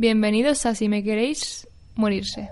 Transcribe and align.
Bienvenidos 0.00 0.64
a 0.64 0.76
Si 0.76 0.88
me 0.88 1.02
queréis 1.02 1.66
morirse. 1.96 2.48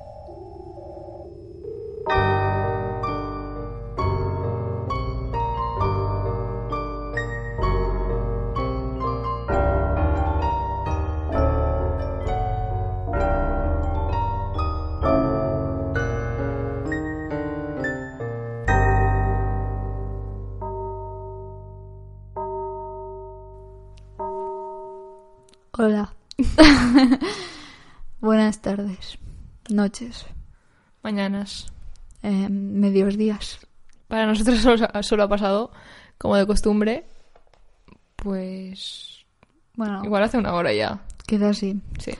Noches, 29.87 30.27
Mañanas. 31.03 31.73
eh, 32.23 32.49
medios 32.51 33.17
días. 33.17 33.61
Para 34.09 34.27
nosotros 34.27 34.59
solo, 34.63 34.89
solo 35.03 35.23
ha 35.23 35.29
pasado, 35.29 35.71
como 36.19 36.35
de 36.37 36.45
costumbre, 36.47 37.07
pues 38.17 39.25
Bueno, 39.77 40.03
igual 40.05 40.25
hace 40.25 40.39
una 40.39 40.53
hora 40.55 40.73
ya. 40.73 41.03
quizás 41.27 41.59
sí. 41.59 41.81
Sí. 42.01 42.13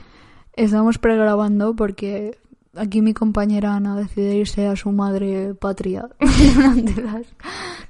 Estamos 0.53 0.97
pregrabando 0.97 1.75
porque 1.75 2.37
aquí 2.75 3.01
mi 3.01 3.13
compañera 3.13 3.75
Ana 3.75 3.95
decide 3.97 4.35
irse 4.35 4.65
a 4.67 4.75
su 4.77 4.91
madre 4.91 5.53
patria 5.53 6.07
durante 6.55 7.01
las 7.01 7.27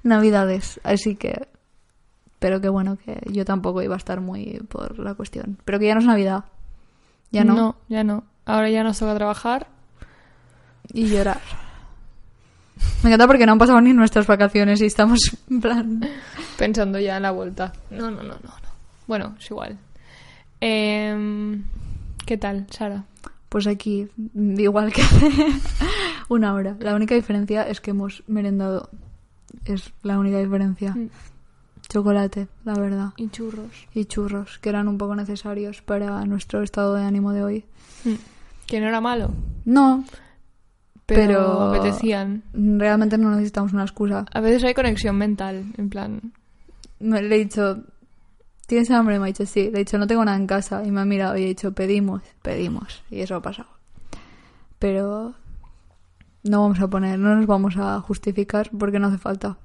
navidades. 0.04 0.80
Así 0.84 1.16
que... 1.16 1.48
Pero 2.40 2.62
que 2.62 2.70
bueno, 2.70 2.98
que 2.98 3.20
yo 3.32 3.46
tampoco 3.46 3.82
iba 3.82 3.96
a 3.96 3.98
estar 3.98 4.22
muy 4.22 4.60
por 4.70 5.00
la 5.00 5.16
cuestión. 5.16 5.58
Pero 5.66 5.80
que 5.80 5.88
ya 5.88 5.94
no 5.96 6.02
es 6.02 6.06
Navidad. 6.06 6.46
Ya 7.32 7.44
no. 7.44 7.56
No, 7.56 7.76
ya 7.90 8.04
no. 8.04 8.26
Ahora 8.48 8.70
ya 8.70 8.84
nos 8.84 8.98
toca 8.98 9.14
trabajar. 9.14 9.68
Y 10.94 11.08
llorar. 11.08 11.42
Me 13.04 13.10
encanta 13.10 13.28
porque 13.28 13.46
no 13.46 13.52
han 13.52 13.58
pasado 13.58 13.82
ni 13.82 13.92
nuestras 13.92 14.26
vacaciones 14.26 14.82
y 14.82 14.86
estamos 14.86 15.20
en 15.50 15.62
plan... 15.62 16.10
Pensando 16.58 16.98
ya 16.98 17.18
en 17.18 17.24
la 17.24 17.32
vuelta. 17.32 17.74
No, 17.92 18.10
no, 18.10 18.24
no, 18.24 18.24
no. 18.24 18.40
no. 18.40 18.70
Bueno, 19.06 19.36
es 19.38 19.52
igual. 19.52 19.78
Em, 20.62 21.66
¿Qué 22.26 22.38
tal, 22.38 22.68
Sara? 22.70 23.04
Pues 23.50 23.68
aquí, 23.68 24.08
igual 24.36 24.94
que 24.94 25.02
hace 25.02 25.30
una 26.30 26.54
hora. 26.54 26.78
La 26.80 26.96
única 26.96 27.16
diferencia 27.16 27.64
es 27.64 27.82
que 27.82 27.92
hemos 27.92 28.24
merendado. 28.28 28.90
Es 29.66 29.92
la 30.04 30.18
única 30.18 30.40
diferencia. 30.40 30.94
Mm. 30.94 31.10
Chocolate, 31.90 32.48
la 32.66 32.74
verdad. 32.74 33.10
Y 33.18 33.30
churros. 33.30 33.88
Y 33.94 34.06
churros, 34.06 34.58
que 34.60 34.70
eran 34.70 34.88
un 34.88 34.98
poco 34.98 35.16
necesarios 35.16 35.82
para 35.82 36.24
nuestro 36.26 36.64
estado 36.64 36.96
de 36.96 37.04
ánimo 37.04 37.34
de 37.34 37.44
hoy. 37.44 37.66
Mm. 38.04 38.37
Que 38.68 38.80
no 38.80 38.88
era 38.88 39.02
malo, 39.02 39.32
No, 39.66 40.04
pero, 41.06 41.22
Pero- 41.26 41.62
apetecían. 41.74 42.44
realmente 42.54 43.18
no 43.18 43.32
necesitamos 43.32 43.72
una 43.74 43.84
excusa. 43.84 44.26
A 44.34 44.42
veces 44.42 44.64
hay 44.66 44.74
conexión 44.74 45.16
mental, 45.18 45.66
en 45.78 45.90
plan... 45.90 46.34
Le 47.00 47.34
he 47.36 47.40
dicho, 47.40 47.78
¿tienes 48.66 48.90
hambre? 48.92 49.18
Me 49.20 49.26
ha 49.26 49.28
dicho, 49.28 49.46
sí. 49.46 49.70
Le 49.72 49.78
he 49.78 49.86
dicho, 49.86 49.98
no 50.00 50.08
tengo 50.08 50.26
nada 50.26 50.36
en 50.36 50.48
casa. 50.48 50.84
Y 50.84 50.92
me 50.92 51.00
ha 51.02 51.06
mirado 51.06 51.38
y 51.38 51.44
he 51.44 51.48
dicho, 51.48 51.72
pedimos, 51.74 52.24
pedimos. 52.42 53.04
Y 53.12 53.20
eso 53.22 53.36
ha 53.36 53.42
pasado. 53.42 53.70
Pero 54.80 55.36
no 56.44 56.62
vamos 56.64 56.80
a 56.82 56.88
poner, 56.88 57.20
no 57.20 57.36
nos 57.36 57.46
vamos 57.46 57.78
a 57.78 58.02
justificar 58.02 58.72
porque 58.78 58.98
no 59.00 59.08
hace 59.08 59.20
falta. 59.20 59.58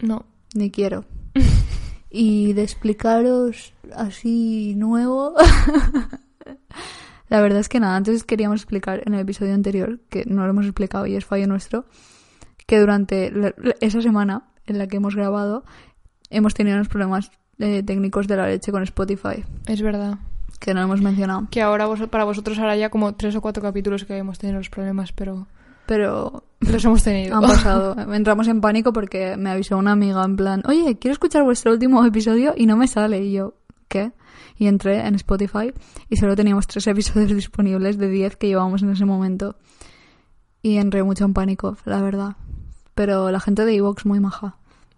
No. 0.00 0.26
Ni 0.54 0.70
quiero. 0.72 1.04
y 2.10 2.52
de 2.54 2.62
explicaros 2.64 3.72
así 3.96 4.74
nuevo. 4.76 5.34
la 7.28 7.40
verdad 7.40 7.60
es 7.60 7.68
que 7.68 7.80
nada, 7.80 7.96
antes 7.96 8.24
queríamos 8.24 8.60
explicar 8.60 9.02
en 9.06 9.14
el 9.14 9.20
episodio 9.20 9.54
anterior, 9.54 10.00
que 10.10 10.24
no 10.26 10.44
lo 10.44 10.50
hemos 10.50 10.64
explicado 10.66 11.06
y 11.06 11.16
es 11.16 11.24
fallo 11.24 11.46
nuestro, 11.46 11.86
que 12.66 12.78
durante 12.80 13.30
la- 13.30 13.54
esa 13.80 14.00
semana 14.02 14.44
en 14.66 14.78
la 14.78 14.86
que 14.86 14.96
hemos 14.96 15.14
grabado 15.16 15.64
hemos 16.30 16.54
tenido 16.54 16.76
unos 16.76 16.88
problemas 16.88 17.30
eh, 17.58 17.82
técnicos 17.84 18.26
de 18.26 18.36
la 18.36 18.46
leche 18.48 18.72
con 18.72 18.82
Spotify, 18.82 19.44
Es 19.66 19.80
verdad. 19.80 20.18
que 20.58 20.74
no 20.74 20.80
hemos 20.82 21.00
mencionado. 21.00 21.46
Que 21.50 21.62
ahora 21.62 21.86
vos- 21.86 22.00
para 22.08 22.24
vosotros 22.24 22.58
hará 22.58 22.76
ya 22.76 22.88
como 22.90 23.14
tres 23.14 23.36
o 23.36 23.40
cuatro 23.40 23.62
capítulos 23.62 24.04
que 24.04 24.16
hemos 24.16 24.38
tenido 24.38 24.58
los 24.58 24.70
problemas, 24.70 25.12
pero 25.12 25.46
Pero 25.86 26.44
los 26.60 26.84
hemos 26.84 27.02
tenido. 27.04 27.36
han 27.36 27.42
pasado. 27.42 27.94
Entramos 28.14 28.48
en 28.48 28.60
pánico 28.60 28.92
porque 28.92 29.36
me 29.36 29.50
avisó 29.50 29.76
una 29.76 29.92
amiga 29.92 30.24
en 30.24 30.34
plan, 30.36 30.62
oye, 30.66 30.98
quiero 30.98 31.12
escuchar 31.12 31.44
vuestro 31.44 31.72
último 31.72 32.04
episodio 32.06 32.54
y 32.56 32.66
no 32.66 32.76
me 32.76 32.88
sale. 32.88 33.22
Y 33.22 33.32
yo, 33.32 33.54
¿qué? 33.94 34.12
Y 34.58 34.66
entré 34.66 35.06
en 35.06 35.14
Spotify 35.14 35.72
y 36.10 36.16
solo 36.16 36.34
teníamos 36.34 36.66
tres 36.66 36.86
episodios 36.94 37.32
disponibles 37.32 37.96
de 37.96 38.08
diez 38.08 38.36
que 38.36 38.48
llevábamos 38.48 38.82
en 38.82 38.90
ese 38.90 39.04
momento. 39.04 39.56
Y 40.62 40.78
entré 40.78 41.02
mucho 41.04 41.24
en 41.24 41.34
pánico, 41.34 41.76
la 41.84 42.02
verdad. 42.02 42.36
Pero 42.94 43.30
la 43.30 43.38
gente 43.38 43.64
de 43.64 43.76
Evox 43.76 44.04
muy 44.04 44.18
maja. 44.18 44.56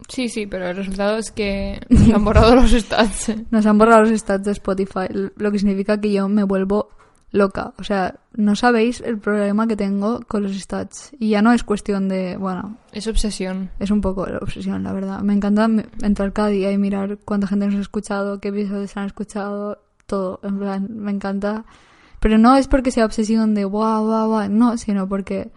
Sí, 0.09 0.29
sí, 0.29 0.47
pero 0.47 0.69
el 0.69 0.77
resultado 0.77 1.19
es 1.19 1.31
que 1.31 1.81
nos 1.89 2.11
han 2.11 2.25
borrado 2.25 2.55
los 2.55 2.71
stats. 2.71 3.33
Nos 3.51 3.67
han 3.67 3.77
borrado 3.77 4.03
los 4.03 4.19
stats 4.19 4.45
de 4.45 4.53
Spotify, 4.53 5.09
lo 5.37 5.53
que 5.53 5.59
significa 5.59 6.01
que 6.01 6.13
yo 6.13 6.29
me 6.29 6.45
vuelvo 6.45 6.89
loca. 7.37 7.73
O 7.79 7.85
sea, 7.85 8.17
no 8.35 8.57
sabéis 8.57 9.01
el 9.01 9.19
problema 9.19 9.67
que 9.67 9.77
tengo 9.77 10.21
con 10.27 10.43
los 10.43 10.53
stats. 10.53 11.13
Y 11.19 11.31
ya 11.31 11.43
no 11.43 11.53
es 11.53 11.63
cuestión 11.63 12.09
de, 12.09 12.37
bueno, 12.37 12.77
Es 12.93 13.07
obsesión. 13.07 13.71
Es 13.79 13.91
un 13.91 14.01
poco 14.01 14.27
la 14.27 14.39
obsesión, 14.39 14.83
la 14.83 14.93
verdad. 14.93 15.21
Me 15.21 15.35
encanta 15.35 15.69
entrar 16.03 16.33
cada 16.33 16.49
día 16.49 16.73
y 16.73 16.79
mirar 16.79 17.19
cuánta 17.25 17.47
gente 17.47 17.67
nos 17.67 17.77
ha 17.77 17.81
escuchado, 17.81 18.41
qué 18.41 18.49
episodios 18.49 18.97
han 18.97 19.07
escuchado, 19.07 19.79
todo. 20.07 20.41
En 20.43 20.59
plan, 20.59 20.89
me 20.91 21.13
encanta. 21.13 21.65
Pero 22.21 22.39
no 22.39 22.57
es 22.57 22.67
porque 22.69 22.91
sea 22.91 23.05
obsesión 23.05 23.55
de 23.55 23.65
guau, 23.65 24.07
guau, 24.07 24.29
guau, 24.29 24.49
no, 24.49 24.77
sino 24.79 25.09
porque 25.09 25.51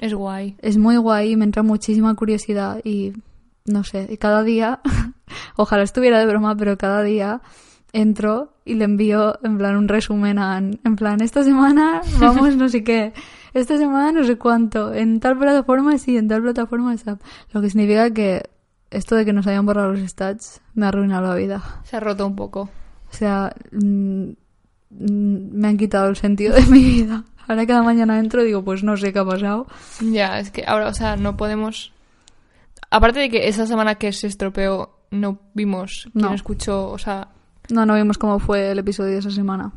Es 0.00 0.14
guay. 0.14 0.56
es 0.60 0.76
muy 0.76 0.96
guay 0.96 1.32
y 1.32 1.36
me 1.36 1.44
entra 1.44 1.62
muchísima 1.62 2.14
curiosidad 2.14 2.80
y 2.84 3.12
no 3.64 3.84
sé, 3.84 4.08
y 4.10 4.16
cada 4.16 4.42
día, 4.42 4.80
ojalá 5.56 5.84
estuviera 5.84 6.18
de 6.18 6.26
broma, 6.26 6.56
pero 6.56 6.76
cada 6.76 7.02
día 7.02 7.40
entro 7.92 8.54
y 8.64 8.74
le 8.74 8.84
envío 8.84 9.38
en 9.44 9.58
plan 9.58 9.76
un 9.76 9.88
resumen 9.88 10.38
a 10.38 10.58
en 10.58 10.96
plan, 10.96 11.20
esta 11.20 11.44
semana 11.44 12.00
vamos 12.18 12.56
no 12.56 12.68
sé 12.68 12.82
qué, 12.84 13.12
esta 13.54 13.76
semana 13.76 14.12
no 14.12 14.24
sé 14.24 14.38
cuánto, 14.38 14.94
en 14.94 15.20
tal 15.20 15.38
plataforma 15.38 15.98
sí, 15.98 16.16
en 16.16 16.28
tal 16.28 16.42
plataforma. 16.42 16.94
Lo 17.52 17.60
que 17.60 17.70
significa 17.70 18.10
que 18.12 18.48
esto 18.90 19.16
de 19.16 19.24
que 19.24 19.32
nos 19.32 19.46
hayan 19.46 19.66
borrado 19.66 19.92
los 19.92 20.00
stats 20.10 20.60
me 20.74 20.86
ha 20.86 20.88
arruinado 20.88 21.28
la 21.28 21.34
vida. 21.34 21.62
Se 21.84 21.96
ha 21.96 22.00
roto 22.00 22.26
un 22.26 22.36
poco. 22.36 22.70
O 23.10 23.14
sea, 23.14 23.54
mm, 23.72 24.30
mm, 24.90 25.52
me 25.52 25.68
han 25.68 25.76
quitado 25.76 26.08
el 26.08 26.16
sentido 26.16 26.54
de 26.54 26.62
mi 26.66 26.82
vida. 26.82 27.24
Ahora 27.48 27.66
cada 27.66 27.82
mañana 27.82 28.18
entro 28.18 28.42
y 28.42 28.46
digo, 28.46 28.62
pues 28.64 28.84
no 28.84 28.96
sé 28.96 29.12
qué 29.12 29.18
ha 29.18 29.24
pasado. 29.24 29.66
Ya, 30.00 30.38
es 30.38 30.50
que 30.50 30.64
ahora, 30.66 30.88
o 30.88 30.94
sea, 30.94 31.16
no 31.16 31.36
podemos... 31.36 31.92
Aparte 32.90 33.20
de 33.20 33.30
que 33.30 33.48
esa 33.48 33.66
semana 33.66 33.96
que 33.96 34.12
se 34.12 34.26
estropeó 34.26 34.98
no 35.10 35.38
vimos 35.54 36.08
quién 36.12 36.26
No. 36.26 36.34
escuchó, 36.34 36.90
o 36.90 36.98
sea, 36.98 37.28
No, 37.70 37.86
no 37.86 37.94
vimos 37.94 38.18
cómo 38.18 38.38
fue 38.38 38.70
el 38.70 38.78
episodio 38.78 39.12
de 39.12 39.18
esa 39.18 39.30
semana. 39.30 39.72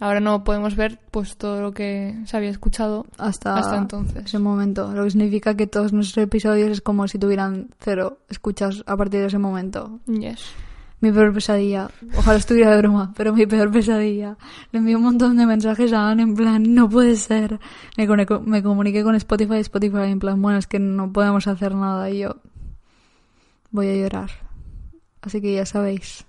ahora 0.00 0.18
no 0.20 0.42
podemos 0.44 0.74
ver 0.76 0.98
pues 1.10 1.36
todo 1.36 1.60
lo 1.62 1.72
que 1.72 2.16
se 2.26 2.36
había 2.36 2.50
escuchado 2.50 3.06
Hasta, 3.18 3.56
hasta 3.56 3.76
entonces. 3.76 4.24
ese 4.24 4.38
momento. 4.38 4.92
Lo 4.92 5.04
que 5.04 5.10
significa 5.10 5.54
que 5.54 5.66
todos 5.66 5.92
nuestros 5.92 6.24
episodios 6.24 6.70
es 6.70 6.80
como 6.80 7.06
si 7.08 7.18
tuvieran 7.18 7.68
cero 7.78 8.18
escuchas 8.28 8.82
a 8.86 8.96
partir 8.96 9.20
de 9.20 9.26
ese 9.26 9.38
momento. 9.38 10.00
Yes. 10.06 10.42
Mi 11.00 11.10
peor 11.10 11.32
pesadilla. 11.34 11.90
Ojalá 12.16 12.38
estuviera 12.38 12.70
de 12.70 12.78
broma, 12.78 13.12
pero 13.16 13.32
mi 13.34 13.44
peor 13.46 13.70
pesadilla. 13.72 14.36
Le 14.70 14.78
envié 14.78 14.94
un 14.96 15.02
montón 15.02 15.36
de 15.36 15.46
mensajes 15.46 15.92
a 15.92 16.08
Anne 16.10 16.22
en 16.22 16.34
plan, 16.36 16.74
no 16.74 16.88
puede 16.88 17.16
ser. 17.16 17.58
Me, 17.96 18.06
me 18.06 18.62
comuniqué 18.62 19.02
con 19.02 19.16
Spotify 19.16 19.56
y 19.56 19.60
Spotify 19.60 20.04
en 20.04 20.20
plan, 20.20 20.40
bueno, 20.40 20.58
es 20.58 20.68
que 20.68 20.78
no 20.78 21.12
podemos 21.12 21.46
hacer 21.48 21.74
nada. 21.74 22.08
Y 22.08 22.20
yo 22.20 22.36
voy 23.72 23.88
a 23.88 23.96
llorar. 23.96 24.30
Así 25.22 25.40
que 25.40 25.54
ya 25.54 25.66
sabéis. 25.66 26.24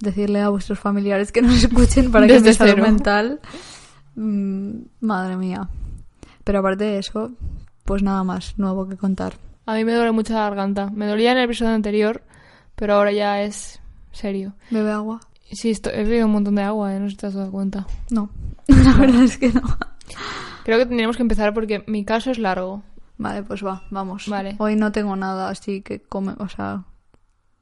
Decirle 0.00 0.40
a 0.40 0.48
vuestros 0.48 0.78
familiares 0.78 1.30
que 1.32 1.42
nos 1.42 1.54
escuchen 1.64 2.10
para 2.10 2.26
que 2.26 2.40
mi 2.40 2.52
salud 2.54 2.78
mental... 2.80 3.40
mm, 4.16 4.70
madre 5.00 5.36
mía. 5.36 5.68
Pero 6.44 6.58
aparte 6.60 6.84
de 6.84 6.98
eso, 6.98 7.32
pues 7.84 8.02
nada 8.02 8.24
más 8.24 8.58
nuevo 8.58 8.88
que 8.88 8.96
contar. 8.96 9.34
A 9.66 9.74
mí 9.74 9.84
me 9.84 9.94
duele 9.94 10.12
mucho 10.12 10.32
la 10.32 10.40
garganta. 10.40 10.90
Me 10.90 11.06
dolía 11.06 11.32
en 11.32 11.38
el 11.38 11.44
episodio 11.44 11.72
anterior, 11.72 12.22
pero 12.74 12.94
ahora 12.94 13.12
ya 13.12 13.42
es 13.42 13.80
serio. 14.10 14.54
¿Bebe 14.70 14.90
agua? 14.90 15.20
Sí, 15.52 15.70
esto- 15.70 15.90
he 15.90 16.04
bebido 16.04 16.26
un 16.26 16.32
montón 16.32 16.54
de 16.54 16.62
agua, 16.62 16.94
¿eh? 16.94 16.98
no 17.00 17.06
sé 17.06 17.10
si 17.12 17.16
te 17.18 17.26
has 17.26 17.34
dado 17.34 17.50
cuenta. 17.50 17.86
No. 18.10 18.30
La 18.68 18.94
verdad 18.94 19.22
es 19.22 19.36
que 19.36 19.50
no. 19.52 19.62
Creo 20.64 20.78
que 20.78 20.86
tendríamos 20.86 21.16
que 21.16 21.22
empezar 21.22 21.52
porque 21.54 21.84
mi 21.86 22.04
caso 22.04 22.30
es 22.30 22.38
largo. 22.38 22.82
Vale, 23.18 23.42
pues 23.42 23.64
va, 23.64 23.82
vamos. 23.90 24.26
Vale. 24.28 24.56
Hoy 24.58 24.76
no 24.76 24.92
tengo 24.92 25.14
nada 25.14 25.50
así 25.50 25.82
que 25.82 26.00
come, 26.00 26.34
o 26.38 26.48
sea, 26.48 26.84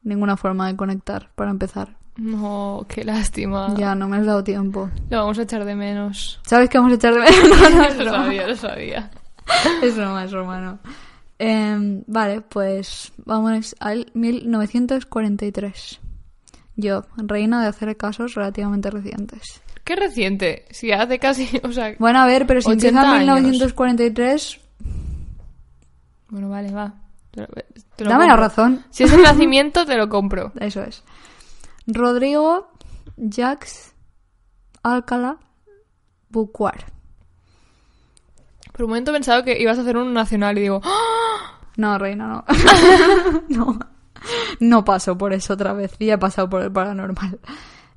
ninguna 0.03 0.37
forma 0.37 0.69
de 0.69 0.77
conectar 0.77 1.31
para 1.35 1.51
empezar. 1.51 1.97
No, 2.19 2.85
qué 2.89 3.05
lástima. 3.05 3.75
Ya 3.77 3.95
no 3.95 4.09
me 4.09 4.17
has 4.19 4.27
dado 4.27 4.43
tiempo. 4.45 4.91
Lo 5.09 5.19
vamos 5.19 5.39
a 5.39 5.43
echar 5.43 5.65
de 5.65 5.75
menos. 5.77 6.41
¿Sabes 6.45 6.69
que 6.69 6.77
vamos 6.79 6.93
a 6.93 6.97
echar 6.97 7.15
de 7.15 7.21
menos? 7.21 7.61
No, 7.71 7.71
no, 7.71 7.95
lo 8.05 8.11
sabía, 8.11 8.47
lo 8.49 8.57
sabía. 8.57 9.11
Es 9.83 9.97
broma, 9.97 10.25
es 10.25 10.33
broma, 10.33 10.61
no. 10.61 10.79
Em, 11.39 12.03
vale, 12.09 12.41
pues 12.41 13.13
vamos 13.25 13.77
al 13.79 14.11
1943. 14.15 16.01
Yo, 16.77 17.05
reina 17.17 17.63
de 17.63 17.69
hacer 17.69 17.97
casos 17.97 18.35
relativamente 18.35 18.91
recientes. 18.91 19.63
Qué 19.85 19.97
reciente. 19.97 20.65
Si 20.71 20.91
hace 20.93 21.19
casi, 21.19 21.49
o 21.63 21.73
sea... 21.73 21.95
Bueno, 21.99 22.19
a 22.21 22.27
ver, 22.27 22.47
pero 22.47 22.61
si 22.61 22.69
80 22.69 22.89
empieza 22.89 23.07
en 23.23 23.31
años. 23.31 23.41
1943, 23.43 24.61
Bueno, 26.31 26.49
vale, 26.49 26.73
va. 26.73 26.95
Te 27.31 27.43
lo- 27.43 27.47
te 27.97 28.05
lo 28.05 28.11
dame 28.11 28.27
la 28.27 28.37
razón. 28.37 28.85
Si 28.91 29.05
es 29.05 29.13
el 29.13 29.23
nacimiento, 29.23 29.87
te 29.87 29.97
lo 29.97 30.09
compro. 30.09 30.53
Eso 30.61 30.83
es. 30.83 31.03
Rodrigo 31.89 32.71
Jacques 33.17 33.95
Alcalá 34.83 35.39
Bucuar. 36.29 36.85
Por 38.73 38.85
un 38.85 38.91
momento 38.91 39.11
he 39.11 39.15
pensado 39.15 39.43
que 39.43 39.61
ibas 39.61 39.79
a 39.79 39.81
hacer 39.81 39.97
un 39.97 40.13
nacional 40.13 40.59
y 40.59 40.63
digo... 40.63 40.81
¡Ah! 40.85 41.59
No, 41.77 41.97
reina, 41.97 42.29
no. 42.29 42.45
no. 43.49 43.79
No 44.61 44.85
paso 44.85 45.17
por 45.17 45.33
eso 45.33 45.55
otra 45.55 45.73
vez. 45.73 45.97
Ya 45.99 46.15
he 46.15 46.19
pasado 46.19 46.51
por 46.51 46.63
el 46.63 46.71
paranormal. 46.71 47.41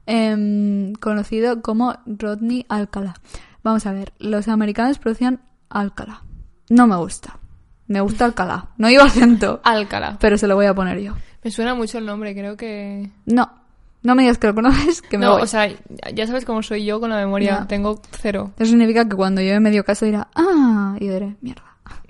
Em, 0.05 0.94
conocido 0.94 1.61
como 1.61 1.95
Rodney 2.05 2.65
Alcalá. 2.69 3.15
Vamos 3.63 3.85
a 3.85 3.91
ver. 3.91 4.13
Los 4.19 4.47
americanos 4.47 4.99
pronuncian 4.99 5.41
Alcalá. 5.69 6.23
No 6.69 6.87
me 6.87 6.95
gusta. 6.95 7.39
Me 7.87 7.99
gusta 8.01 8.25
Alcalá. 8.25 8.69
No 8.77 8.89
lleva 8.89 9.05
acento. 9.05 9.59
Alcalá. 9.63 10.17
Pero 10.19 10.37
se 10.37 10.47
lo 10.47 10.55
voy 10.55 10.67
a 10.67 10.73
poner 10.73 10.99
yo. 10.99 11.13
Me 11.44 11.51
suena 11.51 11.75
mucho 11.75 11.97
el 11.97 12.05
nombre, 12.05 12.33
creo 12.33 12.55
que... 12.55 13.09
No. 13.25 13.60
No 14.03 14.15
me 14.15 14.24
digas 14.24 14.38
que 14.39 14.48
lo 14.48 14.56
conoces, 14.56 15.01
que 15.01 15.18
me 15.18 15.25
no, 15.25 15.33
voy. 15.33 15.42
o 15.44 15.48
sea, 15.48 15.69
ya 16.13 16.25
sabes 16.27 16.44
cómo 16.45 16.63
soy 16.63 16.86
yo 16.86 17.00
con 17.00 17.09
la 17.12 17.18
memoria. 17.18 17.59
Ya. 17.62 17.68
Tengo 17.68 18.01
cero. 18.19 18.51
Eso 18.57 18.71
significa 18.71 19.07
que 19.07 19.15
cuando 19.15 19.42
yo 19.42 19.53
me 19.53 19.59
medio 19.59 19.83
caso 19.83 20.06
dirá, 20.06 20.27
ah, 20.36 20.95
y 21.00 21.06
yo 21.06 21.13
diré, 21.13 21.36
mierda. 21.42 21.63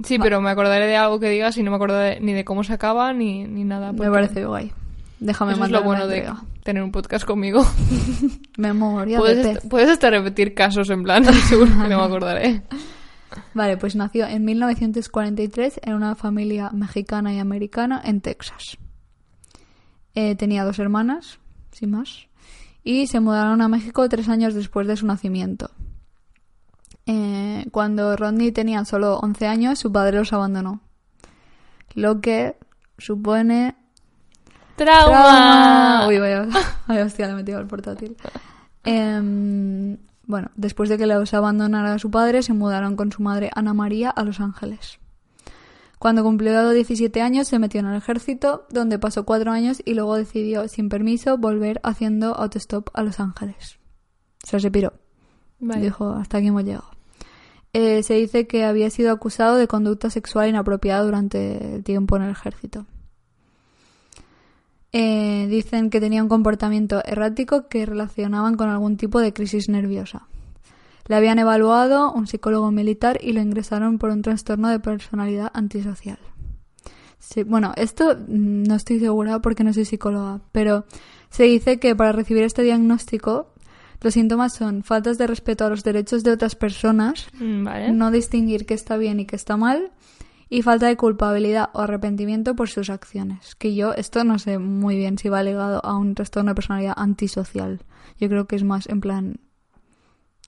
Sí, 0.03 0.17
pero 0.19 0.41
me 0.41 0.49
acordaré 0.49 0.87
de 0.87 0.95
algo 0.95 1.19
que 1.19 1.29
digas 1.29 1.57
y 1.57 1.63
no 1.63 1.71
me 1.71 1.75
acordaré 1.75 2.19
ni 2.21 2.33
de 2.33 2.45
cómo 2.45 2.63
se 2.63 2.73
acaba 2.73 3.11
ni, 3.13 3.43
ni 3.45 3.63
nada. 3.65 3.91
Me 3.91 4.09
parece 4.09 4.45
guay. 4.45 4.71
Déjame 5.19 5.53
Eso 5.53 5.65
es 5.65 5.71
lo 5.71 5.83
bueno 5.83 6.07
de 6.07 6.31
tener 6.63 6.81
un 6.81 6.91
podcast 6.91 7.25
conmigo. 7.25 7.63
Memoria 8.57 9.17
de 9.17 9.21
Puedes, 9.21 9.45
pez. 9.47 9.57
hasta- 9.57 9.69
puedes 9.69 9.89
hasta 9.89 10.09
repetir 10.09 10.53
casos 10.53 10.89
en 10.89 11.03
plan, 11.03 11.23
seguro 11.47 11.71
que 11.71 11.89
no 11.89 11.97
me 11.99 12.03
acordaré. 12.03 12.61
Vale, 13.53 13.77
pues 13.77 13.95
nació 13.95 14.25
en 14.27 14.43
1943 14.45 15.81
en 15.83 15.93
una 15.93 16.15
familia 16.15 16.69
mexicana 16.73 17.33
y 17.33 17.39
americana 17.39 18.01
en 18.03 18.21
Texas. 18.21 18.77
Eh, 20.15 20.35
tenía 20.35 20.63
dos 20.65 20.79
hermanas, 20.79 21.39
sin 21.71 21.91
más, 21.91 22.27
y 22.83 23.07
se 23.07 23.19
mudaron 23.19 23.61
a 23.61 23.67
México 23.67 24.07
tres 24.09 24.29
años 24.29 24.53
después 24.53 24.87
de 24.87 24.97
su 24.97 25.05
nacimiento. 25.05 25.71
Eh, 27.05 27.65
cuando 27.71 28.15
Rodney 28.15 28.51
tenía 28.51 28.85
solo 28.85 29.17
11 29.19 29.47
años, 29.47 29.79
su 29.79 29.91
padre 29.91 30.19
los 30.19 30.33
abandonó. 30.33 30.81
Lo 31.93 32.21
que 32.21 32.55
supone 32.97 33.75
¡Trauma! 34.75 35.05
¡Trauma! 35.11 36.07
Uy, 36.07 36.19
vaya, 36.19 36.47
vaya 36.87 37.05
hostia, 37.05 37.27
le 37.27 37.33
he 37.33 37.35
metido 37.35 37.59
al 37.59 37.67
portátil. 37.67 38.15
Em, 38.83 39.97
bueno, 40.25 40.49
después 40.55 40.89
de 40.89 40.97
que 40.97 41.05
los 41.05 41.33
abandonara 41.33 41.99
su 41.99 42.09
padre, 42.09 42.41
se 42.41 42.53
mudaron 42.53 42.95
con 42.95 43.11
su 43.11 43.21
madre 43.21 43.51
Ana 43.53 43.73
María 43.73 44.09
a 44.09 44.23
Los 44.23 44.39
Ángeles. 44.39 45.00
Cuando 46.01 46.23
cumplió 46.23 46.71
17 46.71 47.21
años, 47.21 47.47
se 47.47 47.59
metió 47.59 47.79
en 47.79 47.85
el 47.85 47.95
ejército, 47.95 48.65
donde 48.71 48.97
pasó 48.97 49.23
cuatro 49.23 49.51
años 49.51 49.83
y 49.85 49.93
luego 49.93 50.15
decidió, 50.15 50.67
sin 50.67 50.89
permiso, 50.89 51.37
volver 51.37 51.79
haciendo 51.83 52.33
autostop 52.33 52.89
a 52.95 53.03
Los 53.03 53.19
Ángeles. 53.19 53.77
Se 54.43 54.71
piró. 54.71 54.93
Vale. 55.59 55.83
Dijo, 55.83 56.09
hasta 56.13 56.39
aquí 56.39 56.47
hemos 56.47 56.63
llegado. 56.63 56.89
Eh, 57.73 58.01
se 58.01 58.15
dice 58.15 58.47
que 58.47 58.65
había 58.65 58.89
sido 58.89 59.11
acusado 59.11 59.57
de 59.57 59.67
conducta 59.67 60.09
sexual 60.09 60.49
inapropiada 60.49 61.03
durante 61.03 61.75
el 61.75 61.83
tiempo 61.83 62.15
en 62.15 62.23
el 62.23 62.31
ejército. 62.31 62.87
Eh, 64.93 65.45
dicen 65.51 65.91
que 65.91 65.99
tenía 65.99 66.23
un 66.23 66.29
comportamiento 66.29 67.03
errático 67.05 67.67
que 67.67 67.85
relacionaban 67.85 68.57
con 68.57 68.69
algún 68.69 68.97
tipo 68.97 69.19
de 69.19 69.33
crisis 69.33 69.69
nerviosa. 69.69 70.27
Le 71.11 71.17
habían 71.17 71.39
evaluado 71.39 72.13
un 72.13 72.25
psicólogo 72.25 72.71
militar 72.71 73.19
y 73.21 73.33
lo 73.33 73.41
ingresaron 73.41 73.97
por 73.97 74.11
un 74.11 74.21
trastorno 74.21 74.69
de 74.69 74.79
personalidad 74.79 75.51
antisocial. 75.53 76.17
Sí, 77.19 77.43
bueno, 77.43 77.73
esto 77.75 78.15
mm, 78.15 78.63
no 78.63 78.75
estoy 78.75 78.97
segura 79.01 79.39
porque 79.39 79.65
no 79.65 79.73
soy 79.73 79.83
psicóloga, 79.83 80.39
pero 80.53 80.85
se 81.29 81.43
dice 81.43 81.81
que 81.81 81.97
para 81.97 82.13
recibir 82.13 82.43
este 82.43 82.63
diagnóstico 82.63 83.53
los 83.99 84.13
síntomas 84.13 84.53
son 84.53 84.83
faltas 84.83 85.17
de 85.17 85.27
respeto 85.27 85.65
a 85.65 85.69
los 85.69 85.83
derechos 85.83 86.23
de 86.23 86.31
otras 86.31 86.55
personas, 86.55 87.27
Mm, 87.37 87.65
Vale. 87.65 87.91
no 87.91 88.09
distinguir 88.09 88.65
qué 88.65 88.73
está 88.73 88.95
bien 88.95 89.19
y 89.19 89.25
qué 89.25 89.35
está 89.35 89.57
mal, 89.57 89.91
y 90.47 90.61
falta 90.61 90.87
de 90.87 90.95
culpabilidad 90.95 91.71
o 91.73 91.81
arrepentimiento 91.81 92.55
por 92.55 92.69
sus 92.69 92.89
acciones. 92.89 93.55
Que 93.55 93.75
yo, 93.75 93.91
esto 93.95 94.23
no 94.23 94.39
sé 94.39 94.59
muy 94.59 94.95
bien 94.95 95.17
si 95.17 95.27
va 95.27 95.43
ligado 95.43 95.85
a 95.85 95.97
un 95.97 96.15
trastorno 96.15 96.51
de 96.51 96.55
personalidad 96.55 96.93
antisocial. 96.95 97.81
Yo 98.17 98.29
creo 98.29 98.47
que 98.47 98.55
es 98.55 98.63
más 98.63 98.87
en 98.87 99.01
plan 99.01 99.41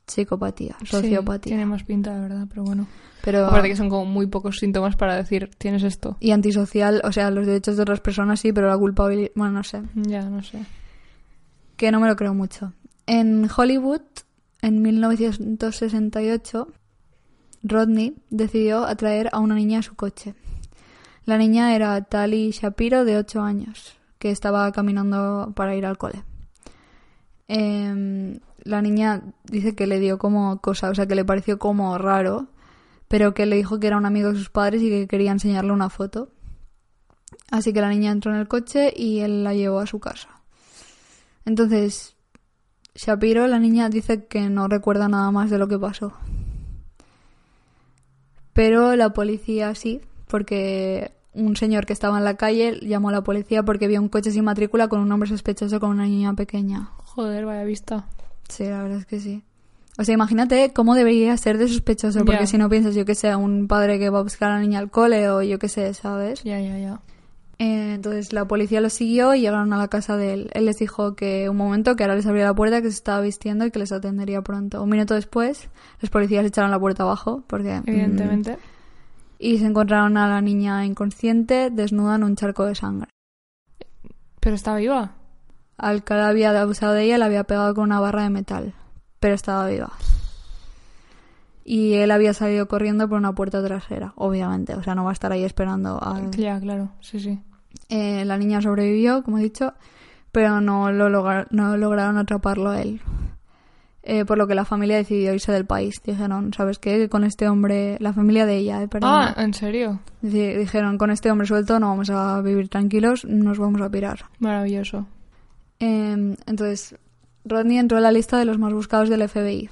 psicopatía, 0.08 0.76
Sí, 0.82 0.88
sociopatía. 0.88 1.52
tiene 1.52 1.66
más 1.66 1.84
pinta, 1.84 2.14
la 2.14 2.22
verdad, 2.22 2.46
pero 2.50 2.64
bueno. 2.64 2.88
Pero 3.24 3.46
Aparte 3.48 3.70
que 3.70 3.76
son 3.78 3.90
como 3.90 4.06
muy 4.06 4.28
pocos 4.28 4.58
síntomas 4.60 4.96
para 4.98 5.16
decir, 5.16 5.50
tienes 5.58 5.84
esto. 5.84 6.18
y 6.20 6.32
antisocial, 6.32 7.02
o 7.06 7.12
sea, 7.14 7.32
los 7.32 7.46
derechos 7.48 7.78
de 7.78 7.84
otras 7.84 8.02
personas 8.02 8.40
sí, 8.42 8.52
pero 8.52 8.68
la 8.68 8.78
culpabilidad, 8.78 9.32
bueno, 9.36 9.54
no 9.54 9.64
sé. 9.64 9.82
Ya, 9.96 10.30
no 10.30 10.44
sé. 10.44 10.60
que 11.78 11.92
no 11.92 12.00
me 12.00 12.08
lo 12.08 12.16
creo 12.16 12.34
mucho. 12.34 12.74
En 13.08 13.50
Hollywood, 13.56 14.02
en 14.62 14.82
1968, 14.82 16.68
Rodney 17.64 18.16
decidió 18.30 18.86
atraer 18.86 19.30
a 19.32 19.40
una 19.40 19.56
niña 19.56 19.80
a 19.80 19.84
su 19.84 19.96
coche. 19.96 20.36
La 21.26 21.38
niña 21.38 21.76
era 21.76 22.02
Tali 22.02 22.52
Shapiro, 22.52 23.06
de 23.06 23.18
8 23.18 23.42
años, 23.42 23.94
que 24.20 24.32
estaba 24.32 24.70
caminando 24.74 25.54
para 25.56 25.76
ir 25.76 25.86
al 25.86 25.98
cole. 25.98 26.24
Em, 27.56 28.40
la 28.64 28.82
niña 28.82 29.22
dice 29.44 29.76
que 29.76 29.86
le 29.86 30.00
dio 30.00 30.18
como 30.18 30.60
cosa, 30.60 30.90
o 30.90 30.96
sea, 30.96 31.06
que 31.06 31.14
le 31.14 31.24
pareció 31.24 31.60
como 31.60 32.00
raro, 32.00 32.48
pero 33.08 33.36
que 33.36 33.46
le 33.46 33.58
dijo 33.58 33.80
que 33.80 33.86
era 33.86 33.98
un 33.98 34.08
amigo 34.08 34.32
de 34.32 34.40
sus 34.40 34.50
padres 34.50 34.82
y 34.82 34.90
que 34.90 35.08
quería 35.08 35.32
enseñarle 35.32 35.72
una 35.72 35.92
foto. 35.92 36.30
Así 37.52 37.72
que 37.72 37.82
la 37.82 37.90
niña 37.90 38.12
entró 38.12 38.34
en 38.34 38.40
el 38.40 38.48
coche 38.48 38.92
y 38.96 39.20
él 39.20 39.44
la 39.44 39.54
llevó 39.54 39.82
a 39.82 39.86
su 39.86 40.00
casa. 40.00 40.30
Entonces, 41.46 42.16
Shapiro, 42.96 43.46
la 43.46 43.60
niña, 43.60 43.88
dice 43.88 44.26
que 44.26 44.50
no 44.50 44.68
recuerda 44.68 45.08
nada 45.08 45.30
más 45.30 45.52
de 45.52 45.60
lo 45.60 45.68
que 45.68 45.78
pasó. 45.78 46.14
Pero 48.54 48.96
la 48.96 49.14
policía 49.14 49.76
sí, 49.76 50.02
porque 50.28 51.12
un 51.34 51.56
señor 51.56 51.86
que 51.86 51.94
estaba 51.94 52.18
en 52.18 52.24
la 52.24 52.36
calle 52.36 52.80
llamó 52.82 53.10
a 53.10 53.12
la 53.12 53.24
policía 53.24 53.62
porque 53.62 53.88
vio 53.88 54.02
un 54.02 54.10
coche 54.10 54.32
sin 54.32 54.44
matrícula 54.44 54.88
con 54.88 55.02
un 55.02 55.12
hombre 55.12 55.30
sospechoso 55.30 55.80
con 55.80 55.92
una 55.92 56.06
niña 56.06 56.34
pequeña. 56.34 56.90
Joder, 57.16 57.46
vaya 57.46 57.64
vista. 57.64 58.06
Sí, 58.50 58.64
la 58.66 58.82
verdad 58.84 59.00
es 59.00 59.06
que 59.06 59.20
sí. 59.20 59.44
O 59.98 60.04
sea, 60.04 60.14
imagínate 60.16 60.74
cómo 60.74 60.96
debería 60.96 61.38
ser 61.38 61.58
de 61.60 61.68
sospechoso, 61.68 62.26
porque 62.26 62.48
si 62.48 62.58
no 62.58 62.68
piensas, 62.70 62.96
yo 62.96 63.06
que 63.06 63.14
sé, 63.14 63.36
un 63.36 63.68
padre 63.68 64.00
que 64.00 64.10
va 64.10 64.20
a 64.20 64.24
buscar 64.24 64.52
a 64.52 64.56
la 64.56 64.62
niña 64.62 64.80
al 64.80 64.90
cole 64.90 65.30
o 65.30 65.44
yo 65.44 65.60
que 65.60 65.70
sé, 65.70 65.94
¿sabes? 65.94 66.44
Ya, 66.44 66.60
ya, 66.60 66.78
ya. 66.80 67.00
Eh, 67.60 67.94
entonces 67.94 68.34
la 68.34 68.46
policía 68.46 68.82
lo 68.82 68.90
siguió 68.90 69.36
y 69.36 69.42
llegaron 69.42 69.72
a 69.72 69.78
la 69.78 69.88
casa 69.88 70.18
de 70.18 70.34
él. 70.34 70.50
Él 70.54 70.66
les 70.66 70.80
dijo 70.80 71.16
que 71.16 71.48
un 71.48 71.58
momento, 71.58 71.96
que 71.96 72.04
ahora 72.04 72.16
les 72.16 72.26
abría 72.26 72.46
la 72.46 72.56
puerta, 72.56 72.82
que 72.82 72.90
se 72.90 72.96
estaba 72.96 73.22
vistiendo 73.22 73.66
y 73.68 73.72
que 73.72 73.78
les 73.78 73.92
atendería 73.92 74.42
pronto. 74.42 74.82
Un 74.82 74.90
minuto 74.90 75.14
después, 75.14 75.70
los 76.02 76.10
policías 76.10 76.44
echaron 76.44 76.72
la 76.72 76.80
puerta 76.80 77.04
abajo, 77.04 77.44
porque... 77.46 77.80
mm, 77.80 77.84
Evidentemente. 77.86 78.58
y 79.38 79.60
se 79.60 79.66
encontraron 79.68 80.18
a 80.18 80.28
la 80.28 80.42
niña 80.42 80.84
inconsciente, 80.86 81.70
desnuda 81.70 82.16
en 82.16 82.24
un 82.24 82.36
charco 82.36 82.66
de 82.66 82.74
sangre. 82.74 83.10
Pero 84.40 84.56
está 84.56 84.76
viva. 84.76 85.12
Alcalá 85.78 86.28
había 86.30 86.60
abusado 86.62 86.94
de 86.94 87.04
ella, 87.04 87.18
la 87.18 87.26
había 87.26 87.44
pegado 87.46 87.74
con 87.74 87.86
una 87.86 88.00
barra 88.00 88.24
de 88.24 88.30
metal, 88.30 88.74
pero 89.20 89.34
estaba 89.36 89.68
viva. 89.68 89.92
Y 91.66 91.94
él 91.94 92.12
había 92.12 92.34
salido 92.34 92.68
corriendo 92.68 93.08
por 93.08 93.18
una 93.18 93.34
puerta 93.34 93.64
trasera, 93.64 94.14
obviamente. 94.16 94.76
O 94.76 94.84
sea, 94.84 94.96
no 94.96 95.04
va 95.06 95.12
a 95.12 95.14
estar 95.14 95.32
ahí 95.32 95.44
esperando 95.44 95.98
a... 96.02 96.22
Ya, 96.32 96.60
claro. 96.60 96.90
Sí, 97.00 97.20
sí. 97.20 97.40
Eh, 97.90 98.26
la 98.26 98.38
niña 98.38 98.62
sobrevivió, 98.62 99.24
como 99.24 99.38
he 99.40 99.44
dicho, 99.44 99.74
pero 100.32 100.60
no, 100.60 100.92
lo 100.92 101.10
logra- 101.10 101.48
no 101.52 101.78
lograron 101.78 102.18
atraparlo 102.18 102.70
a 102.70 102.82
él. 102.82 103.02
Eh, 104.06 104.26
por 104.26 104.38
lo 104.38 104.46
que 104.48 104.56
la 104.56 104.66
familia 104.66 104.98
decidió 104.98 105.34
irse 105.34 105.54
del 105.54 105.66
país. 105.66 106.02
Dijeron, 106.06 106.52
¿sabes 106.54 106.78
qué? 106.80 106.98
Que 106.98 107.08
con 107.08 107.24
este 107.24 107.48
hombre, 107.48 107.96
la 108.02 108.12
familia 108.12 108.46
de 108.46 108.58
ella, 108.58 108.84
eh, 108.84 108.90
perdón. 108.90 109.10
Ah, 109.14 109.34
¿en 109.38 109.54
serio? 109.54 110.02
Dijeron, 110.22 110.98
con 110.98 111.10
este 111.12 111.32
hombre 111.32 111.48
suelto 111.48 111.80
no 111.80 111.88
vamos 111.88 112.10
a 112.10 112.42
vivir 112.42 112.68
tranquilos, 112.68 113.24
nos 113.24 113.58
vamos 113.58 113.82
a 113.82 113.90
pirar. 113.90 114.26
Maravilloso. 114.40 115.06
Eh, 115.80 116.36
entonces, 116.46 116.96
Rodney 117.46 117.78
entró 117.78 117.98
en 117.98 118.04
la 118.04 118.12
lista 118.12 118.38
de 118.38 118.46
los 118.46 118.58
más 118.58 118.74
buscados 118.74 119.10
del 119.10 119.28
FBI. 119.28 119.70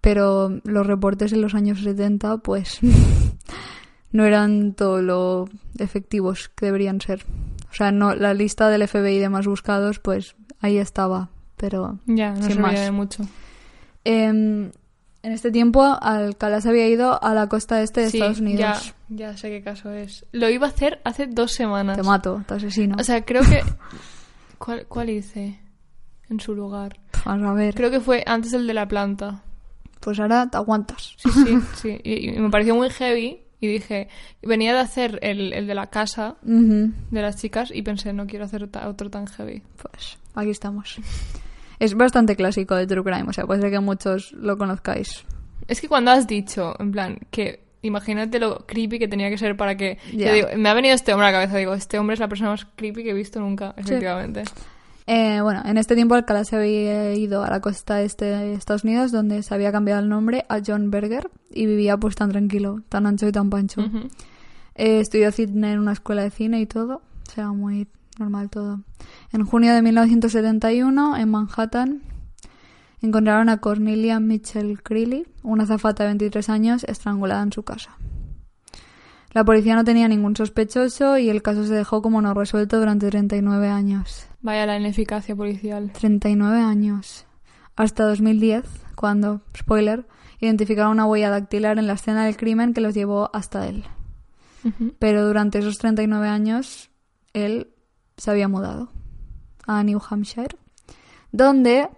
Pero 0.00 0.60
los 0.64 0.86
reportes 0.86 1.32
en 1.32 1.40
los 1.42 1.54
años 1.54 1.80
70, 1.80 2.38
pues, 2.38 2.78
no 4.12 4.24
eran 4.24 4.74
todo 4.74 5.00
lo 5.00 5.48
efectivos 5.78 6.48
que 6.56 6.66
deberían 6.66 7.00
ser. 7.00 7.24
O 7.70 7.74
sea, 7.74 7.92
no, 7.92 8.14
la 8.14 8.34
lista 8.34 8.68
del 8.68 8.86
FBI 8.86 9.18
de 9.18 9.28
más 9.28 9.46
buscados, 9.46 9.98
pues, 10.00 10.34
ahí 10.60 10.78
estaba. 10.78 11.28
Pero 11.56 11.98
Ya, 12.06 12.32
no 12.32 12.42
Sin 12.46 12.60
más. 12.60 12.74
de 12.78 12.90
mucho. 12.90 13.22
em, 14.04 14.70
en 15.22 15.30
este 15.32 15.52
tiempo, 15.52 15.84
Alcalá 15.84 16.60
se 16.60 16.68
había 16.70 16.88
ido 16.88 17.22
a 17.22 17.32
la 17.34 17.48
costa 17.48 17.80
este 17.80 18.00
de 18.00 18.10
Sí, 18.10 18.16
Estados 18.18 18.40
Unidos. 18.40 18.60
Ya, 19.08 19.28
ya 19.28 19.36
sé 19.36 19.50
qué 19.50 19.62
caso 19.62 19.92
es. 19.92 20.26
Lo 20.32 20.50
iba 20.50 20.66
a 20.66 20.70
hacer 20.70 21.00
hace 21.04 21.28
dos 21.28 21.52
semanas. 21.52 21.96
Te 21.96 22.02
mato, 22.02 22.42
te 22.48 22.54
asesino. 22.54 22.96
O 22.98 23.04
sea, 23.04 23.24
creo 23.24 23.42
que... 23.42 23.62
¿Cuál, 24.64 24.86
cuál 24.86 25.10
hice? 25.10 25.58
en 26.32 26.40
su 26.40 26.54
lugar. 26.54 26.98
Vamos 27.24 27.50
a 27.50 27.54
ver. 27.54 27.74
Creo 27.74 27.90
que 27.90 28.00
fue 28.00 28.24
antes 28.26 28.52
el 28.52 28.66
de 28.66 28.74
la 28.74 28.88
planta. 28.88 29.42
Pues 30.00 30.18
ahora 30.18 30.48
te 30.50 30.56
aguantas. 30.56 31.14
Sí, 31.18 31.30
sí, 31.30 31.58
sí. 31.76 32.00
Y, 32.02 32.30
y 32.30 32.38
me 32.38 32.50
pareció 32.50 32.74
muy 32.74 32.90
heavy 32.90 33.40
y 33.60 33.68
dije, 33.68 34.08
venía 34.42 34.72
de 34.72 34.80
hacer 34.80 35.20
el, 35.22 35.52
el 35.52 35.66
de 35.68 35.74
la 35.74 35.86
casa 35.88 36.36
de 36.42 37.22
las 37.22 37.36
chicas 37.36 37.70
y 37.72 37.82
pensé, 37.82 38.12
no 38.12 38.26
quiero 38.26 38.44
hacer 38.44 38.68
otro 38.84 39.10
tan 39.10 39.28
heavy. 39.28 39.62
Pues 39.80 40.18
aquí 40.34 40.50
estamos. 40.50 40.98
Es 41.78 41.94
bastante 41.94 42.34
clásico 42.34 42.74
de 42.74 42.86
True 42.86 43.04
Crime, 43.04 43.28
o 43.28 43.32
sea, 43.32 43.46
puede 43.46 43.60
ser 43.60 43.70
que 43.70 43.80
muchos 43.80 44.32
lo 44.32 44.58
conozcáis. 44.58 45.24
Es 45.68 45.80
que 45.80 45.88
cuando 45.88 46.10
has 46.10 46.26
dicho, 46.26 46.74
en 46.80 46.90
plan, 46.90 47.18
que 47.30 47.62
imagínate 47.82 48.38
lo 48.38 48.64
creepy 48.66 48.98
que 48.98 49.08
tenía 49.08 49.28
que 49.28 49.38
ser 49.38 49.56
para 49.56 49.76
que... 49.76 49.98
yo 50.12 50.18
Ya. 50.18 50.32
digo, 50.32 50.48
me 50.56 50.68
ha 50.68 50.74
venido 50.74 50.94
este 50.94 51.12
hombre 51.12 51.28
a 51.28 51.32
la 51.32 51.38
cabeza, 51.38 51.56
digo, 51.58 51.74
este 51.74 51.98
hombre 51.98 52.14
es 52.14 52.20
la 52.20 52.28
persona 52.28 52.50
más 52.50 52.64
creepy 52.76 53.02
que 53.04 53.10
he 53.10 53.14
visto 53.14 53.40
nunca, 53.40 53.74
efectivamente. 53.76 54.44
Eh, 55.08 55.40
bueno, 55.42 55.62
en 55.64 55.78
este 55.78 55.96
tiempo 55.96 56.14
Alcalá 56.14 56.44
se 56.44 56.54
había 56.54 57.12
ido 57.14 57.42
a 57.42 57.50
la 57.50 57.60
costa 57.60 58.00
este 58.02 58.24
de 58.26 58.54
Estados 58.54 58.84
Unidos, 58.84 59.10
donde 59.10 59.42
se 59.42 59.52
había 59.52 59.72
cambiado 59.72 60.00
el 60.00 60.08
nombre 60.08 60.46
a 60.48 60.60
John 60.64 60.90
Berger 60.92 61.28
y 61.50 61.66
vivía 61.66 61.96
pues 61.96 62.14
tan 62.14 62.30
tranquilo, 62.30 62.82
tan 62.88 63.06
ancho 63.06 63.26
y 63.26 63.32
tan 63.32 63.50
pancho. 63.50 63.82
Eh, 64.76 65.00
estudió 65.00 65.32
cine 65.32 65.72
en 65.72 65.80
una 65.80 65.92
escuela 65.92 66.22
de 66.22 66.30
cine 66.30 66.60
y 66.60 66.66
todo, 66.66 67.02
o 67.28 67.30
sea, 67.34 67.48
muy 67.48 67.88
normal 68.18 68.48
todo. 68.48 68.80
En 69.32 69.44
junio 69.44 69.74
de 69.74 69.82
1971, 69.82 71.16
en 71.16 71.28
Manhattan, 71.30 72.02
encontraron 73.02 73.48
a 73.48 73.58
Cornelia 73.58 74.20
Mitchell 74.20 74.82
Creeley, 74.82 75.26
una 75.42 75.64
azafata 75.64 76.04
de 76.04 76.10
23 76.10 76.48
años, 76.48 76.84
estrangulada 76.84 77.42
en 77.42 77.52
su 77.52 77.62
casa. 77.62 77.96
La 79.32 79.44
policía 79.44 79.74
no 79.74 79.84
tenía 79.84 80.08
ningún 80.08 80.36
sospechoso 80.36 81.16
y 81.16 81.30
el 81.30 81.42
caso 81.42 81.64
se 81.64 81.74
dejó 81.74 82.02
como 82.02 82.20
no 82.20 82.34
resuelto 82.34 82.78
durante 82.78 83.08
39 83.08 83.68
años. 83.68 84.26
Vaya 84.42 84.66
la 84.66 84.78
ineficacia 84.78 85.34
policial. 85.34 85.90
39 85.92 86.60
años. 86.60 87.26
Hasta 87.74 88.04
2010, 88.04 88.64
cuando, 88.94 89.40
spoiler, 89.56 90.06
identificaron 90.38 90.92
una 90.92 91.06
huella 91.06 91.30
dactilar 91.30 91.78
en 91.78 91.86
la 91.86 91.94
escena 91.94 92.26
del 92.26 92.36
crimen 92.36 92.74
que 92.74 92.82
los 92.82 92.94
llevó 92.94 93.30
hasta 93.32 93.66
él. 93.66 93.84
Pero 94.98 95.26
durante 95.26 95.58
esos 95.58 95.78
39 95.78 96.28
años, 96.28 96.90
él 97.32 97.72
se 98.16 98.30
había 98.30 98.48
mudado 98.48 98.90
a 99.66 99.82
New 99.82 100.00
Hampshire, 100.08 100.56
donde 101.32 101.88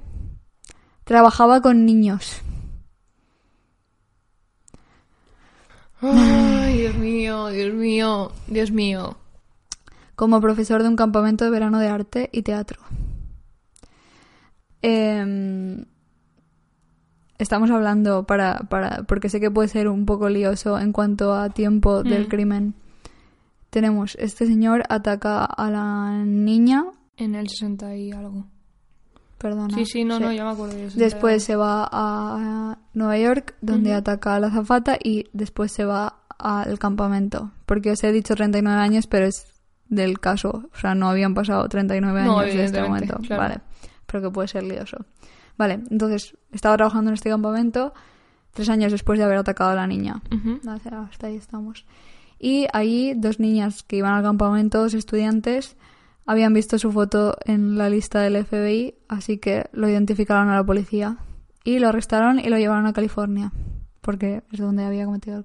trabajaba 1.05 1.61
con 1.61 1.85
niños. 1.87 2.41
Ay, 6.01 6.79
Dios 6.81 6.95
mío, 6.97 7.49
Dios 7.49 7.75
mío, 7.75 8.33
Dios 8.47 8.71
mío. 8.71 9.17
como 10.17 10.41
profesor 10.41 10.83
de 10.83 10.89
un 10.89 10.95
campamento 10.97 11.45
de 11.45 11.51
verano 11.51 11.81
de 11.81 11.89
arte 11.89 12.29
y 12.33 12.43
teatro. 12.43 12.81
Em, 14.81 15.87
estamos 17.39 17.69
hablando 17.73 18.25
para, 18.25 18.61
para, 18.71 19.03
porque 19.09 19.29
sé 19.29 19.41
que 19.41 19.51
puede 19.51 19.67
ser 19.69 19.89
un 19.89 20.07
poco 20.07 20.29
lioso 20.29 20.79
en 20.79 20.93
cuanto 20.93 21.35
a 21.35 21.49
tiempo 21.51 22.05
del 22.05 22.27
Mm. 22.27 22.29
crimen. 22.29 22.75
Tenemos, 23.71 24.15
este 24.21 24.47
señor 24.47 24.85
ataca 24.89 25.45
a 25.45 25.69
la 25.71 26.23
niña, 26.25 26.85
En 27.17 27.35
el 27.35 27.49
60 27.49 27.97
y 27.97 28.13
algo. 28.13 28.45
Perdona. 29.38 29.75
Sí, 29.75 29.85
sí, 29.87 30.05
no, 30.05 30.19
sí. 30.19 30.23
no, 30.25 30.33
ya 30.33 30.45
me 30.45 30.50
acuerdo. 30.50 30.75
del 30.75 30.85
60 30.91 30.99
y 30.99 31.05
Después 31.05 31.43
se 31.45 31.57
va 31.57 31.88
a 31.91 32.79
Nueva 32.95 33.19
York, 33.19 33.55
donde 33.61 33.93
ataca 33.95 34.35
a 34.35 34.41
la 34.41 34.50
zafata 34.50 34.97
y 35.03 35.26
después 35.33 35.73
se 35.73 35.85
va 35.85 36.21
al 36.38 36.79
campamento. 36.79 37.53
Porque 37.67 37.91
os 37.93 38.03
he 38.05 38.12
dicho 38.12 38.35
39 38.35 38.81
años, 38.81 39.07
pero 39.07 39.26
es 39.26 39.47
del 39.88 40.19
caso. 40.21 40.69
O 40.75 40.79
sea, 40.79 40.95
no 40.95 41.09
habían 41.09 41.35
pasado 41.35 41.69
39 41.69 42.25
No, 42.25 42.38
años 42.38 42.55
de 42.55 42.64
este 42.64 42.83
momento. 42.83 43.19
claro. 43.19 43.43
Vale. 43.43 43.61
Pero 44.07 44.23
que 44.23 44.31
puede 44.31 44.49
ser 44.49 44.62
lioso. 44.64 44.99
Vale, 45.57 45.81
entonces 45.91 46.37
estaba 46.53 46.76
trabajando 46.76 47.11
en 47.11 47.14
este 47.14 47.31
campamento 47.31 47.95
tres 48.53 48.69
años 48.69 48.93
después 48.93 49.19
de 49.19 49.25
haber 49.25 49.38
atacado 49.38 49.71
a 49.71 49.75
la 49.75 49.87
niña. 49.87 50.21
Ujú. 50.33 50.61
Hasta 50.69 51.00
hasta 51.03 51.26
ahí 51.29 51.37
estamos. 51.37 51.85
Y 52.38 52.67
ahí 52.73 53.14
dos 53.17 53.41
niñas 53.41 53.83
que 53.83 53.97
iban 53.97 54.12
al 54.14 54.23
campamento, 54.23 54.81
dos 54.81 54.95
estudiantes, 54.95 55.76
habían 56.26 56.54
visto 56.54 56.78
su 56.78 56.93
foto 56.93 57.37
en 57.45 57.76
la 57.78 57.88
lista 57.88 58.21
del 58.21 58.45
FBI, 58.45 58.95
así 59.09 59.38
que 59.38 59.66
lo 59.73 59.88
identificaron 59.88 60.49
a 60.49 60.57
la 60.57 60.64
policía. 60.64 61.19
Y 61.64 61.78
lo 61.78 61.88
arrestaron 61.88 62.38
y 62.38 62.49
lo 62.49 62.59
llevaron 62.59 62.87
a 62.87 62.93
California, 62.93 63.52
porque 64.00 64.43
es 64.52 64.59
donde 64.59 64.85
había 64.85 65.07
cometido 65.07 65.38
el 65.38 65.45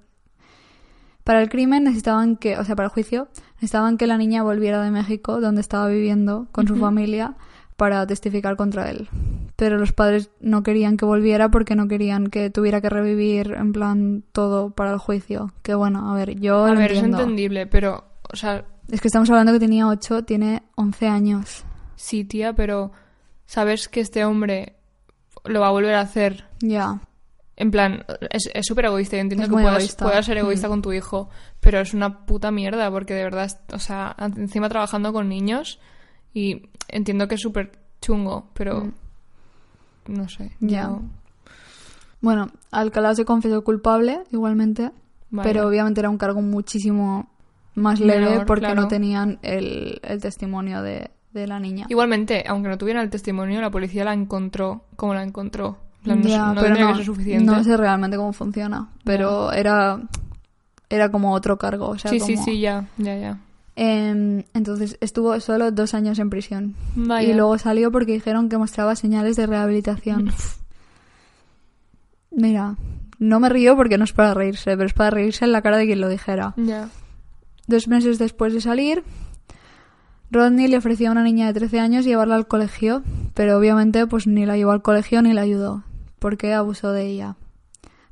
para 1.30 1.42
el 1.42 1.48
crimen 1.48 1.84
necesitaban 1.84 2.36
que, 2.36 2.58
o 2.58 2.64
sea, 2.64 2.74
para 2.74 2.86
el 2.88 2.92
juicio, 2.92 3.28
necesitaban 3.54 3.98
que 3.98 4.06
la 4.06 4.18
niña 4.18 4.42
volviera 4.42 4.82
de 4.82 4.90
México, 4.90 5.40
donde 5.40 5.60
estaba 5.60 5.86
viviendo 5.88 6.48
con 6.50 6.66
su 6.66 6.76
familia, 6.76 7.36
para 7.76 8.06
testificar 8.06 8.56
contra 8.56 8.90
él. 8.90 9.08
Pero 9.56 9.78
los 9.78 9.92
padres 9.92 10.30
no 10.40 10.62
querían 10.62 10.96
que 10.96 11.04
volviera 11.04 11.50
porque 11.50 11.76
no 11.76 11.88
querían 11.88 12.26
que 12.26 12.50
tuviera 12.50 12.80
que 12.80 12.90
revivir 12.90 13.52
en 13.52 13.72
plan 13.72 14.24
todo 14.32 14.70
para 14.70 14.92
el 14.92 14.98
juicio. 14.98 15.52
Que 15.62 15.74
bueno, 15.74 16.10
a 16.10 16.14
ver, 16.14 16.38
yo 16.40 16.64
A 16.64 16.72
lo 16.72 16.80
ver, 16.80 16.92
es 16.92 17.02
entendible, 17.02 17.66
pero, 17.66 18.04
o 18.32 18.36
sea, 18.36 18.64
Es 18.90 19.00
que 19.00 19.08
estamos 19.08 19.30
hablando 19.30 19.52
que 19.52 19.60
tenía 19.60 19.86
8, 19.88 20.24
tiene 20.24 20.62
11 20.76 21.06
años. 21.08 21.64
sí, 21.96 22.24
tía, 22.24 22.54
pero 22.54 22.92
sabes 23.46 23.88
que 23.88 24.00
este 24.00 24.24
hombre 24.24 24.76
lo 25.44 25.60
va 25.60 25.68
a 25.68 25.72
volver 25.72 25.94
a 25.94 26.00
hacer. 26.00 26.46
Ya. 26.60 27.00
En 27.56 27.70
plan, 27.70 28.04
es 28.30 28.48
súper 28.66 28.86
egoísta. 28.86 29.16
Yo 29.16 29.22
entiendo 29.22 29.44
Es 29.44 29.48
que 29.50 29.52
puedas, 29.54 29.74
egoísta. 29.74 30.04
puedas 30.06 30.24
ser 30.26 30.38
egoísta 30.38 30.66
Mm. 30.68 30.70
con 30.70 30.82
tu 30.82 30.92
hijo, 30.94 31.28
pero 31.60 31.78
es 31.80 31.92
una 31.92 32.24
puta 32.24 32.50
mierda 32.50 32.90
porque 32.90 33.12
de 33.14 33.22
verdad, 33.24 33.50
o 33.72 33.78
sea, 33.78 34.16
encima 34.18 34.68
trabajando 34.70 35.12
con 35.12 35.28
niños 35.28 35.78
y 36.32 36.70
entiendo 36.88 37.28
que 37.28 37.34
es 37.34 37.40
súper 37.42 37.72
chungo, 38.00 38.48
pero 38.54 38.84
Mm. 38.86 38.92
no 40.08 40.28
sé. 40.28 40.52
Ya. 40.60 40.90
Bueno, 42.22 42.50
Alcalá 42.70 43.14
se 43.14 43.24
confesó 43.26 43.62
culpable 43.62 44.22
igualmente, 44.30 44.90
pero 45.42 45.68
obviamente 45.68 46.00
era 46.00 46.08
un 46.10 46.18
cargo 46.18 46.40
muchísimo 46.40 47.28
más 47.80 48.00
leve 48.00 48.28
Menor, 48.28 48.46
porque 48.46 48.66
claro. 48.66 48.82
no 48.82 48.88
tenían 48.88 49.38
el, 49.42 50.00
el 50.02 50.20
testimonio 50.20 50.82
de, 50.82 51.10
de 51.32 51.46
la 51.46 51.58
niña. 51.60 51.86
Igualmente, 51.88 52.44
aunque 52.46 52.68
no 52.68 52.78
tuvieran 52.78 53.02
el 53.04 53.10
testimonio, 53.10 53.60
la 53.60 53.70
policía 53.70 54.04
la 54.04 54.12
encontró 54.14 54.84
como 54.96 55.14
la 55.14 55.22
encontró. 55.22 55.78
En 56.04 56.22
plan, 56.22 56.54
no, 56.54 56.60
pero 56.62 56.74
no, 56.76 56.88
que 56.88 56.94
ser 56.96 57.04
suficiente. 57.04 57.44
no 57.44 57.62
sé 57.62 57.76
realmente 57.76 58.16
cómo 58.16 58.32
funciona, 58.32 58.88
pero 59.04 59.52
era 59.52 60.00
era 60.88 61.10
como 61.10 61.32
otro 61.34 61.58
cargo, 61.58 61.88
o 61.88 61.98
sea, 61.98 62.10
sí, 62.10 62.18
sí, 62.20 62.34
como- 62.34 62.44
sí, 62.46 62.60
ya, 62.60 62.86
ya, 62.96 63.16
ya. 63.18 63.38
Em, 63.76 64.42
entonces 64.54 64.96
estuvo 65.00 65.38
solo 65.40 65.70
dos 65.70 65.94
años 65.94 66.18
en 66.18 66.28
prisión 66.30 66.74
Vaya. 66.96 67.28
y 67.28 67.32
luego 67.34 67.56
salió 67.58 67.92
porque 67.92 68.12
dijeron 68.12 68.48
que 68.48 68.58
mostraba 68.58 68.96
señales 68.96 69.36
de 69.36 69.46
rehabilitación. 69.46 70.30
Mira, 72.30 72.76
no 73.18 73.40
me 73.40 73.48
río 73.48 73.76
porque 73.76 73.98
no 73.98 74.04
es 74.04 74.12
para 74.12 74.34
reírse, 74.34 74.76
pero 74.76 74.84
es 74.86 74.92
para 74.94 75.10
reírse 75.10 75.44
en 75.44 75.52
la 75.52 75.62
cara 75.62 75.76
de 75.76 75.86
quien 75.86 76.00
lo 76.00 76.08
dijera. 76.08 76.54
Ya. 76.56 76.88
Dos 77.70 77.86
meses 77.86 78.18
después 78.18 78.52
de 78.52 78.60
salir, 78.60 79.04
Rodney 80.32 80.66
le 80.66 80.76
ofreció 80.76 81.08
a 81.08 81.12
una 81.12 81.22
niña 81.22 81.46
de 81.46 81.54
13 81.54 81.78
años 81.78 82.04
llevarla 82.04 82.34
al 82.34 82.48
colegio, 82.48 83.04
pero 83.32 83.56
obviamente 83.56 84.08
pues 84.08 84.26
ni 84.26 84.44
la 84.44 84.56
llevó 84.56 84.72
al 84.72 84.82
colegio 84.82 85.22
ni 85.22 85.32
la 85.34 85.42
ayudó, 85.42 85.84
porque 86.18 86.52
abusó 86.52 86.90
de 86.90 87.06
ella. 87.06 87.36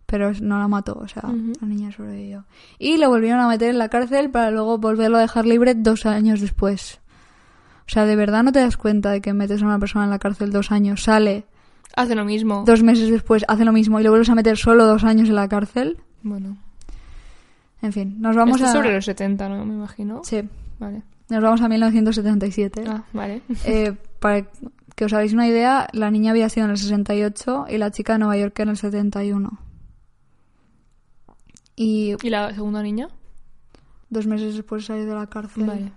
Pero 0.06 0.30
no 0.40 0.60
la 0.60 0.68
mató, 0.68 0.96
o 1.02 1.08
sea, 1.08 1.24
la 1.24 1.66
niña 1.66 1.90
sobrevivió. 1.90 2.44
Y 2.78 2.98
lo 2.98 3.08
volvieron 3.08 3.40
a 3.40 3.48
meter 3.48 3.70
en 3.70 3.78
la 3.78 3.88
cárcel 3.88 4.30
para 4.30 4.52
luego 4.52 4.78
volverlo 4.78 5.18
a 5.18 5.22
dejar 5.22 5.44
libre 5.44 5.74
dos 5.74 6.06
años 6.06 6.40
después. 6.40 7.00
O 7.80 7.90
sea, 7.90 8.06
¿de 8.06 8.14
verdad 8.14 8.44
no 8.44 8.52
te 8.52 8.60
das 8.60 8.76
cuenta 8.76 9.10
de 9.10 9.20
que 9.20 9.32
metes 9.32 9.60
a 9.60 9.66
una 9.66 9.80
persona 9.80 10.04
en 10.04 10.10
la 10.10 10.20
cárcel 10.20 10.52
dos 10.52 10.70
años, 10.70 11.02
sale, 11.02 11.46
Hace 11.96 12.14
lo 12.14 12.24
mismo. 12.24 12.62
dos 12.64 12.84
meses 12.84 13.10
después 13.10 13.44
hace 13.48 13.64
lo 13.64 13.72
mismo 13.72 13.98
y 13.98 14.04
lo 14.04 14.10
vuelves 14.10 14.30
a 14.30 14.36
meter 14.36 14.56
solo 14.56 14.86
dos 14.86 15.02
años 15.02 15.28
en 15.28 15.34
la 15.34 15.48
cárcel? 15.48 15.98
Bueno. 16.22 16.58
En 17.82 17.92
fin, 17.92 18.20
nos 18.20 18.34
vamos 18.36 18.56
Esto 18.56 18.68
a... 18.70 18.72
sobre 18.72 18.92
los 18.92 19.04
70, 19.04 19.48
¿no? 19.48 19.64
Me 19.64 19.74
imagino. 19.74 20.22
Sí, 20.24 20.42
Vale. 20.78 21.02
nos 21.28 21.42
vamos 21.42 21.60
a 21.60 21.68
1977. 21.68 22.84
Ah, 22.88 23.04
vale. 23.12 23.42
Eh, 23.64 23.94
para 24.18 24.46
que 24.96 25.04
os 25.04 25.12
hagáis 25.12 25.32
una 25.32 25.46
idea, 25.46 25.86
la 25.92 26.10
niña 26.10 26.32
había 26.32 26.48
sido 26.48 26.64
en 26.66 26.72
el 26.72 26.78
68 26.78 27.66
y 27.70 27.78
la 27.78 27.90
chica 27.92 28.14
de 28.14 28.18
Nueva 28.20 28.36
York 28.36 28.58
en 28.60 28.68
el 28.70 28.76
71. 28.76 29.58
Y 31.76 32.16
¿Y 32.22 32.30
la 32.30 32.52
segunda 32.54 32.82
niña? 32.82 33.08
dos 34.10 34.26
meses 34.26 34.54
después 34.56 34.82
de 34.82 34.86
salir 34.86 35.06
de 35.06 35.14
la 35.14 35.26
cárcel. 35.26 35.64
Vale. 35.66 35.92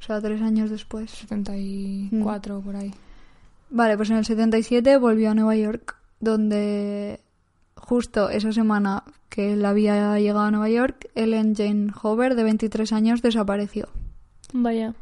O 0.00 0.02
sea, 0.02 0.20
tres 0.20 0.40
años 0.42 0.70
después. 0.70 1.10
74 1.10 2.60
por 2.62 2.74
ahí. 2.76 2.92
Vale, 3.68 3.96
pues 3.96 4.10
en 4.10 4.16
el 4.16 4.24
77 4.24 4.96
volvió 4.96 5.30
a 5.30 5.34
Nueva 5.34 5.54
York, 5.54 5.96
donde 6.18 7.20
justo 7.80 8.30
esa 8.30 8.52
semana 8.52 9.04
que 9.28 9.52
él 9.54 9.64
había 9.64 10.18
llegado 10.18 10.46
a 10.46 10.50
Nueva 10.50 10.68
York, 10.68 11.08
Ellen 11.14 11.54
Jane 11.54 11.92
Hover, 12.00 12.34
de 12.34 12.44
23 12.44 12.92
años, 12.92 13.22
desapareció. 13.22 13.88
Vaya. 14.52 14.94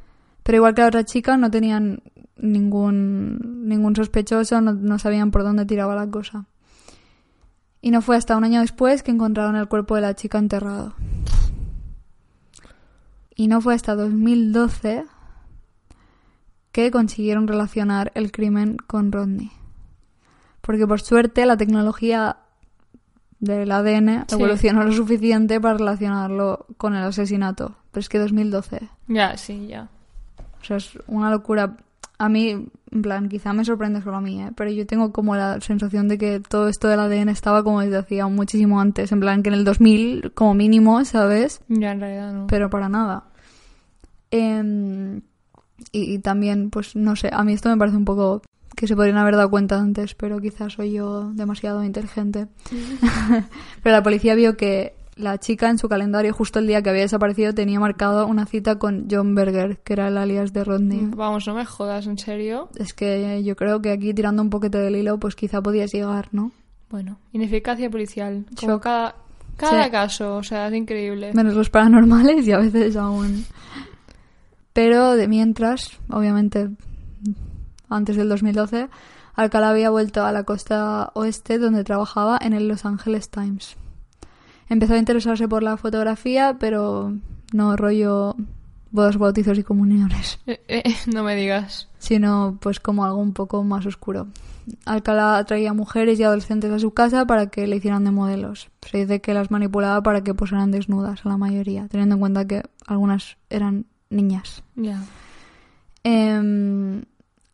Pero 0.42 0.56
igual 0.56 0.74
que 0.74 0.82
la 0.82 0.88
otra 0.88 1.04
chica, 1.04 1.36
no 1.36 1.50
tenían 1.50 2.02
ningún, 2.36 3.66
ningún 3.68 3.96
sospechoso, 3.96 4.60
no, 4.60 4.72
no 4.72 4.98
sabían 4.98 5.30
por 5.30 5.42
dónde 5.42 5.66
tiraba 5.66 5.94
la 5.94 6.10
cosa. 6.10 6.46
Y 7.80 7.90
no 7.90 8.02
fue 8.02 8.16
hasta 8.16 8.36
un 8.36 8.44
año 8.44 8.60
después 8.60 9.02
que 9.02 9.10
encontraron 9.10 9.56
el 9.56 9.68
cuerpo 9.68 9.94
de 9.94 10.02
la 10.02 10.14
chica 10.14 10.38
enterrado. 10.38 10.94
Y 13.34 13.48
no 13.48 13.60
fue 13.60 13.74
hasta 13.74 13.94
2012 13.94 15.04
que 16.72 16.90
consiguieron 16.90 17.46
relacionar 17.46 18.12
el 18.14 18.32
crimen 18.32 18.76
con 18.76 19.12
Rodney. 19.12 19.52
Porque 20.60 20.86
por 20.86 21.00
suerte 21.00 21.46
la 21.46 21.56
tecnología 21.56 22.38
del 23.40 23.70
ADN 23.70 24.24
Sí. 24.28 24.34
evolucionó 24.34 24.82
lo 24.84 24.92
suficiente 24.92 25.60
para 25.60 25.78
relacionarlo 25.78 26.66
con 26.76 26.94
el 26.96 27.04
asesinato. 27.04 27.76
Pero 27.92 28.00
es 28.00 28.08
que 28.08 28.18
2012. 28.18 28.88
Ya, 29.08 29.36
sí, 29.36 29.66
ya. 29.68 29.88
O 30.60 30.64
sea, 30.64 30.76
es 30.78 30.98
una 31.06 31.30
locura. 31.30 31.76
A 32.20 32.28
mí, 32.28 32.48
en 32.90 33.02
plan, 33.02 33.28
quizá 33.28 33.52
me 33.52 33.64
sorprende 33.64 34.02
solo 34.02 34.16
a 34.16 34.20
mí, 34.20 34.42
¿eh? 34.42 34.50
pero 34.56 34.70
yo 34.70 34.84
tengo 34.88 35.12
como 35.12 35.36
la 35.36 35.60
sensación 35.60 36.08
de 36.08 36.18
que 36.18 36.40
todo 36.40 36.68
esto 36.68 36.88
del 36.88 36.98
ADN 36.98 37.28
estaba 37.28 37.62
como 37.62 37.80
desde 37.80 37.96
hacía 37.98 38.26
muchísimo 38.26 38.80
antes. 38.80 39.12
En 39.12 39.20
plan, 39.20 39.42
que 39.44 39.50
en 39.50 39.54
el 39.54 39.64
2000, 39.64 40.32
como 40.34 40.54
mínimo, 40.54 41.04
¿sabes? 41.04 41.60
Ya, 41.68 41.92
en 41.92 42.00
realidad 42.00 42.32
no. 42.32 42.46
Pero 42.48 42.70
para 42.70 42.88
nada. 42.88 43.24
Em, 44.30 45.18
y, 45.92 46.14
y 46.14 46.18
también, 46.18 46.70
pues 46.70 46.96
no 46.96 47.16
sé, 47.16 47.30
a 47.32 47.44
mí 47.44 47.52
esto 47.52 47.68
me 47.70 47.76
parece 47.76 47.96
un 47.96 48.04
poco 48.04 48.42
que 48.78 48.86
se 48.86 48.94
podrían 48.94 49.16
haber 49.18 49.34
dado 49.34 49.50
cuenta 49.50 49.76
antes, 49.78 50.14
pero 50.14 50.38
quizás 50.40 50.74
soy 50.74 50.92
yo 50.92 51.32
demasiado 51.34 51.82
inteligente. 51.82 52.46
pero 53.82 53.96
la 53.96 54.02
policía 54.04 54.36
vio 54.36 54.56
que 54.56 54.94
la 55.16 55.38
chica 55.38 55.68
en 55.68 55.78
su 55.78 55.88
calendario, 55.88 56.32
justo 56.32 56.60
el 56.60 56.68
día 56.68 56.80
que 56.80 56.90
había 56.90 57.02
desaparecido, 57.02 57.52
tenía 57.52 57.80
marcado 57.80 58.24
una 58.28 58.46
cita 58.46 58.78
con 58.78 59.08
John 59.10 59.34
Berger, 59.34 59.78
que 59.78 59.94
era 59.94 60.06
el 60.06 60.16
alias 60.16 60.52
de 60.52 60.62
Rodney. 60.62 61.08
Vamos, 61.16 61.44
no 61.48 61.54
me 61.54 61.64
jodas, 61.64 62.06
¿en 62.06 62.18
serio? 62.18 62.68
Es 62.76 62.94
que 62.94 63.42
yo 63.42 63.56
creo 63.56 63.82
que 63.82 63.90
aquí 63.90 64.14
tirando 64.14 64.42
un 64.42 64.50
poquito 64.50 64.78
del 64.78 64.94
hilo, 64.94 65.18
pues 65.18 65.34
quizá 65.34 65.60
podías 65.60 65.92
llegar, 65.92 66.28
¿no? 66.30 66.52
Bueno, 66.88 67.18
ineficacia 67.32 67.90
policial. 67.90 68.46
Como 68.60 68.78
cada, 68.78 69.16
cada 69.56 69.86
Sí. 69.86 69.90
caso, 69.90 70.36
o 70.36 70.42
sea, 70.44 70.68
es 70.68 70.74
increíble. 70.74 71.32
Menos 71.34 71.54
los 71.54 71.68
paranormales 71.68 72.46
y 72.46 72.52
a 72.52 72.58
veces 72.58 72.94
aún. 72.96 73.44
Pero 74.72 75.16
de 75.16 75.26
mientras, 75.26 75.90
obviamente, 76.08 76.68
antes 77.88 78.16
del 78.16 78.28
2012, 78.28 78.88
Alcalá 79.34 79.70
había 79.70 79.90
vuelto 79.90 80.24
a 80.24 80.32
la 80.32 80.44
costa 80.44 81.10
oeste 81.14 81.58
donde 81.58 81.84
trabajaba 81.84 82.38
en 82.40 82.52
el 82.52 82.68
Los 82.68 82.84
Angeles 82.84 83.30
Times. 83.30 83.76
Empezó 84.68 84.94
a 84.94 84.98
interesarse 84.98 85.48
por 85.48 85.62
la 85.62 85.76
fotografía, 85.76 86.56
pero 86.58 87.14
no 87.52 87.76
rollo 87.76 88.36
bodas, 88.90 89.16
bautizos 89.16 89.58
y 89.58 89.62
comuniones, 89.62 90.38
Eh, 90.46 90.60
eh, 90.68 90.82
no 91.12 91.22
me 91.22 91.36
digas. 91.36 91.88
sino 91.98 92.58
pues 92.60 92.80
como 92.80 93.04
algo 93.04 93.18
un 93.18 93.32
poco 93.32 93.62
más 93.64 93.86
oscuro. 93.86 94.28
Alcalá 94.84 95.38
atraía 95.38 95.72
mujeres 95.72 96.18
y 96.20 96.24
adolescentes 96.24 96.70
a 96.70 96.78
su 96.78 96.92
casa 96.92 97.26
para 97.26 97.46
que 97.46 97.66
le 97.66 97.76
hicieran 97.76 98.04
de 98.04 98.10
modelos. 98.10 98.68
Se 98.82 98.98
dice 98.98 99.20
que 99.20 99.32
las 99.32 99.50
manipulaba 99.50 100.02
para 100.02 100.22
que 100.22 100.34
posaran 100.34 100.70
desnudas, 100.70 101.24
a 101.24 101.28
la 101.28 101.38
mayoría, 101.38 101.88
teniendo 101.88 102.16
en 102.16 102.20
cuenta 102.20 102.46
que 102.46 102.62
algunas 102.86 103.38
eran 103.48 103.86
niñas. 104.10 104.62
Ya. 104.76 105.02
Em, 106.04 107.02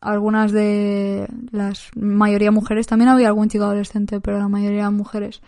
algunas 0.04 0.52
de 0.52 1.26
las 1.50 1.90
mayoría 1.96 2.50
mujeres, 2.50 2.86
también 2.86 3.08
había 3.08 3.28
algún 3.28 3.48
chico 3.48 3.64
adolescente, 3.64 4.20
pero 4.20 4.38
la 4.38 4.48
mayoría 4.48 4.90
mujeres 4.90 5.40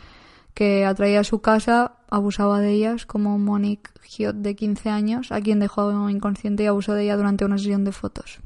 que 0.55 0.87
atraía 0.87 1.21
a 1.21 1.25
su 1.25 1.41
casa, 1.41 1.93
abusaba 2.09 2.61
de 2.61 2.73
ellas, 2.73 3.05
como 3.05 3.39
Monique 3.39 3.91
Giot 4.05 4.37
de 4.37 4.57
15 4.57 4.89
años, 4.89 5.31
a 5.31 5.43
quien 5.43 5.61
dejó 5.61 6.09
inconsciente 6.09 6.63
y 6.63 6.67
abusó 6.67 6.95
de 6.95 7.05
ella 7.05 7.17
durante 7.17 7.45
una 7.45 7.59
sesión 7.59 7.85
de 7.85 7.93
fotos. 7.93 8.39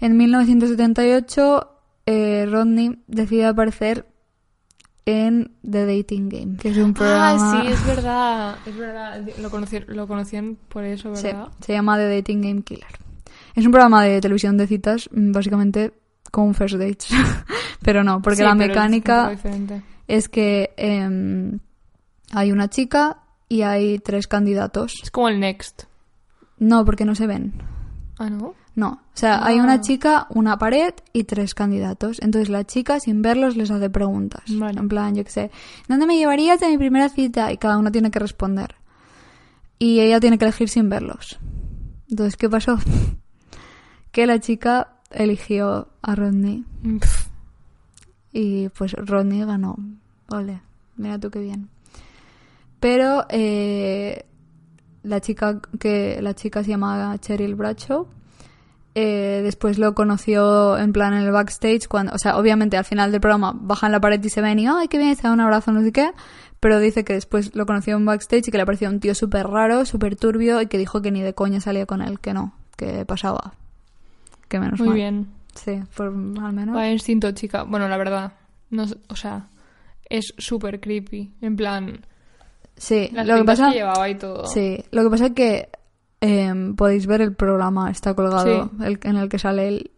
En 0.00 0.16
1978, 0.16 1.70
eh, 2.06 2.46
Rodney 2.48 3.02
decide 3.08 3.46
aparecer 3.46 4.06
en 5.06 5.50
The 5.68 5.86
Dating 5.86 6.28
Game, 6.28 6.56
que 6.58 6.68
es 6.68 6.76
un 6.76 6.94
programa... 6.94 7.60
Ah, 7.60 7.62
sí, 7.62 7.72
es 7.72 7.86
verdad. 7.86 8.56
Es 8.64 8.76
verdad. 8.76 9.26
Lo, 9.40 9.50
conocí, 9.50 9.80
lo 9.88 10.06
conocían 10.06 10.56
por 10.68 10.84
eso, 10.84 11.16
Sí, 11.16 11.24
¿verdad? 11.24 11.48
se 11.60 11.72
llama 11.72 11.96
The 11.96 12.14
Dating 12.14 12.42
Game 12.42 12.62
Killer. 12.62 13.07
Es 13.58 13.66
un 13.66 13.72
programa 13.72 14.04
de 14.04 14.20
televisión 14.20 14.56
de 14.56 14.68
citas, 14.68 15.08
mm, 15.12 15.32
básicamente 15.32 15.92
como 16.30 16.46
un 16.46 16.54
first 16.54 16.76
dates. 16.76 17.08
pero 17.82 18.04
no, 18.04 18.22
porque 18.22 18.36
Sí, 18.36 18.42
la 18.44 18.50
es 18.50 18.56
mecánica 18.56 19.36
es 20.06 20.28
que 20.28 20.72
em, 20.76 21.58
hay 22.32 22.52
una 22.52 22.68
chica 22.68 23.18
y 23.48 23.62
hay 23.62 23.98
tres 23.98 24.28
candidatos. 24.28 24.94
Es 25.02 25.10
como 25.10 25.28
el 25.28 25.40
Next. 25.40 25.84
No, 26.58 26.84
porque 26.84 27.04
no 27.04 27.16
se 27.16 27.26
ven. 27.26 27.52
Ah, 28.18 28.30
¿no? 28.30 28.54
No, 28.76 28.90
o 28.90 29.16
sea, 29.16 29.44
hay 29.44 29.58
Ah. 29.58 29.62
una 29.64 29.80
chica, 29.80 30.28
una 30.30 30.56
pared 30.56 30.94
y 31.12 31.24
tres 31.24 31.52
candidatos. 31.54 32.18
Entonces 32.22 32.48
la 32.50 32.62
chica, 32.64 33.00
sin 33.00 33.22
verlos, 33.22 33.56
les 33.56 33.72
hace 33.72 33.90
preguntas. 33.90 34.42
Vale. 34.50 34.78
En 34.78 34.86
plan, 34.88 35.16
yo 35.16 35.24
qué 35.24 35.30
sé, 35.30 35.50
¿dónde 35.88 36.06
me 36.06 36.16
llevarías 36.16 36.62
a 36.62 36.68
mi 36.68 36.78
primera 36.78 37.08
cita? 37.08 37.50
Y 37.52 37.56
cada 37.56 37.76
uno 37.78 37.90
tiene 37.90 38.12
que 38.12 38.20
responder. 38.20 38.76
Y 39.80 39.98
ella 39.98 40.20
tiene 40.20 40.38
que 40.38 40.44
elegir 40.44 40.68
sin 40.68 40.88
verlos. 40.88 41.40
Entonces, 42.08 42.36
¿qué 42.36 42.48
pasó? 42.48 42.78
Que 44.12 44.26
la 44.26 44.38
chica 44.40 44.94
eligió 45.10 45.88
a 46.02 46.14
Rodney 46.14 46.64
Mm, 46.82 46.98
y 48.32 48.68
pues 48.70 48.92
Rodney 48.92 49.44
ganó. 49.44 49.76
Ole, 50.28 50.60
mira 50.96 51.18
tú 51.18 51.30
qué 51.30 51.40
bien. 51.40 51.68
Pero 52.80 53.24
eh, 53.30 54.24
la 55.02 55.20
chica 55.20 55.60
que 55.80 56.20
la 56.22 56.34
chica 56.34 56.62
se 56.62 56.70
llama 56.70 57.16
Cheryl 57.18 57.54
Bradshaw. 57.54 58.06
eh, 58.94 59.40
después 59.44 59.78
lo 59.78 59.94
conoció 59.94 60.76
en 60.78 60.92
plan 60.92 61.14
en 61.14 61.22
el 61.22 61.30
backstage 61.30 61.86
cuando, 61.88 62.12
o 62.14 62.18
sea, 62.18 62.36
obviamente 62.36 62.76
al 62.76 62.84
final 62.84 63.12
del 63.12 63.20
programa 63.20 63.52
bajan 63.54 63.92
la 63.92 64.00
pared 64.00 64.22
y 64.22 64.28
se 64.28 64.40
ven 64.40 64.58
y 64.58 64.66
ay 64.66 64.88
qué 64.88 64.98
bien, 64.98 65.14
se 65.16 65.22
da 65.22 65.32
un 65.32 65.40
abrazo, 65.40 65.72
no 65.72 65.82
sé 65.82 65.92
qué. 65.92 66.10
Pero 66.60 66.80
dice 66.80 67.04
que 67.04 67.12
después 67.14 67.54
lo 67.54 67.66
conoció 67.66 67.96
en 67.96 68.04
backstage 68.04 68.48
y 68.48 68.50
que 68.50 68.58
le 68.58 68.66
pareció 68.66 68.88
un 68.88 68.98
tío 69.00 69.14
súper 69.14 69.46
raro, 69.46 69.84
súper 69.84 70.16
turbio 70.16 70.60
y 70.60 70.66
que 70.66 70.78
dijo 70.78 71.00
que 71.02 71.12
ni 71.12 71.22
de 71.22 71.32
coña 71.34 71.60
salía 71.60 71.86
con 71.86 72.02
él, 72.02 72.18
que 72.20 72.34
no, 72.34 72.54
que 72.76 73.04
pasaba. 73.06 73.54
Que 74.48 74.58
menos 74.58 74.78
Muy 74.80 74.88
mal. 74.88 74.96
bien. 74.96 75.28
Sí, 75.54 75.80
por, 75.96 76.06
al 76.08 76.52
menos. 76.52 76.74
Vaya 76.74 76.92
instinto, 76.92 77.30
chica. 77.32 77.64
Bueno, 77.64 77.88
la 77.88 77.96
verdad. 77.96 78.32
No, 78.70 78.84
o 79.08 79.16
sea, 79.16 79.48
es 80.08 80.32
súper 80.38 80.80
creepy. 80.80 81.32
En 81.40 81.56
plan, 81.56 82.04
Sí, 82.76 83.08
las 83.12 83.26
lo 83.26 83.36
que 83.36 83.44
pasa. 83.44 83.68
que 83.70 83.76
llevaba 83.78 84.08
y 84.08 84.14
todo. 84.16 84.46
Sí, 84.46 84.78
lo 84.92 85.02
que 85.02 85.10
pasa 85.10 85.26
es 85.26 85.32
que 85.32 85.68
em, 86.20 86.76
podéis 86.76 87.06
ver 87.06 87.20
el 87.22 87.34
programa, 87.34 87.90
está 87.90 88.14
colgado, 88.14 88.70
el, 88.80 88.98
en 89.02 89.16
el 89.16 89.28
que 89.28 89.38
sale 89.38 89.68
él. 89.68 89.90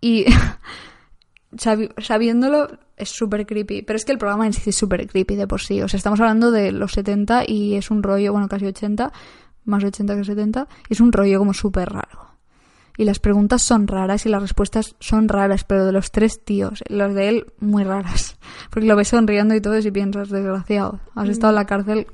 Y 0.00 0.26
sabi- 1.56 1.90
sabiéndolo 1.98 2.68
es 2.96 3.08
súper 3.10 3.46
creepy. 3.46 3.82
Pero 3.82 3.96
es 3.96 4.04
que 4.04 4.12
el 4.12 4.18
programa 4.18 4.46
en 4.46 4.52
sí 4.52 4.70
es 4.70 4.76
súper 4.76 5.06
creepy 5.08 5.34
de 5.36 5.46
por 5.46 5.60
sí. 5.60 5.80
O 5.82 5.88
sea, 5.88 5.98
estamos 5.98 6.20
hablando 6.20 6.50
de 6.50 6.72
los 6.72 6.92
70 6.92 7.44
y 7.46 7.74
es 7.74 7.90
un 7.90 8.02
rollo, 8.02 8.32
bueno, 8.32 8.48
casi 8.48 8.66
80, 8.66 9.12
más 9.64 9.82
80 9.84 10.16
que 10.16 10.24
70, 10.24 10.68
y 10.88 10.92
es 10.92 11.00
un 11.00 11.12
rollo 11.12 11.38
como 11.38 11.52
súper 11.54 11.88
raro. 11.90 12.29
Y 13.00 13.04
las 13.04 13.18
preguntas 13.18 13.62
son 13.62 13.86
raras 13.86 14.26
y 14.26 14.28
las 14.28 14.42
respuestas 14.42 14.94
son 15.00 15.30
raras, 15.30 15.64
pero 15.64 15.86
de 15.86 15.92
los 15.92 16.10
tres 16.10 16.44
tíos, 16.44 16.84
las 16.86 17.14
de 17.14 17.30
él 17.30 17.46
muy 17.58 17.82
raras. 17.82 18.36
Porque 18.70 18.86
lo 18.86 18.94
ves 18.94 19.08
sonriendo 19.08 19.54
y 19.54 19.62
todo 19.62 19.78
y 19.78 19.90
piensas, 19.90 20.28
desgraciado, 20.28 21.00
has 21.14 21.30
estado 21.30 21.52
en 21.52 21.54
la 21.54 21.64
cárcel 21.64 22.08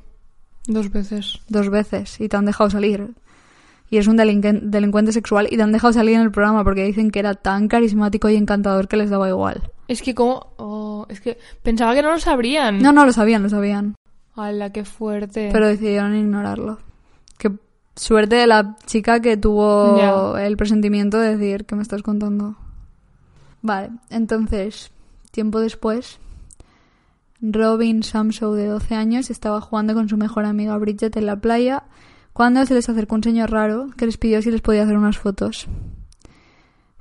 Dos 0.68 0.92
veces. 0.92 1.40
dos 1.48 1.70
veces 1.70 2.20
y 2.20 2.28
te 2.28 2.36
han 2.36 2.44
dejado 2.44 2.70
salir. 2.70 3.14
Y 3.90 3.96
es 3.98 4.06
un 4.06 4.16
delincuente 4.16 5.10
sexual 5.10 5.48
y 5.50 5.56
te 5.56 5.62
han 5.64 5.72
dejado 5.72 5.92
salir 5.92 6.14
en 6.14 6.20
el 6.20 6.30
programa 6.30 6.62
porque 6.62 6.84
dicen 6.84 7.10
que 7.10 7.18
era 7.18 7.34
tan 7.34 7.66
carismático 7.66 8.28
y 8.28 8.36
encantador 8.36 8.86
que 8.86 8.96
les 8.96 9.10
daba 9.10 9.28
igual. 9.28 9.68
Es 9.88 10.02
que 10.02 10.14
como... 10.14 10.52
oh, 10.56 11.06
es 11.08 11.20
que 11.20 11.36
pensaba 11.64 11.96
que 11.96 12.02
no 12.02 12.12
lo 12.12 12.20
sabrían. 12.20 12.80
No, 12.80 12.92
no 12.92 13.04
lo 13.04 13.12
sabían, 13.12 13.42
lo 13.42 13.48
sabían. 13.48 13.96
¡Hala, 14.36 14.70
qué 14.70 14.84
fuerte! 14.84 15.48
Pero 15.50 15.66
decidieron 15.66 16.14
ignorarlo. 16.14 16.78
Suerte 17.96 18.36
de 18.36 18.46
la 18.46 18.76
chica 18.84 19.20
que 19.20 19.36
tuvo 19.36 20.36
el 20.36 20.56
presentimiento 20.56 21.18
de 21.18 21.36
decir 21.36 21.64
que 21.64 21.74
me 21.76 21.82
estás 21.82 22.02
contando. 22.02 22.56
Vale, 23.62 23.90
entonces, 24.10 24.92
tiempo 25.30 25.60
después, 25.60 26.18
Robin 27.40 28.02
Samsow, 28.02 28.52
de 28.52 28.66
12 28.66 28.94
años, 28.94 29.30
estaba 29.30 29.60
jugando 29.60 29.94
con 29.94 30.08
su 30.08 30.16
mejor 30.16 30.44
amiga 30.44 30.76
Bridget 30.76 31.16
en 31.16 31.26
la 31.26 31.36
playa 31.36 31.84
cuando 32.32 32.64
se 32.66 32.74
les 32.74 32.88
acercó 32.88 33.14
un 33.14 33.22
señor 33.22 33.50
raro 33.50 33.88
que 33.96 34.04
les 34.04 34.18
pidió 34.18 34.42
si 34.42 34.50
les 34.50 34.60
podía 34.60 34.82
hacer 34.82 34.98
unas 34.98 35.16
fotos. 35.16 35.66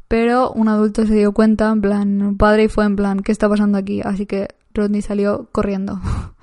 Pero 0.07 0.51
un 0.51 0.69
adulto 0.69 1.05
se 1.05 1.13
dio 1.13 1.33
cuenta, 1.33 1.69
en 1.71 1.81
plan, 1.81 2.21
un 2.21 2.37
padre, 2.37 2.63
y 2.63 2.67
fue 2.69 2.85
en 2.85 2.95
plan, 2.95 3.19
¿qué 3.19 3.33
está 3.33 3.49
pasando 3.49 3.77
aquí? 3.77 4.01
Así 4.01 4.25
que 4.25 4.47
Rodney 4.73 5.01
salió 5.01 5.49
corriendo. 5.51 5.99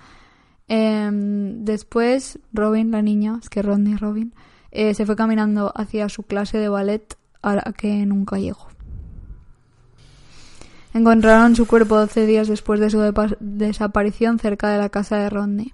Em, 0.68 1.64
después, 1.64 2.38
Robin, 2.52 2.90
la 2.90 3.02
niña, 3.02 3.38
es 3.40 3.48
que 3.48 3.62
Rodney 3.62 3.96
Robin, 3.96 4.34
eh, 4.70 4.94
se 4.94 5.04
fue 5.06 5.16
caminando 5.16 5.72
hacia 5.74 6.08
su 6.08 6.22
clase 6.22 6.58
de 6.58 6.68
ballet 6.68 7.16
a 7.42 7.56
la 7.56 7.72
que 7.76 8.06
nunca 8.06 8.38
llegó. 8.38 8.68
Encontraron 10.94 11.56
su 11.56 11.66
cuerpo 11.66 11.96
12 11.96 12.26
días 12.26 12.48
después 12.48 12.78
de 12.78 12.90
su 12.90 13.00
desaparición 13.40 14.38
cerca 14.38 14.68
de 14.70 14.78
la 14.78 14.90
casa 14.90 15.16
de 15.16 15.30
Rodney. 15.30 15.72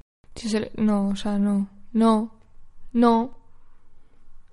No, 0.77 1.09
o 1.09 1.17
sea, 1.17 1.39
no. 1.39 1.69
No. 1.93 2.33
No. 2.93 3.37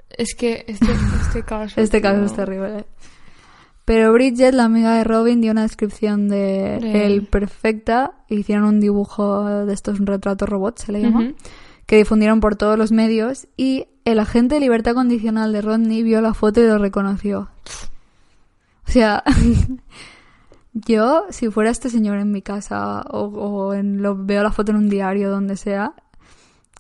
Es 0.10 0.34
que 0.36 0.66
este, 0.68 0.92
este 1.22 1.44
caso... 1.44 1.80
Este 1.82 2.02
caso 2.02 2.18
tío. 2.18 2.26
es 2.26 2.34
terrible. 2.34 2.86
Pero 3.86 4.12
Bridget, 4.14 4.54
la 4.54 4.64
amiga 4.66 4.96
de 4.96 5.04
Robin, 5.04 5.42
dio 5.42 5.52
una 5.52 5.62
descripción 5.62 6.28
de 6.28 6.80
De 6.82 7.06
él 7.06 7.28
perfecta. 7.28 8.14
Hicieron 8.30 8.66
un 8.66 8.80
dibujo 8.80 9.46
de 9.66 9.72
estos, 9.74 10.00
un 10.00 10.08
retrato 10.08 10.48
robot, 10.48 10.80
se 10.80 10.92
le 10.92 11.02
llama. 11.02 11.34
Que 11.86 11.98
difundieron 11.98 12.40
por 12.40 12.56
todos 12.56 12.80
los 12.80 12.92
medios 12.92 13.48
y 13.58 13.88
el 14.06 14.20
agente 14.20 14.56
de 14.56 14.62
libertad 14.62 14.96
condicional 14.96 15.54
de 15.54 15.62
Rodney 15.62 16.02
vio 16.02 16.20
la 16.22 16.34
foto 16.34 16.62
y 16.62 16.68
lo 16.68 16.80
reconoció. 16.80 17.50
O 18.88 18.92
sea, 18.92 19.24
yo, 20.74 21.26
si 21.30 21.50
fuera 21.50 21.70
este 21.70 21.90
señor 21.90 22.18
en 22.18 22.32
mi 22.32 22.42
casa 22.42 23.02
o, 23.10 23.26
o 23.26 23.74
en, 23.74 24.02
lo, 24.02 24.16
veo 24.18 24.44
la 24.44 24.52
foto 24.52 24.72
en 24.72 24.78
un 24.78 24.90
diario, 24.90 25.30
donde 25.30 25.58
sea, 25.58 25.94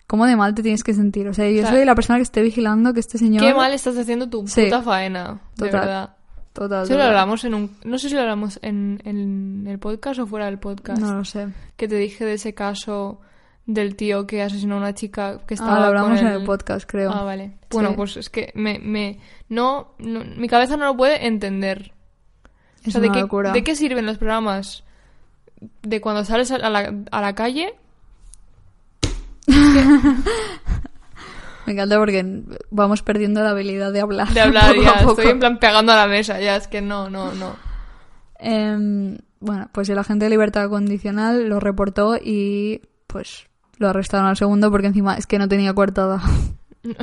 ¿cómo 0.08 0.26
de 0.26 0.36
mal 0.36 0.54
te 0.56 0.64
tienes 0.64 0.84
que 0.84 0.94
sentir? 0.94 1.28
O 1.28 1.34
sea, 1.34 1.50
yo 1.50 1.60
O 1.60 1.62
sea, 1.62 1.72
soy 1.72 1.86
la 1.86 1.96
persona 1.96 2.18
que 2.18 2.24
esté 2.24 2.42
vigilando 2.42 2.94
que 2.94 3.00
este 3.00 3.18
señor... 3.18 3.44
Qué 3.44 3.54
mal 3.54 3.74
estás 3.74 3.98
haciendo 3.98 4.28
tu 4.30 4.48
Sí. 4.48 4.66
puta 4.66 4.82
faena. 4.82 5.40
De 5.56 5.66
Total. 5.68 5.80
verdad. 5.82 6.10
Total, 6.56 6.88
lo 6.88 7.04
hablamos 7.04 7.44
en 7.44 7.54
un... 7.54 7.76
No 7.84 7.98
sé 7.98 8.08
si 8.08 8.16
lo 8.16 8.22
hablamos 8.22 8.60
en, 8.62 9.02
en 9.04 9.68
el 9.68 9.78
podcast 9.78 10.22
o 10.22 10.26
fuera 10.26 10.46
del 10.46 10.58
podcast. 10.58 11.02
No 11.02 11.14
lo 11.14 11.26
sé. 11.26 11.50
Que 11.76 11.90
te 11.90 11.96
dije 11.98 12.24
de 12.24 12.36
ese 12.36 12.54
caso 12.54 13.20
del 13.66 13.98
tío 13.98 14.26
que 14.26 14.42
asesinó 14.42 14.76
a 14.76 14.78
una 14.78 14.94
chica 14.94 15.40
que 15.46 15.56
estaba 15.56 15.76
Ah, 15.76 15.80
lo 15.82 15.86
hablamos 15.88 16.18
con 16.20 16.28
en 16.30 16.34
el 16.34 16.46
podcast, 16.46 16.90
creo. 16.90 17.12
Ah, 17.12 17.24
vale. 17.26 17.58
Bueno, 17.72 17.94
pues 17.94 18.16
es 18.16 18.30
que 18.30 18.54
me... 18.56 18.80
me 18.80 19.20
no, 19.50 19.96
no- 20.00 20.24
Mi 20.38 20.48
cabeza 20.48 20.78
no 20.78 20.86
lo 20.86 20.96
puede 20.96 21.28
entender. 21.28 21.92
O 22.46 22.88
Es 22.88 22.94
sea, 22.94 23.02
¿de 23.02 23.08
una 23.08 23.16
qué, 23.16 23.22
locura. 23.24 23.52
¿de 23.52 23.64
qué 23.64 23.76
sirven 23.76 24.06
los 24.06 24.18
programas? 24.18 24.86
De 25.82 26.00
cuando 26.00 26.24
sales 26.24 26.52
a 26.52 26.58
la, 26.70 26.94
a 27.12 27.22
la 27.22 27.36
calle... 27.36 27.74
Me 31.66 31.74
encanta 31.74 31.98
porque 31.98 32.44
vamos 32.70 33.02
perdiendo 33.02 33.42
la 33.42 33.52
habilidad 33.52 33.92
de 33.92 34.02
hablar. 34.02 34.30
De 34.30 34.42
hablar 34.42 34.76
ya. 34.76 35.00
a. 35.00 35.02
Estoy 35.02 35.28
en 35.28 35.40
plan 35.40 35.60
pegando 35.60 35.92
a 35.92 35.96
la 35.96 36.08
mesa. 36.08 36.40
Ya, 36.40 36.56
es 36.56 36.68
que 36.68 36.82
no, 36.82 37.10
no, 37.10 37.34
no. 37.34 37.56
Em, 38.40 39.18
bueno, 39.40 39.70
pues 39.72 39.90
el 39.90 39.98
agente 39.98 40.26
de 40.26 40.30
libertad 40.30 40.70
condicional 40.70 41.48
lo 41.50 41.60
reportó 41.60 42.18
y 42.18 42.82
pues 43.08 43.48
lo 43.78 43.90
arrestaron 43.90 44.28
al 44.28 44.38
segundo 44.38 44.72
porque 44.72 44.88
encima 44.88 45.18
es 45.18 45.28
que 45.28 45.40
no 45.40 45.48
tenía 45.48 45.74
coartada. 45.74 46.22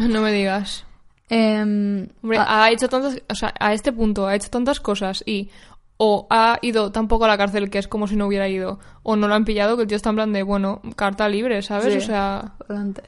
No 0.01 0.21
me 0.21 0.31
digas. 0.31 0.85
Em, 1.29 2.07
Hombre, 2.23 2.39
ah, 2.39 2.63
ha 2.63 2.71
hecho 2.71 2.89
tantas, 2.89 3.21
o 3.29 3.35
sea, 3.35 3.53
a 3.59 3.73
este 3.73 3.91
punto 3.91 4.29
ha 4.29 4.37
hecho 4.37 4.49
tantas 4.49 4.79
cosas 4.79 5.25
y 5.27 5.51
o 5.97 6.27
ha 6.31 6.59
ido 6.63 6.93
tan 6.93 7.09
poco 7.09 7.25
a 7.25 7.29
la 7.29 7.37
cárcel 7.39 7.71
que 7.71 7.79
es 7.79 7.89
como 7.89 8.07
si 8.07 8.17
no 8.17 8.27
hubiera 8.27 8.49
ido, 8.49 8.79
o 9.03 9.17
no 9.17 9.29
lo 9.29 9.35
han 9.35 9.45
pillado 9.45 9.77
que 9.77 9.83
el 9.83 9.89
tío 9.89 9.97
está 9.97 10.11
en 10.11 10.17
plan 10.17 10.33
de, 10.33 10.43
bueno, 10.43 10.83
carta 10.95 11.29
libre, 11.29 11.63
¿sabes? 11.63 11.93
Sí. 11.95 11.99
O 11.99 12.01
sea, 12.01 12.55
adelante. 12.61 13.03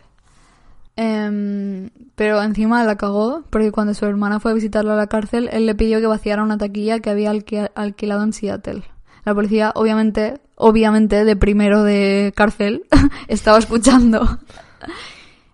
Em, 0.97 1.91
pero 2.15 2.41
encima 2.43 2.85
la 2.85 2.97
cagó 2.97 3.43
porque 3.51 3.73
cuando 3.73 3.95
su 3.95 4.05
hermana 4.07 4.39
fue 4.39 4.53
a 4.53 4.55
visitarlo 4.55 4.93
a 4.93 4.97
la 4.97 5.09
cárcel, 5.09 5.49
él 5.53 5.67
le 5.67 5.75
pidió 5.75 6.01
que 6.01 6.07
vaciara 6.07 6.43
una 6.43 6.57
taquilla 6.59 7.01
que 7.01 7.11
había 7.11 7.33
alqui- 7.33 7.71
alquilado 7.75 8.23
en 8.23 8.33
Seattle. 8.33 8.83
La 9.25 9.35
policía, 9.35 9.73
obviamente, 9.75 10.41
obviamente 10.57 11.25
de 11.25 11.35
primero 11.37 11.83
de 11.83 12.33
cárcel, 12.37 12.85
estaba 13.29 13.59
escuchando. 13.59 14.39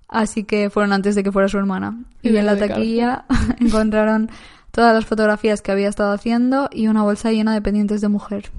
Así 0.09 0.45
que 0.45 0.71
fueron 0.71 0.93
antes 0.93 1.15
de 1.15 1.23
que 1.23 1.33
fuera 1.33 1.49
su 1.49 1.57
hermana. 1.57 2.03
Y 2.23 2.37
en 2.37 2.47
la 2.47 2.53
taquilla 2.69 3.25
encontraron 3.61 4.29
todas 4.73 4.95
las 4.95 5.07
fotografías 5.07 5.63
que 5.63 5.73
había 5.73 5.89
estado 5.89 6.13
haciendo 6.13 6.69
y 6.73 6.89
una 6.89 7.03
bolsa 7.03 7.31
llena 7.33 7.55
de 7.55 7.63
pendientes 7.63 8.01
de 8.01 8.09
mujer. 8.09 8.51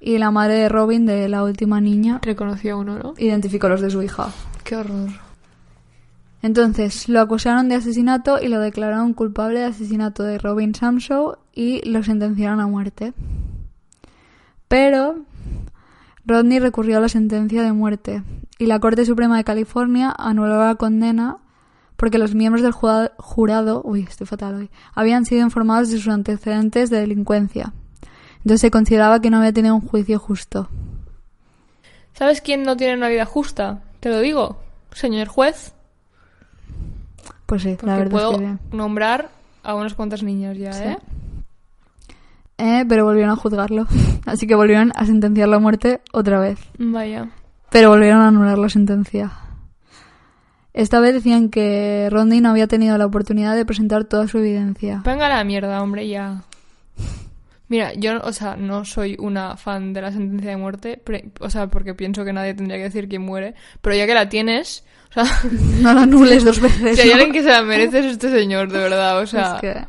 Y 0.00 0.16
la 0.16 0.30
madre 0.30 0.54
de 0.54 0.68
Robin, 0.70 1.04
de 1.04 1.28
la 1.28 1.42
última 1.42 1.80
niña, 1.80 2.20
reconoció 2.22 2.78
uno, 2.78 2.98
¿no? 2.98 3.14
identificó 3.18 3.68
los 3.68 3.82
de 3.82 3.90
su 3.90 4.02
hija. 4.02 4.28
Qué 4.64 4.76
horror. 4.76 5.10
Entonces 6.42 7.08
lo 7.08 7.20
acusaron 7.20 7.68
de 7.68 7.74
asesinato 7.74 8.40
y 8.40 8.48
lo 8.48 8.60
declararon 8.60 9.12
culpable 9.12 9.60
de 9.60 9.66
asesinato 9.66 10.22
de 10.22 10.38
Robin 10.38 10.74
Samsow 10.74 11.36
y 11.52 11.86
lo 11.88 12.02
sentenciaron 12.02 12.60
a 12.60 12.66
muerte. 12.66 13.12
Pero 14.68 15.16
Rodney 16.24 16.58
recurrió 16.60 16.98
a 16.98 17.00
la 17.00 17.08
sentencia 17.08 17.62
de 17.62 17.72
muerte 17.72 18.22
y 18.58 18.66
la 18.66 18.78
Corte 18.78 19.04
Suprema 19.04 19.36
de 19.36 19.44
California 19.44 20.14
anuló 20.16 20.64
la 20.64 20.76
condena 20.76 21.38
porque 21.96 22.16
los 22.18 22.34
miembros 22.34 22.62
del 22.62 22.72
jura- 22.72 23.12
jurado, 23.18 23.82
uy, 23.84 24.06
estoy 24.08 24.26
fatal 24.26 24.54
hoy, 24.54 24.70
habían 24.94 25.26
sido 25.26 25.42
informados 25.42 25.90
de 25.90 25.98
sus 25.98 26.08
antecedentes 26.08 26.88
de 26.88 27.00
delincuencia. 27.00 27.74
Entonces 28.38 28.62
se 28.62 28.70
consideraba 28.70 29.20
que 29.20 29.28
no 29.28 29.36
había 29.38 29.52
tenido 29.52 29.74
un 29.74 29.82
juicio 29.82 30.18
justo. 30.18 30.70
¿Sabes 32.14 32.40
quién 32.40 32.62
no 32.62 32.78
tiene 32.78 32.96
una 32.96 33.08
vida 33.08 33.26
justa? 33.26 33.82
Te 34.00 34.08
lo 34.08 34.20
digo, 34.20 34.58
señor 34.92 35.28
juez, 35.28 35.74
Pues 37.46 37.62
sí, 37.62 37.76
la 37.82 37.96
verdad 37.96 38.10
puedo 38.10 38.32
es 38.32 38.38
que 38.38 38.76
nombrar 38.76 39.30
a 39.62 39.74
unas 39.74 39.94
cuantas 39.94 40.22
niñas 40.22 40.56
ya, 40.56 40.72
Sí. 40.72 40.84
¿eh? 40.84 40.98
Eh, 42.58 42.84
pero 42.88 43.04
volvieron 43.04 43.30
a 43.32 43.36
juzgarlo. 43.36 43.86
Así 44.26 44.46
que 44.46 44.54
volvieron 44.54 44.92
a 44.94 45.06
sentenciarlo 45.06 45.56
a 45.56 45.60
muerte 45.60 46.00
otra 46.12 46.38
vez. 46.40 46.58
Vaya. 46.78 47.28
Pero 47.70 47.88
volvieron 47.90 48.20
a 48.20 48.28
anular 48.28 48.58
la 48.58 48.68
sentencia. 48.68 49.32
Esta 50.72 51.00
vez 51.00 51.14
decían 51.14 51.48
que 51.48 52.08
Rodney 52.10 52.40
no 52.40 52.50
había 52.50 52.66
tenido 52.68 52.96
la 52.98 53.06
oportunidad 53.06 53.56
de 53.56 53.64
presentar 53.64 54.04
toda 54.04 54.28
su 54.28 54.38
evidencia. 54.38 55.02
Venga 55.04 55.28
la 55.28 55.42
mierda, 55.42 55.82
hombre, 55.82 56.06
ya. 56.08 56.42
Mira, 57.70 57.94
yo, 57.94 58.20
o 58.22 58.32
sea, 58.32 58.56
no 58.56 58.84
soy 58.84 59.16
una 59.18 59.56
fan 59.56 59.92
de 59.94 60.02
la 60.02 60.12
sentencia 60.12 60.50
de 60.50 60.56
muerte, 60.58 61.00
pre- 61.02 61.30
o 61.40 61.48
sea, 61.48 61.68
porque 61.68 61.94
pienso 61.94 62.24
que 62.24 62.32
nadie 62.34 62.52
tendría 62.52 62.76
que 62.76 62.82
decir 62.82 63.08
quién 63.08 63.22
muere, 63.22 63.54
pero 63.80 63.96
ya 63.96 64.06
que 64.06 64.12
la 64.14 64.28
tienes, 64.28 64.84
o 65.10 65.12
sea, 65.14 65.24
No 65.80 65.94
la 65.94 66.02
anules 66.02 66.44
dos 66.44 66.60
veces. 66.60 66.96
si 66.96 67.02
hay 67.02 67.08
¿no? 67.08 67.14
alguien 67.14 67.32
que 67.32 67.42
se 67.42 67.48
la 67.48 67.62
merece 67.62 68.00
es 68.00 68.06
este 68.06 68.30
señor, 68.30 68.70
de 68.70 68.78
verdad, 68.78 69.20
o 69.20 69.26
sea, 69.26 69.54
Es 69.54 69.60
que- 69.62 69.86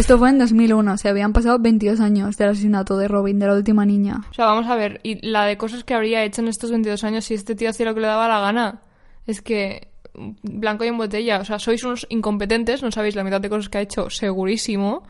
Esto 0.00 0.18
fue 0.18 0.30
en 0.30 0.38
2001, 0.38 0.96
se 0.96 1.08
habían 1.10 1.32
pasado 1.34 1.58
22 1.58 2.00
años 2.00 2.36
del 2.38 2.48
asesinato 2.48 2.96
de 2.96 3.08
Robin, 3.08 3.38
de 3.38 3.46
la 3.46 3.54
última 3.54 3.84
niña. 3.84 4.22
o 4.30 4.34
sea, 4.34 4.46
vamos 4.46 4.66
a 4.66 4.74
ver, 4.74 4.98
y 5.02 5.24
la 5.26 5.44
de 5.44 5.56
cosas 5.58 5.84
que 5.84 5.92
habría 5.94 6.24
hecho 6.24 6.40
en 6.40 6.48
estos 6.48 6.70
22 6.70 7.04
años 7.04 7.26
si 7.26 7.34
este 7.34 7.54
tío 7.54 7.68
hacía 7.70 7.84
lo 7.86 7.94
que 7.94 8.00
le 8.00 8.06
daba 8.06 8.26
la 8.26 8.40
gana, 8.40 8.80
es 9.26 9.42
que 9.42 9.88
mm, 10.14 10.30
blanco 10.60 10.84
y 10.84 10.88
en 10.88 10.96
botella, 10.96 11.40
o 11.40 11.44
sea, 11.44 11.58
sois 11.58 11.84
unos 11.84 12.06
incompetentes, 12.08 12.82
no 12.82 12.90
sabéis 12.90 13.16
la 13.16 13.24
mitad 13.24 13.40
de 13.42 13.50
cosas 13.50 13.68
que 13.68 13.76
ha 13.78 13.82
hecho, 13.82 14.08
segurísimo. 14.08 15.02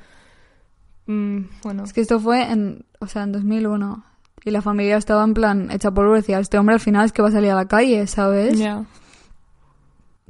Mm, 1.09 1.38
bueno, 1.64 1.83
Es 1.85 1.92
que 1.92 2.01
esto 2.03 2.21
fue 2.21 2.42
en, 2.53 2.85
o 3.01 3.07
sea, 3.09 3.23
en 3.25 3.33
2001. 3.33 4.05
Y 4.44 4.51
la 4.53 4.62
familia 4.62 4.97
estaba 4.97 5.25
en 5.25 5.35
plan 5.35 5.71
hecha 5.73 5.90
polvo 5.90 6.14
decía, 6.14 6.38
este 6.38 6.59
hombre 6.59 6.75
al 6.75 6.81
final 6.81 7.05
es 7.05 7.12
que 7.12 7.23
va 7.23 7.29
a 7.29 7.33
salir 7.33 7.51
a 7.51 7.55
la 7.57 7.66
calle, 7.66 8.07
¿sabes? 8.07 8.57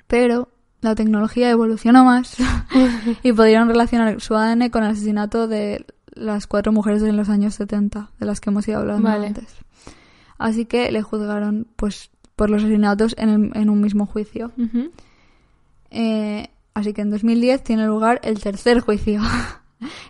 Pero 0.07 0.49
la 0.81 0.95
tecnología 0.95 1.51
evolucionó 1.51 2.05
más 2.05 2.37
y 3.23 3.33
pudieron 3.33 3.69
relacionar 3.69 4.21
su 4.21 4.35
ADN 4.35 4.71
con 4.71 4.85
el 4.85 4.91
asesinato 4.93 5.47
de 5.49 5.85
las 6.14 6.47
cuatro 6.47 6.73
mujeres 6.73 7.03
de 7.03 7.12
los 7.12 7.29
años 7.29 7.55
70, 7.55 8.11
de 8.19 8.27
las 8.27 8.41
que 8.41 8.51
hemos 8.51 8.67
ido 8.67 8.79
hablando 8.79 9.09
Vale. 9.09 9.27
antes. 9.29 9.55
Así 10.38 10.64
que 10.64 10.91
le 10.91 11.03
juzgaron 11.03 11.67
pues 11.77 12.11
por 12.37 12.49
los 12.51 12.62
asesinatos 12.62 13.14
en, 13.19 13.29
el- 13.29 13.51
en 13.55 13.69
un 13.71 13.81
mismo 13.81 14.07
juicio. 14.07 14.53
Eh, 15.91 16.49
así 16.75 16.93
que 16.93 17.03
en 17.03 17.11
2010 17.11 17.62
tiene 17.64 17.87
lugar 17.87 18.21
el 18.23 18.41
tercer 18.41 18.81
juicio. 18.81 19.21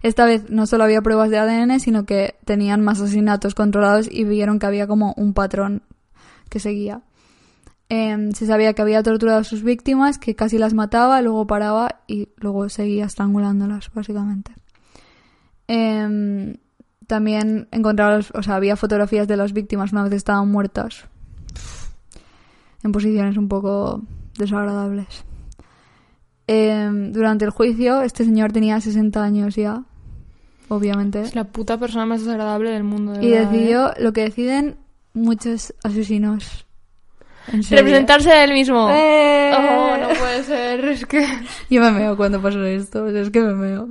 Esta 0.02 0.24
vez 0.24 0.48
no 0.50 0.66
solo 0.66 0.84
había 0.84 1.02
pruebas 1.02 1.30
de 1.30 1.38
ADN, 1.38 1.80
sino 1.80 2.04
que 2.04 2.36
tenían 2.44 2.82
más 2.82 3.00
asesinatos 3.00 3.54
controlados 3.54 4.08
y 4.10 4.24
vieron 4.24 4.58
que 4.58 4.66
había 4.66 4.86
como 4.86 5.14
un 5.16 5.34
patrón 5.34 5.82
que 6.48 6.60
seguía. 6.60 7.02
Em, 7.90 8.32
se 8.32 8.46
sabía 8.46 8.74
que 8.74 8.82
había 8.82 9.02
torturado 9.02 9.38
a 9.38 9.44
sus 9.44 9.62
víctimas, 9.62 10.18
que 10.18 10.34
casi 10.34 10.58
las 10.58 10.74
mataba, 10.74 11.22
luego 11.22 11.46
paraba 11.46 12.02
y 12.06 12.28
luego 12.36 12.68
seguía 12.68 13.06
estrangulándolas, 13.06 13.90
básicamente. 13.94 14.52
Em, 15.66 16.56
también 17.06 17.68
encontraron, 17.70 18.22
o 18.34 18.42
sea, 18.42 18.56
había 18.56 18.76
fotografías 18.76 19.26
de 19.26 19.36
las 19.36 19.52
víctimas 19.52 19.92
una 19.92 20.04
vez 20.04 20.12
estaban 20.12 20.50
muertas. 20.50 21.06
En 22.82 22.92
posiciones 22.92 23.36
un 23.36 23.48
poco 23.48 24.02
desagradables. 24.38 25.24
Em, 26.50 27.12
durante 27.12 27.44
el 27.44 27.50
juicio, 27.50 28.00
este 28.00 28.24
señor 28.24 28.52
tenía 28.52 28.80
60 28.80 29.22
años 29.22 29.54
ya, 29.54 29.82
obviamente. 30.68 31.20
Es 31.20 31.34
la 31.34 31.44
puta 31.44 31.76
persona 31.78 32.06
más 32.06 32.20
desagradable 32.20 32.70
del 32.70 32.84
mundo. 32.84 33.12
de 33.12 33.24
Y 33.24 33.30
verdad, 33.30 33.52
¿eh? 33.52 33.56
decidió 33.58 33.92
lo 33.98 34.14
que 34.14 34.22
deciden 34.22 34.76
muchos 35.12 35.74
asesinos. 35.84 36.64
Representarse 37.52 38.32
a 38.32 38.44
él 38.44 38.54
mismo. 38.54 38.88
¡Eh! 38.90 39.52
Oh, 39.56 39.96
no 40.00 40.08
puede 40.18 40.42
ser, 40.42 40.84
es 40.86 41.04
que... 41.04 41.26
Yo 41.70 41.82
me 41.82 41.90
meo 41.90 42.16
cuando 42.16 42.40
pasa 42.40 42.66
esto, 42.66 43.04
o 43.04 43.10
sea, 43.10 43.20
es 43.20 43.30
que 43.30 43.42
me 43.42 43.54
meo. 43.54 43.90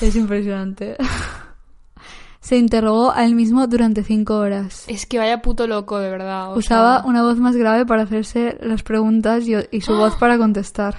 Es 0.00 0.14
impresionante. 0.14 0.96
Se 2.40 2.56
interrogó 2.56 3.10
a 3.10 3.24
él 3.24 3.34
mismo 3.34 3.66
durante 3.66 4.04
cinco 4.04 4.36
horas. 4.36 4.84
Es 4.86 5.04
que 5.06 5.18
vaya 5.18 5.42
puto 5.42 5.66
loco, 5.66 5.98
de 5.98 6.10
verdad. 6.10 6.56
Usaba 6.56 7.00
sea, 7.00 7.06
una 7.08 7.22
voz 7.22 7.38
más 7.38 7.56
grave 7.56 7.84
para 7.86 8.02
hacerse 8.02 8.56
las 8.60 8.84
preguntas 8.84 9.48
y, 9.48 9.56
y 9.72 9.80
su 9.80 9.96
voz 9.96 10.14
para 10.14 10.38
contestar. 10.38 10.94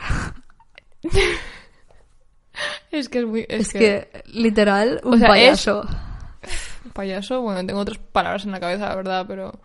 Es 2.92 3.10
que 3.10 3.20
es 3.20 3.26
muy... 3.26 3.46
Es, 3.48 3.68
Es, 3.68 3.74
que, 3.74 4.24
literal, 4.34 5.02
un 5.04 5.16
O 5.16 5.18
sea, 5.18 5.28
payaso. 5.28 5.84
Payaso, 6.94 7.42
bueno, 7.42 7.64
tengo 7.66 7.80
otras 7.80 8.00
palabras 8.00 8.46
en 8.46 8.52
la 8.52 8.60
cabeza, 8.60 8.90
la 8.90 8.96
verdad, 8.96 9.26
pero... 9.28 9.60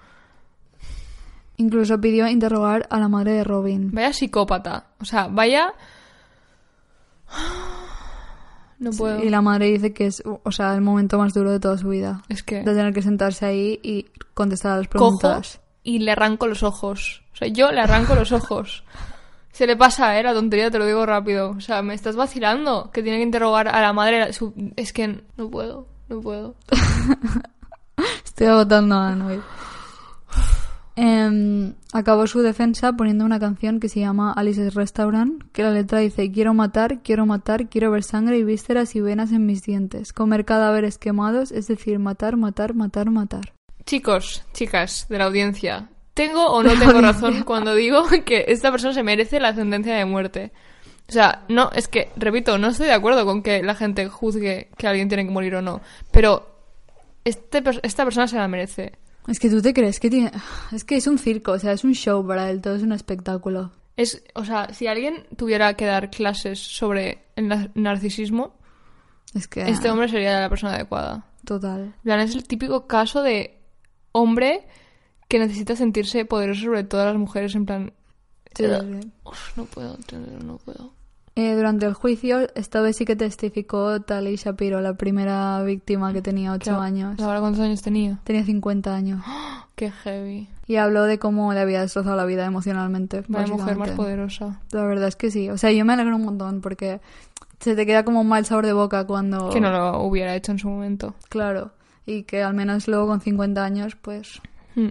Incluso 1.56 2.00
pidió 2.00 2.26
interrogar 2.28 2.86
a 2.90 2.98
la 2.98 3.08
madre 3.08 3.32
de 3.32 3.44
Robin. 3.44 3.90
Vaya 3.92 4.12
psicópata. 4.12 4.86
O 5.00 5.04
sea, 5.04 5.28
vaya... 5.28 5.72
No 8.78 8.90
puedo. 8.90 9.22
Y 9.22 9.30
la 9.30 9.40
madre 9.40 9.66
dice 9.70 9.92
que 9.94 10.06
es, 10.06 10.22
o 10.24 10.50
sea, 10.50 10.74
el 10.74 10.80
momento 10.80 11.16
más 11.16 11.32
duro 11.32 11.52
de 11.52 11.60
toda 11.60 11.78
su 11.78 11.88
vida. 11.88 12.22
Es 12.28 12.42
que... 12.42 12.56
De 12.56 12.74
tener 12.74 12.92
que 12.92 13.00
sentarse 13.00 13.46
ahí 13.46 13.78
y 13.82 14.06
contestar 14.34 14.72
a 14.72 14.76
las 14.78 14.88
Cojo 14.88 15.18
preguntas. 15.18 15.60
y 15.84 16.00
le 16.00 16.10
arranco 16.12 16.46
los 16.48 16.62
ojos. 16.62 17.22
O 17.32 17.36
sea, 17.36 17.48
yo 17.48 17.70
le 17.70 17.80
arranco 17.80 18.14
los 18.14 18.32
ojos. 18.32 18.84
Se 19.52 19.66
le 19.66 19.76
pasa, 19.76 20.18
¿eh? 20.18 20.22
La 20.22 20.32
tontería, 20.32 20.70
te 20.70 20.78
lo 20.78 20.86
digo 20.86 21.04
rápido. 21.06 21.50
O 21.50 21.60
sea, 21.60 21.82
me 21.82 21.94
estás 21.94 22.16
vacilando. 22.16 22.90
Que 22.92 23.02
tiene 23.02 23.18
que 23.18 23.24
interrogar 23.24 23.68
a 23.68 23.80
la 23.82 23.92
madre. 23.92 24.32
su- 24.32 24.54
Es 24.76 24.92
que 24.92 25.22
no 25.36 25.50
puedo, 25.50 25.86
no 26.08 26.20
puedo. 26.20 26.54
Estoy 28.24 28.46
agotando 28.46 28.96
a 28.96 29.14
Noel. 29.14 29.42
Em, 30.94 31.72
acabó 31.94 32.26
su 32.26 32.40
defensa 32.40 32.92
poniendo 32.92 33.24
una 33.24 33.40
canción 33.40 33.80
que 33.80 33.88
se 33.88 34.00
llama 34.00 34.32
Alice's 34.32 34.74
Restaurant, 34.74 35.42
que 35.52 35.62
la 35.62 35.70
letra 35.70 36.00
dice 36.00 36.30
quiero 36.30 36.52
matar, 36.52 37.00
quiero 37.02 37.24
matar, 37.24 37.68
quiero 37.70 37.90
ver 37.90 38.02
sangre 38.02 38.36
y 38.38 38.44
vísceras 38.44 38.94
y 38.94 39.00
venas 39.00 39.32
en 39.32 39.46
mis 39.46 39.62
dientes, 39.62 40.12
comer 40.12 40.44
cadáveres 40.44 40.98
quemados, 40.98 41.50
es 41.50 41.66
decir, 41.66 41.98
matar, 41.98 42.36
matar, 42.36 42.74
matar, 42.74 43.10
matar. 43.10 43.54
Chicos, 43.86 44.44
chicas 44.52 45.06
de 45.08 45.16
la 45.18 45.24
audiencia, 45.24 45.88
¿tengo 46.14 46.46
o 46.46 46.62
no 46.62 46.70
tengo 46.78 47.00
razón 47.00 47.42
cuando 47.44 47.74
digo 47.74 48.04
que 48.24 48.44
esta 48.48 48.70
persona 48.70 48.92
se 48.94 49.02
merece 49.02 49.40
la 49.40 49.54
sentencia 49.54 49.94
de 49.94 50.04
muerte? 50.04 50.52
O 51.08 51.12
sea, 51.12 51.44
no, 51.48 51.70
es 51.74 51.88
que, 51.88 52.10
repito, 52.16 52.58
no 52.58 52.68
estoy 52.68 52.86
de 52.86 52.92
acuerdo 52.92 53.24
con 53.26 53.42
que 53.42 53.62
la 53.62 53.74
gente 53.74 54.08
juzgue 54.08 54.68
que 54.78 54.86
alguien 54.86 55.08
tiene 55.08 55.24
que 55.24 55.30
morir 55.30 55.54
o 55.56 55.62
no, 55.62 55.80
pero 56.10 56.48
este, 57.24 57.62
esta 57.82 58.04
persona 58.04 58.26
se 58.28 58.36
la 58.36 58.48
merece. 58.48 58.92
Es 59.28 59.38
que 59.38 59.48
tú 59.50 59.60
te 59.62 59.72
crees 59.74 60.00
que 60.00 60.10
tiene... 60.10 60.32
Es 60.72 60.84
que 60.84 60.96
es 60.96 61.06
un 61.06 61.18
circo, 61.18 61.52
o 61.52 61.58
sea, 61.58 61.72
es 61.72 61.84
un 61.84 61.92
show 61.94 62.26
para 62.26 62.50
él, 62.50 62.60
todo 62.60 62.74
es 62.76 62.82
un 62.82 62.92
espectáculo. 62.92 63.70
Es, 63.96 64.24
o 64.34 64.44
sea, 64.44 64.72
si 64.72 64.86
alguien 64.86 65.26
tuviera 65.36 65.74
que 65.74 65.84
dar 65.84 66.10
clases 66.10 66.58
sobre 66.58 67.24
el 67.36 67.46
na- 67.48 67.70
narcisismo, 67.74 68.54
Es 69.34 69.46
que... 69.48 69.62
este 69.68 69.90
hombre 69.90 70.08
sería 70.08 70.40
la 70.40 70.48
persona 70.48 70.74
adecuada. 70.74 71.26
Total. 71.44 71.82
En 71.82 71.94
plan, 72.02 72.20
es 72.20 72.34
el 72.34 72.44
típico 72.48 72.86
caso 72.86 73.22
de 73.22 73.58
hombre 74.12 74.66
que 75.32 75.38
necesita 75.38 75.74
sentirse 75.76 76.26
poderoso 76.26 76.64
sobre 76.64 76.84
todas 76.84 77.06
las 77.06 77.16
mujeres, 77.16 77.54
en 77.54 77.64
plan... 77.64 77.94
Sí, 78.54 78.64
eh. 78.64 79.00
Uf, 79.24 79.56
no 79.56 79.64
puedo 79.64 79.96
no 80.44 80.58
puedo. 80.58 80.92
Eh, 81.36 81.54
durante 81.54 81.86
el 81.86 81.94
juicio, 81.94 82.54
esta 82.54 82.82
vez 82.82 82.96
sí 82.96 83.06
que 83.06 83.16
testificó 83.16 84.02
Tali 84.02 84.36
Shapiro, 84.36 84.82
la 84.82 84.92
primera 84.92 85.62
víctima 85.62 86.12
que 86.12 86.20
tenía 86.20 86.52
8 86.52 86.64
Claro, 86.64 86.82
años. 86.82 87.18
¿Ahora 87.18 87.40
cuántos 87.40 87.62
años 87.62 87.80
tenía? 87.80 88.20
Tenía 88.24 88.44
50 88.44 88.94
años. 88.94 89.24
Qué 89.74 89.90
heavy. 89.90 90.50
Y 90.66 90.76
habló 90.76 91.04
de 91.04 91.18
cómo 91.18 91.54
le 91.54 91.60
había 91.60 91.80
destrozado 91.80 92.14
la 92.14 92.26
vida 92.26 92.44
emocionalmente. 92.44 93.24
Vaya 93.28 93.54
mujer 93.54 93.78
más 93.78 93.92
poderosa. 93.92 94.60
La 94.70 94.84
verdad 94.84 95.08
es 95.08 95.16
que 95.16 95.30
sí. 95.30 95.48
O 95.48 95.56
sea, 95.56 95.72
yo 95.72 95.86
me 95.86 95.94
alegro 95.94 96.16
un 96.16 96.26
montón 96.26 96.60
porque 96.60 97.00
se 97.58 97.74
te 97.74 97.86
queda 97.86 98.04
como 98.04 98.20
un 98.20 98.28
mal 98.28 98.44
sabor 98.44 98.66
de 98.66 98.74
boca 98.74 99.06
cuando... 99.06 99.48
Que 99.48 99.62
no 99.62 99.70
lo 99.70 100.02
hubiera 100.02 100.36
hecho 100.36 100.52
en 100.52 100.58
su 100.58 100.68
momento. 100.68 101.14
Claro. 101.30 101.70
Y 102.04 102.24
que 102.24 102.42
al 102.42 102.52
menos 102.52 102.86
luego 102.86 103.06
con 103.06 103.22
50 103.22 103.64
años, 103.64 103.96
pues... 103.96 104.42
Hmm. 104.74 104.88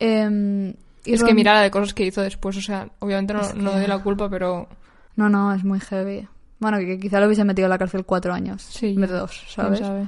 Y 0.00 1.12
Es 1.12 1.22
que 1.22 1.34
mira 1.34 1.54
la 1.54 1.60
de 1.62 1.70
cosas 1.70 1.94
que 1.94 2.04
hizo 2.06 2.20
después, 2.22 2.56
o 2.56 2.60
sea, 2.60 2.88
obviamente 3.00 3.34
no, 3.34 3.40
Es 3.40 3.52
que- 3.52 3.58
no 3.60 3.72
doy 3.72 3.86
la 3.86 3.98
culpa, 3.98 4.28
pero 4.28 4.68
No, 5.16 5.28
no, 5.28 5.52
es 5.54 5.64
muy 5.64 5.80
heavy. 5.80 6.26
Bueno, 6.58 6.78
que 6.78 6.98
quizá 6.98 7.20
lo 7.20 7.26
hubiese 7.26 7.44
metido 7.44 7.66
en 7.66 7.70
la 7.70 7.78
cárcel 7.78 8.04
cuatro 8.04 8.32
años. 8.32 8.62
Sí, 8.62 8.88
En 8.94 9.00
vez 9.00 9.10
de 9.10 9.18
dos, 9.18 9.44
¿sabes? 9.48 9.80
sabe. 9.80 10.06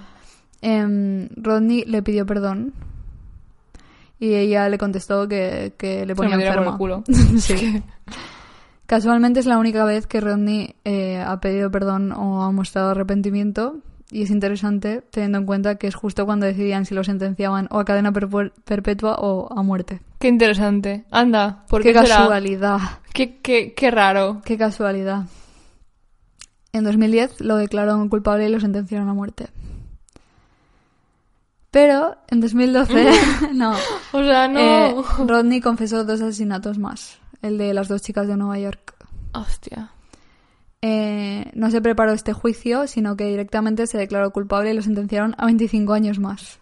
Em, 0.62 1.29
Rodney 1.37 1.85
le 1.87 2.03
pidió 2.03 2.25
perdón. 2.27 2.72
Y 4.18 4.33
ella 4.35 4.68
le 4.70 4.79
contestó 4.79 5.29
que, 5.29 5.75
que 5.77 6.07
le 6.07 6.14
Se 6.14 6.16
ponía 6.16 6.37
me 6.37 6.42
diera 6.44 6.55
por 6.57 6.66
enferma. 6.66 6.72
el 6.72 6.79
culo. 6.79 7.05
Sí. 7.40 7.83
Casualmente 8.87 9.40
es 9.40 9.46
la 9.46 9.59
única 9.59 9.85
vez 9.85 10.07
que 10.07 10.20
Rodney 10.20 10.77
eh, 10.85 11.18
ha 11.18 11.40
pedido 11.40 11.70
perdón 11.70 12.12
o 12.12 12.42
ha 12.44 12.53
mostrado 12.53 12.90
arrepentimiento. 12.90 13.77
Y 14.11 14.23
es 14.23 14.31
interesante 14.31 15.03
teniendo 15.11 15.38
en 15.38 15.47
cuenta 15.47 15.75
que 15.77 15.88
es 15.88 15.95
justo 15.97 16.27
cuando 16.27 16.47
decidían 16.47 16.87
si 16.87 16.95
lo 16.95 17.03
sentenciaban 17.03 17.66
o 17.71 17.81
a 17.81 17.85
cadena 17.85 18.12
perpetua 18.12 19.16
o 19.19 19.49
a 19.57 19.62
muerte. 19.62 20.01
Qué 20.21 20.29
interesante. 20.29 21.05
Anda, 21.11 21.64
¿por 21.69 21.83
qué 21.83 21.92
qué, 21.92 22.03
será? 22.03 22.19
casualidad. 22.19 22.79
Qué, 23.12 23.38
qué, 23.38 23.75
qué 23.75 23.90
raro. 23.90 24.42
Qué 24.45 24.57
casualidad. 24.57 25.25
En 26.73 26.85
2010 26.85 27.40
lo 27.40 27.57
declararon 27.57 28.09
culpable 28.09 28.47
y 28.47 28.51
lo 28.51 28.61
sentenciaron 28.61 29.09
a 29.09 29.14
muerte. 29.14 29.49
Pero 31.71 32.16
en 32.29 32.40
2012, 32.40 33.11
no, 33.55 33.75
O 34.12 34.23
sea, 34.23 34.49
no. 34.49 34.61
eh, 34.61 34.95
Rodney 35.27 35.61
confesó 35.61 36.05
dos 36.05 36.21
asesinatos 36.23 36.79
más, 36.79 37.19
el 37.42 37.59
de 37.59 37.75
las 37.75 37.88
dos 37.88 38.03
chicas 38.03 38.27
de 38.29 38.37
Nueva 38.37 38.59
York. 38.59 38.95
Hostia. 39.35 39.90
Eh, 40.88 41.51
no 41.55 41.70
se 41.70 41.81
preparó 41.81 42.12
este 42.12 42.33
juicio, 42.33 42.87
sino 42.87 43.16
que 43.16 43.25
directamente 43.25 43.87
se 43.87 43.99
declaró 43.99 44.31
culpable 44.31 44.70
y 44.70 44.75
lo 44.75 44.83
sentenciaron 44.83 45.35
a 45.38 45.46
25 45.46 45.92
años 45.94 46.18
más. 46.20 46.61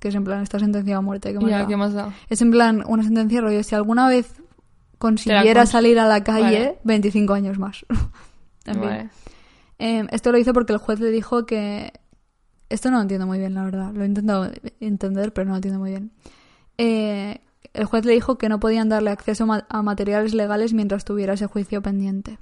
Que 0.00 0.08
es 0.08 0.14
en 0.14 0.24
plan, 0.24 0.42
está 0.42 0.58
sentenciado 0.58 0.98
a 0.98 1.02
muerte. 1.02 1.32
¿qué 1.32 1.38
más 1.38 1.50
Ya, 1.50 1.58
da? 1.60 1.66
¿qué 1.66 1.76
más 1.76 1.92
da? 1.92 2.12
Es 2.28 2.42
en 2.42 2.50
plan, 2.50 2.82
una 2.86 3.02
sentencia 3.04 3.40
rollo, 3.40 3.62
si 3.62 3.74
alguna 3.74 4.08
vez 4.08 4.34
consiguiera 4.98 5.62
cons- 5.62 5.66
salir 5.70 5.98
a 6.00 6.06
la 6.08 6.24
calle, 6.24 6.58
Vale. 6.58 6.78
25 6.84 7.32
años 7.32 7.58
más. 7.58 7.84
En 8.66 8.74
fin. 8.74 8.82
Vale. 8.82 9.10
Eh, 9.78 10.06
esto 10.10 10.32
lo 10.32 10.38
hizo 10.38 10.54
porque 10.54 10.72
el 10.72 10.78
juez 10.78 10.98
le 10.98 11.10
dijo 11.10 11.44
que... 11.44 11.92
Esto 12.70 12.90
no 12.90 12.96
lo 12.96 13.02
entiendo 13.02 13.26
muy 13.26 13.38
bien, 13.38 13.52
la 13.54 13.62
verdad. 13.64 13.92
Lo 13.92 14.02
he 14.04 14.06
intentado 14.06 14.50
entender, 14.80 15.34
pero 15.34 15.44
no 15.44 15.50
lo 15.50 15.56
entiendo 15.56 15.78
muy 15.80 15.90
bien. 15.90 16.12
Eh, 16.78 17.40
el 17.74 17.84
juez 17.84 18.06
le 18.06 18.14
dijo 18.14 18.38
que 18.38 18.48
no 18.48 18.58
podían 18.60 18.88
darle 18.88 19.10
acceso 19.10 19.44
ma- 19.46 19.66
a 19.68 19.82
materiales 19.82 20.32
legales 20.32 20.72
mientras 20.72 21.04
tuviera 21.04 21.34
ese 21.34 21.46
juicio 21.46 21.82
pendiente. 21.82 22.38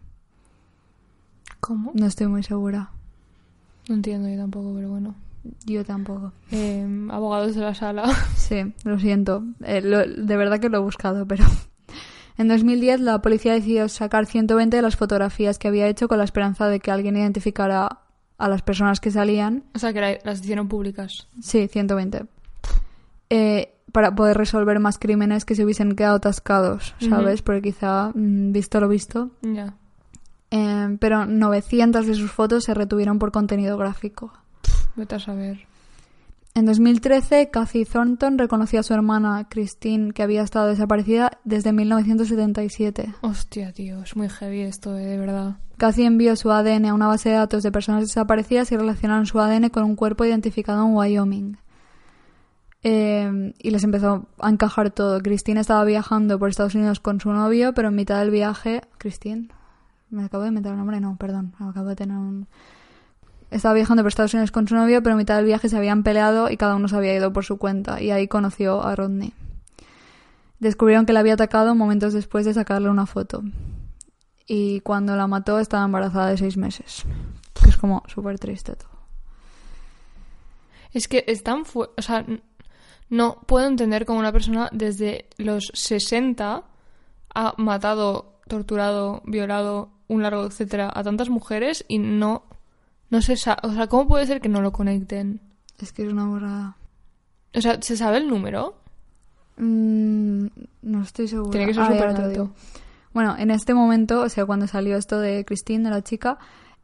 ¿Cómo? 1.65 1.93
No 1.95 2.07
estoy 2.07 2.27
muy 2.27 2.43
segura. 2.43 2.91
No 3.89 3.95
entiendo 3.95 4.29
yo 4.29 4.37
tampoco, 4.37 4.73
pero 4.75 4.91
bueno. 4.91 5.15
Yo 5.65 5.85
tampoco. 5.85 6.33
Eh, 6.51 6.85
abogados 7.11 7.55
de 7.55 7.61
la 7.63 7.75
sala. 7.75 8.05
Sí, 8.37 8.75
lo 8.85 8.99
siento. 8.99 9.45
Eh, 9.65 9.81
lo- 9.81 10.05
de 10.07 10.37
verdad 10.37 10.59
que 10.59 10.69
lo 10.69 10.79
he 10.79 10.81
buscado, 10.81 11.25
pero... 11.27 11.45
En 12.39 12.49
2010 12.49 13.01
la 13.01 13.21
policía 13.23 13.53
decidió 13.53 13.89
sacar 13.89 14.25
120 14.27 14.75
de 14.77 14.83
las 14.83 14.97
fotografías 14.97 15.59
que 15.59 15.69
había 15.69 15.87
hecho 15.87 16.09
con 16.09 16.17
la 16.19 16.25
esperanza 16.25 16.67
de 16.67 16.81
que 16.81 16.91
alguien 16.91 17.15
identificara 17.17 18.01
a 18.39 18.49
las 18.49 18.63
personas 18.63 19.01
que 19.01 19.11
salían. 19.11 19.63
O 19.75 19.79
sea, 19.79 19.93
que 19.93 20.01
la- 20.01 20.19
las 20.25 20.41
hicieron 20.41 20.67
públicas. 20.67 21.29
Sí, 21.41 21.69
120. 21.69 22.25
Eh, 23.31 23.75
para 23.93 24.15
poder 24.15 24.37
resolver 24.39 24.81
más 24.81 24.99
crímenes 24.99 25.45
que 25.45 25.55
se 25.55 25.63
hubiesen 25.65 25.95
quedado 25.95 26.17
atascados, 26.17 26.95
¿sabes? 27.01 27.43
Porque 27.43 27.63
quizá, 27.63 28.11
mm, 28.15 28.53
visto 28.53 28.81
lo 28.81 28.89
visto. 28.89 29.31
Ya. 29.43 29.75
Eh, 30.53 30.99
pero 31.01 31.25
900 31.25 32.07
de 32.07 32.15
sus 32.15 32.31
fotos 32.31 32.65
se 32.65 32.75
retuvieron 32.75 33.19
por 33.19 33.33
contenido 33.33 33.79
gráfico. 33.79 34.35
Vete 34.95 35.15
a 35.15 35.19
saber. 35.19 35.67
En 36.55 36.67
2013, 36.67 37.49
Cathy 37.51 37.87
Thornton 37.87 38.37
reconoció 38.37 38.81
a 38.81 38.83
su 38.83 38.93
hermana 38.93 39.49
Christine, 39.49 40.13
que 40.13 40.23
había 40.23 40.43
estado 40.43 40.69
desaparecida 40.69 41.39
desde 41.45 41.73
1977. 41.73 43.15
Hostia, 43.23 43.73
tío. 43.73 44.03
Es 44.03 44.15
muy 44.15 44.29
heavy 44.29 44.61
esto, 44.61 44.99
eh, 44.99 45.07
de 45.07 45.17
verdad. 45.17 45.57
Cathy 45.79 46.05
envió 46.05 46.37
su 46.37 46.51
ADN 46.51 46.85
a 46.85 46.95
una 46.95 47.07
base 47.07 47.31
de 47.31 47.37
datos 47.37 47.63
de 47.63 47.73
personas 47.73 48.03
desaparecidas 48.03 48.71
y 48.71 48.77
relacionaron 48.77 49.25
su 49.25 49.41
ADN 49.41 49.71
con 49.71 49.85
un 49.85 49.97
cuerpo 49.97 50.27
identificado 50.27 50.85
en 50.85 50.95
Wyoming. 50.95 51.57
Eh, 52.83 53.55
y 53.59 53.71
les 53.71 53.85
empezó 53.85 54.27
a 54.39 54.51
encajar 54.51 54.91
todo. 54.91 55.19
Christine 55.21 55.61
estaba 55.61 55.85
viajando 55.85 56.39
por 56.39 56.51
Estados 56.51 56.75
Unidos 56.75 57.01
con 57.01 57.21
su 57.21 57.33
novio, 57.33 57.73
pero 57.73 57.89
en 57.89 57.95
mitad 57.95 58.19
del 58.19 58.31
viaje... 58.31 58.83
Christine, 58.99 59.49
me 60.13 60.25
acabo 60.25 60.45
de 60.45 60.51
meter 60.51 60.73
el 60.73 60.79
nombre, 60.79 61.01
no, 61.01 61.17
perdón, 61.17 61.55
acabo 61.59 61.89
de 61.89 61.97
tener 61.97 62.17
un... 62.17 62.47
Estaba 63.51 63.75
viajando 63.75 64.03
por 64.03 64.09
Estados 64.09 64.33
Unidos 64.33 64.51
con 64.51 64.67
su 64.67 64.75
novio, 64.75 65.03
pero 65.03 65.13
en 65.13 65.19
mitad 65.19 65.37
del 65.37 65.45
viaje 65.45 65.69
se 65.69 65.77
habían 65.77 66.03
peleado 66.03 66.51
y 66.51 66.57
cada 66.57 66.75
uno 66.77 66.89
se 66.89 66.97
había 66.97 67.15
ido 67.15 67.33
por 67.33 67.45
su 67.45 67.59
cuenta. 67.59 68.01
Y 68.01 68.11
ahí 68.11 68.27
conoció 68.27 68.83
a 68.83 68.97
Rodney. 68.97 69.35
Descubrieron 70.59 71.05
que 71.05 71.13
la 71.13 71.21
había 71.21 71.35
atacado 71.35 71.75
momentos 71.75 72.15
después 72.15 72.47
de 72.47 72.55
sacarle 72.55 72.89
una 72.89 73.05
foto. 73.05 73.43
Y 74.47 74.81
cuando 74.81 75.17
la 75.17 75.27
mató 75.27 75.59
estaba 75.59 75.85
embarazada 75.85 76.29
de 76.29 76.39
seis 76.39 76.57
meses. 76.57 77.05
Que 77.63 77.69
es 77.69 77.77
como 77.77 78.03
súper 78.07 78.39
triste 78.39 78.75
todo. 78.75 78.91
Es 80.93 81.09
que 81.09 81.25
es 81.27 81.43
tan 81.43 81.65
fuerte. 81.65 81.95
O 81.99 82.03
sea, 82.03 82.25
no 83.11 83.43
puedo 83.47 83.67
entender 83.67 84.07
cómo 84.07 84.19
una 84.19 84.33
persona 84.33 84.71
desde 84.73 85.29
los 85.37 85.71
60 85.75 86.65
ha 87.35 87.55
matado, 87.59 88.41
torturado, 88.47 89.23
violado, 89.27 89.91
un 90.13 90.23
largo 90.23 90.45
etcétera, 90.45 90.91
a 90.95 91.03
tantas 91.03 91.29
mujeres 91.29 91.85
y 91.89 91.99
no. 91.99 92.45
No 93.11 93.21
se 93.21 93.37
sabe. 93.37 93.61
O 93.65 93.73
sea, 93.73 93.89
¿cómo 93.89 94.09
puede 94.09 94.27
ser 94.27 94.41
que 94.41 94.49
no 94.49 94.63
lo 94.63 94.73
conecten? 94.73 95.41
Es 95.79 95.93
que 95.93 96.05
es 96.07 96.13
una 96.13 96.27
borrada. 96.27 96.77
O 97.55 97.61
sea, 97.61 97.81
¿se 97.83 97.97
sabe 97.97 98.19
el 98.19 98.29
número? 98.29 98.77
Mm, 99.59 100.47
no 100.83 101.03
estoy 101.03 101.29
segura. 101.29 101.51
Tiene 101.51 101.67
que 101.67 101.75
ser 101.75 101.83
Ah, 101.83 101.87
súper. 101.89 102.49
Bueno, 103.13 103.37
en 103.39 103.51
este 103.51 103.75
momento, 103.75 104.23
o 104.23 104.29
sea, 104.29 104.47
cuando 104.47 104.67
salió 104.67 104.97
esto 104.97 105.19
de 105.19 105.45
Christine, 105.45 105.85
de 105.85 105.91
la 105.91 106.03
chica, 106.03 106.39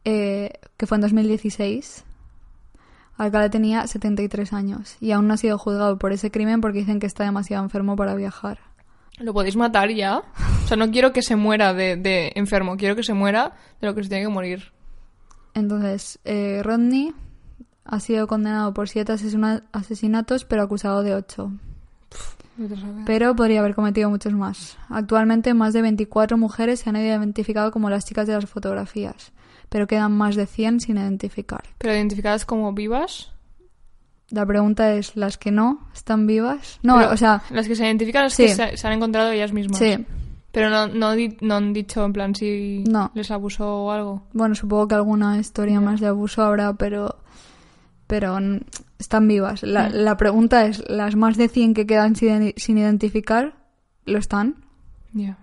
eh, 0.05 0.53
que 0.77 0.85
fue 0.85 0.97
en 0.97 1.01
2016, 1.01 2.05
Alcalde 3.17 3.49
tenía 3.49 3.85
73 3.85 4.53
años 4.53 4.95
y 5.01 5.11
aún 5.11 5.27
no 5.27 5.33
ha 5.33 5.37
sido 5.37 5.57
juzgado 5.57 5.97
por 5.97 6.13
ese 6.13 6.31
crimen 6.31 6.61
porque 6.61 6.79
dicen 6.79 6.99
que 6.99 7.07
está 7.07 7.23
demasiado 7.23 7.63
enfermo 7.63 7.95
para 7.95 8.15
viajar. 8.15 8.59
¿Lo 9.19 9.33
podéis 9.33 9.55
matar 9.55 9.89
ya? 9.91 10.23
O 10.63 10.67
sea, 10.67 10.77
no 10.77 10.89
quiero 10.91 11.11
que 11.13 11.21
se 11.21 11.35
muera 11.35 11.73
de, 11.73 11.97
de 11.97 12.31
enfermo, 12.35 12.77
quiero 12.77 12.95
que 12.95 13.03
se 13.03 13.13
muera 13.13 13.53
de 13.81 13.87
lo 13.87 13.95
que 13.95 14.03
se 14.03 14.09
tiene 14.09 14.23
que 14.25 14.29
morir. 14.31 14.71
Entonces, 15.53 16.19
eh, 16.25 16.61
Rodney 16.63 17.13
ha 17.85 17.99
sido 17.99 18.27
condenado 18.27 18.73
por 18.73 18.87
siete 18.87 19.11
asesina- 19.13 19.63
asesinatos, 19.71 20.45
pero 20.45 20.61
acusado 20.61 21.01
de 21.03 21.15
ocho. 21.15 21.51
Pero 23.05 23.35
podría 23.35 23.61
haber 23.61 23.73
cometido 23.73 24.09
muchos 24.09 24.33
más. 24.33 24.77
Actualmente 24.89 25.53
más 25.53 25.73
de 25.73 25.81
24 25.81 26.37
mujeres 26.37 26.81
se 26.81 26.89
han 26.89 26.97
identificado 26.97 27.71
como 27.71 27.89
las 27.89 28.05
chicas 28.05 28.27
de 28.27 28.33
las 28.33 28.45
fotografías, 28.49 29.31
pero 29.69 29.87
quedan 29.87 30.11
más 30.11 30.35
de 30.35 30.45
100 30.45 30.81
sin 30.81 30.97
identificar. 30.97 31.63
Pero 31.77 31.93
identificadas 31.93 32.45
como 32.45 32.73
vivas. 32.73 33.31
La 34.31 34.45
pregunta 34.45 34.93
es, 34.93 35.15
¿las 35.15 35.37
que 35.37 35.51
no 35.51 35.87
están 35.93 36.27
vivas? 36.27 36.79
No, 36.83 36.97
Pero 36.97 37.11
o 37.11 37.17
sea, 37.17 37.41
Las 37.49 37.67
que 37.67 37.75
se 37.75 37.85
identifican 37.85 38.29
Sí. 38.29 38.43
que 38.45 38.55
se, 38.55 38.77
se 38.77 38.87
han 38.87 38.93
encontrado 38.93 39.31
ellas 39.31 39.51
mismas. 39.53 39.79
sí. 39.79 40.05
Pero 40.51 40.71
no, 40.71 40.87
no, 40.87 41.11
no 41.41 41.55
han 41.55 41.73
dicho 41.73 42.03
en 42.03 42.11
plan 42.13 42.33
si 42.33 42.83
No. 42.87 43.11
les 43.13 43.29
abusó 43.29 43.83
o 43.85 43.91
algo. 43.91 44.23
Bueno, 44.33 44.55
supongo 44.55 44.87
que 44.87 44.95
alguna 44.95 45.37
historia 45.37 45.79
más 45.79 45.99
de 45.99 46.07
abuso 46.07 46.41
habrá, 46.43 46.73
pero 46.73 47.17
pero 48.07 48.39
están 48.97 49.27
vivas. 49.27 49.61
La, 49.61 49.89
Mm. 49.89 49.93
la 49.93 50.17
pregunta 50.17 50.65
es, 50.65 50.83
¿las 50.89 51.15
más 51.15 51.37
de 51.37 51.47
100 51.49 51.75
que 51.75 51.85
quedan 51.85 52.15
sin, 52.15 52.53
sin 52.57 52.79
identificar 52.79 53.53
lo 54.05 54.17
están? 54.17 54.55
Ya. 55.13 55.37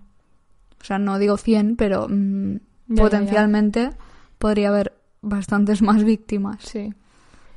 O 0.81 0.83
sea, 0.83 0.99
no 0.99 1.17
digo 1.19 1.37
100, 1.37 1.77
pero 1.77 2.07
mm, 2.09 2.53
Ya, 2.55 2.59
ya, 2.59 2.95
ya. 2.95 3.01
potencialmente 3.03 3.89
podría 4.37 4.67
haber 4.69 4.93
bastantes 5.21 5.81
más 5.81 6.03
víctimas. 6.03 6.57
Sí. 6.63 6.93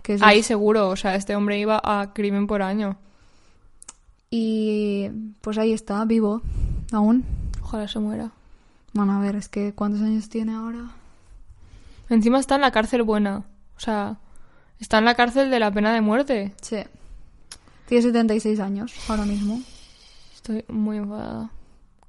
Que 0.03 0.15
eso 0.15 0.25
Ahí 0.25 0.41
es- 0.41 0.47
seguro, 0.47 0.89
o 0.89 0.97
sea, 0.97 1.15
este 1.15 1.37
hombre 1.37 1.59
iba 1.59 1.81
a 1.83 2.13
crimen 2.13 2.47
por 2.47 2.63
año. 2.63 2.97
Y 4.31 5.09
pues 5.41 5.59
ahí 5.59 5.73
está, 5.73 6.05
vivo, 6.05 6.43
aún. 6.93 7.25
Ojalá 7.63 7.89
se 7.89 7.99
muera. 7.99 8.31
Bueno, 8.93 9.13
a 9.13 9.21
ver, 9.21 9.37
es 9.37 9.49
que 9.49 9.73
¿cuántos 9.75 10.03
años 10.03 10.29
tiene 10.29 10.55
ahora? 10.55 10.91
Encima 12.09 12.39
está 12.39 12.55
en 12.57 12.61
la 12.63 12.71
cárcel 12.73 13.03
buena. 13.03 13.45
O 13.77 13.81
sea, 13.81 14.19
está 14.79 14.99
en 14.99 15.05
la 15.05 15.15
cárcel 15.15 15.51
de 15.51 15.61
la 15.61 15.71
pena 15.73 15.93
de 15.93 16.01
muerte. 16.01 16.55
Sí. 16.61 16.79
Tiene 17.87 18.03
76 18.03 18.61
años 18.61 18.93
ahora 19.09 19.25
mismo. 19.25 19.61
Estoy 20.35 20.65
muy 20.69 20.97
enfadada. 20.99 21.51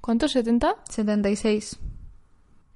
¿Cuántos? 0.00 0.34
¿70? 0.34 0.76
76. 0.88 1.78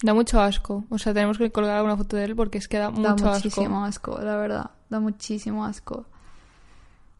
Da 0.02 0.12
mucho 0.14 0.40
asco. 0.40 0.84
O 0.90 0.98
sea, 0.98 1.14
tenemos 1.14 1.38
que 1.38 1.50
colgar 1.50 1.76
alguna 1.76 1.96
foto 1.96 2.16
de 2.16 2.24
él 2.24 2.36
porque 2.36 2.58
es 2.58 2.68
que 2.68 2.78
da 2.78 2.90
Da 2.90 2.90
mucho 3.12 3.24
muchísimo 3.26 3.84
asco. 3.84 4.12
asco, 4.14 4.24
la 4.24 4.36
verdad. 4.36 4.70
Da 4.88 5.00
muchísimo 5.00 5.64
asco. 5.64 6.06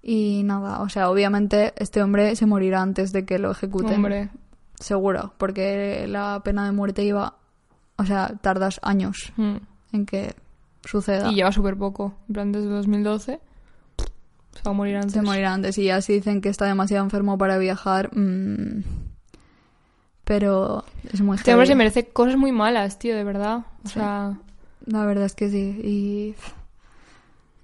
Y 0.03 0.43
nada, 0.45 0.83
o 0.83 0.89
sea, 0.89 1.11
obviamente 1.11 1.73
este 1.77 2.01
hombre 2.03 2.37
se 2.37 2.47
morirá 2.47 2.81
antes 2.81 3.13
de 3.13 3.25
que 3.25 3.39
lo 3.39 3.51
ejecuten. 3.51 3.97
Hombre, 3.97 4.31
Seguro, 4.79 5.33
porque 5.39 6.07
la 6.07 6.41
pena 6.45 6.67
de 6.67 6.73
muerte 6.73 7.03
iba... 7.03 7.35
O 7.99 8.05
sea, 8.05 8.35
tardas 8.43 8.79
años 8.83 9.33
mm. 9.37 9.57
en 9.93 10.05
que 10.07 10.35
suceda. 10.85 11.33
y 11.33 11.37
lleva 11.37 11.51
súper 11.51 11.77
poco. 11.77 12.15
En 12.29 12.35
plan, 12.35 12.53
desde 12.53 12.69
2012 12.69 13.41
se 14.53 14.63
va 14.63 14.71
a 14.71 14.75
morir 14.75 14.97
antes. 14.97 15.13
Se 15.13 15.23
morirá 15.23 15.55
antes. 15.55 15.79
Y 15.79 15.85
ya 15.85 16.01
si 16.03 16.13
dicen 16.15 16.41
que 16.43 16.51
está 16.51 16.67
demasiado 16.67 17.05
enfermo 17.05 17.39
para 17.39 17.57
viajar... 17.59 18.11
mm, 18.17 18.85
pero 20.25 20.85
es 21.13 21.21
muy 21.21 21.37
Este 21.37 21.53
hombre 21.53 21.67
se 21.69 21.75
merece 21.75 22.09
cosas 22.09 22.37
muy 22.37 22.53
malas, 22.53 22.99
tío, 22.99 23.15
de 23.17 23.25
verdad. 23.25 23.59
O 23.85 23.89
Sí. 23.89 23.95
sea, 23.95 24.39
La 24.85 25.05
verdad 25.07 25.25
es 25.25 25.35
que 25.35 25.49
sí. 25.51 25.81
Y 25.83 26.35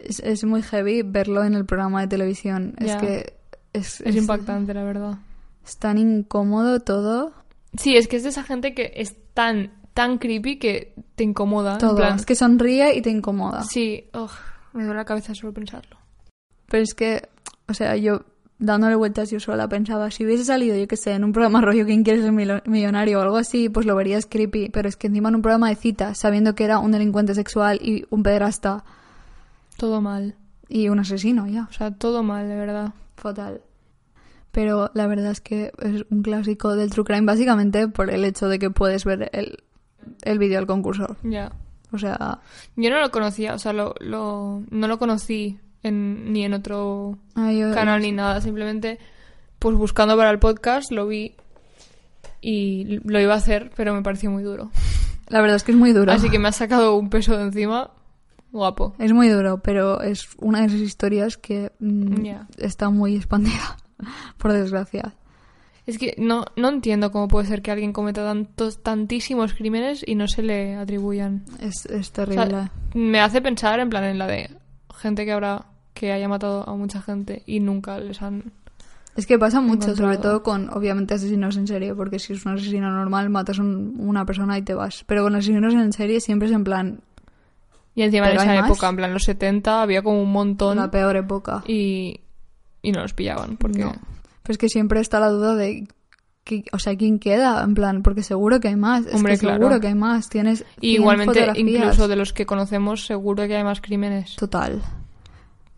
es, 0.04 0.20
es 0.20 0.44
muy 0.44 0.62
heavy 0.62 1.02
verlo 1.02 1.44
en 1.44 1.54
el 1.54 1.64
programa 1.64 2.00
de 2.02 2.08
televisión. 2.08 2.74
Es 2.78 2.96
que 2.96 3.34
es, 3.72 4.00
es 4.02 4.16
impactante, 4.16 4.74
la 4.74 4.84
verdad. 4.84 5.18
es 5.64 5.76
tan 5.78 5.98
incómodo 5.98 6.80
todo. 6.80 7.32
Sí, 7.76 7.96
es 7.96 8.06
que 8.08 8.16
es 8.16 8.22
de 8.22 8.28
esa 8.30 8.42
gente 8.42 8.74
que 8.74 8.92
es 8.96 9.14
tan, 9.34 9.72
tan 9.94 10.18
creepy 10.18 10.58
que 10.58 10.94
te 11.14 11.24
incomoda. 11.24 11.74
en 11.74 11.78
Todo. 11.78 11.96
plan, 11.96 12.16
Es 12.16 12.26
que 12.26 12.34
sonríe 12.34 12.94
y 12.96 13.02
te 13.02 13.10
incomoda. 13.10 13.62
Sí, 13.64 14.08
ugh, 14.14 14.30
me 14.74 14.84
duele 14.84 14.98
la 14.98 15.04
cabeza 15.04 15.34
solo 15.34 15.52
pensarlo. 15.54 15.96
Pero 16.68 16.82
es 16.82 16.94
que, 16.94 17.28
o 17.68 17.74
sea, 17.74 17.96
yo 17.96 18.24
dándole 18.58 18.94
vueltas 18.94 19.28
yo 19.30 19.40
sola 19.40 19.68
pensaba, 19.68 20.10
si 20.10 20.24
hubiese 20.24 20.44
salido, 20.44 20.76
yo 20.76 20.86
que 20.86 20.96
sé, 20.96 21.12
en 21.12 21.24
un 21.24 21.32
programa 21.32 21.60
rollo 21.60 21.84
¿Quién 21.84 22.04
quiere 22.04 22.22
ser 22.22 22.30
millonario? 22.32 23.18
o 23.18 23.22
algo 23.22 23.36
así, 23.36 23.68
pues 23.68 23.86
lo 23.86 23.96
verías 23.96 24.26
creepy. 24.26 24.68
Pero 24.68 24.88
es 24.88 24.96
que 24.96 25.06
encima 25.08 25.30
en 25.30 25.36
un 25.36 25.42
programa 25.42 25.68
de 25.70 25.76
citas, 25.76 26.18
sabiendo 26.18 26.54
que 26.54 26.64
era 26.64 26.78
un 26.78 26.92
delincuente 26.92 27.34
sexual 27.34 27.78
y 27.82 28.04
un 28.10 28.22
pederasta 28.22 28.84
Todo 29.82 30.00
mal. 30.00 30.36
y 30.68 30.88
un 30.88 31.00
asesino, 31.00 31.48
ya. 31.48 31.66
O 31.68 31.72
sea, 31.72 31.90
todo 31.90 32.22
mal, 32.22 32.48
de 32.48 32.54
verdad. 32.56 32.94
Fatal. 33.16 33.60
Pero 34.52 34.90
la 34.94 35.06
verdad 35.08 35.32
es 35.32 35.40
que 35.40 35.72
es 35.82 36.04
un 36.10 36.22
clásico 36.22 36.76
del 36.76 36.90
True 36.90 37.04
Crime, 37.04 37.26
básicamente 37.26 37.88
por 37.88 38.10
el 38.10 38.24
hecho 38.24 38.48
de 38.48 38.58
que 38.60 38.70
puedes 38.70 39.04
ver 39.04 39.28
el, 39.32 39.58
el 40.22 40.38
vídeo 40.38 40.58
del 40.58 40.66
concurso. 40.68 41.16
Ya. 41.24 41.50
O 41.90 41.98
sea, 41.98 42.38
Yo 42.76 42.90
no 42.90 43.00
lo 43.00 43.10
conocía, 43.10 43.54
o 43.54 43.58
sea, 43.58 43.72
lo, 43.72 43.94
lo, 44.00 44.62
no 44.70 44.86
lo 44.88 44.98
conocí 44.98 45.58
en, 45.82 46.32
ni 46.32 46.44
en 46.44 46.54
otro 46.54 47.18
yo- 47.36 47.74
canal 47.74 48.00
ni 48.02 48.12
nada. 48.12 48.40
Simplemente, 48.40 48.98
pues 49.58 49.76
buscando 49.76 50.16
para 50.16 50.30
el 50.30 50.38
podcast, 50.38 50.92
lo 50.92 51.06
vi 51.08 51.34
y 52.40 53.00
lo 53.04 53.20
iba 53.20 53.34
a 53.34 53.38
hacer, 53.38 53.70
pero 53.76 53.94
me 53.94 54.02
pareció 54.02 54.30
muy 54.30 54.42
duro. 54.42 54.70
la 55.28 55.40
verdad 55.40 55.56
es 55.56 55.64
que 55.64 55.72
es 55.72 55.78
muy 55.78 55.92
duro. 55.92 56.12
Así 56.12 56.30
que 56.30 56.38
me 56.38 56.48
ha 56.48 56.52
sacado 56.52 56.96
un 56.96 57.10
peso 57.10 57.36
de 57.36 57.42
encima. 57.44 57.90
Guapo. 58.52 58.94
Es 58.98 59.12
muy 59.12 59.28
duro, 59.28 59.58
pero 59.62 60.00
es 60.02 60.28
una 60.38 60.60
de 60.60 60.66
esas 60.66 60.80
historias 60.80 61.36
que 61.38 61.72
mm, 61.80 62.24
está 62.58 62.90
muy 62.90 63.16
expandida, 63.16 63.76
por 64.38 64.52
desgracia. 64.52 65.14
Es 65.86 65.98
que 65.98 66.14
no, 66.18 66.44
no 66.56 66.68
entiendo 66.68 67.10
cómo 67.10 67.26
puede 67.26 67.46
ser 67.48 67.60
que 67.62 67.72
alguien 67.72 67.92
cometa 67.92 68.22
tantos, 68.22 68.82
tantísimos 68.84 69.52
crímenes 69.54 70.04
y 70.06 70.14
no 70.14 70.28
se 70.28 70.42
le 70.42 70.76
atribuyan. 70.76 71.42
Es, 71.60 71.86
es 71.86 72.10
O 72.10 72.12
terrible. 72.12 72.46
sea, 72.50 72.72
me 72.94 73.20
hace 73.20 73.40
pensar 73.42 73.80
en 73.80 73.90
plan 73.90 74.04
en 74.04 74.18
la 74.18 74.28
de 74.28 74.48
gente 74.96 75.24
que 75.24 75.32
habrá 75.32 75.66
que 75.94 76.12
haya 76.12 76.28
matado 76.28 76.68
a 76.68 76.74
mucha 76.76 77.02
gente 77.02 77.42
y 77.46 77.60
nunca 77.60 77.98
les 77.98 78.22
han 78.22 78.52
es 79.14 79.26
que 79.26 79.38
pasa 79.38 79.60
mucho, 79.60 79.94
sobre 79.94 80.16
todo 80.16 80.42
con, 80.42 80.70
obviamente, 80.70 81.12
asesinos 81.12 81.58
en 81.58 81.66
serie, 81.66 81.94
porque 81.94 82.18
si 82.18 82.32
es 82.32 82.46
un 82.46 82.52
asesino 82.54 82.90
normal, 82.90 83.28
matas 83.28 83.58
a 83.58 83.62
un- 83.62 83.94
una 83.98 84.24
persona 84.24 84.56
y 84.56 84.62
te 84.62 84.72
vas. 84.72 85.04
Pero 85.06 85.22
con 85.24 85.34
asesinos 85.34 85.74
en 85.74 85.92
serie 85.92 86.18
siempre 86.20 86.48
es 86.48 86.54
en 86.54 86.64
plan 86.64 87.00
y 87.94 88.02
encima 88.02 88.26
en 88.30 88.36
¿Pero 88.38 88.42
esa 88.42 88.66
época 88.66 88.88
en 88.88 88.96
plan 88.96 89.12
los 89.12 89.24
70 89.24 89.82
había 89.82 90.02
como 90.02 90.22
un 90.22 90.32
montón 90.32 90.78
la 90.78 90.90
peor 90.90 91.16
época. 91.16 91.62
y 91.66 92.20
y 92.82 92.90
no 92.92 93.00
los 93.02 93.14
pillaban 93.14 93.56
porque 93.56 93.80
No. 93.84 93.92
Pero 94.42 94.52
es 94.52 94.58
que 94.58 94.68
siempre 94.68 95.00
está 95.00 95.20
la 95.20 95.28
duda 95.28 95.54
de, 95.54 95.86
que, 96.42 96.64
o 96.72 96.78
sea, 96.80 96.96
¿quién 96.96 97.20
queda? 97.20 97.62
En 97.62 97.74
plan, 97.74 98.02
porque 98.02 98.24
seguro 98.24 98.58
que 98.58 98.66
hay 98.68 98.76
más. 98.76 99.06
Es 99.06 99.14
Hombre, 99.14 99.34
que 99.34 99.38
claro. 99.38 99.58
seguro 99.58 99.80
que 99.80 99.86
hay 99.86 99.94
más. 99.94 100.28
Tienes 100.28 100.64
y 100.80 100.90
100 100.90 101.00
igualmente 101.02 101.52
incluso 101.56 102.08
de 102.08 102.16
los 102.16 102.32
que 102.32 102.44
conocemos 102.44 103.06
seguro 103.06 103.46
que 103.46 103.54
hay 103.56 103.62
más 103.62 103.80
crímenes. 103.80 104.34
Total. 104.34 104.82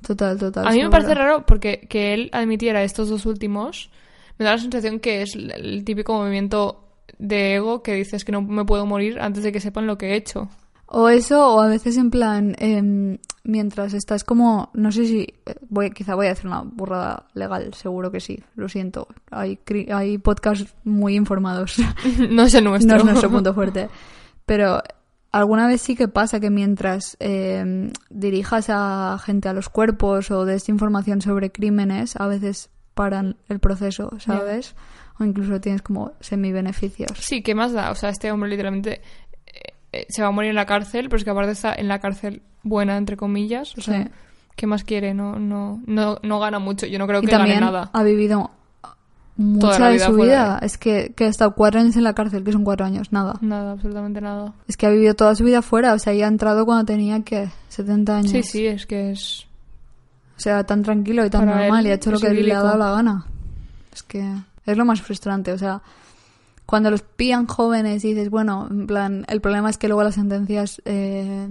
Total, 0.07 0.38
total. 0.38 0.66
A 0.66 0.70
mí 0.70 0.83
me 0.83 0.90
parece 0.90 1.14
raro 1.14 1.44
porque 1.46 1.87
que 1.88 2.14
él 2.14 2.31
admitiera 2.33 2.83
estos 2.83 3.09
dos 3.09 3.27
últimos 3.27 3.90
me 4.38 4.44
da 4.44 4.53
la 4.53 4.59
sensación 4.59 5.00
que 5.00 5.22
es 5.22 5.35
el 5.35 5.85
típico 5.85 6.14
movimiento 6.14 6.88
de 7.18 7.55
ego 7.57 7.83
que 7.83 7.94
dices 7.94 8.24
que 8.24 8.33
no 8.33 8.42
me 8.42 8.64
puedo 8.64 8.87
morir 8.87 9.20
antes 9.20 9.42
de 9.44 9.53
que 9.53 9.61
sepan 9.61 9.87
lo 9.87 9.96
que 9.98 10.12
he 10.12 10.16
hecho. 10.16 10.48
O 10.96 11.09
eso, 11.09 11.57
o 11.57 11.61
a 11.61 11.66
veces 11.66 11.96
en 11.96 12.09
plan, 12.09 12.54
em, 12.57 13.18
mientras 13.42 13.94
estás 13.94 14.22
como, 14.22 14.70
no 14.74 14.92
sé 14.92 15.07
si, 15.07 15.22
eh, 15.44 15.57
voy, 15.68 15.90
quizá 15.90 16.14
voy 16.14 16.28
a 16.28 16.30
hacer 16.30 16.46
una 16.46 16.62
burrada 16.62 17.26
legal, 17.35 17.74
seguro 17.74 18.12
que 18.12 18.20
sí, 18.20 18.44
lo 18.54 18.68
siento. 18.68 19.09
Hay, 19.33 19.59
hay 19.92 20.18
podcasts 20.18 20.72
muy 20.85 21.16
informados, 21.16 21.78
no 22.30 22.44
es 22.44 22.54
el 22.54 22.62
nuestro. 22.62 22.92
no 22.92 22.98
es 22.98 23.04
nuestro 23.07 23.28
punto 23.28 23.52
fuerte. 23.52 23.88
Pero 24.46 24.85
alguna 25.33 25.66
vez 25.66 25.80
sí 25.80 25.96
que 25.96 26.07
pasa 26.07 26.38
que 26.38 26.50
mientras 26.50 27.16
em, 27.18 27.90
dirijas 28.09 28.66
a 28.68 29.18
gente 29.18 29.48
a 29.48 29.52
los 29.52 29.68
cuerpos 29.68 30.30
o 30.30 30.44
des 30.44 30.68
información 30.68 31.20
sobre 31.20 31.50
crímenes, 31.50 32.14
a 32.20 32.28
veces 32.28 32.70
paran 32.94 33.37
el 33.48 33.59
proceso, 33.59 34.12
¿sabes? 34.20 34.76
O 35.18 35.24
incluso 35.24 35.61
tienes 35.61 35.83
como 35.83 36.12
semi-beneficios. 36.20 37.11
Sí, 37.18 37.42
¿qué 37.42 37.54
más 37.54 37.72
da? 37.72 37.90
O 37.90 37.94
sea, 37.96 38.11
este 38.11 38.30
hombre 38.30 38.50
literalmente 38.50 39.00
se 40.09 40.22
va 40.22 40.28
a 40.28 40.30
morir 40.30 40.50
en 40.50 40.57
la 40.57 40.66
cárcel, 40.66 41.04
pero 41.09 41.16
es 41.18 41.24
que 41.24 41.30
aparte 41.30 41.52
está 41.52 41.74
en 41.74 41.88
la 41.88 41.98
cárcel 41.98 42.42
buena, 42.62 42.96
entre 42.96 43.16
comillas. 43.16 43.76
O 43.76 43.80
sea, 43.80 44.04
Sí. 44.04 44.11
¿qué 44.57 44.66
más 44.66 44.85
quiere? 44.85 45.14
No, 45.14 45.38
no, 45.38 45.80
no, 45.87 46.18
no 46.22 46.38
gana 46.40 46.59
mucho. 46.59 46.87
Yo 46.87 46.98
no 46.98 47.07
creo 47.07 47.20
y 47.22 47.26
que 47.26 47.33
gane 47.33 47.42
también 47.44 47.61
nada. 47.61 47.90
ha 47.92 48.02
vivido 48.02 48.50
mucha 49.37 49.66
Toda 49.66 49.78
la 49.80 49.88
de 49.90 49.98
su 49.98 50.14
vida. 50.14 50.59
Es 50.62 50.78
que, 50.78 51.12
que 51.16 51.24
ha 51.24 51.28
estado 51.28 51.54
cuatro 51.54 51.80
años 51.80 51.96
en 51.96 52.04
la 52.04 52.14
cárcel, 52.14 52.44
que 52.44 52.52
son 52.52 52.62
cuatro 52.64 52.87
años, 52.87 53.12
nada. 53.12 53.35
Nada, 53.40 53.72
absolutamente 53.72 54.20
nada. 54.20 54.54
Es 54.68 54.76
que 54.76 54.87
ha 54.87 54.90
vivido 54.90 55.14
toda 55.14 55.35
su 55.35 55.44
vida 55.44 55.61
fuera, 55.62 55.92
o 55.94 55.98
sea, 55.98 56.14
y 56.14 56.23
ha 56.23 56.29
entrado 56.29 56.64
cuando 56.64 56.85
tenía, 56.85 57.21
¿qué? 57.23 57.48
70 57.69 58.16
años. 58.16 58.31
Sí, 58.31 58.42
sí, 58.42 58.66
es 58.66 58.87
que 58.87 59.10
es... 59.10 59.46
O 60.37 60.40
sea, 60.40 60.64
tan 60.64 60.83
tranquilo 60.83 61.25
y 61.25 61.31
tan 61.31 61.46
Para 61.46 61.60
normal 61.62 61.81
él 61.81 61.87
y 61.87 61.90
ha 61.90 61.94
hecho 61.94 62.10
lo 62.10 62.19
que 62.19 62.31
le 62.31 62.52
ha 62.52 62.62
dado 62.62 62.79
la 62.79 62.90
gana. 62.90 63.27
Es 63.92 64.02
que 64.02 64.25
es 64.66 64.77
lo 64.77 64.85
más 64.85 65.00
frustrante, 65.00 65.52
o 65.52 65.58
sea, 65.58 65.81
cuando 66.67 66.90
los 66.90 67.02
pillan 67.02 67.46
jóvenes 67.46 68.04
y 68.04 68.15
dices, 68.15 68.31
bueno, 68.31 68.67
en 68.71 68.87
plan, 68.87 69.25
el 69.29 69.40
problema 69.40 69.69
es 69.71 69.77
que 69.79 69.88
luego 69.88 70.02
las 70.02 70.15
sentencias 70.15 70.81
eh, 70.85 71.48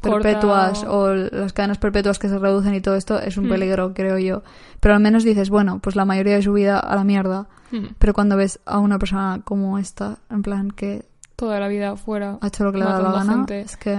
perpetuas 0.00 0.84
o- 0.84 0.90
o 1.04 1.14
las 1.14 1.52
cadenas 1.52 1.78
perpetuas 1.78 2.18
que 2.18 2.28
se 2.28 2.38
reducen 2.38 2.74
y 2.74 2.80
todo 2.80 2.94
esto 2.96 3.18
es 3.18 3.36
un 3.36 3.46
Hmm. 3.46 3.48
peligro, 3.48 3.94
creo 3.94 4.18
yo. 4.18 4.42
Pero 4.80 4.94
al 4.94 5.00
menos 5.00 5.24
dices, 5.24 5.50
bueno, 5.50 5.78
pues 5.78 5.96
la 5.96 6.04
mayoría 6.04 6.34
de 6.36 6.42
su 6.42 6.52
vida 6.52 6.78
a 6.78 6.94
la 6.94 7.04
mierda. 7.04 7.46
hmm, 7.72 7.86
Pero 7.98 8.12
cuando 8.14 8.36
ves 8.36 8.60
a 8.66 8.78
una 8.78 8.98
persona 8.98 9.40
como 9.44 9.78
esta, 9.78 10.18
en 10.30 10.42
plan, 10.42 10.70
que 10.70 11.04
toda 11.36 11.58
la 11.58 11.68
vida 11.68 11.96
fuera 11.96 12.38
ha 12.40 12.46
hecho 12.46 12.64
lo 12.64 12.72
que 12.72 12.78
le 12.78 12.84
ha 12.84 12.88
dado 12.88 13.02
la 13.04 13.12
gana, 13.12 13.32
gente. 13.32 13.60
es 13.62 13.76
que 13.76 13.98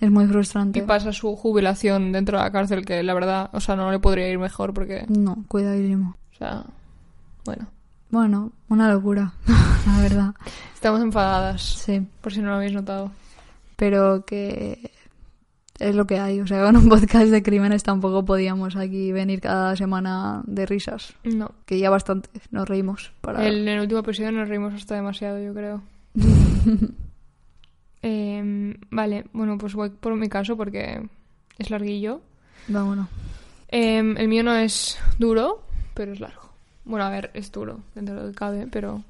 es 0.00 0.10
muy 0.10 0.26
frustrante. 0.26 0.78
y 0.78 0.82
pasa 0.82 1.12
su 1.12 1.34
jubilación 1.36 2.12
dentro 2.12 2.38
de 2.38 2.44
la 2.44 2.52
cárcel, 2.52 2.84
que 2.84 3.02
la 3.02 3.12
verdad, 3.14 3.50
o 3.52 3.60
sea, 3.60 3.76
no 3.76 3.90
le 3.90 3.98
podría 3.98 4.28
ir 4.30 4.38
mejor 4.38 4.72
porque 4.72 5.04
No, 5.08 5.44
cuidadísimo. 5.48 6.16
O 6.32 6.36
sea, 6.38 6.64
bueno, 7.44 7.66
Bueno, 8.10 8.52
una 8.68 8.90
locura, 8.92 9.32
la 9.86 9.98
verdad. 10.00 10.34
estamos 10.74 11.00
enfadadas, 11.00 11.62
Sí, 11.62 12.06
por 12.20 12.32
si 12.32 12.40
no 12.40 12.48
lo 12.50 12.54
habéis 12.56 12.72
notado. 12.72 13.10
pero 13.76 14.24
que 14.24 14.90
es 15.78 15.94
lo 15.94 16.06
que 16.06 16.18
hay. 16.18 16.40
O 16.40 16.46
sea, 16.46 16.62
con 16.66 16.76
un 16.76 16.88
podcast 16.88 17.26
de 17.26 17.42
crímenes 17.42 17.82
tampoco 17.82 18.24
podíamos 18.24 18.76
aquí 18.76 19.12
venir 19.12 19.40
cada 19.40 19.74
semana 19.76 20.42
de 20.46 20.66
risas. 20.66 21.14
No. 21.24 21.50
Que 21.66 21.78
ya 21.78 21.90
bastante 21.90 22.30
nos 22.50 22.68
reímos. 22.68 23.12
Para... 23.20 23.44
El- 23.46 23.62
en 23.62 23.68
el 23.68 23.80
último 23.80 24.00
episodio 24.00 24.32
nos 24.32 24.48
reímos 24.48 24.72
hasta 24.74 24.94
demasiado, 24.94 25.38
yo 25.42 25.52
creo. 25.52 25.82
Em, 28.02 28.74
vale, 28.90 29.24
bueno, 29.32 29.58
pues 29.58 29.74
voy 29.74 29.90
por 29.90 30.14
mi 30.14 30.28
caso 30.28 30.56
porque 30.56 31.08
es 31.58 31.70
larguillo. 31.70 32.20
Vámonos. 32.68 33.08
Em, 33.68 34.16
el 34.16 34.28
mío 34.28 34.44
no 34.44 34.54
es 34.54 34.96
duro, 35.18 35.62
pero 35.94 36.12
es 36.12 36.20
largo. 36.20 36.45
Bueno, 36.86 37.04
a 37.04 37.10
ver, 37.10 37.30
es 37.34 37.52
duro 37.52 37.80
dentro 37.94 38.14
de 38.14 38.22
lo 38.22 38.28
que 38.28 38.34
cabe, 38.34 38.66
pero 38.70 39.02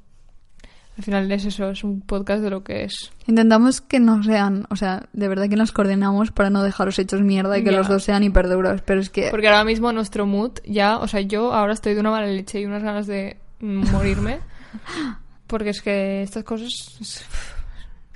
al 0.96 1.04
final 1.04 1.30
es 1.30 1.44
eso, 1.44 1.68
es 1.68 1.84
un 1.84 2.00
podcast 2.00 2.42
de 2.42 2.48
lo 2.48 2.64
que 2.64 2.84
es. 2.84 3.12
Intentamos 3.26 3.82
que 3.82 4.00
no 4.00 4.22
sean, 4.22 4.66
o 4.70 4.76
sea, 4.76 5.06
de 5.12 5.28
verdad 5.28 5.48
que 5.48 5.56
nos 5.56 5.72
coordinamos 5.72 6.30
para 6.32 6.48
no 6.48 6.62
dejaros 6.62 6.98
hechos 6.98 7.20
mierda 7.20 7.58
y 7.58 7.62
que 7.62 7.70
los 7.70 7.86
dos 7.86 8.02
sean 8.02 8.22
hiperduros, 8.22 8.80
pero 8.80 9.00
es 9.00 9.10
que 9.10 9.28
Porque 9.30 9.48
ahora 9.48 9.64
mismo 9.64 9.92
nuestro 9.92 10.24
mood 10.24 10.52
ya, 10.64 10.96
o 10.96 11.06
sea, 11.06 11.20
yo 11.20 11.52
ahora 11.52 11.74
estoy 11.74 11.92
de 11.92 12.00
una 12.00 12.10
mala 12.10 12.26
leche 12.26 12.60
y 12.60 12.64
unas 12.64 12.82
ganas 12.82 13.06
de 13.06 13.36
morirme. 13.60 14.40
Porque 15.46 15.70
es 15.70 15.80
que 15.80 16.22
estas 16.22 16.42
cosas 16.44 16.72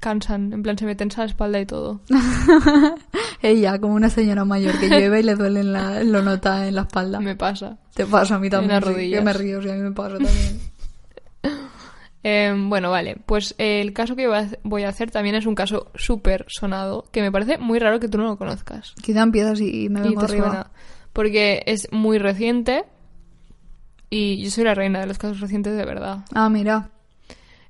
cansan, 0.00 0.52
en 0.52 0.62
plan 0.62 0.76
se 0.78 0.86
me 0.86 0.96
tensa 0.96 1.20
la 1.20 1.26
espalda 1.26 1.60
y 1.60 1.66
todo. 1.66 2.00
ella, 3.42 3.78
como 3.80 3.94
una 3.94 4.10
señora 4.10 4.44
mayor 4.44 4.78
que 4.78 4.88
llueve 4.90 5.20
y 5.20 5.22
le 5.22 5.34
duele 5.34 5.60
en 5.60 5.72
la, 5.72 6.02
lo 6.04 6.22
nota 6.22 6.66
en 6.68 6.74
la 6.74 6.82
espalda. 6.82 7.20
Me 7.20 7.36
pasa. 7.36 7.78
Te 7.94 8.06
pasa 8.06 8.36
a 8.36 8.38
mí 8.38 8.48
también. 8.50 8.80
las 8.80 8.84
sí, 8.94 9.10
que 9.10 9.20
me 9.20 9.32
río, 9.32 9.62
sí, 9.62 9.68
a 9.70 9.74
mí 9.74 9.80
me 9.80 9.92
pasa 9.92 10.16
también. 10.18 10.60
Em, 12.22 12.68
bueno, 12.68 12.90
vale, 12.90 13.16
pues 13.24 13.54
el 13.56 13.94
caso 13.94 14.14
que 14.14 14.26
voy 14.62 14.82
a- 14.82 14.88
hacer 14.90 15.10
también 15.10 15.36
es 15.36 15.46
un 15.46 15.54
caso 15.54 15.90
súper 15.94 16.44
sonado, 16.48 17.06
que 17.12 17.22
me 17.22 17.32
parece 17.32 17.56
muy 17.56 17.78
raro 17.78 17.98
que 17.98 18.08
tú 18.08 18.18
no 18.18 18.24
lo 18.24 18.36
conozcas. 18.36 18.94
Quizá 19.02 19.22
empiezas 19.22 19.58
y 19.60 19.88
me 19.88 20.00
y 20.00 20.02
vengo 20.02 20.20
te 20.20 20.26
arriba. 20.26 20.48
suena. 20.48 20.70
Porque 21.14 21.62
es 21.66 21.88
muy 21.92 22.18
reciente 22.18 22.84
y 24.10 24.42
yo 24.44 24.50
soy 24.50 24.64
la 24.64 24.74
reina 24.74 25.00
de 25.00 25.06
los 25.06 25.16
casos 25.16 25.40
recientes 25.40 25.74
de 25.76 25.84
verdad. 25.86 26.18
Ah, 26.34 26.50
mira. 26.50 26.90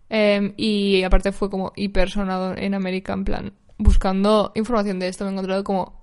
Em, 0.08 0.52
y 0.56 1.04
aparte 1.04 1.30
fue 1.30 1.48
como 1.48 1.72
hiper 1.76 2.10
sonado 2.10 2.56
en 2.56 2.74
América, 2.74 3.12
en 3.12 3.24
plan, 3.24 3.52
buscando 3.80 4.52
información 4.54 4.98
de 4.98 5.08
esto 5.08 5.24
me 5.24 5.30
he 5.30 5.32
encontrado 5.32 5.64
como 5.64 6.00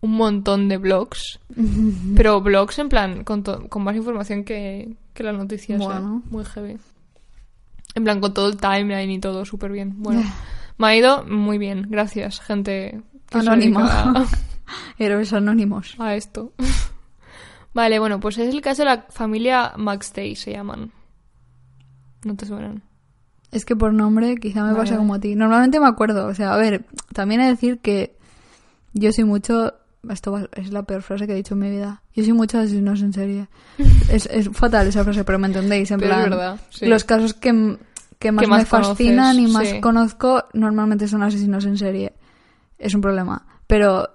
un 0.00 0.12
montón 0.12 0.68
de 0.68 0.76
blogs, 0.76 1.40
pero 2.16 2.40
blogs 2.40 2.78
en 2.78 2.88
plan 2.88 3.24
con, 3.24 3.42
con 3.42 3.82
más 3.82 3.96
información 3.96 4.44
que, 4.44 4.96
que 5.14 5.22
las 5.22 5.34
noticias, 5.34 5.80
¿eh? 5.80 5.84
Bueno. 5.84 6.22
muy 6.30 6.44
heavy. 6.44 6.76
En 7.94 8.04
plan 8.04 8.20
con 8.20 8.34
todo 8.34 8.48
el 8.48 8.56
timeline 8.56 9.10
y 9.10 9.20
todo 9.20 9.44
súper 9.44 9.70
bien. 9.70 9.94
Bueno, 10.02 10.22
me 10.76 10.86
ha 10.88 10.96
ido 10.96 11.24
muy 11.24 11.58
bien, 11.58 11.86
gracias, 11.88 12.40
gente 12.40 13.00
Anónima. 13.32 14.26
Héroes 14.98 15.32
anónimos. 15.32 15.94
a 15.98 16.14
esto. 16.14 16.52
vale, 17.74 17.98
bueno, 17.98 18.20
pues 18.20 18.38
es 18.38 18.52
el 18.52 18.60
caso 18.60 18.82
de 18.82 18.86
la 18.86 19.02
familia 19.10 19.72
McStay, 19.76 20.34
se 20.36 20.52
llaman. 20.52 20.92
¿No 22.24 22.34
te 22.36 22.46
suenan? 22.46 22.82
Es 23.54 23.64
que 23.64 23.76
por 23.76 23.92
nombre 23.92 24.36
quizá 24.36 24.60
me 24.62 24.72
Vale, 24.72 24.78
pasa 24.78 24.90
vale. 24.94 24.98
como 24.98 25.14
a 25.14 25.20
ti. 25.20 25.34
Normalmente 25.34 25.80
me 25.80 25.86
acuerdo. 25.86 26.26
O 26.26 26.34
sea, 26.34 26.52
a 26.54 26.56
ver, 26.58 26.84
también 27.12 27.40
he 27.40 27.44
de 27.44 27.50
decir 27.50 27.78
que 27.78 28.16
yo 28.92 29.12
soy 29.12 29.24
mucho... 29.24 29.74
Esto 30.10 30.32
va- 30.32 30.48
es 30.52 30.70
la 30.70 30.82
peor 30.82 31.00
frase 31.00 31.26
que 31.26 31.32
he 31.32 31.36
dicho 31.36 31.54
en 31.54 31.60
mi 31.60 31.70
vida. 31.70 32.02
Yo 32.14 32.22
soy 32.24 32.34
mucho 32.34 32.58
asesinos 32.58 33.00
en 33.00 33.12
serie. 33.14 33.48
es, 34.10 34.26
es 34.26 34.50
fatal 34.50 34.86
esa 34.88 35.02
frase, 35.04 35.24
pero 35.24 35.38
me 35.38 35.46
entendéis. 35.46 35.90
En 35.90 35.98
Pero 36.00 36.12
es 36.12 36.18
plan, 36.18 36.30
verdad, 36.30 36.60
sí. 36.68 36.84
los 36.86 37.04
casos 37.04 37.32
que, 37.32 37.78
que 38.18 38.30
más, 38.32 38.42
Que 38.42 38.48
más 38.48 38.58
me 38.60 38.66
fascinan 38.66 39.38
y 39.40 39.46
más 39.46 39.68
sí. 39.68 39.80
conozco 39.80 40.44
normalmente 40.52 41.08
son 41.08 41.22
asesinos 41.22 41.64
en 41.64 41.78
serie. 41.78 42.12
Es 42.78 42.94
un 42.94 43.00
problema. 43.00 43.46
Pero 43.66 44.10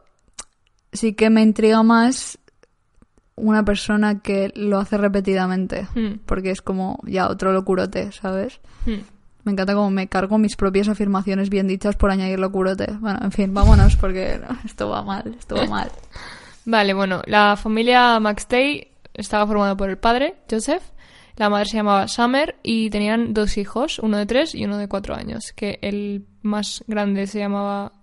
sí 0.94 1.14
que 1.14 1.30
me 1.32 1.42
intriga 1.42 1.82
más 1.82 2.38
una 3.36 3.64
persona 3.66 4.20
que 4.20 4.52
lo 4.56 4.78
hace 4.80 4.98
repetidamente. 4.98 5.88
Hmm, 5.96 6.20
Porque 6.26 6.52
es 6.52 6.62
como 6.62 7.00
ya 7.04 7.30
otro 7.30 7.52
locurote, 7.54 8.12
¿sabes? 8.12 8.60
hmm. 8.86 9.00
Me 9.44 9.54
encanta 9.54 9.74
como 9.74 9.90
me 9.90 10.08
cargo 10.08 10.38
mis 10.38 10.56
propias 10.56 10.90
afirmaciones 10.90 11.50
bien 11.50 11.68
dichas 11.68 11.96
por 11.96 12.12
añadir 12.12 12.40
locurote. 12.40 12.88
Bueno, 13.00 13.20
en 13.22 13.32
fin, 13.32 13.54
vámonos 13.54 13.96
porque 13.96 14.40
esto 14.66 14.90
va 14.90 15.04
mal, 15.04 15.36
esto 15.38 15.56
va 15.56 15.66
mal. 15.66 15.92
Vale, 16.66 16.94
bueno, 16.94 17.22
la 17.26 17.56
familia 17.56 18.20
McStay 18.20 18.88
estaba 19.14 19.48
formada 19.48 19.76
por 19.76 19.90
el 19.90 19.98
padre, 19.98 20.36
Joseph, 20.50 20.84
la 21.40 21.50
madre 21.50 21.66
se 21.66 21.78
llamaba 21.78 22.08
Summer 22.08 22.58
y 22.64 22.90
tenían 22.90 23.34
dos 23.34 23.58
hijos, 23.58 24.00
uno 24.00 24.18
de 24.18 24.26
tres 24.26 24.54
y 24.54 24.66
uno 24.66 24.78
de 24.78 24.90
cuatro 24.90 25.16
años, 25.16 25.54
que 25.56 25.80
el 25.82 26.26
más 26.42 26.84
grande 26.86 27.28
se 27.28 27.40
llamaba 27.40 27.94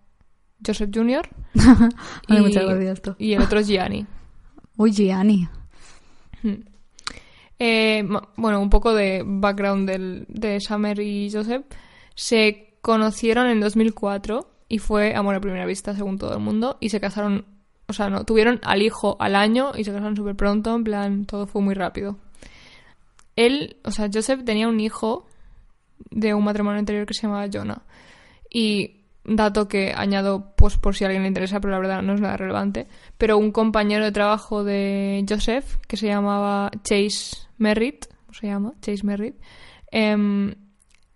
Joseph 0.66 0.91
Jr. 0.93 1.28
Y, 2.28 2.34
y 3.18 3.34
el 3.34 3.43
otro 3.43 3.61
es 3.61 3.68
Gianni. 3.68 4.07
Uy, 4.76 4.93
Gianni. 4.93 5.49
Eh, 7.59 8.07
bueno, 8.36 8.61
un 8.61 8.70
poco 8.70 8.94
de 8.94 9.22
background 9.24 9.88
del- 9.88 10.26
de 10.28 10.61
Summer 10.61 10.98
y 11.00 11.30
Joseph. 11.32 11.64
Se 12.14 12.74
conocieron 12.82 13.46
en 13.48 13.61
2004 13.61 14.48
y 14.68 14.78
fue 14.78 15.14
amor 15.14 15.34
a 15.34 15.40
primera 15.40 15.66
vista, 15.66 15.94
según 15.94 16.18
todo 16.18 16.34
el 16.34 16.40
mundo. 16.40 16.76
Y 16.80 16.90
se 16.90 17.00
casaron, 17.00 17.44
o 17.88 17.92
sea, 17.92 18.11
no, 18.11 18.24
tuvieron 18.24 18.61
al 18.62 18.82
hijo 18.82 19.16
al 19.20 19.34
año 19.36 19.72
y 19.76 19.84
se 19.84 19.92
casaron 19.92 20.16
súper 20.16 20.36
pronto, 20.36 20.74
en 20.74 20.84
plan, 20.84 21.24
todo 21.26 21.46
fue 21.46 21.62
muy 21.62 21.74
rápido. 21.74 22.18
Él, 23.36 23.76
o 23.84 23.90
sea, 23.90 24.09
Joseph 24.12 24.44
tenía 24.44 24.68
un 24.68 24.80
hijo 24.80 25.26
de 26.11 26.34
un 26.34 26.44
matrimonio 26.44 26.78
anterior 26.78 27.07
que 27.07 27.14
se 27.14 27.22
llamaba 27.22 27.48
Jonah. 27.52 27.82
Y 28.50 28.95
dato 29.27 29.68
que 29.68 29.93
añado 29.97 30.53
pues 30.57 30.77
por 30.77 30.95
si 30.95 31.05
a 31.05 31.09
alguien 31.09 31.22
le 31.22 31.29
interesa, 31.29 31.61
pero 31.61 31.72
la 31.72 31.79
verdad 31.81 32.03
no 32.03 32.14
es 32.14 32.20
nada 32.20 32.37
relevante. 32.37 32.87
Pero 33.18 33.39
un 33.39 33.51
compañero 33.53 34.05
de 34.05 34.12
trabajo 34.12 34.64
de 34.64 35.24
Joseph, 35.29 35.77
que 35.89 35.97
se 35.97 36.07
llamaba 36.07 36.70
Chase 36.85 37.37
Merritt, 37.59 38.07
¿cómo 38.27 38.35
se 38.35 38.47
llama? 38.47 38.72
Chase 38.81 39.05
Merritt, 39.05 39.37
em, 39.91 40.55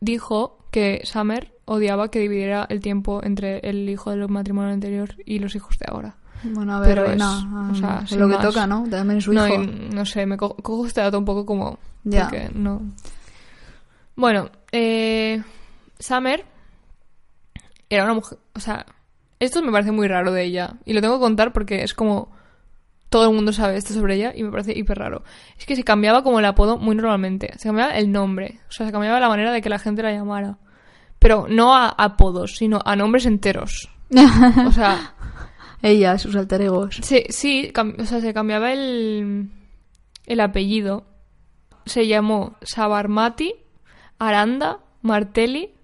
dijo 0.00 0.66
que 0.70 1.00
Summer 1.04 1.52
odiaba 1.66 2.10
que 2.10 2.18
dividiera 2.20 2.66
el 2.68 2.80
tiempo 2.80 3.20
entre 3.22 3.58
el 3.60 3.88
hijo 3.88 4.10
del 4.10 4.28
matrimonio 4.28 4.72
anterior 4.72 5.14
y 5.24 5.38
los 5.38 5.54
hijos 5.54 5.78
de 5.78 5.86
ahora. 5.88 6.16
Bueno, 6.42 6.74
a 6.76 6.80
ver, 6.80 6.88
Pero 6.88 7.02
es- 7.04 7.08
reina, 7.10 7.68
o 7.70 7.74
sea, 7.74 8.00
es 8.02 8.10
sin 8.10 8.18
lo 8.20 8.28
que 8.28 8.36
toca, 8.38 8.66
¿no? 8.66 8.84
También 8.88 9.18
es 9.18 9.24
su 9.24 9.32
No, 9.32 9.46
hijo. 9.46 9.62
y 9.62 9.66
no 9.94 10.06
sé, 10.06 10.24
me 10.26 10.36
co- 10.36 10.56
cojo 10.56 10.86
este 10.86 11.00
dato 11.02 11.18
un 11.18 11.24
poco 11.24 11.44
como... 11.44 11.78
Ya. 12.04 12.22
Porque 12.28 12.50
no... 12.54 12.80
Bueno, 14.16 14.50
eh, 14.72 15.42
Summer 15.98 16.44
era 17.90 18.04
una 18.04 18.14
mujer... 18.14 18.38
O 18.54 18.60
sea, 18.60 18.86
esto 19.38 19.62
me 19.62 19.72
parece 19.72 19.92
muy 19.92 20.08
raro 20.08 20.32
de 20.32 20.44
ella. 20.44 20.74
Y 20.84 20.92
lo 20.92 21.00
tengo 21.00 21.14
que 21.14 21.20
contar 21.20 21.52
porque 21.52 21.82
es 21.82 21.94
como... 21.94 22.30
Todo 23.10 23.28
el 23.28 23.34
mundo 23.34 23.52
sabe 23.52 23.76
esto 23.76 23.92
sobre 23.92 24.14
ella 24.14 24.32
y 24.36 24.44
me 24.44 24.52
parece 24.52 24.72
hiper 24.72 24.96
raro. 24.96 25.24
Es 25.58 25.66
que 25.66 25.74
se 25.74 25.82
cambiaba 25.82 26.22
como 26.22 26.38
el 26.38 26.44
apodo 26.44 26.78
muy 26.78 26.94
normalmente. 26.94 27.52
Se 27.58 27.68
cambiaba 27.68 27.96
el 27.96 28.12
nombre. 28.12 28.60
O 28.68 28.72
sea, 28.72 28.86
se 28.86 28.92
cambiaba 28.92 29.18
la 29.18 29.28
manera 29.28 29.52
de 29.52 29.60
que 29.60 29.68
la 29.68 29.80
gente 29.80 30.02
la 30.02 30.12
llamara. 30.12 30.58
Pero 31.18 31.46
no 31.48 31.74
a 31.74 31.88
apodos, 31.88 32.56
sino 32.56 32.80
a 32.84 32.94
nombres 32.96 33.26
enteros. 33.26 33.90
O 34.66 34.72
sea, 34.72 35.14
Ella, 35.82 36.18
sus 36.18 36.36
alter 36.36 36.62
egos. 36.62 37.00
Sí, 37.02 37.24
sí, 37.30 37.72
o 37.98 38.04
sea, 38.04 38.20
se 38.20 38.34
cambiaba 38.34 38.72
el, 38.72 39.50
el 40.26 40.40
apellido. 40.40 41.06
Se 41.86 42.06
llamó 42.06 42.56
Sabarmati, 42.62 43.54
Aranda, 44.18 44.80
Martelli. 45.02 45.74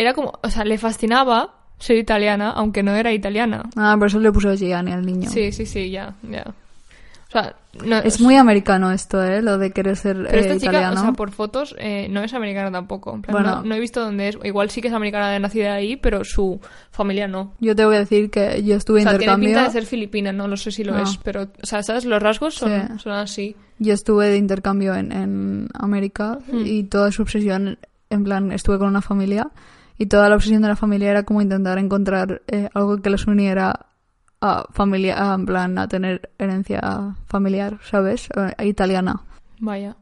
Era 0.00 0.14
como, 0.14 0.32
o 0.42 0.50
sea, 0.50 0.64
le 0.64 0.78
fascinaba 0.78 1.54
ser 1.78 1.96
italiana, 1.96 2.50
aunque 2.52 2.82
no 2.82 2.92
era 2.94 3.12
italiana. 3.12 3.64
Ah, 3.76 3.96
por 3.98 4.06
eso 4.08 4.18
le 4.20 4.30
puso 4.32 4.54
Gianni 4.54 4.92
al 4.92 5.04
niño. 5.04 5.28
Sí, 5.28 5.50
sí, 5.52 5.66
sí, 5.66 5.90
ya, 5.90 6.14
ya. 6.22 6.44
O 6.46 7.30
sea, 7.30 7.56
no, 7.84 7.98
Es 7.98 8.20
muy 8.22 8.36
americano 8.36 8.90
esto, 8.90 9.22
¿eh? 9.22 9.42
Lo 9.42 9.58
de 9.58 9.70
querer 9.70 9.96
ser 9.96 10.16
Pero 10.16 10.28
eh, 10.36 10.40
esta 10.40 10.54
chica, 10.54 10.70
italiano. 10.70 11.00
o 11.00 11.04
sea, 11.04 11.12
por 11.12 11.30
fotos, 11.30 11.74
eh, 11.78 12.06
no 12.08 12.22
es 12.22 12.32
americana 12.32 12.70
tampoco. 12.72 13.14
En 13.14 13.22
plan, 13.22 13.32
Bueno. 13.34 13.56
no, 13.56 13.62
no 13.64 13.74
he 13.74 13.80
visto 13.80 14.00
dónde 14.00 14.28
es. 14.28 14.38
Igual 14.44 14.70
sí 14.70 14.80
que 14.80 14.88
es 14.88 14.94
americana 14.94 15.30
de 15.30 15.38
nacida 15.40 15.74
ahí, 15.74 15.96
pero 15.96 16.24
su 16.24 16.58
familia 16.90 17.28
no. 17.28 17.52
Yo 17.60 17.76
te 17.76 17.84
voy 17.84 17.96
a 17.96 17.98
decir 17.98 18.30
que 18.30 18.62
yo 18.64 18.76
estuve 18.76 19.00
O 19.00 19.02
sea, 19.02 19.18
tiene 19.18 19.36
pinta 19.36 19.64
de 19.64 19.70
ser 19.70 19.84
filipina, 19.84 20.32
no 20.32 20.48
lo 20.48 20.56
sé 20.56 20.70
si 20.70 20.84
lo 20.84 20.94
Ah. 20.94 21.02
es, 21.02 21.18
pero, 21.22 21.42
o 21.62 21.66
sea, 21.66 21.82
¿sabes? 21.82 22.06
Los 22.06 22.22
rasgos 22.22 22.54
son, 22.54 22.70
Sí. 22.70 22.98
son 23.02 23.12
así. 23.12 23.56
Yo 23.78 23.92
estuve 23.92 24.28
de 24.28 24.36
intercambio 24.38 24.94
en, 24.94 25.12
en 25.12 25.68
América 25.74 26.38
Hmm. 26.50 26.62
y 26.64 26.84
toda 26.84 27.12
su 27.12 27.22
obsesión, 27.22 27.78
en 28.10 28.24
plan, 28.24 28.52
estuve 28.52 28.78
con 28.78 28.88
una 28.88 29.02
familia 29.02 29.48
y 29.98 30.06
toda 30.06 30.28
la 30.28 30.36
obsesión 30.36 30.62
de 30.62 30.68
la 30.68 30.76
familia 30.76 31.10
era 31.10 31.22
como 31.24 31.42
intentar 31.42 31.78
encontrar 31.78 32.42
eh, 32.46 32.68
algo 32.72 32.98
que 32.98 33.10
los 33.10 33.26
uniera 33.26 33.86
a 34.40 34.64
familia, 34.72 35.32
a, 35.32 35.34
en 35.34 35.46
plan, 35.46 35.78
a 35.78 35.88
tener 35.88 36.30
herencia 36.38 37.16
familiar, 37.26 37.78
¿sabes? 37.82 38.28
Eh, 38.36 38.68
italiana. 38.68 39.20
Vaya. 39.58 39.96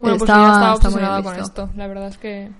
Bueno, 0.00 0.18
pues 0.18 0.28
yo 0.28 0.36
estaba 0.36 0.74
obsesionada 0.74 1.22
con 1.22 1.36
esto. 1.36 1.70
La 1.76 1.86
verdad 1.86 2.08
es 2.08 2.18
que 2.18 2.50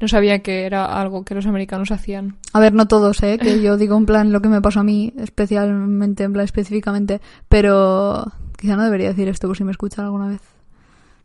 no 0.00 0.08
sabía 0.08 0.40
que 0.40 0.64
era 0.64 0.84
algo 1.00 1.24
que 1.24 1.34
los 1.34 1.46
americanos 1.46 1.90
hacían. 1.90 2.36
A 2.52 2.60
ver, 2.60 2.72
no 2.74 2.86
todos, 2.86 3.22
¿eh? 3.22 3.38
Que 3.38 3.60
yo 3.62 3.76
digo 3.76 3.96
en 3.96 4.06
plan 4.06 4.32
lo 4.32 4.40
que 4.40 4.48
me 4.48 4.60
pasó 4.60 4.80
a 4.80 4.84
mí, 4.84 5.12
especialmente, 5.18 6.24
en 6.24 6.32
plan 6.32 6.44
específicamente, 6.44 7.20
pero 7.48 8.24
quizá 8.56 8.76
no 8.76 8.84
debería 8.84 9.08
decir 9.08 9.28
esto 9.28 9.46
por 9.46 9.56
si 9.56 9.64
me 9.64 9.72
escuchan 9.72 10.04
alguna 10.04 10.28
vez. 10.28 10.42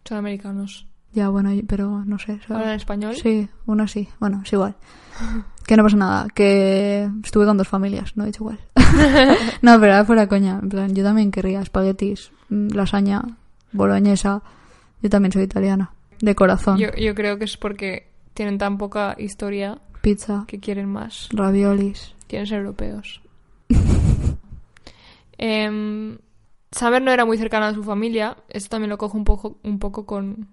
Son 0.05 0.17
americanos. 0.17 0.87
Ya, 1.13 1.29
bueno, 1.29 1.51
pero 1.67 2.03
no 2.05 2.17
sé. 2.17 2.39
¿Hablan 2.49 2.75
español? 2.75 3.15
Sí, 3.15 3.47
uno 3.65 3.87
sí. 3.87 4.09
Bueno, 4.19 4.41
es 4.43 4.53
igual. 4.53 4.75
Que 5.65 5.77
no 5.77 5.83
pasa 5.83 5.95
nada. 5.95 6.27
Que 6.35 7.09
estuve 7.23 7.45
con 7.45 7.57
dos 7.57 7.69
familias, 7.69 8.17
no 8.17 8.23
he 8.23 8.27
dicho 8.27 8.43
igual. 8.43 8.59
no, 9.61 9.79
pero 9.79 9.93
ahora 9.93 10.03
fuera 10.03 10.27
coña. 10.27 10.59
En 10.61 10.67
plan, 10.67 10.93
yo 10.93 11.05
también 11.05 11.31
querría 11.31 11.61
espaguetis, 11.61 12.31
mm, 12.49 12.73
lasaña, 12.73 13.21
boloñesa. 13.71 14.41
Yo 15.01 15.09
también 15.09 15.31
soy 15.31 15.43
italiana. 15.43 15.93
De 16.19 16.35
corazón. 16.35 16.77
Yo, 16.79 16.89
yo 16.97 17.15
creo 17.15 17.37
que 17.37 17.45
es 17.45 17.55
porque 17.55 18.09
tienen 18.33 18.57
tan 18.57 18.77
poca 18.77 19.15
historia 19.17 19.79
Pizza, 20.01 20.43
que 20.47 20.59
quieren 20.59 20.89
más. 20.89 21.29
raviolis. 21.31 22.13
Quieren 22.27 22.45
ser 22.45 22.59
europeos. 22.59 23.21
Em, 25.37 26.17
Summer 26.71 27.01
no 27.01 27.11
era 27.11 27.25
muy 27.25 27.37
cercana 27.37 27.69
a 27.69 27.73
su 27.73 27.83
familia. 27.83 28.37
Esto 28.49 28.69
también 28.69 28.89
lo 28.89 28.97
cojo 28.97 29.17
un 29.17 29.23
poco, 29.23 29.57
un 29.63 29.79
poco 29.79 30.05
con 30.05 30.47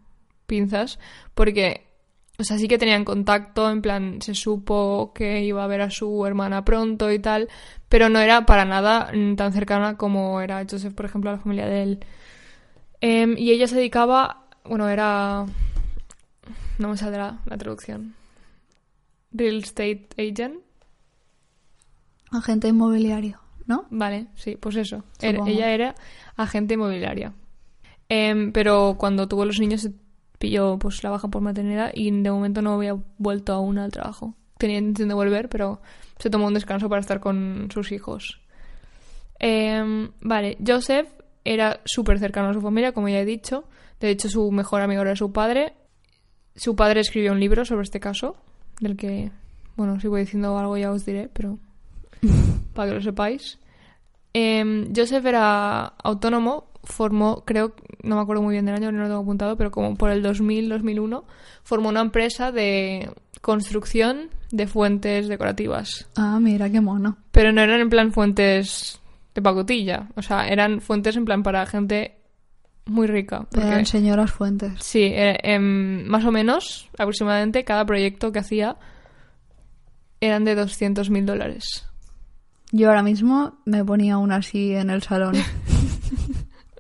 pinzas. 0.51 0.99
Porque, 1.35 1.87
o 2.39 2.43
sea, 2.45 2.59
sí 2.59 2.67
que 2.67 2.77
tenían 2.79 3.05
contacto. 3.05 3.71
En 3.71 3.81
plan, 3.81 4.21
se 4.21 4.35
supo 4.35 5.13
que 5.15 5.45
iba 5.45 5.63
a 5.63 5.69
ver 5.69 5.81
a 5.83 5.91
su 5.91 6.27
hermana 6.27 6.65
pronto 6.65 7.11
y 7.13 7.21
tal. 7.21 7.49
Pero 7.89 8.09
no 8.09 8.19
era 8.19 8.45
para 8.47 8.65
nada 8.65 9.11
mm, 9.15 9.37
tan 9.37 9.53
cercana 9.53 9.97
como 9.97 10.41
era 10.41 10.67
Joseph, 10.69 10.95
por 10.95 11.07
ejemplo, 11.07 11.31
a 11.31 11.35
la 11.35 11.39
familia 11.39 11.67
de 11.67 11.83
él. 11.83 12.05
Em, 13.01 13.37
y 13.39 13.51
ella 13.53 13.67
se 13.69 13.77
dedicaba. 13.77 14.45
Bueno, 14.65 14.89
era. 14.89 15.47
No 16.79 16.89
me 16.89 16.97
saldrá 16.97 17.39
la 17.47 17.57
traducción. 17.57 18.15
Real 19.33 19.59
estate 19.59 20.09
agent. 20.19 20.57
Agente 22.33 22.69
inmobiliario, 22.69 23.41
¿no? 23.67 23.87
Vale, 23.91 24.27
sí, 24.37 24.57
pues 24.57 24.77
eso. 24.77 25.03
Era- 25.21 25.39
Supongo. 25.39 25.51
ella 25.51 25.71
era 25.73 25.95
agente 26.37 26.75
inmobiliaria. 26.75 27.33
Em, 28.09 28.53
pero 28.53 28.97
cuando 28.99 29.27
tuvo 29.29 29.45
los 29.45 29.59
niños 29.59 29.81
se 29.83 29.93
pilló 30.41 30.79
pues 30.79 31.05
la 31.05 31.11
baja 31.11 31.29
por 31.29 31.43
maternidad 31.43 31.93
y 31.95 32.11
de 32.11 32.31
momento 32.31 32.63
no 32.63 32.73
había 32.73 32.97
vuelto 33.19 33.53
aún 33.53 33.79
al 33.79 33.93
trabajo. 33.93 34.35
Tenía 34.57 34.79
intención 34.79 35.11
de 35.11 35.15
volver, 35.15 35.51
pero 35.51 35.83
se 36.19 36.31
tomó 36.31 36.47
un 36.47 36.55
descanso 36.55 36.89
para 36.89 37.03
estar 37.03 37.21
con 37.21 37.69
sus 37.71 37.93
hijos. 37.93 38.41
Em, 39.39 40.11
vale, 40.23 40.57
Joseph 40.67 41.09
era 41.45 41.81
súper 41.85 42.19
cercano 42.19 42.49
a 42.49 42.55
su 42.55 42.63
familia, 42.63 42.93
como 42.93 43.11
ya 43.11 43.21
he 43.21 43.27
dicho. 43.27 43.65
De 44.01 44.09
hecho, 44.09 44.31
su 44.31 44.51
mejor 44.51 44.81
amigo 44.81 45.03
era 45.03 45.15
su 45.15 45.31
padre. 45.31 45.75
Su 46.57 46.75
padre 46.75 47.01
escribió 47.01 47.33
un 47.33 47.41
libro 47.41 47.67
sobre 47.67 47.83
este 47.83 48.01
caso, 48.01 48.37
del 48.81 48.97
que, 48.97 49.31
bueno, 49.77 50.01
si 50.01 50.09
voy 50.09 50.23
diciendo 50.23 50.59
algo 50.59 50.79
ya 50.79 50.91
os 50.91 51.05
diré, 51.05 51.29
pero 51.29 51.59
para 52.75 52.89
que 52.89 52.95
lo 52.95 53.03
sepáis. 53.03 53.59
Em, 54.33 54.91
Joseph 54.97 55.27
era 55.27 55.85
autónomo, 55.85 56.70
formó, 56.85 57.45
creo, 57.45 57.75
no 58.03 58.17
me 58.17 58.23
acuerdo 58.23 58.43
muy 58.43 58.53
bien 58.55 58.67
del 58.67 58.75
año, 58.77 58.91
no 58.93 58.99
lo 59.03 59.07
tengo 59.09 59.21
apuntado, 59.21 59.57
pero 59.57 59.71
como 59.71 59.95
por 59.97 60.11
el 60.11 60.23
2000-2001, 60.25 61.25
formó 61.63 61.89
una 61.91 62.01
empresa 62.01 62.53
de 62.53 63.11
construcción 63.41 64.31
de 64.51 64.67
fuentes 64.67 65.29
decorativas. 65.29 66.09
Ah, 66.17 66.39
mira, 66.41 66.71
qué 66.71 66.81
mono. 66.81 67.17
Pero 67.33 67.53
no 67.53 67.61
eran 67.61 67.81
en 67.81 67.91
plan 67.91 68.13
fuentes 68.13 69.01
de 69.35 69.43
pacotilla, 69.43 70.09
o 70.17 70.23
sea, 70.23 70.49
eran 70.49 70.81
fuentes 70.81 71.17
en 71.17 71.25
plan 71.25 71.43
para 71.43 71.65
gente 71.67 72.17
muy 72.87 73.07
rica. 73.07 73.47
porque- 73.51 73.67
Eran 73.69 73.87
señoras 73.87 74.31
fuentes. 74.33 74.73
Sí, 74.81 75.03
eh, 75.05 75.39
em, 75.43 76.05
más 76.07 76.25
o 76.25 76.33
menos, 76.33 76.89
aproximadamente, 76.99 77.65
cada 77.65 77.85
proyecto 77.85 78.33
que 78.33 78.41
hacía 78.41 78.77
eran 80.21 80.45
de 80.45 80.55
200.000 80.55 81.25
dólares. 81.25 81.87
Yo 82.73 82.89
ahora 82.89 83.03
mismo 83.03 83.59
me 83.65 83.85
ponía 83.85 84.19
una 84.19 84.37
así 84.37 84.75
en 84.75 84.91
el 84.91 85.03
salón. 85.03 85.35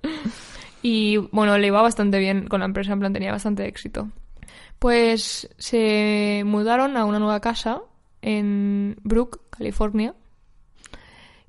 Y 0.83 1.19
bueno, 1.19 1.59
le 1.59 1.67
iba 1.67 1.83
bastante 1.83 2.19
bien 2.19 2.47
con 2.49 2.61
la 2.61 2.65
empresa, 2.67 2.95
en 2.95 3.01
plan 3.01 3.13
tenía 3.13 3.33
bastante 3.33 3.67
éxito. 3.67 4.09
Pues 4.79 5.51
se 5.59 6.43
mudaron 6.47 6.97
a 6.97 7.05
una 7.05 7.19
nueva 7.19 7.41
casa 7.41 7.83
en 8.23 8.97
Brook, 9.03 9.43
California. 9.51 10.15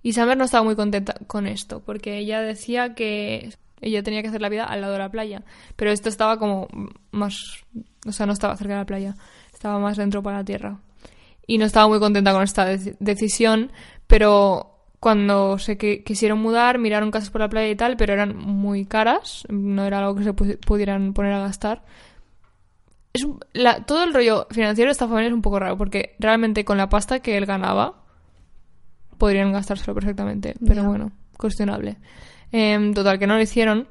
Y 0.03 0.11
Summer 0.11 0.35
no 0.37 0.43
estaba 0.43 0.65
muy 0.65 0.75
contenta 0.75 1.15
con 1.27 1.47
esto, 1.47 1.79
porque 1.79 2.17
ella 2.17 2.41
decía 2.41 2.93
que 2.93 3.53
ella 3.79 4.03
tenía 4.03 4.21
que 4.21 4.27
hacer 4.27 4.41
la 4.41 4.49
vida 4.49 4.65
al 4.65 4.81
lado 4.81 4.93
de 4.93 4.99
la 4.99 5.09
playa. 5.11 5.43
Pero 5.77 5.91
esto 5.91 6.09
estaba 6.09 6.37
como 6.37 6.67
más... 7.11 7.63
O 8.05 8.11
sea, 8.11 8.25
no 8.25 8.33
estaba 8.33 8.57
cerca 8.57 8.73
de 8.73 8.79
la 8.79 8.85
playa, 8.85 9.15
estaba 9.53 9.79
más 9.79 9.95
dentro 9.95 10.21
para 10.21 10.39
la 10.39 10.43
tierra. 10.43 10.77
Y 11.47 11.57
no 11.57 11.63
estaba 11.65 11.87
muy 11.87 11.99
contenta 11.99 12.33
con 12.33 12.43
esta 12.43 12.69
dec- 12.69 12.97
decisión, 12.99 13.71
pero 14.07 14.70
cuando 15.01 15.57
se 15.57 15.77
que- 15.77 16.03
quisieron 16.03 16.39
mudar, 16.39 16.77
miraron 16.77 17.11
casas 17.11 17.31
por 17.31 17.41
la 17.41 17.49
playa 17.49 17.67
y 17.69 17.75
tal, 17.75 17.97
pero 17.97 18.13
eran 18.13 18.37
muy 18.37 18.85
caras, 18.85 19.43
no 19.49 19.83
era 19.83 19.97
algo 19.99 20.15
que 20.15 20.23
se 20.23 20.33
pu- 20.33 20.59
pudieran 20.59 21.13
poner 21.13 21.33
a 21.33 21.39
gastar. 21.39 21.83
Es 23.11 23.23
un- 23.23 23.39
la- 23.51 23.83
todo 23.83 24.03
el 24.03 24.13
rollo 24.13 24.47
financiero 24.51 24.87
de 24.89 24.93
esta 24.93 25.07
familia 25.07 25.27
es 25.29 25.33
un 25.33 25.41
poco 25.41 25.59
raro, 25.59 25.75
porque 25.75 26.15
realmente 26.19 26.63
con 26.63 26.77
la 26.77 26.87
pasta 26.87 27.19
que 27.19 27.35
él 27.35 27.45
ganaba, 27.45 27.95
podrían 29.17 29.51
gastárselo 29.51 29.93
perfectamente, 29.95 30.53
pero 30.65 30.83
bueno, 30.83 31.11
cuestionable. 31.35 31.97
Em, 32.51 32.93
total, 32.93 33.17
que 33.19 33.27
no 33.27 33.35
lo 33.35 33.41
hicieron. 33.41 33.87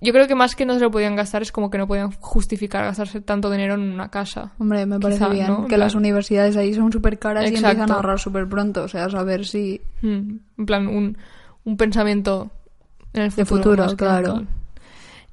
Yo 0.00 0.12
creo 0.12 0.28
que 0.28 0.34
más 0.36 0.54
que 0.54 0.64
no 0.64 0.74
se 0.74 0.80
lo 0.80 0.90
podían 0.92 1.16
gastar 1.16 1.42
es 1.42 1.50
como 1.50 1.70
que 1.70 1.78
no 1.78 1.88
podían 1.88 2.12
justificar 2.12 2.84
gastarse 2.84 3.20
tanto 3.20 3.50
dinero 3.50 3.74
en 3.74 3.80
una 3.80 4.10
casa. 4.10 4.52
Hombre, 4.58 4.86
me 4.86 5.00
parece 5.00 5.18
Quizá, 5.20 5.28
bien. 5.32 5.46
¿no? 5.48 5.66
Que 5.66 5.76
las 5.76 5.94
universidades 5.96 6.56
ahí 6.56 6.72
son 6.72 6.92
súper 6.92 7.18
caras 7.18 7.44
y 7.44 7.48
Exacto. 7.48 7.68
empiezan 7.70 7.90
a 7.90 7.94
ahorrar 7.96 8.18
súper 8.20 8.48
pronto. 8.48 8.84
O 8.84 8.88
sea, 8.88 9.06
a 9.06 9.10
saber 9.10 9.44
si... 9.44 9.80
Mm, 10.02 10.36
En 10.58 10.66
plan, 10.66 10.86
un, 10.86 11.18
un 11.64 11.76
pensamiento 11.76 12.50
en 13.12 13.22
el 13.22 13.30
De 13.30 13.44
futuro. 13.44 13.62
futuro, 13.70 13.82
más 13.84 13.92
que 13.92 13.96
claro. 13.96 14.42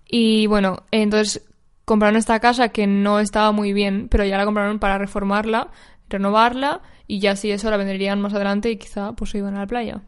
Y 0.07 0.47
bueno, 0.47 0.84
entonces 0.91 1.43
compraron 1.84 2.16
esta 2.18 2.39
casa 2.39 2.70
que 2.70 2.88
no 2.88 3.20
estaba 3.20 3.51
muy 3.51 3.74
bien, 3.74 4.07
pero 4.09 4.24
ya 4.26 4.38
la 4.38 4.45
compraron 4.45 4.80
para 4.80 4.97
reformarla, 4.97 5.70
renovarla 6.09 6.82
y 7.07 7.20
ya 7.20 7.36
si 7.36 7.51
eso 7.51 7.70
la 7.70 7.78
venderían 7.78 8.20
más 8.22 8.34
adelante 8.34 8.72
y 8.72 8.78
quizá 8.78 9.13
pues 9.13 9.30
se 9.32 9.38
iban 9.39 9.55
a 9.55 9.59
la 9.59 9.68
playa. 9.68 10.01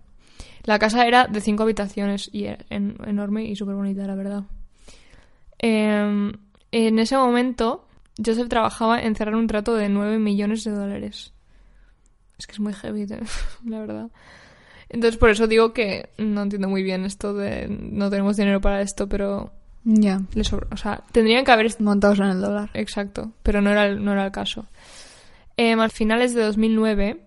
La 0.68 0.78
casa 0.80 1.08
era 1.08 1.26
de 1.28 1.42
cinco 1.42 1.64
habitaciones 1.64 2.30
y 2.32 2.44
era 2.46 2.64
en- 2.70 2.98
enorme 3.08 3.46
y 3.46 3.56
súper 3.56 3.74
bonita, 3.76 4.06
la 4.06 4.16
verdad. 4.16 4.44
Em, 5.60 6.34
en 6.72 7.00
ese 7.00 7.18
momento, 7.18 7.88
Joseph 8.24 8.50
trabajaba 8.50 9.02
en 9.02 9.16
cerrar 9.16 9.36
un 9.36 9.48
trato 9.48 9.74
de 9.76 9.90
9 9.90 10.20
millones 10.20 10.64
de 10.64 10.72
dólares. 10.72 11.34
Es 12.38 12.46
que 12.46 12.54
es 12.54 12.60
muy 12.60 12.74
heavy, 12.74 13.08
la 13.66 13.80
verdad. 13.80 14.12
Entonces, 14.90 15.18
por 15.18 15.30
eso 15.30 15.48
digo 15.48 15.74
que 15.74 16.10
no 16.18 16.44
entiendo 16.44 16.70
muy 16.70 16.84
bien 16.84 17.06
esto 17.06 17.34
de 17.34 17.68
no 17.70 18.10
tenemos 18.10 18.38
dinero 18.38 18.62
para 18.62 18.82
esto, 18.82 19.08
pero 19.08 19.52
Ya. 19.84 20.22
O 20.72 20.78
sea, 20.78 21.04
tendrían 21.14 21.46
que 21.46 21.52
haber. 21.52 21.74
Montados 21.82 22.20
en 22.20 22.26
el 22.26 22.42
dólar. 22.42 22.70
Exacto, 22.74 23.32
pero 23.42 23.62
no 23.62 23.70
era 23.70 23.86
el, 23.86 24.04
no 24.04 24.12
era 24.12 24.26
el 24.26 24.32
caso. 24.32 24.66
Em, 25.56 25.80
a 25.80 25.90
finales 25.90 26.34
de 26.34 26.44
2009 26.44 27.22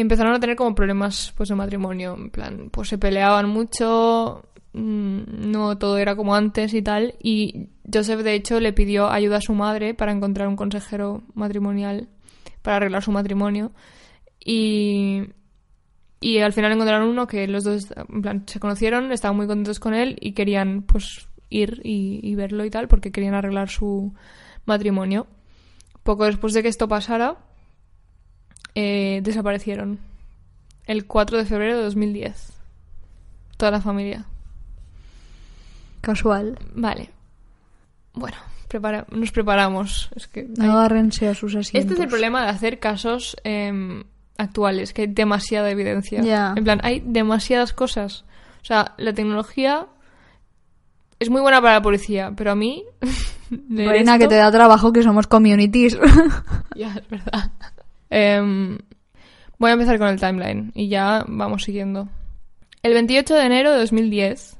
empezaron 0.00 0.34
a 0.34 0.40
tener 0.40 0.56
como 0.56 0.74
problemas 0.74 1.32
pues 1.36 1.48
de 1.48 1.54
matrimonio. 1.54 2.14
En 2.16 2.30
plan, 2.30 2.70
pues 2.70 2.88
se 2.88 2.98
peleaban 2.98 3.48
mucho, 3.48 4.44
mm, 4.72 5.50
no 5.50 5.78
todo 5.78 5.98
era 5.98 6.16
como 6.16 6.34
antes 6.34 6.74
y 6.74 6.82
tal. 6.82 7.14
Y 7.22 7.68
Joseph, 7.92 8.20
de 8.22 8.34
hecho, 8.34 8.60
le 8.60 8.72
pidió 8.72 9.10
ayuda 9.10 9.38
a 9.38 9.40
su 9.40 9.54
madre 9.54 9.94
para 9.94 10.12
encontrar 10.12 10.48
un 10.48 10.56
consejero 10.56 11.22
matrimonial 11.34 12.08
para 12.62 12.76
arreglar 12.76 13.02
su 13.02 13.12
matrimonio. 13.12 13.72
Y, 14.44 15.22
y 16.20 16.38
al 16.38 16.52
final 16.52 16.72
encontraron 16.72 17.08
uno 17.08 17.26
que 17.26 17.46
los 17.46 17.64
dos 17.64 17.88
en 17.96 18.22
plan, 18.22 18.44
se 18.46 18.60
conocieron, 18.60 19.12
estaban 19.12 19.36
muy 19.36 19.46
contentos 19.46 19.80
con 19.80 19.94
él 19.94 20.16
y 20.20 20.32
querían 20.32 20.82
pues 20.82 21.28
ir 21.50 21.80
y, 21.84 22.20
y 22.22 22.34
verlo 22.34 22.64
y 22.64 22.70
tal 22.70 22.88
porque 22.88 23.12
querían 23.12 23.34
arreglar 23.34 23.68
su 23.68 24.14
matrimonio. 24.64 25.26
Poco 26.02 26.24
después 26.24 26.54
de 26.54 26.62
que 26.62 26.68
esto 26.68 26.88
pasara, 26.88 27.38
eh, 28.74 29.20
desaparecieron. 29.22 29.98
El 30.86 31.06
4 31.06 31.38
de 31.38 31.44
febrero 31.44 31.76
de 31.78 31.84
2010. 31.84 32.52
Toda 33.56 33.70
la 33.72 33.80
familia. 33.80 34.24
Casual. 36.00 36.58
Vale. 36.74 37.10
Bueno, 38.14 38.36
prepara- 38.68 39.06
nos 39.10 39.30
preparamos. 39.32 40.10
Es 40.16 40.26
que 40.26 40.48
hay- 40.58 40.68
Agárrense 40.68 41.28
a 41.28 41.34
sus 41.34 41.54
asientos. 41.54 41.90
Este 41.90 41.94
es 41.94 42.00
el 42.00 42.08
problema 42.08 42.42
de 42.42 42.48
hacer 42.48 42.78
casos 42.78 43.36
em, 43.44 44.04
actuales, 44.38 44.92
que 44.92 45.02
hay 45.02 45.08
demasiada 45.08 45.70
evidencia. 45.70 46.20
En 46.56 46.64
plan, 46.64 46.80
hay 46.82 47.00
demasiadas 47.04 47.72
cosas. 47.72 48.24
O 48.62 48.64
sea, 48.64 48.94
la 48.98 49.12
tecnología 49.12 49.86
es 51.18 51.28
muy 51.30 51.40
buena 51.42 51.60
para 51.60 51.74
la 51.74 51.82
policía, 51.82 52.32
pero 52.36 52.50
a 52.52 52.54
mí... 52.54 52.84
Marina, 53.68 54.16
que 54.18 54.28
te 54.28 54.36
da 54.36 54.50
trabajo 54.50 54.92
que 54.92 55.02
somos 55.02 55.26
communities. 55.26 55.98
Ya, 56.76 56.94
es 56.94 57.08
verdad. 57.10 57.50
Em, 58.10 58.78
voy 59.58 59.70
a 59.70 59.74
empezar 59.74 59.98
con 59.98 60.08
el 60.08 60.20
timeline 60.20 60.72
y 60.74 60.88
ya 60.88 61.24
vamos 61.28 61.64
siguiendo. 61.64 62.08
El 62.82 62.94
28 62.94 63.34
de 63.34 63.42
enero 63.44 63.72
de 63.72 63.78
2010, 63.78 64.56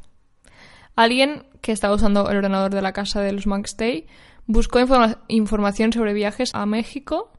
alguien 0.96 1.44
que 1.60 1.72
estaba 1.72 1.94
usando 1.94 2.28
el 2.30 2.36
ordenador 2.38 2.72
de 2.72 2.82
la 2.82 2.92
casa 2.92 3.20
de 3.20 3.32
los 3.32 3.46
McStay 3.46 4.06
buscó 4.46 4.80
informa- 4.80 5.18
información 5.28 5.92
sobre 5.92 6.14
viajes 6.14 6.50
a 6.54 6.66
México 6.66 7.32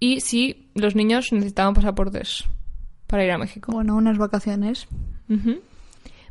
y 0.00 0.20
si 0.20 0.70
los 0.74 0.94
niños 0.94 1.32
necesitaban 1.32 1.74
pasaportes 1.74 2.44
para 3.06 3.24
ir 3.24 3.30
a 3.30 3.38
México. 3.38 3.72
bueno, 3.72 3.96
unas 3.96 4.18
vacaciones. 4.18 4.86
Ujú. 5.28 5.60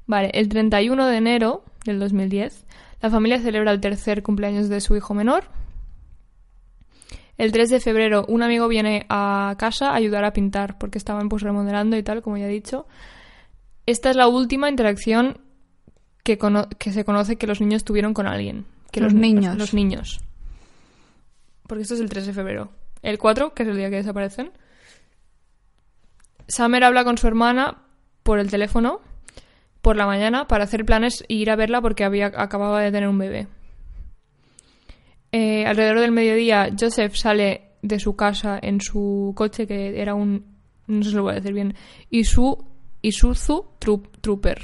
Vale, 0.05 0.31
el 0.33 0.49
31 0.49 1.07
de 1.07 1.17
enero 1.17 1.63
del 1.85 1.99
2010, 1.99 2.65
La 3.01 3.09
familia 3.09 3.39
celebra 3.41 3.71
el 3.71 3.81
tercer 3.81 4.23
cumpleaños 4.23 4.69
de 4.69 4.79
su 4.79 4.95
hijo 4.95 5.13
menor. 5.13 5.43
El 7.43 7.51
3 7.51 7.69
de 7.71 7.79
febrero 7.81 8.23
un 8.29 8.41
amigo 8.41 8.69
viene 8.69 9.05
a 9.09 9.55
casa 9.57 9.89
a 9.91 9.95
ayudar 9.95 10.23
a 10.23 10.31
pintar 10.31 10.77
porque 10.77 10.97
estaban 10.97 11.27
pues 11.27 11.41
remodelando 11.43 11.97
y 11.97 12.03
tal, 12.03 12.21
como 12.21 12.37
ya 12.37 12.45
he 12.45 12.49
dicho. 12.49 12.87
Esta 13.85 14.09
es 14.09 14.15
la 14.15 14.27
última 14.27 14.69
interacción 14.69 15.39
que, 16.23 16.37
cono- 16.37 16.69
que 16.79 16.93
se 16.93 17.03
conoce 17.03 17.35
que 17.35 17.45
los 17.45 17.59
niños 17.59 17.83
tuvieron 17.83 18.13
con 18.13 18.27
alguien. 18.27 18.65
Que 18.91 19.01
Los 19.01 19.13
niños. 19.13 19.57
Los 19.57 19.73
niños. 19.73 20.21
Porque 21.67 21.81
esto 21.81 21.95
es 21.95 21.99
el 21.99 22.07
3 22.09 22.27
de 22.27 22.33
febrero. 22.33 22.69
El 23.01 23.17
4, 23.17 23.53
que 23.53 23.63
es 23.63 23.69
el 23.69 23.75
día 23.75 23.89
que 23.89 23.97
desaparecen. 23.97 24.51
Summer 26.47 26.83
habla 26.85 27.03
con 27.03 27.17
su 27.17 27.27
hermana 27.27 27.79
por 28.23 28.39
el 28.39 28.49
teléfono 28.49 29.01
por 29.81 29.97
la 29.97 30.05
mañana 30.05 30.47
para 30.47 30.63
hacer 30.63 30.85
planes 30.85 31.25
e 31.27 31.33
ir 31.33 31.51
a 31.51 31.57
verla 31.57 31.81
porque 31.81 32.05
había 32.05 32.27
acababa 32.27 32.79
de 32.81 32.91
tener 32.91 33.09
un 33.09 33.17
bebé. 33.17 33.47
Eh, 35.35 35.65
alrededor 35.65 35.99
del 35.99 36.11
mediodía, 36.11 36.69
Joseph 36.79 37.15
sale 37.15 37.61
de 37.81 37.99
su 37.99 38.15
casa 38.15 38.59
en 38.61 38.79
su 38.79 39.33
coche, 39.35 39.65
que 39.65 39.99
era 39.99 40.13
un. 40.13 40.45
No 40.85 41.03
sé 41.03 41.09
si 41.09 41.15
lo 41.15 41.23
voy 41.23 41.31
a 41.31 41.35
decir 41.35 41.53
bien. 41.53 41.73
Isu, 42.11 42.55
Isuzu 43.01 43.65
Tru- 43.81 44.07
Trooper. 44.21 44.61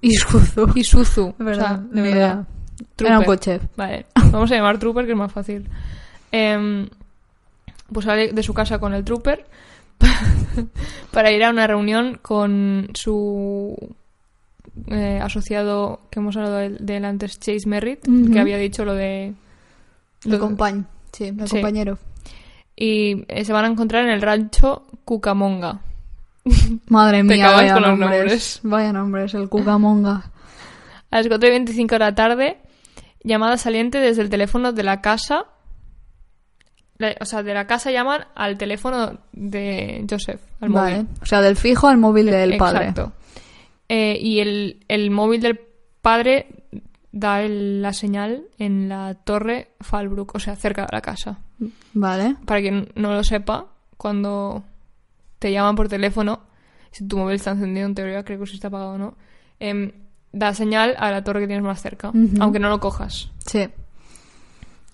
Isuzu. 0.00 0.72
Isuzu. 0.74 1.34
Es 1.38 1.44
verdad, 1.44 1.84
o 1.86 1.92
sea, 1.92 2.02
de 2.02 2.02
verdad. 2.02 2.48
Trooper. 2.96 3.06
Era 3.06 3.18
un 3.20 3.24
coche. 3.24 3.60
Vale, 3.76 4.06
vamos 4.32 4.50
a 4.50 4.56
llamar 4.56 4.78
Trooper, 4.78 5.06
que 5.06 5.12
es 5.12 5.18
más 5.18 5.30
fácil. 5.32 5.68
Em, 6.32 6.88
pues 7.92 8.04
sale 8.04 8.32
de 8.32 8.42
su 8.42 8.52
casa 8.52 8.80
con 8.80 8.94
el 8.94 9.04
Trooper 9.04 9.46
para 11.12 11.30
ir 11.30 11.44
a 11.44 11.50
una 11.50 11.68
reunión 11.68 12.18
con 12.20 12.90
su 12.94 13.76
eh, 14.88 15.20
asociado 15.22 16.00
que 16.10 16.18
hemos 16.18 16.36
hablado 16.36 16.56
de, 16.56 16.96
él 16.96 17.04
antes, 17.04 17.38
Chase 17.38 17.68
Merritt, 17.68 18.00
que 18.32 18.40
había 18.40 18.58
dicho 18.58 18.84
lo 18.84 18.94
de... 18.94 19.34
El 20.24 20.32
lo- 20.32 20.38
compañ. 20.40 20.84
Sí, 21.12 21.24
el 21.26 21.46
Sí. 21.48 21.56
compañero. 21.56 21.98
y 22.76 23.24
eh, 23.28 23.44
se 23.44 23.52
van 23.52 23.64
a 23.66 23.68
encontrar 23.68 24.02
en 24.04 24.10
el 24.10 24.20
rancho 24.20 24.82
Cucamonga. 25.04 25.80
Madre 26.88 27.18
Te 27.18 27.22
mía, 27.24 27.44
cagas 27.46 27.56
vaya 27.62 27.72
con 27.74 27.82
los 27.82 27.90
nombres. 27.98 28.10
nombres. 28.18 28.60
Vaya 28.64 28.92
nombres, 28.92 29.34
el 29.34 29.48
Cucamonga. 29.48 30.30
A 31.10 31.16
las 31.18 31.28
4 31.28 31.46
y 31.48 31.50
25 31.52 31.94
de 31.94 31.98
la 32.00 32.14
tarde, 32.16 32.58
llamada 33.22 33.56
saliente 33.58 33.98
desde 33.98 34.22
el 34.22 34.28
teléfono 34.30 34.72
de 34.72 34.82
la 34.82 35.00
casa. 35.00 35.46
O 37.20 37.24
sea, 37.24 37.42
de 37.42 37.54
la 37.54 37.66
casa 37.66 37.90
llaman 37.90 38.24
al 38.34 38.56
teléfono 38.56 39.18
de 39.32 40.04
Joseph, 40.08 40.40
al 40.60 40.68
Vale. 40.70 40.96
móvil. 41.02 41.08
O 41.22 41.26
sea, 41.26 41.40
del 41.42 41.56
fijo 41.56 41.88
al 41.88 41.98
móvil 41.98 42.26
del 42.26 42.56
padre. 42.56 42.88
Exacto. 42.88 43.12
Eh, 43.88 44.16
y 44.20 44.40
el, 44.40 44.84
el 44.88 45.10
móvil 45.10 45.40
del 45.42 45.60
padre 46.00 46.48
da 47.16 47.42
el- 47.42 47.80
la 47.80 47.92
señal 47.92 48.42
en 48.58 48.88
la 48.88 49.14
torre 49.14 49.68
Falbrook, 49.80 50.34
o 50.34 50.38
sea, 50.40 50.56
cerca 50.56 50.82
de 50.82 50.88
la 50.90 51.00
casa. 51.00 51.38
Vale. 51.92 52.34
Para 52.44 52.60
quien 52.60 52.88
no 52.96 53.12
lo 53.14 53.22
sepa, 53.22 53.66
cuando 53.96 54.64
te 55.38 55.52
llaman 55.52 55.76
por 55.76 55.88
teléfono, 55.88 56.40
si 56.90 57.06
tu 57.06 57.16
móvil 57.16 57.36
está 57.36 57.52
encendido, 57.52 57.86
en 57.86 57.94
teoría, 57.94 58.24
creo 58.24 58.40
que 58.40 58.46
si 58.46 58.54
está 58.56 58.66
apagado 58.68 58.94
o 58.94 58.98
no, 58.98 59.14
em, 59.60 59.92
da 60.32 60.52
señal 60.54 60.96
a 60.98 61.12
la 61.12 61.22
torre 61.22 61.40
que 61.40 61.46
tienes 61.46 61.64
más 61.64 61.80
cerca, 61.80 62.10
aunque 62.40 62.58
no 62.58 62.68
lo 62.68 62.80
cojas. 62.80 63.30
Sí. 63.46 63.68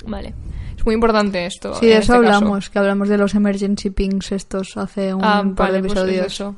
Vale. 0.05 0.35
Es 0.77 0.85
muy 0.85 0.95
importante 0.95 1.45
esto. 1.47 1.75
Sí, 1.75 1.87
de 1.87 1.93
eso 1.93 2.01
este 2.01 2.13
caso. 2.27 2.37
hablamos, 2.37 2.69
que 2.71 2.79
hablamos 2.79 3.09
de 3.09 3.17
los 3.19 3.35
emergency 3.35 3.91
pings 3.91 4.33
estos 4.33 4.77
hace 4.77 5.15
un 5.15 5.25
Ah, 5.25 5.43
par 5.57 5.69
vale, 5.69 5.73
de 5.83 5.89
pues 5.89 5.93
es 5.93 5.99
episodios. 6.05 6.27
eso. 6.27 6.57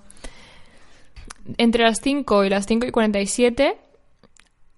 Entre 1.58 1.82
las 1.84 2.00
5 2.00 2.44
y 2.44 2.48
las 2.50 2.66
5 2.66 2.86
y 2.86 2.90
47, 2.92 3.76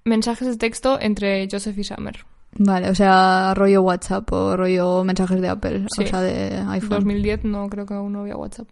mensajes 0.04 0.48
de 0.48 0.56
texto 0.56 0.98
entre 1.00 1.48
Joseph 1.50 1.78
y 1.78 1.84
Summer. 1.84 2.24
Vale, 2.56 2.88
o 2.90 2.94
sea, 2.94 3.52
rollo 3.54 3.82
WhatsApp 3.82 4.30
o 4.32 4.56
rollo 4.56 5.02
mensajes 5.04 5.40
de 5.40 5.48
Apple, 5.48 5.86
Sí. 5.96 6.04
o 6.04 6.06
sea, 6.06 6.20
de 6.20 6.58
iPhone. 6.68 6.90
2010 6.90 7.44
no 7.44 7.68
creo 7.68 7.86
que 7.86 7.94
aún 7.94 8.12
no 8.12 8.20
había 8.20 8.36
WhatsApp. 8.36 8.68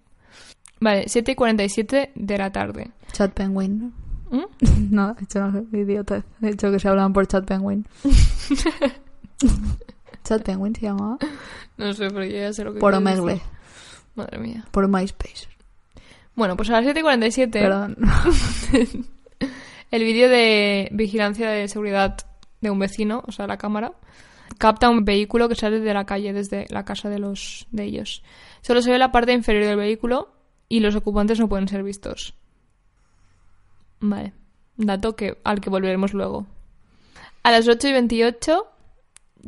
Vale, 0.80 1.04
7 1.08 1.32
y 1.32 1.34
47 1.34 2.12
de 2.14 2.38
la 2.38 2.52
tarde. 2.52 2.90
Chat 3.12 3.32
Penguin. 3.32 3.92
¿Mm? 4.30 4.40
No, 4.90 5.16
he 5.18 5.24
hecho 5.24 5.38
una 5.40 5.62
idiota. 5.72 6.22
He 6.42 6.50
dicho 6.50 6.70
que 6.70 6.78
se 6.78 6.88
hablaban 6.88 7.12
por 7.12 7.26
Chat 7.26 7.44
Penguin. 7.44 7.86
Chat 10.24 10.42
Penguin 10.42 10.74
se 10.74 10.82
llamaba. 10.82 11.18
No 11.76 11.92
sé, 11.92 12.08
pero 12.08 12.24
yo 12.24 12.36
ya 12.36 12.52
sé 12.52 12.64
lo 12.64 12.72
que 12.74 12.80
Por 12.80 12.94
Omegle. 12.94 13.34
decir. 13.34 13.46
Madre 14.14 14.38
mía. 14.38 14.64
Por 14.70 14.88
MySpace. 14.88 15.48
Bueno, 16.34 16.56
pues 16.56 16.70
a 16.70 16.74
las 16.74 16.84
7 16.84 17.00
y 17.00 17.02
47, 17.02 17.60
Perdón. 17.60 17.96
el 19.92 20.02
vídeo 20.02 20.28
de 20.28 20.88
vigilancia 20.90 21.48
de 21.50 21.68
seguridad 21.68 22.16
de 22.60 22.70
un 22.70 22.80
vecino, 22.80 23.22
o 23.26 23.30
sea, 23.32 23.46
la 23.46 23.56
cámara, 23.58 23.92
capta 24.58 24.88
un 24.90 25.04
vehículo 25.04 25.48
que 25.48 25.54
sale 25.54 25.78
de 25.78 25.94
la 25.94 26.04
calle 26.04 26.32
desde 26.32 26.66
la 26.70 26.84
casa 26.84 27.08
de 27.08 27.18
los 27.20 27.66
de 27.70 27.84
ellos. 27.84 28.22
Solo 28.62 28.82
se 28.82 28.90
ve 28.90 28.98
la 28.98 29.12
parte 29.12 29.32
inferior 29.32 29.64
del 29.66 29.76
vehículo 29.76 30.32
y 30.68 30.80
los 30.80 30.96
ocupantes 30.96 31.38
no 31.38 31.48
pueden 31.48 31.68
ser 31.68 31.82
vistos. 31.84 32.34
Vale. 34.00 34.32
Dato 34.76 35.14
que, 35.16 35.38
al 35.44 35.60
que 35.60 35.70
volveremos 35.70 36.12
luego. 36.14 36.46
A 37.42 37.50
las 37.50 37.68
8 37.68 37.88
y 37.88 37.92
28, 37.92 38.66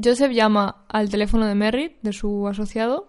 Joseph 0.02 0.32
llama 0.32 0.84
al 0.88 1.08
teléfono 1.08 1.46
de 1.46 1.54
Merritt, 1.54 1.96
de 2.02 2.12
su 2.12 2.46
asociado, 2.48 3.08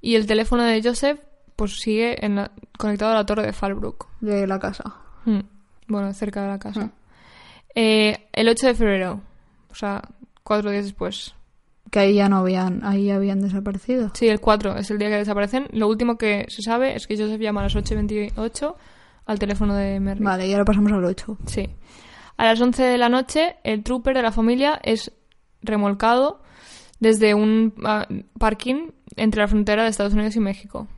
y 0.00 0.16
el 0.16 0.26
teléfono 0.26 0.64
de 0.64 0.82
Joseph 0.82 1.20
pues 1.56 1.78
sigue 1.80 2.24
en 2.24 2.34
la- 2.36 2.50
conectado 2.78 3.12
a 3.12 3.14
la 3.14 3.26
torre 3.26 3.46
de 3.46 3.52
Falbrook. 3.52 4.08
De 4.20 4.46
la 4.46 4.58
casa. 4.58 4.96
Hmm. 5.24 5.40
Bueno, 5.86 6.12
cerca 6.12 6.42
de 6.42 6.48
la 6.48 6.58
casa. 6.58 6.90
Eh, 7.74 8.28
el 8.32 8.48
8 8.48 8.68
de 8.68 8.74
febrero, 8.74 9.20
o 9.70 9.74
sea, 9.74 10.02
cuatro 10.42 10.70
días 10.70 10.84
después. 10.84 11.34
Que 11.90 12.00
ahí 12.00 12.14
ya 12.14 12.28
no 12.28 12.38
habían, 12.38 12.84
ahí 12.84 13.06
ya 13.06 13.16
habían 13.16 13.40
desaparecido. 13.40 14.10
Sí, 14.14 14.28
el 14.28 14.40
4 14.40 14.76
es 14.76 14.90
el 14.90 14.98
día 14.98 15.08
que 15.08 15.16
desaparecen. 15.16 15.68
Lo 15.72 15.88
último 15.88 16.16
que 16.16 16.46
se 16.48 16.62
sabe 16.62 16.96
es 16.96 17.06
que 17.06 17.16
Joseph 17.16 17.40
llama 17.40 17.60
a 17.60 17.64
las 17.64 17.76
8 17.76 17.94
y 17.94 17.96
28 17.96 18.76
al 19.26 19.38
teléfono 19.38 19.74
de 19.74 20.00
Merritt. 20.00 20.24
Vale, 20.24 20.46
y 20.46 20.52
ahora 20.52 20.64
pasamos 20.64 20.92
al 20.92 21.04
8. 21.04 21.38
Sí. 21.46 21.68
A 22.36 22.44
las 22.44 22.60
11 22.60 22.82
de 22.82 22.98
la 22.98 23.08
noche, 23.08 23.56
el 23.64 23.82
trooper 23.82 24.16
de 24.16 24.22
la 24.22 24.32
familia 24.32 24.80
es 24.82 25.12
remolcado 25.62 26.42
desde 26.98 27.34
un 27.34 27.74
ah, 27.84 28.06
parking 28.38 28.90
entre 29.16 29.40
la 29.40 29.48
frontera 29.48 29.84
de 29.84 29.90
Estados 29.90 30.14
Unidos 30.14 30.36
y 30.36 30.40
México. 30.40 30.88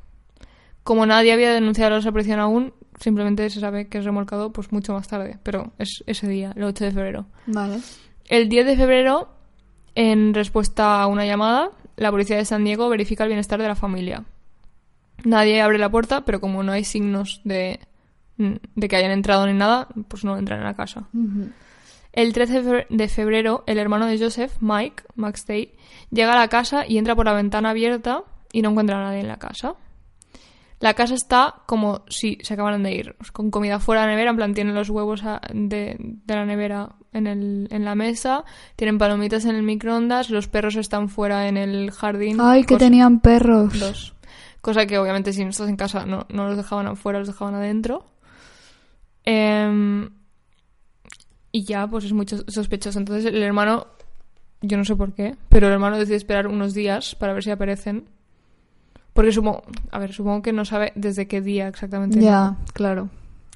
Como 0.82 1.04
nadie 1.04 1.32
había 1.32 1.52
denunciado 1.52 1.90
la 1.90 1.96
desaparición 1.96 2.38
aún, 2.38 2.72
simplemente 3.00 3.48
se 3.50 3.60
sabe 3.60 3.88
que 3.88 3.98
es 3.98 4.04
remolcado 4.04 4.52
pues 4.52 4.72
mucho 4.72 4.92
más 4.92 5.08
tarde, 5.08 5.38
pero 5.42 5.72
es 5.78 6.02
ese 6.06 6.28
día, 6.28 6.52
el 6.56 6.64
8 6.64 6.84
de 6.86 6.90
febrero. 6.92 7.26
Vale. 7.46 7.78
El 8.26 8.48
10 8.48 8.66
de 8.66 8.76
febrero, 8.76 9.28
en 9.94 10.34
respuesta 10.34 11.00
a 11.02 11.06
una 11.06 11.24
llamada, 11.26 11.70
la 11.96 12.10
policía 12.10 12.36
de 12.36 12.44
San 12.44 12.64
Diego 12.64 12.88
verifica 12.88 13.24
el 13.24 13.28
bienestar 13.28 13.60
de 13.60 13.68
la 13.68 13.74
familia. 13.76 14.24
Nadie 15.24 15.60
abre 15.62 15.78
la 15.78 15.90
puerta, 15.90 16.24
pero 16.24 16.40
como 16.40 16.62
no 16.62 16.72
hay 16.72 16.84
signos 16.84 17.40
de, 17.44 17.80
de 18.36 18.88
que 18.88 18.96
hayan 18.96 19.10
entrado 19.12 19.46
ni 19.46 19.54
nada, 19.54 19.88
pues 20.08 20.24
no 20.24 20.36
entran 20.36 20.58
en 20.60 20.64
la 20.66 20.74
casa. 20.74 21.08
El 22.12 22.32
13 22.32 22.52
de 22.52 22.62
febre- 22.70 22.86
de 22.90 23.08
febrero, 23.08 23.64
el 23.66 23.78
hermano 23.78 24.06
de 24.06 24.18
Joseph, 24.18 24.52
Mike, 24.60 25.02
Max 25.16 25.42
Tate, 25.44 25.74
llega 26.10 26.32
a 26.32 26.38
la 26.38 26.48
casa 26.48 26.86
y 26.86 26.98
entra 26.98 27.14
por 27.14 27.26
la 27.26 27.32
ventana 27.34 27.70
abierta 27.70 28.22
y 28.52 28.62
no 28.62 28.70
encuentra 28.70 28.98
a 28.98 29.02
nadie 29.04 29.20
en 29.20 29.28
la 29.28 29.38
casa. 29.38 29.74
La 30.78 30.92
casa 30.94 31.14
está 31.14 31.62
como 31.66 32.04
si 32.08 32.38
se 32.42 32.52
acabaran 32.54 32.82
de 32.82 32.92
ir, 32.92 33.16
con 33.32 33.50
comida 33.50 33.78
fuera 33.80 34.02
de 34.02 34.08
la 34.08 34.12
nevera, 34.12 34.30
en 34.30 34.36
plan 34.36 34.54
tienen 34.54 34.74
los 34.74 34.90
huevos 34.90 35.22
de, 35.54 35.96
de 35.98 36.34
la 36.34 36.44
nevera 36.44 36.96
en, 37.14 37.26
el, 37.26 37.68
en 37.70 37.84
la 37.86 37.94
mesa, 37.94 38.44
tienen 38.76 38.98
palomitas 38.98 39.46
en 39.46 39.56
el 39.56 39.62
microondas, 39.62 40.28
los 40.28 40.48
perros 40.48 40.76
están 40.76 41.08
fuera 41.08 41.48
en 41.48 41.56
el 41.56 41.90
jardín. 41.92 42.36
Ay, 42.40 42.64
que 42.64 42.76
tenían 42.76 43.20
perros. 43.20 43.78
Dos. 43.78 44.14
Cosa 44.60 44.84
que 44.86 44.98
obviamente 44.98 45.32
si 45.32 45.44
no 45.44 45.50
estás 45.50 45.68
en 45.70 45.76
casa 45.76 46.04
no, 46.04 46.26
no 46.28 46.46
los 46.46 46.56
dejaban 46.58 46.86
afuera, 46.88 47.20
los 47.20 47.28
dejaban 47.28 47.54
adentro. 47.54 48.04
Em, 49.24 50.10
y 51.52 51.64
ya, 51.64 51.86
pues 51.86 52.04
es 52.04 52.12
muy 52.12 52.26
sos- 52.26 52.44
sospechoso. 52.48 52.98
Entonces 52.98 53.24
el 53.24 53.42
hermano, 53.42 53.86
yo 54.60 54.76
no 54.76 54.84
sé 54.84 54.94
por 54.94 55.14
qué, 55.14 55.36
pero 55.48 55.68
el 55.68 55.72
hermano 55.72 55.98
decide 55.98 56.16
esperar 56.16 56.46
unos 56.48 56.74
días 56.74 57.14
para 57.14 57.32
ver 57.32 57.42
si 57.42 57.50
aparecen. 57.50 58.08
Porque 59.16 59.32
supongo, 59.32 59.62
a 59.90 59.98
ver, 59.98 60.12
supongo 60.12 60.42
que 60.42 60.52
no 60.52 60.64
sabe 60.64 60.92
desde 60.94 61.26
qué 61.26 61.40
día 61.40 61.66
exactamente. 61.68 62.20
Ya, 62.20 62.56
claro. 62.72 63.08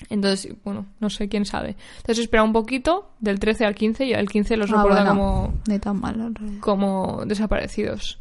Entonces, 0.08 0.52
bueno, 0.64 0.86
no 0.98 1.10
sé 1.10 1.28
quién 1.28 1.44
sabe. 1.44 1.76
Entonces 1.98 2.24
espera 2.24 2.42
un 2.42 2.52
poquito, 2.54 3.10
del 3.20 3.38
13 3.38 3.66
al 3.66 3.74
15, 3.74 4.06
y 4.06 4.12
el 4.14 4.28
15 4.28 4.56
los 4.56 4.70
Ah, 4.72 4.76
recuerda 4.76 5.04
bueno. 5.12 5.52
como 5.62 5.78
tan 5.78 6.00
mal, 6.00 6.34
como 6.60 7.22
desaparecidos. 7.26 8.18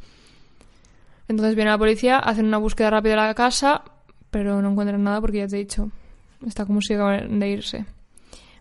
Entonces 1.30 1.56
viene 1.56 1.72
la 1.72 1.78
policía, 1.78 2.20
hacen 2.20 2.46
una 2.48 2.58
búsqueda 2.58 2.90
rápida 2.90 3.12
de 3.12 3.28
la 3.28 3.34
casa, 3.34 3.84
pero 4.30 4.62
no 4.62 4.72
encuentran 4.72 5.04
nada 5.04 5.22
porque 5.22 5.38
ya 5.38 5.48
te 5.48 5.56
he 5.56 5.60
dicho, 5.60 5.90
está 6.46 6.66
como 6.66 6.82
si 6.82 6.94
acaban 6.96 7.40
de 7.40 7.50
irse. 7.50 7.86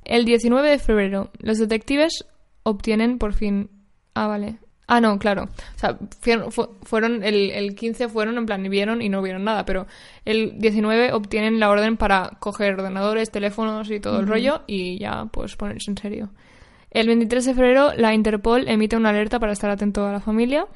El 0.05 0.25
19 0.25 0.69
de 0.71 0.79
febrero, 0.79 1.31
los 1.41 1.59
detectives 1.59 2.25
obtienen 2.63 3.19
por 3.19 3.33
fin... 3.35 3.69
Ah, 4.15 4.27
vale. 4.27 4.59
Ah, 4.91 5.01
no, 5.03 5.19
claro. 5.19 5.45
O 5.45 5.79
sea, 5.79 5.99
fueron, 6.21 6.51
fu- 6.51 6.71
fueron 6.83 7.23
el, 7.23 7.51
el 7.51 7.75
15 7.75 8.09
fueron 8.09 8.39
en 8.39 8.47
plan 8.47 8.65
y 8.65 8.71
vieron 8.71 9.03
y 9.03 9.11
no 9.11 9.21
vieron 9.21 9.45
nada, 9.45 9.67
pero 9.67 9.87
el 10.25 10.59
19 10.59 11.13
obtienen 11.13 11.61
la 11.61 11.69
orden 11.69 11.99
para 11.99 12.31
coger 12.41 12.73
ordenadores, 12.75 13.31
teléfonos 13.31 13.91
y 13.91 14.01
todo 14.01 14.19
el 14.21 14.27
rollo 14.27 14.63
y 14.67 14.99
ya 14.99 15.27
pues 15.27 15.57
ponerse 15.57 15.91
en 15.91 15.99
serio. 15.99 16.31
El 16.91 17.07
23 17.07 17.45
de 17.45 17.55
febrero, 17.55 17.93
la 17.99 18.15
Interpol 18.15 18.67
emite 18.67 18.97
una 18.97 19.11
alerta 19.11 19.39
para 19.39 19.53
estar 19.53 19.69
atento 19.69 20.07
a 20.07 20.13
la 20.13 20.21
familia. 20.21 20.67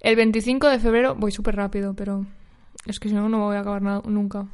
El 0.00 0.14
25 0.14 0.68
de 0.68 0.78
febrero, 0.78 1.16
voy 1.16 1.32
súper 1.32 1.56
rápido, 1.56 1.94
pero 1.94 2.24
es 2.86 3.00
que 3.00 3.08
si 3.08 3.14
no, 3.16 3.28
no 3.28 3.38
me 3.38 3.44
voy 3.44 3.56
a 3.56 3.60
acabar 3.60 3.82
nada, 3.82 4.02
nunca. 4.06 4.46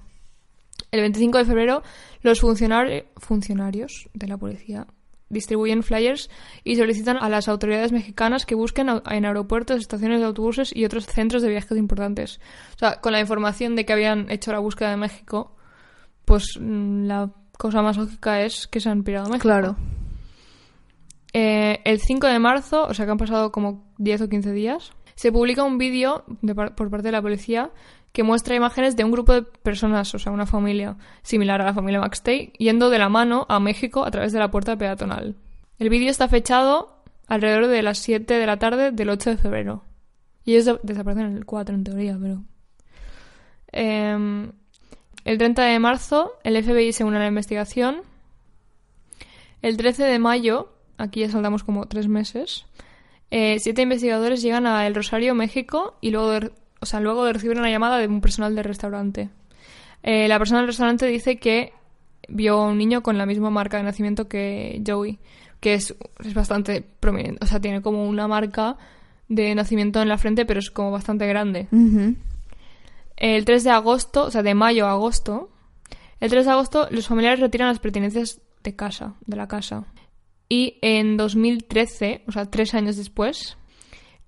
El 0.90 1.00
25 1.02 1.36
de 1.36 1.44
febrero, 1.44 1.82
los 2.22 2.42
funcionari- 2.42 3.04
funcionarios 3.18 4.08
de 4.14 4.28
la 4.28 4.38
policía 4.38 4.86
distribuyen 5.32 5.82
flyers 5.82 6.30
y 6.62 6.76
solicitan 6.76 7.16
a 7.16 7.28
las 7.28 7.48
autoridades 7.48 7.90
mexicanas 7.90 8.46
que 8.46 8.54
busquen 8.54 8.88
en 8.88 9.24
aeropuertos, 9.24 9.80
estaciones 9.80 10.20
de 10.20 10.26
autobuses 10.26 10.70
y 10.74 10.84
otros 10.84 11.06
centros 11.06 11.42
de 11.42 11.48
viajes 11.48 11.76
importantes. 11.76 12.38
O 12.76 12.78
sea, 12.78 13.00
con 13.00 13.12
la 13.12 13.20
información 13.20 13.74
de 13.74 13.84
que 13.84 13.92
habían 13.92 14.30
hecho 14.30 14.52
la 14.52 14.60
búsqueda 14.60 14.90
de 14.90 14.98
México, 14.98 15.56
pues 16.24 16.58
mm, 16.60 17.06
la 17.06 17.30
cosa 17.58 17.82
más 17.82 17.96
lógica 17.96 18.42
es 18.42 18.66
que 18.66 18.78
se 18.78 18.90
han 18.90 19.02
pirado 19.02 19.26
a 19.26 19.28
México. 19.30 19.42
Claro. 19.42 19.76
Eh, 21.32 21.80
el 21.84 21.98
5 21.98 22.26
de 22.26 22.38
marzo, 22.38 22.84
o 22.84 22.94
sea 22.94 23.06
que 23.06 23.12
han 23.12 23.18
pasado 23.18 23.50
como 23.50 23.90
10 23.98 24.22
o 24.22 24.28
15 24.28 24.52
días, 24.52 24.92
se 25.14 25.32
publica 25.32 25.64
un 25.64 25.78
vídeo 25.78 26.24
por 26.76 26.90
parte 26.90 27.08
de 27.08 27.12
la 27.12 27.22
policía 27.22 27.70
que 28.12 28.22
muestra 28.22 28.54
imágenes 28.54 28.94
de 28.96 29.04
un 29.04 29.10
grupo 29.10 29.32
de 29.32 29.42
personas, 29.42 30.14
o 30.14 30.18
sea, 30.18 30.32
una 30.32 30.46
familia 30.46 30.96
similar 31.22 31.60
a 31.60 31.64
la 31.64 31.74
familia 31.74 32.00
McStay, 32.00 32.52
yendo 32.58 32.90
de 32.90 32.98
la 32.98 33.08
mano 33.08 33.46
a 33.48 33.58
México 33.60 34.04
a 34.04 34.10
través 34.10 34.32
de 34.32 34.38
la 34.38 34.50
puerta 34.50 34.76
peatonal. 34.76 35.36
El 35.78 35.88
vídeo 35.88 36.10
está 36.10 36.28
fechado 36.28 37.02
alrededor 37.26 37.68
de 37.68 37.82
las 37.82 37.98
7 37.98 38.34
de 38.34 38.46
la 38.46 38.58
tarde 38.58 38.90
del 38.92 39.08
8 39.08 39.30
de 39.30 39.36
febrero. 39.38 39.84
Y 40.44 40.52
ellos 40.54 40.66
de- 40.66 40.80
desaparecen 40.82 41.26
en 41.26 41.36
el 41.38 41.46
4 41.46 41.74
en 41.74 41.84
teoría, 41.84 42.18
pero... 42.20 42.42
Em, 43.72 44.52
el 45.24 45.38
30 45.38 45.62
de 45.64 45.78
marzo, 45.78 46.32
el 46.44 46.62
FBI 46.62 46.92
se 46.92 47.04
une 47.04 47.16
a 47.16 47.20
la 47.20 47.28
investigación. 47.28 48.02
El 49.62 49.76
13 49.76 50.04
de 50.04 50.18
mayo, 50.18 50.72
aquí 50.98 51.20
ya 51.20 51.30
saltamos 51.30 51.64
como 51.64 51.86
tres 51.86 52.08
meses, 52.08 52.66
eh, 53.30 53.58
siete 53.60 53.82
investigadores 53.82 54.42
llegan 54.42 54.66
a 54.66 54.86
El 54.86 54.94
Rosario, 54.94 55.34
México, 55.34 55.96
y 56.00 56.10
luego 56.10 56.50
o 56.82 56.86
sea, 56.86 57.00
luego 57.00 57.24
de 57.24 57.32
recibir 57.32 57.56
una 57.56 57.70
llamada 57.70 57.98
de 57.98 58.08
un 58.08 58.20
personal 58.20 58.54
del 58.54 58.64
restaurante. 58.64 59.30
Eh, 60.02 60.26
la 60.26 60.38
persona 60.38 60.58
del 60.58 60.66
restaurante 60.66 61.06
dice 61.06 61.36
que 61.36 61.72
vio 62.28 62.58
a 62.58 62.66
un 62.66 62.76
niño 62.76 63.02
con 63.02 63.16
la 63.18 63.24
misma 63.24 63.50
marca 63.50 63.76
de 63.76 63.84
nacimiento 63.84 64.28
que 64.28 64.82
Joey, 64.84 65.18
que 65.60 65.74
es, 65.74 65.94
es 66.24 66.34
bastante 66.34 66.82
prominente, 66.82 67.38
o 67.40 67.46
sea, 67.46 67.60
tiene 67.60 67.82
como 67.82 68.08
una 68.08 68.26
marca 68.26 68.76
de 69.28 69.54
nacimiento 69.54 70.02
en 70.02 70.08
la 70.08 70.18
frente, 70.18 70.44
pero 70.44 70.58
es 70.58 70.72
como 70.72 70.90
bastante 70.90 71.26
grande. 71.28 71.68
El 73.16 73.44
3 73.44 73.64
de 73.64 73.70
agosto, 73.70 74.24
o 74.24 74.30
sea, 74.30 74.42
de 74.42 74.54
mayo 74.54 74.86
a 74.86 74.90
agosto, 74.90 75.50
el 76.18 76.30
3 76.30 76.44
de 76.46 76.50
agosto 76.50 76.88
los 76.90 77.06
familiares 77.06 77.38
retiran 77.38 77.68
las 77.68 77.78
pertenencias 77.78 78.40
de 78.64 78.74
casa, 78.74 79.14
de 79.26 79.36
la 79.36 79.46
casa. 79.46 79.84
Y 80.48 80.78
en 80.82 81.16
2013, 81.16 82.24
o 82.26 82.32
sea, 82.32 82.50
tres 82.50 82.74
años 82.74 82.96
después, 82.96 83.56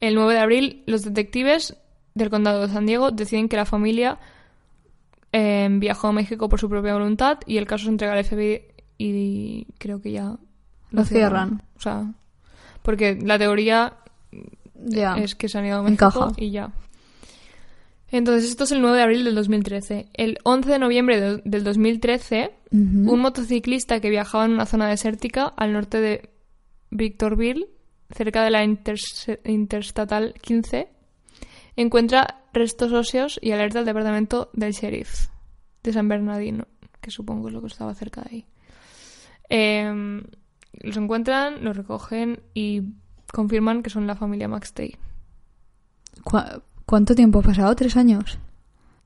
el 0.00 0.14
9 0.14 0.34
de 0.34 0.40
abril, 0.40 0.82
los 0.86 1.02
detectives 1.02 1.76
del 2.15 2.31
condado 2.31 2.62
de 2.67 2.73
San 2.73 2.87
Diego 2.87 3.11
deciden 3.11 3.49
que 3.49 3.57
la 3.57 3.65
familia 3.65 4.19
eh, 5.33 5.69
viajó 5.73 6.09
a 6.09 6.12
México 6.12 6.49
por 6.49 6.61
su 6.61 6.69
propia 6.69 6.93
voluntad 6.95 7.39
y 7.47 7.57
el 7.59 7.67
caso 7.67 7.85
se 7.85 7.91
entrega 7.91 8.12
al 8.15 8.25
FBI 8.25 8.62
y 8.99 9.67
creo 9.79 10.01
que 10.01 10.12
ya 10.12 10.37
Lo 10.93 11.05
cierran. 11.05 11.62
O 11.77 11.81
sea, 11.81 12.12
porque 12.83 13.19
la 13.21 13.39
teoría 13.39 13.95
es 15.17 15.35
que 15.35 15.49
se 15.49 15.59
han 15.59 15.67
ido 15.67 15.79
a 15.79 15.83
México 15.83 16.05
Encaja. 16.07 16.33
y 16.37 16.51
ya. 16.51 16.71
Entonces, 18.11 18.49
esto 18.51 18.65
es 18.65 18.71
el 18.73 18.81
9 18.81 18.97
de 18.97 19.03
abril 19.03 19.25
del 19.25 19.35
2013. 19.35 20.07
El 20.15 20.39
11 20.45 20.71
de 20.71 20.79
noviembre 20.79 21.21
de- 21.21 21.43
del 21.45 21.65
2013, 21.65 22.53
Ujú. 22.71 23.12
un 23.12 23.21
motociclista 23.21 23.99
que 24.01 24.11
viajaba 24.11 24.45
en 24.45 24.53
una 24.53 24.67
zona 24.67 24.89
desértica 24.89 25.47
al 25.57 25.73
norte 25.73 26.01
de 26.01 26.31
Victorville, 26.91 27.67
cerca 28.15 28.45
de 28.45 28.51
la 28.51 28.65
Interse- 28.65 29.41
Interstatal 29.45 30.35
15, 30.41 30.87
encuentra 31.77 32.43
restos 32.53 32.93
óseos 32.93 33.39
y 33.43 33.53
alerta 33.53 33.79
al 33.81 33.85
departamento 33.85 34.51
del 34.53 34.72
sheriff 34.72 35.29
de 35.83 35.93
San 35.93 36.09
Bernardino, 36.09 36.66
que 37.01 37.11
supongo 37.11 37.49
es 37.49 37.55
lo 37.55 37.61
que 37.61 37.66
estaba 37.68 37.95
cerca 37.95 38.22
de 38.22 38.29
ahí. 38.31 38.47
Em, 39.49 40.22
los 40.81 40.97
encuentran, 40.97 41.64
los 41.64 41.77
recogen 41.77 42.41
y 42.55 42.83
confirman 43.33 43.83
que 43.83 43.91
son 43.91 44.07
la 44.07 44.14
familia. 44.16 44.49
¿Cu- 46.22 46.62
¿Cuánto 46.87 47.14
tiempo 47.14 47.39
ha 47.41 47.43
pasado? 47.43 47.75
¿Tres 47.75 47.97
años? 47.97 48.39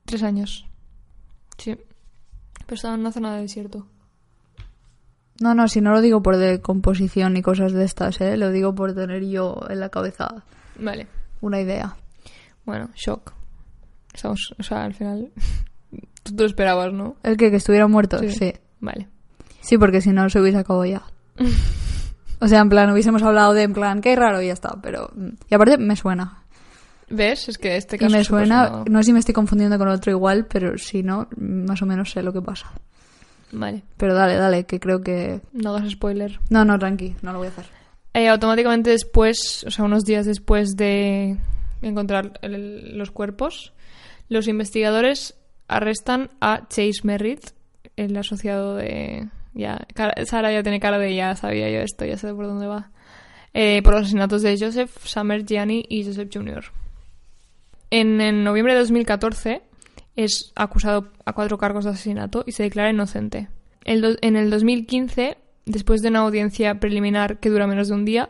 Tres 0.05 0.23
años. 0.23 0.65
Sí. 1.57 1.75
Pero 2.65 2.75
estaba 2.75 2.93
en 2.95 3.01
una 3.01 3.11
zona 3.11 3.35
de 3.35 3.41
desierto. 3.41 3.87
No, 5.41 5.55
no, 5.55 5.67
si 5.67 5.79
no 5.81 5.91
lo 5.91 6.01
digo 6.01 6.21
por 6.21 6.37
decomposición 6.37 7.37
y 7.37 7.41
cosas 7.41 7.71
de 7.71 7.85
estas, 7.85 8.19
¿eh? 8.21 8.35
Lo 8.37 8.51
digo 8.51 8.75
por 8.75 8.93
tener 8.93 9.23
yo 9.25 9.59
en 9.69 9.79
la 9.79 9.89
cabeza 9.89 10.43
Vale. 10.77 11.07
una 11.41 11.61
idea. 11.61 11.95
Bueno, 12.69 12.91
shock. 12.93 13.33
Estamos, 14.13 14.53
o 14.59 14.61
sea, 14.61 14.83
al 14.83 14.93
final. 14.93 15.31
Tú 16.23 16.35
te 16.35 16.43
lo 16.43 16.45
esperabas, 16.45 16.93
¿no? 16.93 17.15
¿El 17.23 17.35
que, 17.35 17.49
que 17.49 17.57
estuviera 17.57 17.87
muerto? 17.87 18.19
Sí. 18.19 18.29
Sí. 18.29 18.53
Vale. 18.79 19.07
Sí, 19.61 19.79
porque 19.79 20.01
si 20.01 20.11
no 20.11 20.29
se 20.29 20.39
hubiese 20.39 20.59
acabado 20.59 20.85
ya. 20.85 21.01
O 22.41 22.47
sea, 22.47 22.59
en 22.61 22.69
plan, 22.69 22.89
hubiésemos 22.91 23.21
hablado 23.21 23.53
de, 23.53 23.63
en 23.63 23.73
plan, 23.73 23.99
qué 23.99 24.15
raro 24.15 24.41
y 24.41 24.47
ya 24.47 24.53
está, 24.53 24.77
pero... 24.81 25.11
mm. 25.13 25.29
Y 25.49 25.55
aparte 25.55 25.77
me 25.77 25.97
suena. 25.97 26.43
¿Ves? 27.09 27.49
Es 27.49 27.57
que 27.57 27.75
este 27.75 27.97
Y 27.97 27.99
caso. 27.99 28.11
me 28.13 28.21
es 28.21 28.27
súper 28.27 28.47
suena, 28.47 28.83
no 28.89 28.99
sé 28.99 29.07
si 29.07 29.11
me 29.13 29.19
estoy 29.19 29.33
confundiendo 29.33 29.77
con 29.77 29.89
otro 29.89 30.09
igual, 30.13 30.45
pero 30.45 30.77
si 30.77 31.03
no, 31.03 31.27
más 31.35 31.81
o 31.81 31.85
menos 31.85 32.11
sé 32.11 32.23
lo 32.23 32.31
que 32.31 32.41
pasa. 32.41 32.71
Vale. 33.51 33.83
Pero 33.97 34.13
dale, 34.13 34.35
dale, 34.35 34.65
que 34.65 34.79
creo 34.79 35.01
que... 35.01 35.41
No 35.51 35.75
hagas 35.75 35.89
spoiler. 35.91 36.39
No, 36.49 36.63
no, 36.63 36.79
tranqui, 36.79 37.17
no 37.23 37.33
lo 37.33 37.39
voy 37.39 37.47
a 37.47 37.51
hacer. 37.51 37.65
Eh, 38.13 38.29
automáticamente 38.29 38.91
después, 38.91 39.65
o 39.67 39.71
sea, 39.71 39.83
unos 39.83 40.05
días 40.05 40.25
después 40.25 40.77
de 40.77 41.37
encontrar 41.81 42.39
el- 42.41 42.97
los 42.97 43.11
cuerpos, 43.11 43.73
los 44.27 44.47
investigadores 44.47 45.35
arrestan 45.67 46.31
a 46.41 46.67
Chase 46.69 47.01
Merritt, 47.03 47.51
el 47.95 48.15
asociado 48.17 48.75
de... 48.75 49.27
Ya, 49.53 49.85
Sara 50.25 50.51
ya 50.53 50.61
tiene 50.63 50.79
cara 50.79 50.99
de 50.99 51.15
ya 51.15 51.35
sabía 51.35 51.69
yo 51.69 51.79
esto, 51.79 52.05
ya 52.05 52.17
sé 52.17 52.33
por 52.33 52.45
dónde 52.45 52.67
va. 52.67 52.91
Eh, 53.53 53.81
por 53.83 53.93
los 53.93 54.03
asesinatos 54.03 54.41
de 54.43 54.55
Joseph, 54.59 54.91
Summer, 55.03 55.43
Gianni 55.43 55.83
y 55.89 56.05
Joseph 56.05 56.29
Jr. 56.31 56.65
En, 57.89 58.43
noviembre 58.43 58.73
de 58.73 58.79
2014 58.79 59.61
es 60.15 60.51
acusado 60.55 61.09
a 61.25 61.33
cuatro 61.33 61.57
cargos 61.57 61.85
de 61.85 61.91
asesinato 61.91 62.43
y 62.45 62.51
se 62.51 62.63
declara 62.63 62.91
inocente. 62.91 63.47
El 63.85 64.19
en 64.21 64.35
el 64.35 64.49
2015, 64.51 65.37
después 65.65 66.01
de 66.01 66.09
una 66.09 66.19
audiencia 66.19 66.79
preliminar 66.79 67.39
que 67.39 67.49
dura 67.49 67.65
menos 67.67 67.87
de 67.87 67.95
un 67.95 68.05
día, 68.05 68.29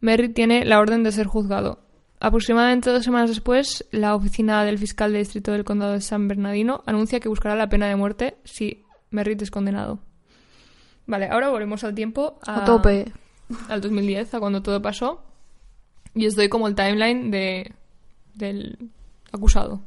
Merritt 0.00 0.34
tiene 0.34 0.64
la 0.64 0.80
orden 0.80 1.04
de 1.04 1.12
ser 1.12 1.26
juzgado. 1.26 1.80
Aproximadamente 2.18 2.90
dos 2.90 3.04
semanas 3.04 3.28
después, 3.28 3.86
la 3.90 4.14
oficina 4.14 4.64
del 4.64 4.78
fiscal 4.78 5.12
de 5.12 5.18
distrito 5.18 5.52
del 5.52 5.64
condado 5.64 5.92
de 5.92 6.00
San 6.00 6.28
Bernardino 6.28 6.82
anuncia 6.86 7.20
que 7.20 7.28
buscará 7.28 7.54
la 7.54 7.68
pena 7.68 7.88
de 7.88 7.96
muerte 7.96 8.36
si 8.44 8.84
Merritt 9.10 9.42
es 9.42 9.50
condenado. 9.50 9.98
Vale, 11.06 11.28
ahora 11.30 11.50
volvemos 11.50 11.84
al 11.84 11.94
tiempo. 11.94 12.38
A 12.46 12.64
tope. 12.64 13.12
Al 13.68 13.80
2010, 13.80 14.34
a 14.34 14.40
cuando 14.40 14.62
todo 14.62 14.82
pasó. 14.82 15.22
Y 16.14 16.26
os 16.26 16.34
doy 16.34 16.48
como 16.48 16.66
el 16.66 16.74
timeline 16.74 17.30
de, 17.30 17.72
del 18.34 18.90
acusado. 19.32 19.82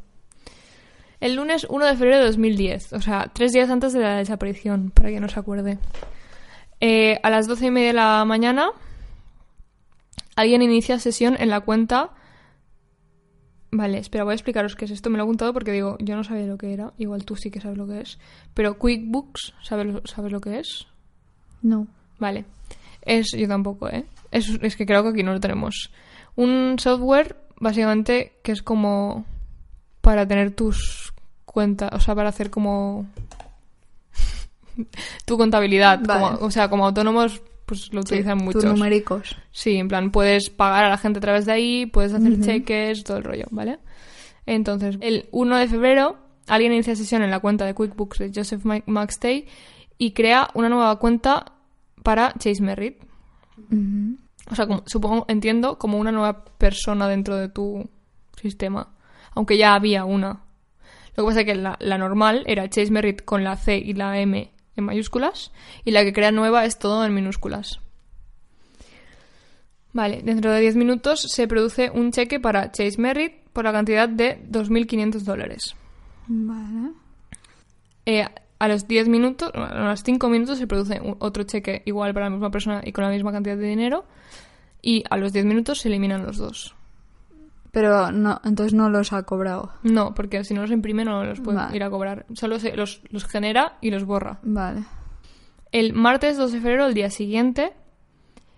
El 1.19 1.35
lunes 1.35 1.67
1 1.69 1.85
de 1.85 1.95
febrero 1.97 2.19
de 2.19 2.25
2010, 2.27 2.93
o 2.93 3.01
sea, 3.01 3.29
tres 3.33 3.51
días 3.51 3.69
antes 3.69 3.91
de 3.91 3.99
la 3.99 4.15
desaparición, 4.15 4.91
para 4.91 5.09
que 5.09 5.19
no 5.19 5.27
se 5.27 5.39
acuerde. 5.39 5.77
Eh, 6.79 7.19
a 7.23 7.29
las 7.29 7.47
doce 7.47 7.65
y 7.65 7.71
media 7.71 7.87
de 7.87 7.93
la 7.93 8.23
mañana, 8.23 8.69
alguien 10.37 10.61
inicia 10.61 10.97
sesión 10.99 11.35
en 11.37 11.49
la 11.49 11.59
cuenta. 11.59 12.11
Vale, 13.71 13.99
espera, 13.99 14.23
voy 14.23 14.31
a 14.31 14.35
explicaros 14.35 14.75
qué 14.75 14.85
es 14.85 14.91
esto. 14.91 15.09
Me 15.11 15.17
lo 15.17 15.23
he 15.23 15.27
apuntado 15.27 15.53
porque 15.53 15.71
digo, 15.71 15.95
yo 15.99 16.15
no 16.15 16.23
sabía 16.23 16.47
lo 16.47 16.57
que 16.57 16.73
era. 16.73 16.91
Igual 16.97 17.23
tú 17.25 17.35
sí 17.35 17.51
que 17.51 17.61
sabes 17.61 17.77
lo 17.77 17.85
que 17.87 18.01
es. 18.01 18.17
Pero 18.55 18.77
QuickBooks, 18.79 19.53
¿sabes, 19.61 19.85
lo- 19.87 20.01
¿sabes 20.05 20.31
lo 20.31 20.41
que 20.41 20.59
es? 20.59 20.87
No. 21.61 21.87
Vale. 22.17 22.45
Es, 23.03 23.27
yo 23.37 23.47
tampoco, 23.47 23.87
¿eh? 23.89 24.05
Es, 24.31 24.49
es 24.61 24.75
que 24.75 24.85
creo 24.85 25.03
que 25.03 25.09
aquí 25.09 25.23
no 25.23 25.33
lo 25.33 25.39
tenemos. 25.39 25.91
Un 26.35 26.77
software, 26.79 27.35
básicamente, 27.59 28.33
que 28.43 28.51
es 28.53 28.63
como 28.63 29.25
para 30.01 30.27
tener 30.27 30.51
tus 30.55 31.13
cuentas, 31.45 31.89
o 31.93 31.99
sea, 31.99 32.15
para 32.15 32.29
hacer 32.29 32.49
como 32.49 33.05
tu 35.25 35.37
contabilidad. 35.37 35.99
Vale. 36.03 36.21
como- 36.37 36.45
o 36.47 36.51
sea, 36.51 36.69
como 36.69 36.85
autónomos, 36.87 37.41
pues 37.69 37.93
lo 37.93 38.01
utilizan 38.01 38.39
Sí, 38.39 38.45
muchos. 38.45 38.63
Tus 38.63 38.71
numéricos. 38.71 39.35
Sí, 39.51 39.75
en 39.77 39.87
plan, 39.87 40.11
puedes 40.11 40.49
pagar 40.49 40.83
a 40.85 40.89
la 40.89 40.97
gente 40.97 41.19
a 41.19 41.21
través 41.21 41.45
de 41.45 41.51
ahí, 41.53 41.85
puedes 41.85 42.13
hacer 42.13 42.39
cheques, 42.41 43.03
todo 43.03 43.17
el 43.17 43.23
rollo, 43.23 43.45
¿vale? 43.51 43.79
Entonces, 44.45 44.97
el 45.01 45.29
1 45.31 45.57
de 45.57 45.67
febrero, 45.67 46.17
alguien 46.47 46.73
inicia 46.73 46.95
sesión 46.95 47.21
en 47.21 47.29
la 47.31 47.39
cuenta 47.39 47.65
de 47.65 47.73
QuickBooks 47.75 48.17
de 48.19 48.31
Joseph 48.35 48.63
Ma- 48.65 48.81
McStay 48.87 49.45
y 49.97 50.11
crea 50.13 50.49
una 50.55 50.69
nueva 50.69 50.97
cuenta 50.97 51.53
para 52.03 52.33
Chase 52.39 52.61
Merritt. 52.63 52.97
O 54.51 54.55
sea, 54.55 54.65
como- 54.65 54.83
supongo, 54.87 55.25
entiendo, 55.27 55.77
como 55.77 55.97
una 55.99 56.11
nueva 56.11 56.43
persona 56.57 57.07
dentro 57.07 57.35
de 57.35 57.49
tu 57.49 57.87
sistema. 58.41 58.95
Aunque 59.35 59.57
ya 59.57 59.75
había 59.75 60.05
una. 60.05 60.41
Lo 61.15 61.23
que 61.23 61.27
pasa 61.27 61.39
es 61.41 61.45
que 61.45 61.55
la, 61.55 61.77
la 61.79 61.97
normal 61.97 62.43
era 62.47 62.67
Chase 62.69 62.89
Merritt 62.91 63.23
con 63.23 63.43
la 63.43 63.55
C 63.57 63.77
y 63.77 63.93
la 63.93 64.19
M 64.19 64.51
en 64.79 64.85
mayúsculas. 64.85 65.51
Y 65.85 65.91
la 65.91 66.03
que 66.03 66.13
crea 66.13 66.31
nueva 66.31 66.65
es 66.65 66.79
todo 66.79 67.05
en 67.05 67.13
minúsculas. 67.13 67.79
Vale, 69.91 70.21
dentro 70.23 70.51
de 70.51 70.61
10 70.61 70.75
minutos 70.75 71.21
se 71.21 71.47
produce 71.47 71.89
un 71.89 72.11
cheque 72.11 72.39
para 72.39 72.71
Chase 72.71 73.01
Merritt 73.01 73.33
por 73.53 73.65
la 73.65 73.71
cantidad 73.71 74.07
de 74.07 74.39
2.500 74.49 75.19
dólares. 75.21 75.75
Vale. 76.27 76.91
Eh, 78.05 78.25
a 78.59 78.67
los 78.67 78.87
10 78.87 79.07
minutos, 79.07 79.51
a 79.53 79.89
los 79.89 80.03
5 80.03 80.29
minutos 80.29 80.57
se 80.57 80.67
produce 80.67 81.01
otro 81.19 81.43
cheque 81.43 81.81
igual 81.85 82.13
para 82.13 82.27
la 82.27 82.29
misma 82.31 82.51
persona 82.51 82.81
y 82.83 82.91
con 82.91 83.03
la 83.03 83.09
misma 83.09 83.31
cantidad 83.31 83.57
de 83.57 83.67
dinero. 83.67 84.05
Y 84.81 85.03
a 85.09 85.17
los 85.17 85.33
10 85.33 85.45
minutos 85.45 85.79
se 85.79 85.87
eliminan 85.87 86.25
los 86.25 86.37
dos. 86.37 86.75
Pero 87.79 88.11
no, 88.11 88.41
entonces 88.43 88.73
no 88.73 88.89
los 88.89 89.13
ha 89.13 89.23
cobrado. 89.23 89.71
No, 89.83 90.13
porque 90.13 90.43
si 90.43 90.53
no 90.53 90.61
los 90.63 90.71
imprime 90.71 91.05
no 91.05 91.23
los 91.23 91.39
puede 91.39 91.59
Vale. 91.59 91.75
ir 91.77 91.83
a 91.83 91.89
cobrar. 91.89 92.25
Solo 92.33 92.59
se- 92.59 92.75
los, 92.75 93.01
los 93.09 93.23
genera 93.23 93.77
y 93.79 93.89
los 93.89 94.03
borra. 94.03 94.39
Vale. 94.43 94.83
El 95.71 95.93
martes 95.93 96.35
2 96.37 96.51
de 96.51 96.59
febrero, 96.59 96.87
el 96.87 96.93
día 96.93 97.09
siguiente, 97.09 97.71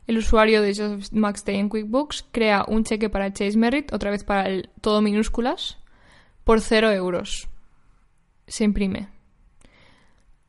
el 0.08 0.18
usuario 0.18 0.64
de 0.64 0.70
Joseph 0.70 1.12
Maxday 1.12 1.58
en 1.58 1.70
QuickBooks 1.70 2.26
crea 2.32 2.66
un 2.68 2.84
cheque 2.84 3.10
para 3.12 3.32
Chase 3.32 3.58
Merritt, 3.60 3.94
otra 3.94 4.10
vez 4.10 4.24
para 4.24 4.48
el 4.50 4.72
todo 4.82 5.04
minúsculas, 5.04 5.78
por 6.44 6.60
0 6.60 6.90
euros. 6.92 7.48
Se 8.48 8.64
imprime. 8.64 9.10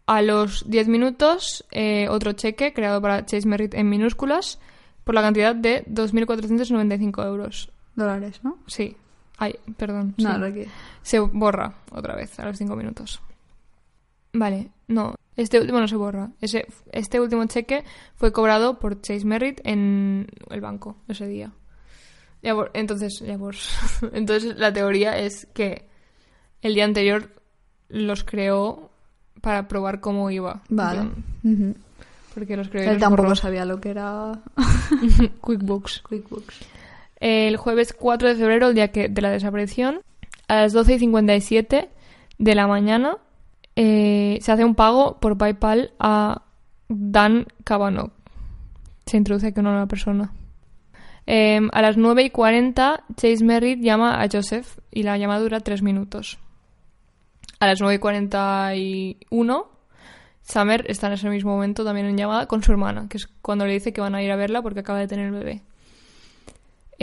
A 0.07 0.23
los 0.23 0.65
10 0.71 0.89
minutos, 0.89 1.67
eh, 1.73 2.07
otro 2.09 2.33
cheque 2.33 2.73
creado 2.73 3.03
para 3.03 3.27
Chase 3.27 3.47
Merritt 3.47 3.75
en 3.75 3.91
minúsculas 3.91 4.59
por 5.05 5.15
la 5.15 5.21
cantidad 5.21 5.55
de 5.55 5.85
2.495 5.89 7.27
euros. 7.27 7.71
Dólares, 7.95 8.41
¿no? 8.43 8.59
Sí. 8.67 8.97
Ay, 9.39 9.55
perdón. 9.77 10.15
sí. 10.17 10.25
No, 10.25 10.53
que... 10.53 10.69
Se 11.03 11.19
borra 11.19 11.75
otra 11.91 12.15
vez 12.15 12.39
a 12.39 12.45
los 12.45 12.57
5 12.59 12.77
minutos. 12.77 13.21
Vale, 14.33 14.71
no. 14.89 15.15
Este 15.37 15.59
último 15.61 15.81
no 15.81 15.89
se 15.89 15.97
borra. 15.97 16.31
Ese, 16.41 16.67
este 16.93 17.21
último 17.21 17.45
cheque 17.47 17.85
fue 18.17 18.33
cobrado 18.33 18.79
por 18.79 19.01
Chase 19.01 19.25
Merritt 19.25 19.61
en 19.65 20.27
el 20.51 20.61
banco 20.61 20.97
ese 21.09 21.27
día. 21.27 21.53
Ya 22.43 22.55
por- 22.55 22.71
entonces, 22.75 23.21
ya 23.21 23.37
por- 23.39 23.55
entonces 24.13 24.57
la 24.57 24.73
teoría 24.73 25.19
es 25.19 25.47
que 25.55 25.89
el 26.61 26.75
día 26.75 26.85
anterior 26.85 27.31
los 27.89 28.25
creó 28.25 28.91
para 29.41 29.69
probar 29.69 30.01
cómo 30.01 30.31
iba. 30.31 30.63
Vale. 30.69 31.11
Porque 32.35 32.57
los 32.57 32.69
creó 32.69 32.85
Él 32.85 32.91
los 32.95 33.01
tampoco 33.01 33.23
borró. 33.25 33.37
sabía 33.37 33.65
lo 33.65 33.81
que 33.81 33.91
era 33.91 34.41
QuickBooks. 35.41 36.03
QuickBooks. 36.03 36.61
El 37.23 37.57
jueves 37.57 37.93
4 37.93 38.31
de 38.31 38.35
febrero, 38.35 38.67
el 38.67 38.75
día 38.75 38.89
que, 38.89 39.09
de 39.09 39.23
la 39.23 39.31
desaparición, 39.31 40.01
a 40.49 40.57
las 40.57 40.73
12 40.73 40.95
y 40.95 40.99
57 40.99 41.89
de 42.39 42.55
la 42.57 42.67
mañana, 42.67 43.19
eh, 43.77 44.39
se 44.41 44.51
hace 44.51 44.65
un 44.65 44.75
pago 44.75 45.21
por 45.21 45.39
PayPal 45.39 45.93
a 46.01 46.43
Dan 46.89 47.47
Kavanagh. 47.63 48.11
Se 49.07 49.19
introduce 49.19 49.47
aquí 49.47 49.61
una 49.61 49.71
nueva 49.71 49.87
persona. 49.87 50.33
Eh, 51.29 51.61
a 51.71 51.81
las 51.81 51.97
9 51.97 52.25
y 52.25 52.31
40, 52.31 53.05
Chase 53.15 53.45
Merritt 53.45 53.81
llama 53.81 54.21
a 54.21 54.27
Joseph 54.29 54.81
y 54.91 55.05
la 55.05 55.17
llamada 55.17 55.39
dura 55.43 55.61
3 55.61 55.81
minutos. 55.81 56.41
A 57.61 57.69
las 57.69 57.81
9 57.81 57.95
y 57.95 57.99
41, 58.01 59.71
Summer 60.43 60.85
está 60.89 61.07
en 61.07 61.13
ese 61.13 61.31
mismo 61.31 61.53
momento 61.53 61.85
también 61.85 62.09
en 62.09 62.17
llamada 62.17 62.47
con 62.47 62.65
su 62.65 62.73
hermana, 62.73 63.07
que 63.09 63.19
es 63.19 63.29
cuando 63.43 63.65
le 63.65 63.75
dice 63.75 63.93
que 63.93 64.01
van 64.01 64.17
a 64.17 64.23
ir 64.25 64.33
a 64.33 64.37
verla 64.37 64.61
porque 64.61 64.81
acaba 64.81 64.99
de 64.99 65.07
tener 65.07 65.27
el 65.27 65.33
bebé. 65.33 65.63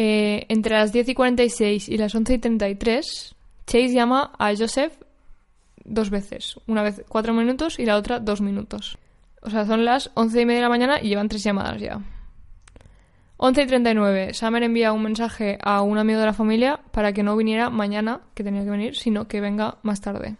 Eh, 0.01 0.45
entre 0.47 0.75
las 0.75 0.93
10 0.93 1.09
y 1.09 1.13
46 1.13 1.89
y 1.89 1.97
las 1.97 2.15
11 2.15 2.35
y 2.35 2.37
33, 2.37 3.35
Chase 3.67 3.89
llama 3.89 4.31
a 4.39 4.55
Joseph 4.55 4.93
dos 5.83 6.09
veces. 6.09 6.55
Una 6.67 6.83
vez 6.83 7.03
cuatro 7.09 7.33
minutos 7.33 7.77
y 7.79 7.85
la 7.85 7.97
otra 7.97 8.21
dos 8.21 8.39
minutos. 8.39 8.97
O 9.41 9.49
sea, 9.49 9.65
son 9.65 9.83
las 9.83 10.09
11 10.13 10.39
y 10.39 10.45
media 10.45 10.59
de 10.59 10.63
la 10.63 10.69
mañana 10.69 11.01
y 11.01 11.09
llevan 11.09 11.27
tres 11.27 11.43
llamadas 11.43 11.81
ya. 11.81 11.99
11 13.35 13.61
y 13.61 13.67
39. 13.67 14.33
Summer 14.33 14.63
envía 14.63 14.93
un 14.93 15.03
mensaje 15.03 15.59
a 15.61 15.81
un 15.81 15.97
amigo 15.97 16.21
de 16.21 16.27
la 16.27 16.33
familia 16.33 16.79
para 16.91 17.11
que 17.11 17.21
no 17.21 17.35
viniera 17.35 17.69
mañana, 17.69 18.21
que 18.35 18.45
tenía 18.45 18.63
que 18.63 18.69
venir, 18.69 18.95
sino 18.95 19.27
que 19.27 19.41
venga 19.41 19.79
más 19.83 19.99
tarde. 19.99 20.37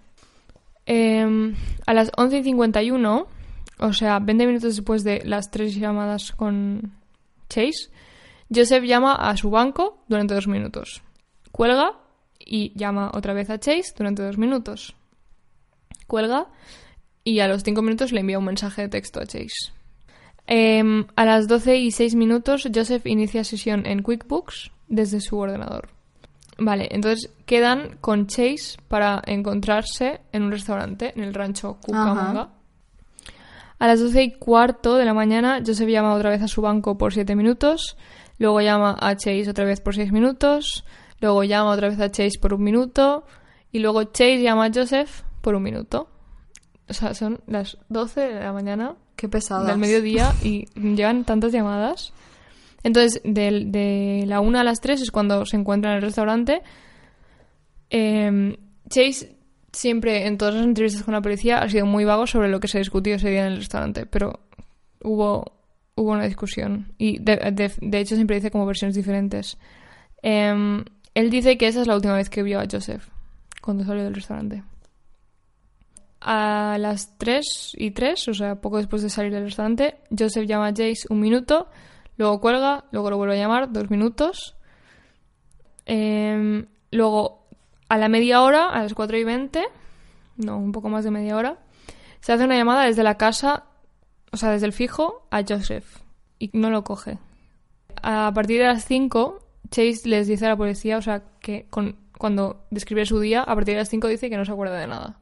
Eh, 0.86 1.54
a 1.86 1.94
las 1.94 2.12
11 2.16 2.38
y 2.38 2.44
51, 2.46 3.28
o 3.80 3.92
sea, 3.92 4.20
20 4.20 4.48
minutos 4.48 4.78
después 4.78 5.04
de 5.04 5.22
las 5.26 5.52
tres 5.52 5.76
llamadas 5.76 6.32
con 6.32 6.94
Chase, 7.50 7.90
Joseph 8.54 8.84
llama 8.84 9.16
a 9.16 9.38
su 9.38 9.50
banco 9.50 10.04
durante 10.08 10.34
dos 10.34 10.48
minutos. 10.48 11.02
Cuelga 11.52 11.94
y 12.40 12.74
llama 12.78 13.12
otra 13.14 13.34
vez 13.34 13.50
a 13.50 13.60
Chase 13.60 13.94
durante 13.96 14.24
dos 14.24 14.38
minutos. 14.38 14.96
Cuelga 16.08 16.48
y 17.24 17.40
a 17.40 17.48
los 17.48 17.64
cinco 17.64 17.82
minutos 17.82 18.12
le 18.12 18.22
envía 18.22 18.40
un 18.40 18.46
mensaje 18.46 18.84
de 18.84 18.90
texto 18.90 19.20
a 19.20 19.26
Chase. 19.26 19.72
Em, 20.52 21.06
a 21.16 21.26
las 21.26 21.48
12 21.48 21.78
y 21.78 21.92
6 21.92 22.16
minutos, 22.16 22.68
Joseph 22.74 23.06
inicia 23.06 23.44
sesión 23.44 23.86
en 23.86 24.02
QuickBooks 24.02 24.72
desde 24.88 25.22
su 25.22 25.38
ordenador. 25.38 25.90
Vale, 26.58 26.90
entonces 26.90 27.32
quedan 27.46 27.98
con 28.02 28.26
Chase 28.26 28.80
para 28.88 29.22
encontrarse 29.28 30.22
en 30.32 30.42
un 30.42 30.52
restaurante 30.52 31.14
en 31.16 31.24
el 31.24 31.36
rancho 31.36 31.78
Cucamonga. 31.82 32.50
A 33.78 33.88
las 33.88 34.00
12 34.00 34.24
y 34.24 34.32
cuarto 34.40 34.96
de 34.96 35.06
la 35.06 35.14
mañana, 35.14 35.62
Joseph 35.64 35.88
llama 35.88 36.16
otra 36.16 36.32
vez 36.32 36.42
a 36.42 36.48
su 36.48 36.64
banco 36.64 36.98
por 36.98 37.14
7 37.14 37.36
minutos. 37.36 37.96
Luego 38.40 38.62
llama 38.62 38.98
a 39.00 39.16
Chase 39.16 39.50
otra 39.50 39.66
vez 39.66 39.80
por 39.82 39.94
6 39.96 40.12
minutos. 40.12 40.84
Luego 41.22 41.44
llama 41.44 41.72
otra 41.72 41.90
vez 41.90 42.00
a 42.00 42.10
Chase 42.10 42.40
por 42.40 42.54
un 42.54 42.64
minuto. 42.64 43.26
Y 43.72 43.80
luego 43.80 44.04
Chase 44.06 44.42
llama 44.42 44.66
a 44.66 44.72
Joseph 44.74 45.22
por 45.42 45.56
un 45.56 45.64
minuto. 45.64 46.10
O 46.88 46.94
sea, 46.94 47.14
son 47.14 47.42
las 47.46 47.78
12 47.90 48.22
de 48.22 48.40
la 48.40 48.52
mañana 48.52 48.96
Qué 49.16 49.30
pesada. 49.30 49.68
del 49.68 49.78
mediodía 49.78 50.34
y 50.42 50.66
llevan 50.76 51.26
tantas 51.26 51.52
llamadas. 51.52 52.14
Entonces, 52.82 53.22
de, 53.24 54.24
la 54.26 54.40
1 54.40 54.60
a 54.60 54.64
las 54.64 54.80
3 54.80 55.02
es 55.02 55.12
cuando 55.12 55.46
se 55.46 55.58
encuentran 55.58 55.92
en 55.94 55.98
el 55.98 56.04
restaurante. 56.04 56.64
Eh, 57.92 58.58
Chase 58.90 59.40
siempre, 59.72 60.28
en 60.28 60.38
todas 60.38 60.56
las 60.56 60.64
entrevistas 60.64 61.04
con 61.04 61.14
la 61.14 61.22
policía, 61.22 61.60
ha 61.60 61.70
sido 61.70 61.86
muy 61.86 62.06
vago 62.06 62.28
sobre 62.28 62.50
lo 62.50 62.60
que 62.60 62.68
se 62.68 62.80
discutió 62.80 63.16
ese 63.16 63.30
día 63.30 63.46
en 63.46 63.54
el 63.54 63.58
restaurante, 63.58 64.06
pero 64.06 64.40
hubo, 65.04 65.59
hubo 66.00 66.12
una 66.12 66.26
discusión. 66.26 66.94
Y 66.98 67.20
de, 67.20 67.72
hecho 67.94 68.16
siempre 68.16 68.38
dice 68.38 68.52
como 68.52 68.66
versiones 68.66 68.96
diferentes. 68.96 69.58
Eh, 70.24 70.84
él 71.14 71.30
dice 71.30 71.58
que 71.58 71.68
esa 71.68 71.82
es 71.82 71.88
la 71.88 71.96
última 71.96 72.16
vez 72.16 72.30
que 72.30 72.44
vio 72.44 72.60
a 72.60 72.66
Joseph, 72.70 73.08
cuando 73.62 73.84
salió 73.84 74.04
del 74.04 74.16
restaurante. 74.16 74.64
A 76.22 76.78
las 76.80 77.18
3 77.18 77.74
y 77.76 77.92
3, 77.92 78.28
o 78.28 78.34
sea, 78.34 78.56
poco 78.62 78.78
después 78.78 79.02
de 79.02 79.10
salir 79.10 79.32
del 79.34 79.44
restaurante, 79.44 79.98
Joseph 80.18 80.46
llama 80.48 80.68
a 80.68 80.72
Jace 80.72 81.08
un 81.10 81.20
minuto, 81.20 81.70
luego 82.18 82.40
cuelga, 82.40 82.86
luego 82.92 83.10
lo 83.10 83.18
vuelve 83.18 83.36
a 83.36 83.42
llamar 83.42 83.72
dos 83.72 83.90
minutos. 83.90 84.56
Em, 85.86 86.68
luego, 86.92 87.48
a 87.88 87.98
la 87.98 88.10
media 88.10 88.42
hora, 88.42 88.70
a 88.70 88.84
las 88.84 88.94
4 88.94 89.18
y 89.18 89.24
20, 89.24 89.64
no, 90.38 90.58
un 90.58 90.72
poco 90.72 90.90
más 90.90 91.04
de 91.04 91.12
media 91.12 91.36
hora, 91.36 91.58
se 92.22 92.34
hace 92.34 92.44
una 92.44 92.56
llamada 92.56 92.86
desde 92.86 93.04
la 93.04 93.18
casa, 93.18 93.66
o 94.32 94.38
sea, 94.38 94.52
desde 94.52 94.66
el 94.66 94.74
fijo, 94.74 95.28
a 95.32 95.42
Joseph. 95.48 95.86
Y 96.40 96.50
no 96.54 96.70
lo 96.70 96.84
coge. 96.84 97.18
A 98.02 98.32
partir 98.34 98.60
de 98.60 98.68
las 98.68 98.86
5, 98.86 99.40
Chase 99.72 100.02
les 100.08 100.28
dice 100.28 100.46
a 100.46 100.50
la 100.50 100.56
policía, 100.58 100.98
o 100.98 101.02
sea, 101.02 101.24
que 101.42 101.68
con- 101.70 101.96
cuando 102.18 102.66
describe 102.72 103.06
su 103.06 103.20
día, 103.20 103.42
a 103.42 103.56
partir 103.56 103.74
de 103.76 103.80
las 103.82 103.90
5 103.90 104.08
dice 104.08 104.30
que 104.30 104.38
no 104.38 104.46
se 104.46 104.52
acuerda 104.52 104.78
de 104.80 104.88
nada. 104.88 105.20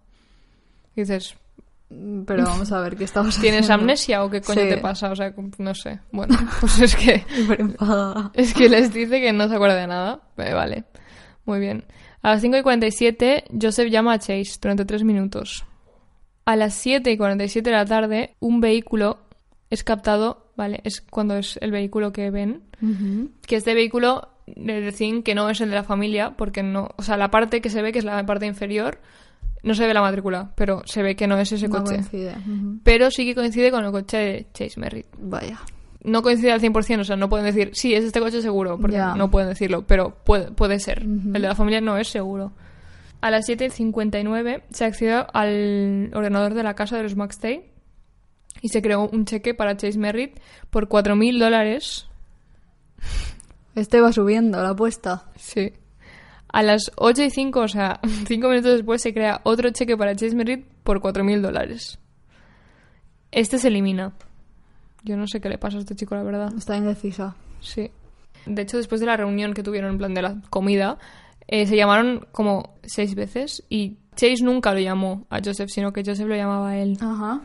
Y 0.95 1.01
dices, 1.01 1.35
Pero 1.89 2.43
vamos 2.43 2.71
a 2.71 2.81
ver 2.81 2.97
qué 2.97 3.03
estamos 3.05 3.39
¿tienes 3.39 3.61
haciendo. 3.61 3.81
amnesia 3.83 4.23
o 4.23 4.29
qué 4.29 4.41
coño 4.41 4.61
Sí. 4.61 4.69
te 4.69 4.77
pasa? 4.77 5.09
O 5.11 5.15
sea, 5.15 5.33
no 5.57 5.73
sé. 5.73 5.99
Bueno, 6.11 6.35
pues 6.59 6.79
es 6.81 6.95
que, 6.95 7.23
es 8.33 8.53
que 8.53 8.67
les 8.69 8.93
dice 8.93 9.21
que 9.21 9.31
no 9.33 9.47
se 9.47 9.55
acuerda 9.55 9.75
de 9.75 9.87
nada. 9.87 10.19
Eh, 10.37 10.53
vale, 10.53 10.83
muy 11.45 11.59
bien. 11.59 11.85
A 12.21 12.31
las 12.31 12.41
5 12.41 12.57
y 12.57 12.61
47, 12.63 13.45
Joseph 13.61 13.89
llama 13.89 14.13
a 14.13 14.19
Chase 14.19 14.57
durante 14.61 14.85
3 14.85 15.03
minutos. 15.03 15.65
A 16.47 16.55
las 16.55 16.75
7 16.75 17.11
y 17.11 17.17
47 17.17 17.69
de 17.69 17.75
la 17.75 17.85
tarde, 17.85 18.35
un 18.39 18.61
vehículo 18.61 19.17
es 19.69 19.83
captado, 19.83 20.47
¿vale? 20.55 20.79
Es 20.85 21.01
cuando 21.01 21.35
es 21.35 21.59
el 21.61 21.71
vehículo 21.71 22.13
que 22.13 22.31
ven. 22.31 22.61
Que 23.45 23.57
este 23.57 23.73
vehículo 23.73 24.29
le 24.55 24.79
decían 24.79 25.23
que 25.23 25.35
no 25.35 25.49
es 25.49 25.59
el 25.59 25.69
de 25.69 25.75
la 25.75 25.83
familia, 25.83 26.35
porque 26.37 26.63
no. 26.63 26.87
O 26.95 27.03
sea, 27.03 27.17
la 27.17 27.29
parte 27.31 27.59
que 27.59 27.69
se 27.69 27.81
ve, 27.81 27.91
que 27.91 27.99
es 27.99 28.05
la 28.05 28.25
parte 28.25 28.45
inferior, 28.45 28.99
no 29.61 29.73
se 29.73 29.85
ve 29.85 29.93
la 29.93 29.99
matrícula, 29.99 30.51
pero 30.55 30.83
se 30.85 31.03
ve 31.03 31.17
que 31.17 31.27
no 31.27 31.37
es 31.37 31.51
ese 31.51 31.67
No 31.67 31.79
coche. 31.79 31.95
coincide. 31.95 32.35
Pero 32.83 33.11
sí 33.11 33.25
que 33.25 33.35
coincide 33.35 33.69
con 33.69 33.83
el 33.83 33.91
coche 33.91 34.17
de 34.17 34.47
Chase 34.53 34.79
Merritt. 34.79 35.07
Vaya. 35.19 35.59
No 36.03 36.21
coincide 36.21 36.53
al 36.53 36.61
100%, 36.61 37.01
o 37.01 37.03
sea, 37.03 37.17
no 37.17 37.27
pueden 37.27 37.45
decir, 37.45 37.71
sí, 37.73 37.93
es 37.93 38.05
este 38.05 38.21
coche 38.21 38.41
seguro, 38.41 38.79
porque 38.79 38.97
no 39.17 39.29
pueden 39.29 39.49
decirlo, 39.49 39.85
pero 39.85 40.15
puede, 40.23 40.51
puede 40.51 40.79
ser. 40.79 41.01
El 41.01 41.33
de 41.33 41.39
la 41.39 41.55
familia 41.55 41.81
no 41.81 41.97
es 41.97 42.07
seguro. 42.07 42.53
A 43.21 43.31
las 43.31 43.49
7.59 43.49 44.63
se 44.69 44.85
accedió 44.85 45.27
al 45.33 46.11
ordenador 46.13 46.53
de 46.53 46.63
la 46.63 46.75
casa 46.75 46.97
de 46.97 47.03
los 47.03 47.15
McStay 47.15 47.71
y 48.61 48.69
se 48.69 48.81
creó 48.81 49.09
un 49.09 49.25
cheque 49.25 49.53
para 49.53 49.75
Chase 49.75 49.97
Merritt 49.97 50.39
por 50.69 50.87
4.000 50.87 51.39
dólares. 51.39 52.07
Este 53.75 54.01
va 54.01 54.11
subiendo 54.11 54.61
la 54.61 54.69
apuesta. 54.69 55.25
Sí. 55.35 55.73
A 56.49 56.63
las 56.63 56.91
8 56.95 57.23
y 57.23 57.29
5, 57.29 57.59
o 57.59 57.67
sea, 57.67 57.99
5 58.27 58.49
minutos 58.49 58.73
después, 58.73 59.01
se 59.01 59.13
crea 59.13 59.41
otro 59.43 59.69
cheque 59.71 59.97
para 59.97 60.15
Chase 60.15 60.35
Merritt 60.35 60.65
por 60.83 61.01
4.000 61.01 61.41
dólares. 61.41 61.99
Este 63.31 63.57
se 63.57 63.67
elimina. 63.67 64.13
Yo 65.03 65.17
no 65.17 65.27
sé 65.27 65.41
qué 65.41 65.49
le 65.49 65.57
pasa 65.57 65.77
a 65.77 65.79
este 65.81 65.95
chico, 65.95 66.15
la 66.15 66.23
verdad. 66.23 66.53
Está 66.57 66.77
indecisa. 66.77 67.35
Sí. 67.61 67.91
De 68.45 68.61
hecho, 68.61 68.77
después 68.77 69.01
de 69.01 69.07
la 69.07 69.17
reunión 69.17 69.53
que 69.53 69.63
tuvieron 69.63 69.91
en 69.91 69.97
plan 69.97 70.13
de 70.13 70.21
la 70.21 70.37
comida, 70.49 70.97
eh, 71.47 71.65
se 71.65 71.75
llamaron 71.75 72.27
como 72.31 72.77
seis 72.83 73.15
veces 73.15 73.63
y 73.69 73.97
Chase 74.15 74.43
nunca 74.43 74.73
lo 74.73 74.79
llamó 74.79 75.25
a 75.29 75.39
Joseph, 75.43 75.69
sino 75.69 75.93
que 75.93 76.03
Joseph 76.05 76.27
lo 76.27 76.35
llamaba 76.35 76.71
a 76.71 76.77
él. 76.77 76.97
Ajá. 76.99 77.41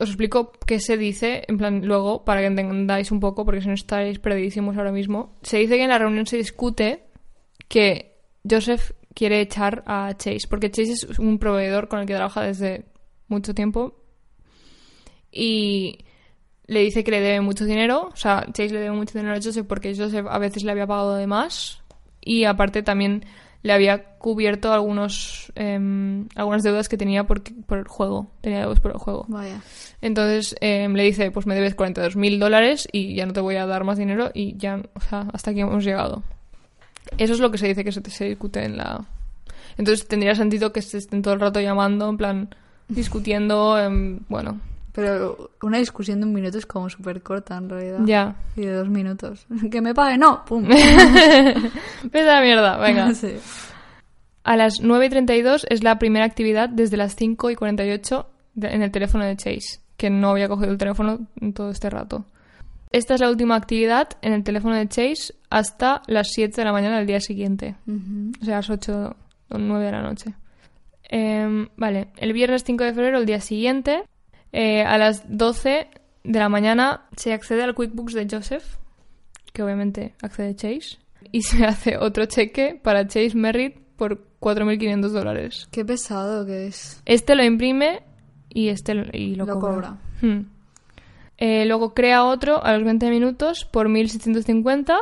Os 0.00 0.08
explico 0.08 0.52
qué 0.66 0.80
se 0.80 0.96
dice, 0.96 1.44
en 1.46 1.58
plan, 1.58 1.86
luego, 1.86 2.24
para 2.24 2.40
que 2.40 2.46
entendáis 2.46 3.12
un 3.12 3.20
poco, 3.20 3.44
porque 3.44 3.60
si 3.60 3.68
no 3.68 3.74
estáis 3.74 4.18
perdidísimos 4.18 4.76
ahora 4.76 4.90
mismo. 4.90 5.36
Se 5.42 5.58
dice 5.58 5.76
que 5.76 5.84
en 5.84 5.90
la 5.90 5.98
reunión 5.98 6.26
se 6.26 6.36
discute 6.36 7.04
que 7.68 8.16
Joseph 8.48 8.92
quiere 9.14 9.40
echar 9.40 9.84
a 9.86 10.14
Chase, 10.16 10.48
porque 10.48 10.70
Chase 10.70 10.92
es 10.92 11.18
un 11.18 11.38
proveedor 11.38 11.88
con 11.88 12.00
el 12.00 12.06
que 12.06 12.14
trabaja 12.14 12.42
desde 12.42 12.86
mucho 13.28 13.54
tiempo 13.54 14.00
y 15.30 15.98
le 16.66 16.80
dice 16.80 17.04
que 17.04 17.10
le 17.10 17.20
debe 17.20 17.40
mucho 17.40 17.64
dinero, 17.64 18.10
o 18.12 18.16
sea, 18.16 18.46
Chase 18.52 18.74
le 18.74 18.80
debe 18.80 18.96
mucho 18.96 19.16
dinero 19.18 19.36
a 19.36 19.42
Joseph 19.42 19.66
porque 19.68 19.94
Joseph 19.94 20.26
a 20.28 20.38
veces 20.38 20.64
le 20.64 20.72
había 20.72 20.86
pagado 20.86 21.14
de 21.14 21.26
más 21.26 21.83
y 22.24 22.44
aparte 22.44 22.82
también 22.82 23.24
le 23.62 23.72
había 23.72 24.04
cubierto 24.18 24.72
algunos 24.72 25.50
em, 25.54 26.28
algunas 26.34 26.62
deudas 26.62 26.88
que 26.88 26.98
tenía 26.98 27.24
por, 27.24 27.42
por 27.64 27.78
el 27.78 27.88
juego, 27.88 28.30
tenía 28.42 28.60
deudas 28.60 28.80
por 28.80 28.92
el 28.92 28.98
juego. 28.98 29.24
Vaya. 29.28 29.60
Entonces 30.02 30.54
em, 30.60 30.92
le 30.94 31.02
dice, 31.02 31.30
pues 31.30 31.46
me 31.46 31.54
debes 31.54 31.74
42 31.74 32.14
mil 32.16 32.38
dólares 32.38 32.86
y 32.92 33.14
ya 33.14 33.24
no 33.24 33.32
te 33.32 33.40
voy 33.40 33.56
a 33.56 33.66
dar 33.66 33.84
más 33.84 33.96
dinero 33.96 34.30
y 34.34 34.56
ya, 34.58 34.82
o 34.94 35.00
sea, 35.00 35.28
hasta 35.32 35.50
aquí 35.50 35.60
hemos 35.60 35.82
llegado. 35.82 36.22
Eso 37.16 37.32
es 37.32 37.40
lo 37.40 37.50
que 37.50 37.58
se 37.58 37.68
dice 37.68 37.84
que 37.84 37.92
se, 37.92 38.02
se 38.10 38.24
discute 38.26 38.64
en 38.64 38.76
la... 38.76 39.06
Entonces 39.78 40.06
tendría 40.06 40.34
sentido 40.34 40.72
que 40.72 40.82
se 40.82 40.98
estén 40.98 41.22
todo 41.22 41.32
el 41.32 41.40
rato 41.40 41.60
llamando, 41.60 42.08
en 42.10 42.16
plan, 42.18 42.54
discutiendo, 42.88 43.78
em, 43.78 44.20
bueno, 44.28 44.60
Pero 44.94 45.50
una 45.62 45.78
discusión 45.78 46.20
de 46.20 46.26
un 46.26 46.32
minuto 46.32 46.56
es 46.56 46.66
como 46.66 46.88
súper 46.88 47.20
corta 47.22 47.56
en 47.56 47.68
realidad. 47.68 47.98
ya. 48.04 48.36
Y 48.56 48.60
de 48.62 48.72
dos 48.74 48.88
minutos. 48.88 49.46
Que 49.70 49.80
me 49.80 49.92
pague, 49.94 50.16
no, 50.16 50.44
pum. 50.44 50.62
Vete 50.68 52.30
a 52.30 52.34
la 52.36 52.40
mierda, 52.40 52.76
venga. 52.78 53.12
Sí. 53.14 53.34
A 54.44 54.56
las 54.56 54.80
9 54.82 55.06
y 55.06 55.08
32 55.08 55.66
es 55.70 55.82
la 55.82 55.98
primera 55.98 56.24
actividad 56.26 56.68
desde 56.68 56.96
las 56.98 57.16
5 57.16 57.50
y 57.50 57.54
48 57.56 58.26
de- 58.54 58.68
en 58.74 58.82
el 58.82 58.90
teléfono 58.90 59.24
de 59.24 59.36
Chase, 59.36 59.80
que 59.96 60.10
no 60.10 60.30
había 60.30 60.48
cogido 60.48 60.70
el 60.70 60.76
teléfono 60.78 61.26
en 61.40 61.54
todo 61.54 61.70
este 61.70 61.88
rato. 61.88 62.26
Esta 62.92 63.14
es 63.14 63.20
la 63.20 63.30
última 63.30 63.56
actividad 63.56 64.08
en 64.22 64.32
el 64.34 64.44
teléfono 64.44 64.74
de 64.76 64.86
Chase 64.86 65.34
hasta 65.50 66.02
las 66.06 66.28
7 66.32 66.60
de 66.60 66.64
la 66.66 66.72
mañana 66.72 66.98
del 66.98 67.06
día 67.06 67.20
siguiente. 67.20 67.74
O 68.40 68.44
sea, 68.44 68.56
las 68.56 68.68
8 68.70 69.16
o 69.50 69.58
9 69.58 69.84
de 69.86 69.92
la 69.92 70.02
noche. 70.02 70.34
Em, 71.08 71.68
vale, 71.76 72.08
el 72.18 72.32
viernes 72.34 72.62
5 72.64 72.84
de 72.84 72.92
febrero, 72.94 73.18
el 73.18 73.26
día 73.26 73.40
siguiente, 73.40 74.04
eh, 74.54 74.82
a 74.82 74.96
las 74.98 75.24
12 75.36 75.88
de 76.22 76.38
la 76.38 76.48
mañana 76.48 77.06
se 77.16 77.32
accede 77.32 77.62
al 77.64 77.74
QuickBooks 77.74 78.14
de 78.14 78.26
Joseph, 78.30 78.76
que 79.52 79.62
obviamente 79.62 80.14
accede 80.22 80.54
Chase, 80.54 80.98
y 81.32 81.42
se 81.42 81.64
hace 81.66 81.96
otro 81.98 82.24
cheque 82.26 82.78
para 82.82 83.06
Chase 83.06 83.32
Merritt 83.34 83.76
por 83.96 84.24
4.500 84.40 85.08
dólares. 85.10 85.68
Qué 85.70 85.84
pesado 85.84 86.46
que 86.46 86.66
es. 86.68 87.02
Este 87.04 87.34
lo 87.34 87.44
imprime 87.44 88.02
y 88.48 88.68
este 88.68 88.94
lo- 88.94 89.06
y 89.12 89.34
lo, 89.34 89.44
Lo 89.46 89.58
cobra. 89.58 89.74
cobra. 89.74 89.96
Hmm. 90.22 90.46
Eh, 91.36 91.64
luego 91.66 91.94
crea 91.94 92.24
otro 92.24 92.64
a 92.64 92.72
los 92.74 92.84
20 92.84 93.10
minutos 93.10 93.64
por 93.64 93.88
1.650 93.88 94.94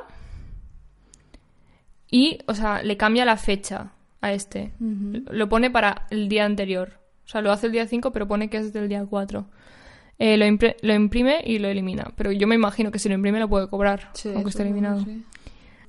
y, 2.10 2.38
o 2.46 2.54
sea, 2.54 2.82
le 2.82 2.96
cambia 2.96 3.24
la 3.24 3.36
fecha 3.36 3.92
a 4.20 4.32
este. 4.32 4.72
Lo 4.78 5.48
pone 5.48 5.70
para 5.70 6.06
el 6.10 6.28
día 6.28 6.44
anterior. 6.44 7.00
O 7.24 7.28
sea, 7.28 7.40
lo 7.40 7.52
hace 7.52 7.66
el 7.66 7.72
día 7.72 7.86
5, 7.86 8.12
pero 8.12 8.26
pone 8.28 8.48
que 8.50 8.58
es 8.58 8.72
del 8.72 8.88
día 8.88 9.04
4. 9.08 9.46
Eh, 10.18 10.36
lo, 10.36 10.44
impre- 10.44 10.76
lo 10.82 10.94
imprime 10.94 11.40
y 11.44 11.58
lo 11.58 11.68
elimina. 11.68 12.12
Pero 12.16 12.30
yo 12.32 12.46
me 12.46 12.54
imagino 12.54 12.90
que 12.90 12.98
si 12.98 13.08
lo 13.08 13.14
imprime 13.14 13.40
lo 13.40 13.48
puede 13.48 13.68
cobrar, 13.68 14.10
Sí, 14.14 14.30
aunque 14.34 14.50
esté 14.50 14.62
eliminado. 14.62 15.00
sí. 15.04 15.24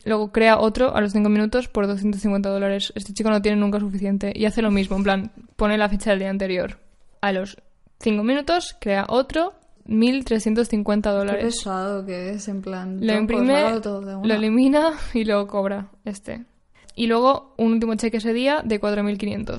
Luego 0.06 0.32
crea 0.34 0.60
otro 0.60 0.94
a 0.96 1.00
los 1.02 1.14
5 1.14 1.30
minutos 1.30 1.68
por 1.70 1.88
250 1.88 2.50
dólares. 2.50 2.92
Este 2.96 3.14
chico 3.14 3.30
no 3.30 3.42
tiene 3.42 3.58
nunca 3.58 3.80
suficiente. 3.80 4.34
Y 4.36 4.46
hace 4.46 4.62
lo 4.62 4.70
mismo, 4.70 4.98
en 4.98 5.04
plan, 5.04 5.32
pone 5.56 5.78
la 5.78 5.88
fecha 5.88 6.10
del 6.10 6.20
día 6.20 6.30
anterior. 6.30 6.78
A 7.22 7.32
los 7.32 7.58
5 8.02 8.22
minutos 8.24 8.76
crea 8.82 9.06
otro, 9.08 9.54
1.350 9.88 11.02
Qué 11.04 11.10
dólares. 11.10 11.46
pesado 11.46 12.06
que 12.06 12.32
es, 12.32 12.48
en 12.50 12.62
plan. 12.62 12.98
Lo 13.06 13.14
imprime, 13.14 13.64
lo 13.82 14.34
elimina 14.34 14.92
y 15.14 15.24
lo 15.26 15.48
cobra 15.48 15.88
este. 16.06 16.44
Y 16.96 17.08
luego 17.08 17.54
un 17.58 17.72
último 17.74 17.96
cheque 17.96 18.18
ese 18.18 18.34
día 18.34 18.62
de 18.64 18.80
4.500. 18.82 19.58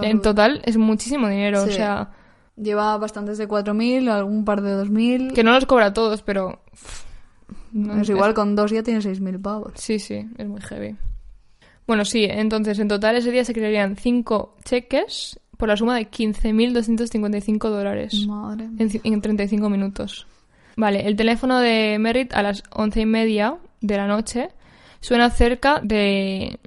En 0.00 0.22
total 0.22 0.62
es 0.64 0.76
muchísimo 0.76 1.28
dinero, 1.28 1.62
o 1.62 1.66
sea, 1.66 2.10
Lleva 2.56 2.98
bastantes 2.98 3.38
de 3.38 3.48
4.000, 3.48 4.10
algún 4.10 4.44
par 4.44 4.60
de 4.60 4.74
2.000. 4.74 5.32
que 5.32 5.42
no 5.42 5.52
los 5.52 5.64
cobra 5.66 5.86
a 5.86 5.92
todos, 5.94 6.22
pero... 6.22 6.60
no, 7.72 8.02
es 8.02 8.08
igual, 8.08 8.34
con 8.34 8.54
dos 8.54 8.70
ya 8.70 8.82
tiene 8.82 9.00
6.000 9.00 9.40
pavos. 9.40 9.72
Sí, 9.76 9.98
sí, 9.98 10.26
es 10.36 10.46
muy 10.46 10.60
heavy. 10.60 10.96
Bueno, 11.86 12.04
sí, 12.04 12.26
entonces 12.28 12.78
en 12.78 12.88
total 12.88 13.16
ese 13.16 13.30
día 13.30 13.44
se 13.44 13.54
crearían 13.54 13.96
5 13.96 14.56
cheques 14.64 15.40
por 15.56 15.68
la 15.68 15.76
suma 15.76 15.96
de 15.96 16.10
15.255 16.10 17.58
dólares 17.68 18.26
Madre 18.26 18.68
mía. 18.68 18.88
en, 19.02 19.12
en 19.12 19.20
35 19.20 19.68
minutos. 19.70 20.26
Vale, 20.76 21.06
el 21.06 21.16
teléfono 21.16 21.58
de 21.60 21.98
Merritt 21.98 22.32
a 22.34 22.42
las 22.42 22.62
once 22.70 23.00
y 23.00 23.06
media 23.06 23.56
de 23.80 23.96
la 23.96 24.06
noche 24.06 24.50
suena 25.00 25.30
cerca 25.30 25.80
de 25.82 26.60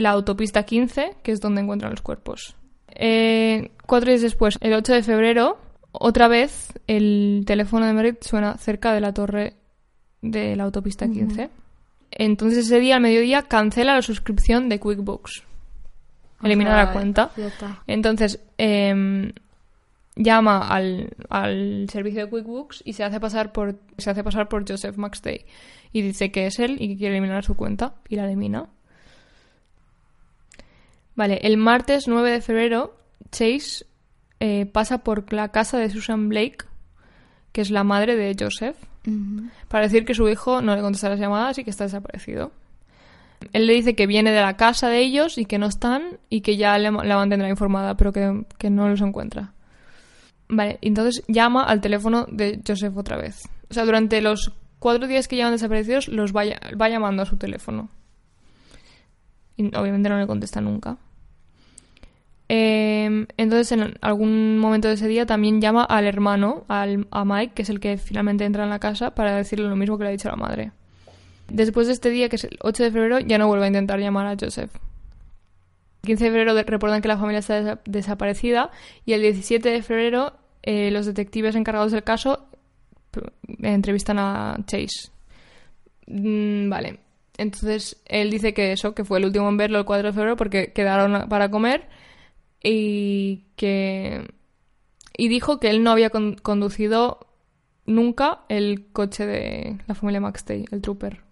la 0.00 0.10
autopista 0.10 0.64
15, 0.64 1.16
que 1.22 1.32
es 1.32 1.40
donde 1.40 1.60
encuentran 1.60 1.90
los 1.90 2.02
cuerpos. 2.02 2.56
Eh, 2.88 3.70
cuatro 3.86 4.10
días 4.10 4.22
después, 4.22 4.58
el 4.60 4.72
8 4.72 4.94
de 4.94 5.02
febrero, 5.02 5.58
otra 5.92 6.28
vez 6.28 6.72
el 6.86 7.44
teléfono 7.46 7.86
de 7.86 7.92
Merritt 7.92 8.22
suena 8.22 8.56
cerca 8.56 8.92
de 8.92 9.00
la 9.00 9.12
torre 9.12 9.54
de 10.22 10.56
la 10.56 10.64
autopista 10.64 11.08
15. 11.08 11.50
Entonces 12.12 12.66
ese 12.66 12.80
día, 12.80 12.96
al 12.96 13.02
mediodía, 13.02 13.42
cancela 13.42 13.94
la 13.94 14.02
suscripción 14.02 14.68
de 14.68 14.80
QuickBooks. 14.80 15.44
Elimina 16.42 16.76
la 16.76 16.92
cuenta. 16.92 17.30
Entonces, 17.86 18.40
em, 18.56 19.32
llama 20.16 20.68
al, 20.68 21.10
al 21.28 21.86
servicio 21.90 22.24
de 22.24 22.30
QuickBooks 22.30 22.82
y 22.84 22.94
se 22.94 23.04
hace 23.04 23.20
pasar 23.20 23.52
por 23.52 23.78
se 23.98 24.10
hace 24.10 24.24
pasar 24.24 24.48
por 24.48 24.68
Joseph 24.68 24.96
McStay 24.96 25.44
y 25.92 26.02
dice 26.02 26.30
que 26.30 26.46
es 26.46 26.58
él 26.58 26.76
y 26.80 26.88
que 26.88 26.96
quiere 26.96 27.16
eliminar 27.16 27.44
su 27.44 27.54
cuenta 27.54 27.94
y 28.08 28.16
la 28.16 28.24
elimina. 28.24 28.68
Vale, 31.16 31.40
el 31.42 31.56
martes 31.56 32.08
9 32.08 32.30
de 32.30 32.40
febrero 32.40 32.96
Chase 33.30 33.84
eh, 34.40 34.66
pasa 34.66 34.98
por 34.98 35.32
la 35.32 35.48
casa 35.48 35.78
de 35.78 35.90
Susan 35.90 36.28
Blake, 36.28 36.64
que 37.52 37.60
es 37.60 37.70
la 37.70 37.84
madre 37.84 38.16
de 38.16 38.34
Joseph, 38.38 38.76
para 39.68 39.84
decir 39.84 40.04
que 40.04 40.14
su 40.14 40.28
hijo 40.28 40.60
no 40.62 40.74
le 40.76 40.82
contesta 40.82 41.08
las 41.08 41.18
llamadas 41.20 41.58
y 41.58 41.64
que 41.64 41.70
está 41.70 41.84
desaparecido. 41.84 42.52
Él 43.54 43.66
le 43.66 43.72
dice 43.72 43.94
que 43.94 44.06
viene 44.06 44.30
de 44.32 44.40
la 44.40 44.56
casa 44.56 44.88
de 44.88 44.98
ellos 45.00 45.38
y 45.38 45.46
que 45.46 45.58
no 45.58 45.66
están 45.66 46.18
y 46.28 46.42
que 46.42 46.56
ya 46.58 46.76
le- 46.78 46.90
la 46.90 47.16
mantendrá 47.16 47.48
informada, 47.48 47.96
pero 47.96 48.12
que, 48.12 48.44
que 48.58 48.68
no 48.70 48.88
los 48.88 49.00
encuentra. 49.00 49.52
Vale, 50.48 50.78
entonces 50.82 51.22
llama 51.28 51.64
al 51.64 51.80
teléfono 51.80 52.26
de 52.30 52.60
Joseph 52.66 52.96
otra 52.96 53.16
vez. 53.16 53.48
O 53.70 53.74
sea, 53.74 53.84
durante 53.84 54.20
los 54.20 54.52
cuatro 54.78 55.06
días 55.06 55.28
que 55.28 55.36
llevan 55.36 55.52
desaparecidos, 55.52 56.08
los 56.08 56.34
va 56.34 56.88
llamando 56.88 57.22
a 57.22 57.26
su 57.26 57.36
teléfono. 57.38 57.88
Obviamente 59.74 60.08
no 60.08 60.18
le 60.18 60.26
contesta 60.26 60.60
nunca. 60.60 60.96
Eh, 62.48 63.26
entonces, 63.36 63.70
en 63.72 63.94
algún 64.00 64.58
momento 64.58 64.88
de 64.88 64.94
ese 64.94 65.06
día 65.06 65.24
también 65.24 65.60
llama 65.60 65.84
al 65.84 66.04
hermano, 66.06 66.64
al, 66.68 67.06
a 67.12 67.24
Mike, 67.24 67.54
que 67.54 67.62
es 67.62 67.70
el 67.70 67.78
que 67.78 67.96
finalmente 67.96 68.44
entra 68.44 68.64
en 68.64 68.70
la 68.70 68.80
casa, 68.80 69.14
para 69.14 69.36
decirle 69.36 69.68
lo 69.68 69.76
mismo 69.76 69.96
que 69.98 70.04
le 70.04 70.08
ha 70.08 70.12
dicho 70.12 70.28
la 70.28 70.36
madre. 70.36 70.72
Después 71.48 71.86
de 71.86 71.92
este 71.92 72.10
día, 72.10 72.28
que 72.28 72.36
es 72.36 72.44
el 72.44 72.58
8 72.62 72.82
de 72.84 72.90
febrero, 72.90 73.18
ya 73.20 73.38
no 73.38 73.46
vuelve 73.46 73.64
a 73.64 73.68
intentar 73.68 74.00
llamar 74.00 74.26
a 74.26 74.36
Joseph. 74.40 74.70
El 76.02 76.06
15 76.06 76.24
de 76.24 76.30
febrero 76.30 76.54
reportan 76.62 77.02
que 77.02 77.08
la 77.08 77.18
familia 77.18 77.38
está 77.40 77.60
desa- 77.60 77.80
desaparecida 77.84 78.70
y 79.04 79.12
el 79.12 79.22
17 79.22 79.68
de 79.68 79.82
febrero 79.82 80.32
eh, 80.62 80.90
los 80.90 81.06
detectives 81.06 81.54
encargados 81.56 81.92
del 81.92 82.02
caso 82.02 82.46
entrevistan 83.58 84.18
a 84.18 84.56
Chase. 84.66 85.10
Mm, 86.06 86.68
vale. 86.70 86.98
Entonces 87.40 88.00
él 88.04 88.30
dice 88.30 88.52
que 88.52 88.72
eso, 88.72 88.94
que 88.94 89.04
fue 89.04 89.18
el 89.18 89.24
último 89.24 89.48
en 89.48 89.56
verlo 89.56 89.78
el 89.78 89.84
4 89.86 90.08
de 90.08 90.12
febrero 90.12 90.36
porque 90.36 90.72
quedaron 90.72 91.28
para 91.28 91.50
comer 91.50 91.88
y 92.62 93.46
que 93.56 94.28
y 95.16 95.28
dijo 95.28 95.58
que 95.58 95.70
él 95.70 95.82
no 95.82 95.90
había 95.90 96.10
con- 96.10 96.34
conducido 96.36 97.26
nunca 97.86 98.40
el 98.48 98.88
coche 98.92 99.26
de 99.26 99.78
la 99.86 99.94
familia 99.94 100.20
McStay, 100.20 100.66
el 100.70 100.80
trooper. 100.82 101.22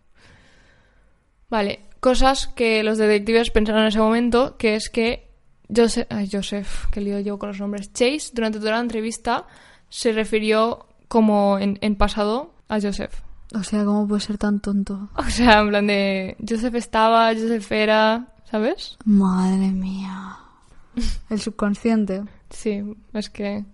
Vale, 1.51 1.81
cosas 2.01 2.49
que 2.49 2.83
los 2.83 2.99
detectives 2.99 3.51
pensaron 3.51 3.83
en 3.83 3.89
ese 3.89 3.99
momento, 3.99 4.57
que 4.57 4.75
es 4.75 4.91
que 4.91 5.29
Joseph, 5.75 6.07
ay, 6.11 6.29
Joseph, 6.31 6.87
que 6.91 7.01
lío 7.03 7.21
yo 7.21 7.39
con 7.39 7.51
los 7.51 7.61
nombres, 7.61 7.93
Chase 7.93 8.31
durante 8.33 8.59
toda 8.59 8.73
la 8.73 8.81
entrevista 8.81 9.47
se 9.91 10.13
refirió 10.13 10.87
como 11.09 11.59
en 11.59 11.97
pasado 11.97 12.55
a 12.69 12.81
Joseph. 12.81 13.28
O 13.55 13.63
sea, 13.63 13.85
¿cómo 13.85 14.07
puede 14.07 14.21
ser 14.21 14.39
tan 14.39 14.61
tonto? 14.61 15.09
O 15.17 15.25
sea, 15.31 15.61
en 15.61 15.69
plan 15.69 15.87
de 15.87 16.37
Joseph 16.47 16.75
estaba, 16.75 17.33
Joseph 17.35 17.71
era, 17.73 18.29
¿sabes? 18.51 18.97
Madre 19.05 19.71
mía. 19.73 20.37
El 21.31 21.41
subconsciente. 21.41 22.23
Sí, 22.51 22.83
es 23.13 23.31
que 23.31 23.65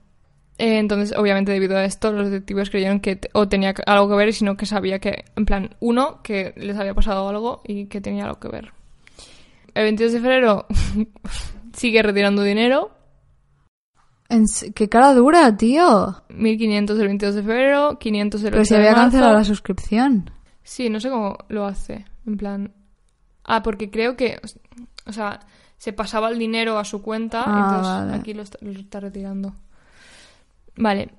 Eh, 0.58 0.78
entonces, 0.78 1.16
obviamente, 1.18 1.50
debido 1.52 1.76
a 1.76 1.84
esto, 1.84 2.12
los 2.12 2.30
detectives 2.30 2.70
creyeron 2.70 3.00
que 3.00 3.18
o 3.32 3.48
tenía 3.48 3.74
algo 3.86 4.08
que 4.08 4.14
ver, 4.14 4.32
sino 4.32 4.56
que 4.56 4.66
sabía 4.66 5.00
que, 5.00 5.24
en 5.36 5.46
plan, 5.46 5.74
uno, 5.80 6.22
que 6.22 6.54
les 6.56 6.76
había 6.78 6.94
pasado 6.94 7.28
algo 7.28 7.60
y 7.64 7.86
que 7.86 8.00
tenía 8.00 8.24
algo 8.26 8.38
que 8.38 8.48
ver. 8.48 8.72
El 9.74 9.82
22 9.84 10.12
de 10.12 10.20
febrero 10.20 10.66
sigue 11.72 12.02
retirando 12.04 12.42
dinero, 12.42 12.92
¡Qué 14.74 14.88
cara 14.88 15.14
dura, 15.14 15.56
tío! 15.56 16.22
1500 16.30 16.98
el 16.98 17.06
22 17.08 17.34
de 17.36 17.42
febrero, 17.42 17.98
500 17.98 18.40
el 18.40 18.46
8 18.48 18.52
Pero 18.52 18.64
se 18.64 18.76
había 18.76 18.94
cancelado 18.94 19.34
la 19.34 19.44
suscripción. 19.44 20.30
Sí, 20.62 20.88
no 20.90 20.98
sé 21.00 21.10
cómo 21.10 21.36
lo 21.48 21.66
hace. 21.66 22.04
En 22.26 22.36
plan. 22.36 22.72
Ah, 23.44 23.62
porque 23.62 23.90
creo 23.90 24.16
que. 24.16 24.40
O 25.06 25.12
sea, 25.12 25.40
se 25.76 25.92
pasaba 25.92 26.30
el 26.30 26.38
dinero 26.38 26.78
a 26.78 26.84
su 26.84 27.02
cuenta. 27.02 27.44
Ah, 27.46 27.60
entonces 27.68 27.92
vale. 28.06 28.14
aquí 28.14 28.34
lo 28.34 28.42
está, 28.42 28.58
lo 28.62 28.70
está 28.72 29.00
retirando. 29.00 29.54
Vale. 30.76 31.10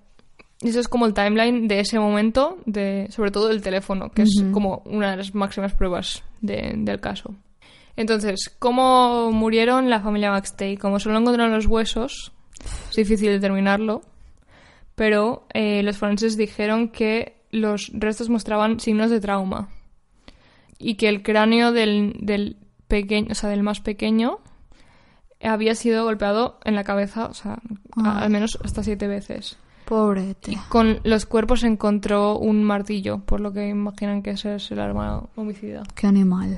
Eso 0.61 0.79
es 0.79 0.87
como 0.87 1.05
el 1.05 1.13
timeline 1.13 1.67
de 1.67 1.81
ese 1.81 1.99
momento, 1.99 2.57
de, 2.65 3.07
sobre 3.11 3.29
todo 3.29 3.49
del 3.49 3.61
teléfono, 3.61 4.09
que 4.09 4.23
es 4.23 4.43
como 4.51 4.81
una 4.85 5.11
de 5.11 5.17
las 5.17 5.35
máximas 5.35 5.73
pruebas 5.73 6.23
de- 6.41 6.73
del 6.77 6.99
caso. 7.01 7.35
Entonces, 7.97 8.55
¿cómo 8.57 9.31
murieron 9.31 9.89
la 9.89 9.99
familia 9.99 10.31
Maxtey? 10.31 10.77
Como 10.77 10.99
solo 10.99 11.19
encontraron 11.19 11.53
los 11.53 11.65
huesos, 11.67 12.31
es 12.89 12.95
difícil 12.95 13.29
determinarlo, 13.29 14.01
pero 14.95 15.45
eh, 15.53 15.83
los 15.83 15.97
forenses 15.97 16.37
dijeron 16.37 16.89
que 16.89 17.41
los 17.51 17.91
restos 17.93 18.29
mostraban 18.29 18.79
signos 18.79 19.09
de 19.11 19.19
trauma 19.19 19.69
y 20.77 20.95
que 20.95 21.07
el 21.09 21.23
cráneo 21.23 21.71
del, 21.71 22.15
del 22.21 22.57
pequeño, 22.87 23.27
o 23.31 23.35
sea, 23.35 23.49
del 23.49 23.63
más 23.63 23.79
pequeño 23.79 24.39
había 25.41 25.75
sido 25.75 26.03
golpeado 26.05 26.59
en 26.65 26.75
la 26.75 26.83
cabeza, 26.83 27.25
o 27.27 27.33
sea, 27.33 27.59
Ah. 27.97 28.19
al 28.19 28.29
menos 28.29 28.57
hasta 28.63 28.83
siete 28.83 29.07
veces. 29.07 29.57
Pobre 29.85 30.35
Y 30.47 30.55
con 30.69 30.99
los 31.03 31.25
cuerpos 31.27 31.63
encontró 31.63 32.37
un 32.39 32.63
martillo, 32.63 33.19
por 33.19 33.39
lo 33.39 33.53
que 33.53 33.69
imaginan 33.69 34.23
que 34.23 34.31
ese 34.31 34.55
es 34.55 34.71
el 34.71 34.79
arma 34.79 35.27
homicida. 35.35 35.83
Qué 35.93 36.07
animal. 36.07 36.57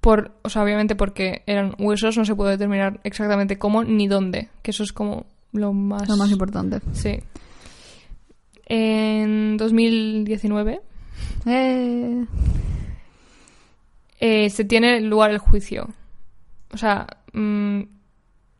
Por, 0.00 0.32
o 0.42 0.48
sea, 0.48 0.62
obviamente 0.62 0.94
porque 0.94 1.42
eran 1.46 1.74
huesos, 1.78 2.16
no 2.16 2.24
se 2.24 2.34
puede 2.34 2.52
determinar 2.52 3.00
exactamente 3.04 3.58
cómo 3.58 3.82
ni 3.84 4.06
dónde, 4.06 4.48
que 4.62 4.70
eso 4.70 4.82
es 4.84 4.92
como 4.92 5.26
lo 5.52 5.72
más... 5.72 6.08
Lo 6.08 6.16
más 6.16 6.30
importante. 6.30 6.80
Sí. 6.92 7.18
En 8.66 9.56
2019 9.56 10.80
Eh, 11.46 12.24
eh, 14.20 14.50
se 14.50 14.64
tiene 14.64 15.00
lugar 15.00 15.30
el 15.30 15.38
juicio. 15.38 15.88
O 16.72 16.76
sea, 16.76 17.06
mm, 17.32 17.80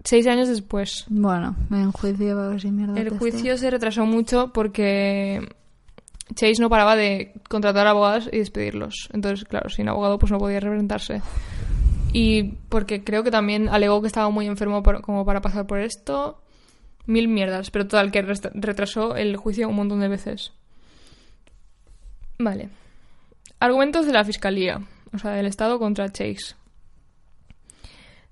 seis 0.05 0.27
años 0.27 0.49
después. 0.49 1.05
bueno, 1.09 1.57
en 1.71 1.93
juicio, 1.93 2.41
a 2.41 2.49
ver 2.49 2.61
si 2.61 2.71
mierda. 2.71 2.99
El 2.99 3.11
juicio 3.11 3.59
se 3.59 3.71
retrasó 3.71 4.07
mucho 4.07 4.53
porque 4.53 5.47
Chase 6.35 6.61
no 6.61 6.69
paraba 6.71 6.95
de 6.97 7.33
contratar 7.49 7.87
abogados 7.87 8.29
y 8.33 8.39
despedirlos. 8.39 9.09
Entonces, 9.13 9.47
claro, 9.47 9.69
sin 9.71 9.89
abogado 9.89 10.19
pues 10.19 10.31
no 10.33 10.39
podía 10.39 10.61
representarse. 10.61 11.23
Y 12.13 12.55
porque 12.69 13.05
creo 13.05 13.23
que 13.23 13.31
también 13.31 13.69
alegó 13.69 14.01
que 14.01 14.07
estaba 14.07 14.31
muy 14.31 14.47
enfermo 14.47 14.83
por- 14.83 15.03
como 15.03 15.25
para 15.25 15.41
pasar 15.41 15.67
por 15.67 15.79
esto. 15.81 16.41
Mil 17.07 17.29
mierdas, 17.29 17.71
pero 17.71 17.87
total, 17.87 18.13
que 18.13 18.21
retrasó 18.23 19.17
el 19.17 19.37
juicio 19.37 19.69
un 19.69 19.77
montón 19.77 20.01
de 20.01 20.09
veces. 20.09 20.53
Vale. 22.39 22.69
Argumentos 23.61 24.07
de 24.07 24.13
la 24.13 24.25
fiscalía, 24.25 24.81
o 25.13 25.19
sea, 25.19 25.33
del 25.33 25.47
Estado 25.47 25.79
contra 25.79 26.11
Chase. 26.13 26.55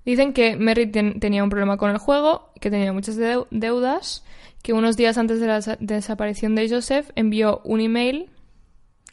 Dicen 0.07 0.31
que 0.31 0.55
ten- 0.93 1.19
tenía 1.19 1.43
un 1.43 1.49
problema 1.49 1.75
con 1.75 1.91
el 1.91 1.97
juego, 1.97 2.49
que 2.61 2.71
tenía 2.71 2.93
muchas 2.93 3.19
deu- 3.19 3.45
deudas, 3.51 4.23
que 4.63 4.71
unos 4.71 4.95
días 4.95 5.17
antes 5.17 5.41
de 5.41 5.47
la 5.47 5.61
sa- 5.61 5.75
desaparición 5.81 6.55
de 6.55 6.69
Joseph 6.69 7.09
envió 7.15 7.59
un 7.65 7.81
email. 7.81 8.29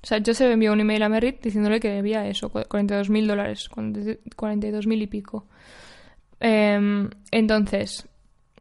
O 0.02 0.06
sea, 0.06 0.20
Joseph 0.24 0.52
envió 0.52 0.72
un 0.72 0.78
email 0.78 1.02
a 1.02 1.08
Merritt 1.08 1.42
diciéndole 1.42 1.80
que 1.80 1.88
debía 1.90 2.28
eso, 2.28 2.48
42 2.50 3.10
mil 3.10 3.26
dólares, 3.26 3.68
42 4.36 4.86
mil 4.86 5.02
y 5.02 5.08
pico. 5.08 5.46
Em, 6.38 7.10
entonces, 7.32 8.06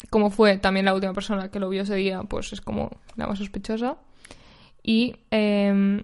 como 0.09 0.31
fue 0.31 0.57
también 0.57 0.85
la 0.85 0.95
última 0.95 1.13
persona 1.13 1.51
que 1.51 1.59
lo 1.59 1.69
vio 1.69 1.83
ese 1.83 1.95
día, 1.95 2.23
pues 2.23 2.51
es 2.53 2.61
como 2.61 2.89
la 3.15 3.27
más 3.27 3.37
sospechosa. 3.37 3.97
Y 4.81 5.17
em, 5.29 6.01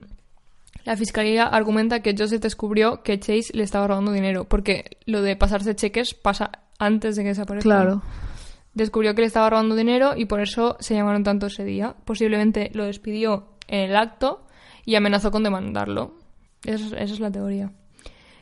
la 0.86 0.96
fiscalía 0.96 1.46
argumenta 1.46 2.02
que 2.02 2.16
Joseph 2.18 2.42
descubrió 2.42 3.04
que 3.04 3.20
Chase 3.20 3.52
le 3.54 3.64
estaba 3.64 3.88
robando 3.88 4.12
dinero, 4.12 4.46
porque 4.46 4.98
lo 5.06 5.22
de 5.22 5.36
pasarse 5.36 5.76
cheques 5.76 6.14
pasa 6.14 6.52
antes 6.78 7.16
de 7.16 7.24
que 7.24 7.30
desaparezca. 7.30 7.70
Claro. 7.70 8.02
Descubrió 8.74 9.16
que 9.16 9.22
le 9.22 9.28
estaba 9.28 9.50
robando 9.50 9.76
dinero 9.76 10.14
y 10.16 10.26
por 10.26 10.40
eso 10.40 10.78
se 10.80 10.96
llamaron 10.96 11.24
tanto 11.24 11.48
ese 11.48 11.66
día. 11.66 11.96
Posiblemente 12.06 12.72
lo 12.74 12.86
despidió 12.86 13.58
en 13.68 13.90
el 13.90 13.96
acto 13.96 14.46
y 14.86 14.96
amenazó 14.96 15.32
con 15.32 15.44
demandarlo. 15.44 16.16
Esa 16.64 16.86
es, 16.86 16.92
esa 16.94 17.14
es 17.14 17.20
la 17.20 17.32
teoría. 17.32 17.72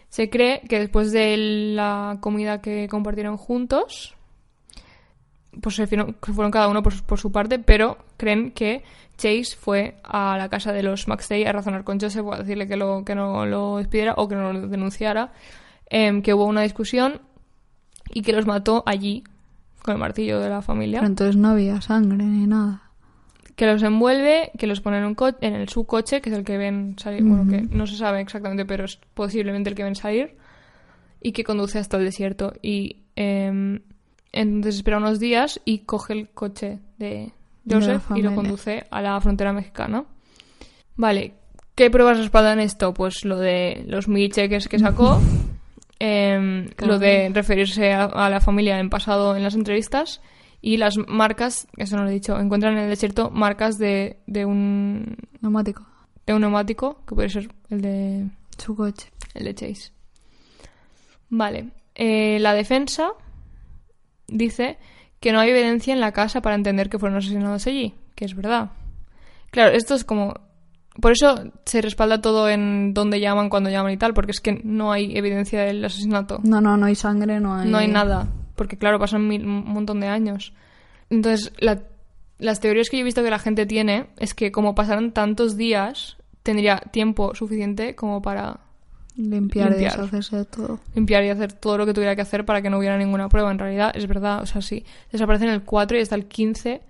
Se 0.09 0.29
cree 0.29 0.61
que 0.61 0.79
después 0.79 1.11
de 1.11 1.35
la 1.37 2.17
comida 2.21 2.61
que 2.61 2.87
compartieron 2.87 3.37
juntos, 3.37 4.16
pues 5.61 5.75
se 5.75 5.87
fueron, 5.87 6.15
cada 6.51 6.67
uno 6.67 6.81
por, 6.83 6.93
su- 6.93 7.03
por 7.03 7.19
su 7.19 7.31
parte, 7.31 7.59
pero 7.59 7.97
creen 8.17 8.51
que 8.51 8.83
Chase 9.17 9.55
fue 9.59 9.97
a 10.03 10.37
la 10.37 10.49
casa 10.49 10.71
de 10.73 10.83
los 10.83 11.07
Maxtey 11.07 11.43
a 11.45 11.51
razonar 11.51 11.83
con 11.83 11.99
Joseph 11.99 12.25
a 12.31 12.37
decirle 12.39 12.67
que, 12.67 12.77
lo, 12.77 13.03
que 13.03 13.15
no 13.15 13.45
lo 13.45 13.77
despidiera 13.77 14.13
o 14.17 14.27
que 14.27 14.35
no 14.35 14.53
lo 14.53 14.67
denunciara, 14.67 15.31
em, 15.89 16.21
que 16.21 16.33
hubo 16.33 16.45
una 16.45 16.61
discusión 16.61 17.21
y 18.13 18.21
que 18.21 18.33
los 18.33 18.45
mató 18.45 18.83
allí 18.85 19.23
con 19.83 19.93
el 19.95 19.99
martillo 19.99 20.39
de 20.39 20.49
la 20.49 20.61
familia. 20.61 20.99
Pero 20.99 21.07
entonces 21.09 21.35
no 21.35 21.49
había 21.49 21.81
sangre 21.81 22.23
ni 22.23 22.45
nada. 22.45 22.83
Que 23.55 23.65
los 23.65 23.81
envuelve, 23.81 24.51
que 24.59 24.67
los 24.67 24.81
pone 24.81 24.99
en, 24.99 25.05
un 25.05 25.15
co- 25.15 25.35
en 25.41 25.55
el, 25.55 25.67
su 25.69 25.85
coche, 25.85 26.21
que 26.21 26.29
es 26.29 26.37
el 26.37 26.43
que 26.43 26.57
ven 26.59 26.95
salir, 26.99 27.23
bueno, 27.23 27.49
que 27.49 27.61
no 27.75 27.87
se 27.87 27.95
sabe 27.97 28.21
exactamente, 28.21 28.65
pero 28.65 28.85
es 28.85 28.99
posiblemente 29.15 29.69
el 29.71 29.75
que 29.75 29.83
ven 29.83 29.95
salir, 29.95 30.35
y 31.21 31.31
que 31.31 31.43
conduce 31.43 31.79
hasta 31.79 31.97
el 31.97 32.05
desierto. 32.05 32.53
Y 32.61 32.97
em, 33.15 33.79
entonces 34.31 34.75
espera 34.75 34.97
unos 34.97 35.19
días 35.19 35.59
y 35.65 35.79
coge 35.79 36.13
el 36.13 36.29
coche 36.29 36.79
de 36.97 37.31
Joseph 37.69 38.03
y 38.15 38.21
lo 38.21 38.33
conduce 38.35 38.85
a 38.91 39.01
la 39.01 39.19
frontera 39.21 39.53
mexicana. 39.53 40.05
Vale, 40.95 41.33
¿qué 41.75 41.89
pruebas 41.91 42.17
respaldan 42.17 42.59
esto? 42.59 42.93
Pues 42.93 43.25
lo 43.25 43.37
de 43.37 43.83
los 43.87 44.07
mil 44.07 44.31
cheques 44.31 44.67
que 44.67 44.79
sacó, 44.79 45.19
em, 45.99 46.67
lo 46.79 46.97
de 46.99 47.29
referirse 47.33 47.93
a, 47.93 48.05
a 48.05 48.29
la 48.29 48.39
familia 48.41 48.79
en 48.79 48.89
pasado 48.89 49.35
en 49.35 49.43
las 49.43 49.55
entrevistas 49.55 50.21
y 50.61 50.77
las 50.77 50.97
marcas, 50.97 51.67
eso 51.77 51.97
no 51.97 52.03
lo 52.03 52.09
he 52.09 52.13
dicho, 52.13 52.39
encuentran 52.39 52.73
en 52.77 52.85
el 52.85 52.89
desierto 52.89 53.29
marcas 53.29 53.77
de, 53.77 54.17
de 54.25 54.45
un 54.45 55.15
Neumático. 55.41 55.85
de 56.25 56.33
un 56.33 56.41
neumático, 56.41 57.03
que 57.05 57.15
puede 57.15 57.29
ser 57.29 57.49
el 57.69 57.81
de, 57.81 58.27
Su 58.57 58.75
coche. 58.75 59.09
el 59.35 59.45
de 59.45 59.55
Chase. 59.55 59.91
Vale. 61.29 61.69
Eh, 61.95 62.37
la 62.41 62.53
defensa 62.53 63.11
dice 64.27 64.77
que 65.19 65.31
no 65.31 65.39
hay 65.39 65.49
evidencia 65.49 65.93
en 65.93 65.99
la 65.99 66.11
casa 66.11 66.41
para 66.41 66.55
entender 66.55 66.89
que 66.89 66.99
fueron 66.99 67.17
asesinados 67.17 67.65
allí, 67.67 67.95
que 68.15 68.25
es 68.25 68.35
verdad. 68.35 68.71
Claro, 69.51 69.75
esto 69.75 69.95
es 69.95 70.03
como... 70.03 70.35
Por 71.01 71.11
eso 71.11 71.51
se 71.65 71.81
respalda 71.81 72.21
todo 72.21 72.49
en 72.49 72.93
dónde 72.93 73.19
llaman, 73.19 73.49
cuando 73.49 73.69
llaman 73.69 73.91
y 73.93 73.97
tal, 73.97 74.13
porque 74.15 74.31
es 74.31 74.39
que 74.41 74.61
no 74.63 74.91
hay 74.91 75.15
evidencia 75.15 75.61
del 75.61 75.85
asesinato. 75.85 76.39
No, 76.43 76.59
no, 76.59 76.75
no 76.75 76.87
hay 76.87 76.95
sangre, 76.95 77.39
no 77.39 77.55
hay... 77.55 77.69
No 77.69 77.77
hay 77.77 77.87
nada, 77.87 78.27
porque 78.55 78.77
claro, 78.77 78.97
pasan 78.99 79.27
mil- 79.27 79.45
un 79.45 79.65
montón 79.71 79.99
de 79.99 80.07
años. 80.07 80.53
Entonces, 81.11 81.53
la- 81.59 81.83
las 82.39 82.59
teorías 82.59 82.89
que 82.89 82.97
yo 82.97 83.01
he 83.01 83.05
visto 83.05 83.23
que 83.23 83.29
la 83.29 83.37
gente 83.39 83.65
tiene 83.67 84.07
es 84.17 84.33
que 84.33 84.51
como 84.51 84.73
pasaron 84.73 85.11
tantos 85.11 85.55
días, 85.55 86.17
tendría 86.41 86.77
tiempo 86.91 87.35
suficiente 87.35 87.93
como 87.95 88.21
para 88.23 88.61
Limpiar, 89.17 89.71
Limpiar. 89.71 89.73
y 89.73 89.83
deshacerse 89.97 90.35
de 90.37 90.45
todo. 90.45 90.79
limpiar 90.95 91.23
y 91.23 91.29
hacer 91.29 91.51
todo 91.53 91.77
lo 91.79 91.85
que 91.85 91.93
tuviera 91.93 92.15
que 92.15 92.21
hacer 92.21 92.45
para 92.45 92.61
que 92.61 92.69
no 92.69 92.77
hubiera 92.77 92.97
ninguna 92.97 93.27
prueba. 93.29 93.51
En 93.51 93.57
realidad, 93.59 93.91
es 93.95 94.07
verdad, 94.07 94.41
o 94.43 94.45
sea, 94.45 94.61
sí, 94.61 94.85
desaparecen 95.11 95.49
el 95.49 95.63
4 95.63 95.97
y 95.97 96.01
hasta 96.01 96.13
el 96.15 96.25
15, 96.27 96.81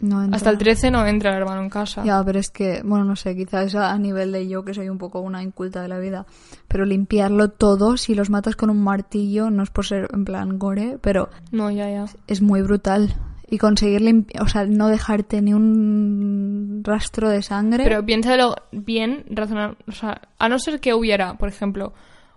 No 0.00 0.22
entra. 0.22 0.36
hasta 0.36 0.50
el 0.50 0.58
13 0.58 0.90
no 0.90 1.06
entra 1.06 1.30
el 1.30 1.38
hermano 1.38 1.62
en 1.62 1.70
casa. 1.70 2.04
Ya, 2.04 2.22
pero 2.22 2.38
es 2.38 2.50
que, 2.50 2.82
bueno, 2.84 3.04
no 3.06 3.16
sé, 3.16 3.34
quizás 3.34 3.74
a 3.74 3.96
nivel 3.98 4.30
de 4.32 4.46
yo 4.46 4.62
que 4.64 4.74
soy 4.74 4.88
un 4.90 4.98
poco 4.98 5.20
una 5.20 5.42
inculta 5.42 5.80
de 5.80 5.88
la 5.88 5.98
vida, 5.98 6.26
pero 6.68 6.84
limpiarlo 6.84 7.48
todo, 7.48 7.96
si 7.96 8.14
los 8.14 8.28
matas 8.28 8.56
con 8.56 8.68
un 8.70 8.82
martillo, 8.82 9.50
no 9.50 9.62
es 9.62 9.70
por 9.70 9.86
ser 9.86 10.08
en 10.12 10.24
plan 10.26 10.58
gore, 10.58 10.98
pero 11.00 11.30
No, 11.50 11.70
ya, 11.70 11.88
ya. 11.90 12.04
es 12.26 12.42
muy 12.42 12.60
brutal. 12.62 13.14
Y 13.50 13.58
conseguir 13.58 14.00
limpiar, 14.00 14.44
o 14.44 14.48
sea, 14.48 14.64
no 14.64 14.86
dejarte 14.88 15.42
ni 15.42 15.52
un 15.52 16.82
rastro 16.84 17.28
de 17.28 17.42
sangre. 17.42 17.82
Pero 17.82 18.04
piénsalo 18.06 18.54
bien, 18.70 19.24
razonar, 19.28 19.76
o 19.88 19.92
sea, 19.92 20.22
a 20.38 20.48
no 20.48 20.58
ser 20.58 20.80
que 20.80 20.94
hubiera, 20.94 21.36
por 21.36 21.48
ejemplo, 21.48 21.92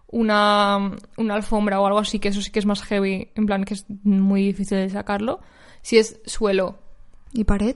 una, 0.08 0.92
una 1.18 1.36
alfombra 1.36 1.80
o 1.80 1.86
algo 1.86 2.00
así, 2.00 2.20
que 2.20 2.30
eso 2.30 2.42
sí 2.42 2.52
que 2.52 2.60
es 2.60 2.66
más 2.66 2.82
heavy, 2.84 3.30
en 3.36 3.46
plan 3.46 3.64
que 3.64 3.76
es 3.76 3.86
muy 4.04 4.44
difícil 4.44 4.80
de 4.80 4.90
sacarlo. 4.90 5.40
Si 5.82 5.98
es 5.98 6.20
suelo. 6.26 6.80
¿Y 7.32 7.44
pared? 7.44 7.76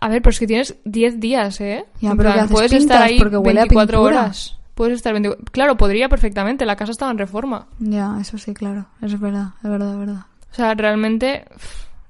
A 0.00 0.08
ver, 0.08 0.22
pero 0.22 0.30
es 0.30 0.38
que 0.38 0.46
tienes 0.46 0.76
10 0.84 1.20
días, 1.20 1.60
¿eh? 1.60 1.84
Ya, 2.00 2.14
pero 2.14 2.32
puedes 2.48 2.72
estar 2.72 3.02
ahí 3.02 3.18
Porque 3.18 3.36
huele 3.36 3.60
a 3.60 3.64
24 3.64 3.98
pintura. 3.98 4.20
horas. 4.22 4.58
Puedes 4.74 4.94
estar 4.94 5.12
24... 5.12 5.44
Claro, 5.50 5.76
podría 5.76 6.08
perfectamente, 6.08 6.64
la 6.64 6.76
casa 6.76 6.92
estaba 6.92 7.10
en 7.10 7.18
reforma. 7.18 7.66
Ya, 7.80 8.16
eso 8.20 8.38
sí, 8.38 8.54
claro. 8.54 8.86
Es 9.02 9.18
verdad, 9.18 9.48
es 9.62 9.68
verdad, 9.68 9.92
es 9.92 9.98
verdad. 9.98 10.26
O 10.52 10.54
sea, 10.54 10.74
realmente 10.74 11.44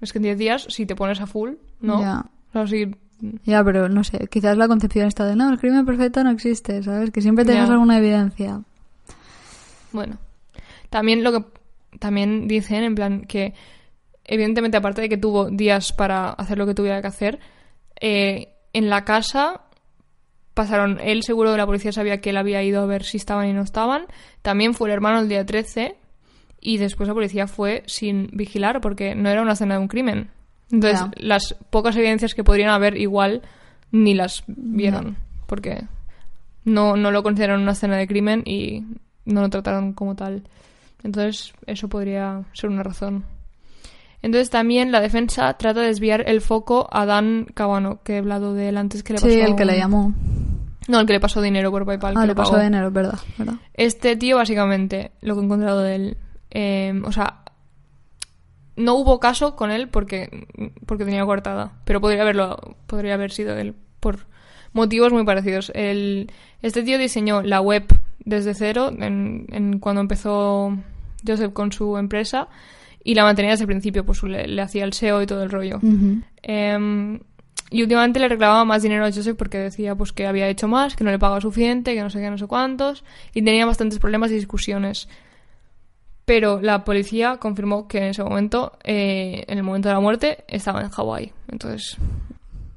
Es 0.01 0.12
que 0.12 0.19
en 0.19 0.23
10 0.24 0.39
días, 0.39 0.66
si 0.70 0.86
te 0.86 0.94
pones 0.94 1.20
a 1.20 1.27
full, 1.27 1.55
¿no? 1.81 2.01
Ya. 2.01 2.24
O 2.51 2.52
sea, 2.52 2.66
si- 2.69 2.94
Ya, 3.44 3.65
pero 3.65 3.89
no 3.89 4.05
sé, 4.05 4.28
quizás 4.31 4.56
la 4.56 4.69
concepción 4.69 5.09
está 5.09 5.27
de 5.27 5.35
no, 5.35 5.51
el 5.51 5.59
crimen 5.59 5.85
perfecto 5.85 6.23
no 6.23 6.31
existe, 6.31 6.82
¿sabes? 6.85 7.10
Que 7.10 7.20
siempre 7.20 7.44
tengas 7.44 7.69
alguna 7.69 7.98
evidencia. 7.98 8.62
Bueno. 9.93 10.19
También 10.90 11.24
lo 11.24 11.32
que 11.32 11.44
también 11.98 12.47
dicen, 12.48 12.85
en 12.85 12.94
plan, 12.94 13.23
que 13.23 13.55
evidentemente, 14.24 14.77
aparte 14.77 15.01
de 15.01 15.09
que 15.09 15.16
tuvo 15.16 15.51
días 15.51 15.93
para 15.93 16.31
hacer 16.31 16.59
lo 16.59 16.66
que 16.66 16.74
tuviera 16.74 17.01
que 17.01 17.09
hacer, 17.09 17.39
eh, 18.01 18.55
en 18.73 18.89
la 18.90 19.05
casa 19.05 19.62
pasaron, 20.55 20.98
él 21.01 21.23
seguro 21.23 21.51
de 21.52 21.56
la 21.59 21.66
policía 21.66 21.93
sabía 21.93 22.20
que 22.20 22.31
él 22.31 22.36
había 22.36 22.62
ido 22.62 22.82
a 22.82 22.86
ver 22.86 23.05
si 23.05 23.16
estaban 23.16 23.48
y 23.48 23.52
no 23.52 23.62
estaban, 23.62 24.06
también 24.43 24.74
fue 24.74 24.89
el 24.89 24.94
hermano 24.94 25.20
el 25.20 25.28
día 25.28 25.47
13 25.47 25.97
y 26.60 26.78
después 26.78 27.09
la 27.09 27.14
policía 27.14 27.47
fue 27.47 27.82
sin 27.86 28.28
vigilar 28.32 28.80
porque 28.80 29.14
no 29.14 29.28
era 29.28 29.43
una 29.43 29.52
escena 29.52 29.74
de 29.74 29.80
un 29.80 29.89
crimen. 29.89 30.30
Entonces, 30.70 31.06
las 31.16 31.56
pocas 31.70 31.97
evidencias 31.97 32.35
que 32.35 32.44
podrían 32.44 32.70
haber 32.70 32.97
igual 32.97 33.43
ni 33.90 34.14
las 34.14 34.44
vieron 34.47 35.16
porque 35.48 35.85
no, 36.64 36.97
no 36.97 37.10
lo 37.10 37.22
consideraron 37.22 37.62
una 37.62 37.72
escena 37.72 37.97
de 37.97 38.06
crimen 38.06 38.43
y 38.44 38.85
no 39.24 39.40
lo 39.40 39.48
trataron 39.48 39.94
como 39.94 40.14
tal. 40.14 40.43
Entonces, 41.02 41.55
eso 41.66 41.89
podría 41.89 42.44
ser 42.52 42.70
una 42.70 42.82
razón. 42.82 43.24
Entonces, 44.20 44.51
también 44.51 44.93
la 44.93 45.01
defensa 45.01 45.55
trata 45.55 45.80
de 45.80 45.86
desviar 45.86 46.24
el 46.28 46.40
foco 46.40 46.89
a 46.93 47.06
Dan 47.06 47.47
Cabano, 47.55 48.01
que 48.02 48.14
he 48.14 48.18
hablado 48.18 48.52
de 48.52 48.68
él 48.68 48.76
antes 48.76 49.02
que 49.02 49.14
le 49.14 49.20
pasó. 49.20 49.28
Sí, 49.28 49.40
el 49.40 49.56
que 49.56 49.64
le 49.64 49.78
llamó. 49.78 50.12
No, 50.89 51.01
el 51.01 51.06
que 51.06 51.12
le 51.14 51.20
pasó 51.20 51.40
dinero 51.40 51.70
por 51.70 51.86
PayPal. 51.86 52.14
Ah, 52.16 52.22
que 52.22 52.26
le 52.26 52.35
pasó 52.35 52.52
pagó. 52.52 52.64
dinero, 52.64 52.90
verdad, 52.90 53.18
verdad. 53.39 53.55
Este 53.74 54.16
tío, 54.16 54.36
básicamente, 54.36 55.12
lo 55.20 55.35
que 55.35 55.40
he 55.40 55.44
encontrado 55.44 55.80
de 55.80 55.94
él. 55.94 56.16
Eh, 56.50 57.00
o 57.04 57.12
sea, 57.12 57.44
no 58.76 58.94
hubo 58.94 59.20
caso 59.20 59.56
con 59.56 59.70
él 59.70 59.88
porque, 59.88 60.46
porque 60.86 61.04
tenía 61.04 61.24
coartada. 61.24 61.72
Pero 61.84 62.00
podría 62.00 62.22
haberlo, 62.22 62.76
podría 62.86 63.14
haber 63.14 63.32
sido 63.32 63.56
él 63.56 63.74
por 64.00 64.26
motivos 64.72 65.12
muy 65.12 65.24
parecidos. 65.24 65.72
El, 65.74 66.30
este 66.62 66.82
tío 66.82 66.98
diseñó 66.98 67.42
la 67.42 67.60
web 67.60 67.84
desde 68.24 68.54
cero 68.54 68.90
en, 68.98 69.46
en 69.50 69.78
cuando 69.78 70.00
empezó 70.00 70.76
Joseph 71.26 71.52
con 71.52 71.72
su 71.72 71.96
empresa 71.96 72.48
y 73.02 73.14
la 73.14 73.24
mantenía 73.24 73.52
desde 73.52 73.64
el 73.64 73.68
principio, 73.68 74.04
pues 74.04 74.22
le, 74.22 74.46
le 74.46 74.62
hacía 74.62 74.84
el 74.84 74.92
SEO 74.92 75.22
y 75.22 75.26
todo 75.26 75.42
el 75.42 75.50
rollo. 75.50 75.80
Em, 76.42 77.20
y 77.70 77.82
últimamente 77.82 78.20
le 78.20 78.28
reclamaba 78.28 78.64
más 78.64 78.82
dinero 78.82 79.04
a 79.04 79.12
Joseph 79.12 79.36
porque 79.36 79.58
decía 79.58 79.94
pues 79.94 80.12
que 80.12 80.26
había 80.26 80.48
hecho 80.48 80.68
más, 80.68 80.96
que 80.96 81.04
no 81.04 81.10
le 81.10 81.18
pagaba 81.18 81.40
suficiente, 81.40 81.94
que 81.94 82.02
no 82.02 82.10
sé 82.10 82.20
qué, 82.20 82.30
no 82.30 82.38
sé 82.38 82.46
cuántos, 82.46 83.04
y 83.34 83.42
tenía 83.42 83.66
bastantes 83.66 83.98
problemas 83.98 84.30
y 84.30 84.34
discusiones. 84.34 85.08
Pero 86.28 86.60
la 86.60 86.84
policía 86.84 87.38
confirmó 87.38 87.88
que 87.88 87.98
en 87.98 88.05
ese 88.05 88.22
momento, 88.22 88.72
eh, 88.84 89.44
en 89.48 89.59
el 89.59 89.64
momento 89.64 89.88
de 89.88 89.94
la 89.94 90.00
muerte, 90.00 90.44
estaba 90.46 90.82
en 90.82 90.90
Hawái. 90.90 91.32
Entonces, 91.50 91.96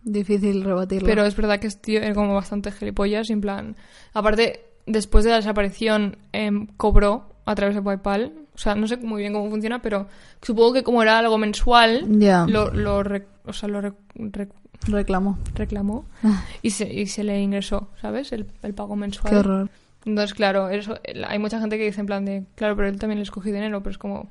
Difícil 0.03 0.63
rebatirlo. 0.63 1.07
pero 1.07 1.25
es 1.25 1.35
verdad 1.35 1.59
que 1.59 1.67
este 1.67 1.81
tío 1.81 1.99
era 2.01 2.15
como 2.15 2.33
bastante 2.33 2.71
gilipollas, 2.71 3.29
en 3.29 3.41
plan... 3.41 3.75
Aparte, 4.13 4.61
después 4.87 5.23
de 5.23 5.29
la 5.29 5.35
desaparición, 5.37 6.17
em, 6.33 6.65
cobró 6.77 7.27
a 7.45 7.53
través 7.53 7.75
de 7.75 7.81
PayPal. 7.83 8.33
O 8.55 8.57
sea, 8.57 8.73
no 8.75 8.87
sé 8.87 8.97
muy 8.97 9.21
bien 9.21 9.33
cómo 9.33 9.49
funciona, 9.49 9.81
pero 9.81 10.07
supongo 10.41 10.73
que 10.73 10.83
como 10.83 11.01
era 11.03 11.19
algo 11.19 11.37
mensual, 11.37 12.05
lo, 12.47 12.71
lo, 12.73 13.03
o 13.45 13.53
sea, 13.53 13.69
lo 13.69 13.81
re- 13.81 13.93
re- 14.15 14.49
Reclamó. 14.87 15.37
reclamó 15.53 16.05
Ah, 16.23 16.43
y 16.63 16.71
se, 16.71 16.91
y 16.91 17.05
se 17.05 17.23
le 17.23 17.39
ingresó, 17.39 17.89
¿sabes? 18.01 18.31
El, 18.31 18.47
el 18.63 18.73
pago 18.73 18.95
mensual. 18.95 19.29
Qué 19.29 19.35
horror. 19.37 19.69
Entonces, 20.05 20.33
claro, 20.33 20.69
eso, 20.69 20.99
hay 21.27 21.39
mucha 21.39 21.59
gente 21.59 21.77
que 21.77 21.85
dice 21.85 22.01
en 22.01 22.07
plan 22.07 22.25
de, 22.25 22.45
claro, 22.55 22.75
pero 22.75 22.87
él 22.87 22.99
también 22.99 23.19
le 23.19 23.23
escogí 23.23 23.51
dinero, 23.51 23.81
pero 23.81 23.91
es 23.91 23.97
como... 23.97 24.29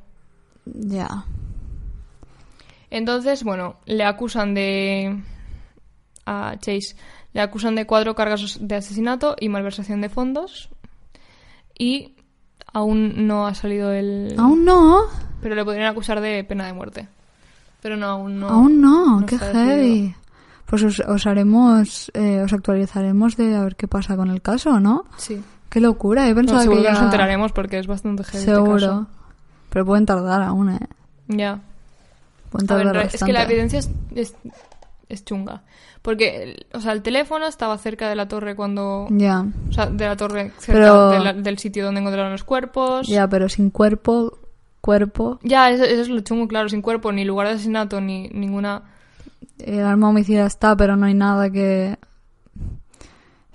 Ya. 0.64 1.24
Entonces, 2.90 3.44
bueno, 3.44 3.76
le 3.86 4.05
acusan 4.05 4.55
de... 4.55 5.22
a 6.26 6.56
Chase, 6.59 6.97
le 7.32 7.40
acusan 7.40 7.76
de 7.76 7.86
cuatro 7.86 8.14
cargas 8.14 8.59
de 8.60 8.74
asesinato 8.74 9.36
y 9.38 9.48
malversación 9.48 10.01
de 10.01 10.09
fondos 10.09 10.70
y 11.78 12.16
aún 12.72 13.26
no 13.26 13.47
ha 13.47 13.55
salido 13.55 13.92
el... 13.92 14.34
Aún 14.38 14.64
no. 14.64 15.02
Pero 15.40 15.55
le 15.55 15.64
podrían 15.64 15.86
acusar 15.86 16.20
de 16.20 16.44
pena 16.44 16.66
de 16.66 16.72
muerte. 16.72 17.09
Pero 17.80 17.97
no, 17.97 18.06
aún 18.06 18.40
no. 18.40 18.48
Aún 18.48 18.80
no. 18.80 19.20
no 19.20 19.26
Qué 19.26 19.38
heavy. 19.38 20.14
Pues 20.66 20.82
os, 20.82 21.01
os 21.01 21.26
haremos, 21.26 22.10
eh, 22.14 22.42
os 22.44 22.52
actualizaremos 22.52 23.36
de 23.36 23.56
a 23.56 23.62
ver 23.62 23.76
qué 23.76 23.88
pasa 23.88 24.16
con 24.16 24.30
el 24.30 24.42
caso, 24.42 24.78
¿no? 24.78 25.05
Sí. 25.16 25.42
Qué 25.70 25.80
locura. 25.80 26.26
He 26.26 26.30
No, 26.30 26.36
pensado 26.36 26.60
seguro 26.60 26.78
que 26.80 26.84
ya... 26.84 26.92
nos 26.92 27.02
enteraremos 27.02 27.52
porque 27.52 27.78
es 27.78 27.86
bastante 27.86 28.24
heavy 28.24 28.38
este 28.38 28.52
Seguro. 28.52 28.74
caso. 28.74 29.06
Pero 29.70 29.86
pueden 29.86 30.05
tardar 30.05 30.42
aún, 30.42 30.70
¿eh? 30.70 30.78
Ya. 31.28 31.60
Pueden 32.51 32.70
A 32.70 32.74
ver, 32.76 32.86
tardar 32.86 33.06
es 33.06 33.22
que 33.24 33.32
la 33.32 33.44
evidencia 33.44 33.78
es, 33.78 33.90
es, 34.14 34.34
es 35.09 35.24
chunga. 35.24 35.62
Porque, 36.02 36.66
o 36.74 36.80
sea, 36.80 36.92
el 36.92 37.02
teléfono 37.02 37.47
estaba 37.47 37.76
cerca 37.78 38.09
de 38.09 38.16
la 38.16 38.26
torre 38.26 38.56
cuando... 38.56 39.06
Ya. 39.10 39.44
O 39.68 39.72
sea, 39.72 39.86
de 39.86 40.06
la 40.06 40.16
torre 40.16 40.51
cerca 40.59 40.80
Pero- 40.80 41.10
de 41.10 41.20
la- 41.20 41.32
del 41.34 41.59
sitio 41.59 41.84
donde 41.84 42.01
encontraron 42.01 42.32
los 42.32 42.42
cuerpos. 42.42 43.06
Ya, 43.06 43.28
pero 43.28 43.48
sin 43.48 43.70
cuerpo, 43.70 44.38
cuerpo, 44.80 45.38
Ya, 45.42 45.70
eso, 45.70 45.84
eso 45.84 46.01
es 46.02 46.09
lo 46.09 46.20
chungo, 46.20 46.48
claro. 46.48 46.68
Sin 46.68 46.80
cuerpo, 46.82 47.12
ni 47.12 47.24
lugar 47.24 47.47
de 47.48 47.55
asesinato, 47.55 48.01
ni 48.01 48.28
ninguna... 48.30 48.82
el 49.59 49.84
arma 49.84 50.09
homicida 50.09 50.47
está, 50.47 50.74
pero 50.76 50.97
no 50.97 51.06
hay 51.06 51.14
nada 51.14 51.51
que... 51.51 51.97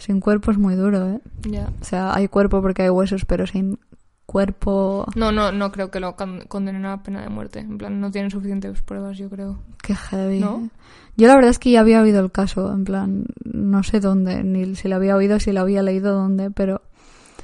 Sin 0.05 0.19
cuerpo 0.19 0.51
es 0.51 0.57
muy 0.59 0.75
duro, 0.75 1.07
¿eh? 1.07 1.19
Ya. 1.49 1.69
O 1.81 1.83
sea, 1.83 2.13
hay 2.13 2.27
cuerpo 2.27 2.61
porque 2.61 2.83
hay 2.83 2.89
huesos, 2.89 3.25
pero 3.25 3.47
sin 3.47 3.79
cuerpo... 4.27 5.07
No, 5.15 5.31
no, 5.31 5.51
no 5.51 5.71
creo 5.71 5.89
que 5.89 5.99
lo 5.99 6.15
con- 6.15 6.41
condenen 6.47 6.85
a 6.85 7.01
pena 7.01 7.21
de 7.23 7.29
muerte. 7.29 7.59
En 7.59 7.77
plan, 7.79 7.99
no 7.99 8.11
tienen 8.11 8.29
suficientes 8.29 8.81
pruebas, 8.81 9.17
yo 9.17 9.29
creo. 9.29 9.57
Qué 9.81 9.95
heavy. 9.95 10.39
¿No? 10.39 10.57
¿eh? 10.65 10.69
Yo 11.17 11.27
la 11.27 11.35
verdad 11.35 11.49
es 11.51 11.57
que 11.59 11.71
ya 11.71 11.79
había 11.79 12.01
oído 12.01 12.19
el 12.19 12.31
caso, 12.31 12.71
en 12.71 12.83
plan, 12.83 13.25
no 13.45 13.81
sé 13.81 13.99
dónde, 13.99 14.43
ni 14.43 14.75
si 14.75 14.87
lo 14.89 14.97
había 14.97 15.15
oído, 15.15 15.39
si 15.39 15.51
lo 15.53 15.61
había 15.61 15.81
leído 15.81 16.13
dónde, 16.13 16.51
pero 16.51 16.81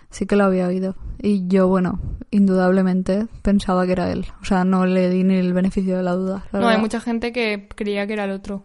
sí 0.09 0.25
que 0.27 0.35
lo 0.35 0.43
había 0.43 0.67
oído. 0.67 0.95
Y 1.19 1.47
yo, 1.47 1.67
bueno, 1.67 1.99
indudablemente 2.31 3.27
pensaba 3.41 3.85
que 3.85 3.93
era 3.93 4.11
él. 4.11 4.25
O 4.41 4.45
sea, 4.45 4.65
no 4.65 4.85
le 4.85 5.09
di 5.09 5.23
ni 5.23 5.35
el 5.35 5.53
beneficio 5.53 5.95
de 5.97 6.03
la 6.03 6.13
duda. 6.13 6.43
la 6.51 6.59
No, 6.59 6.67
hay 6.67 6.77
mucha 6.79 6.99
gente 6.99 7.31
que 7.31 7.67
creía 7.75 8.05
que 8.07 8.13
era 8.13 8.25
el 8.25 8.31
otro. 8.31 8.63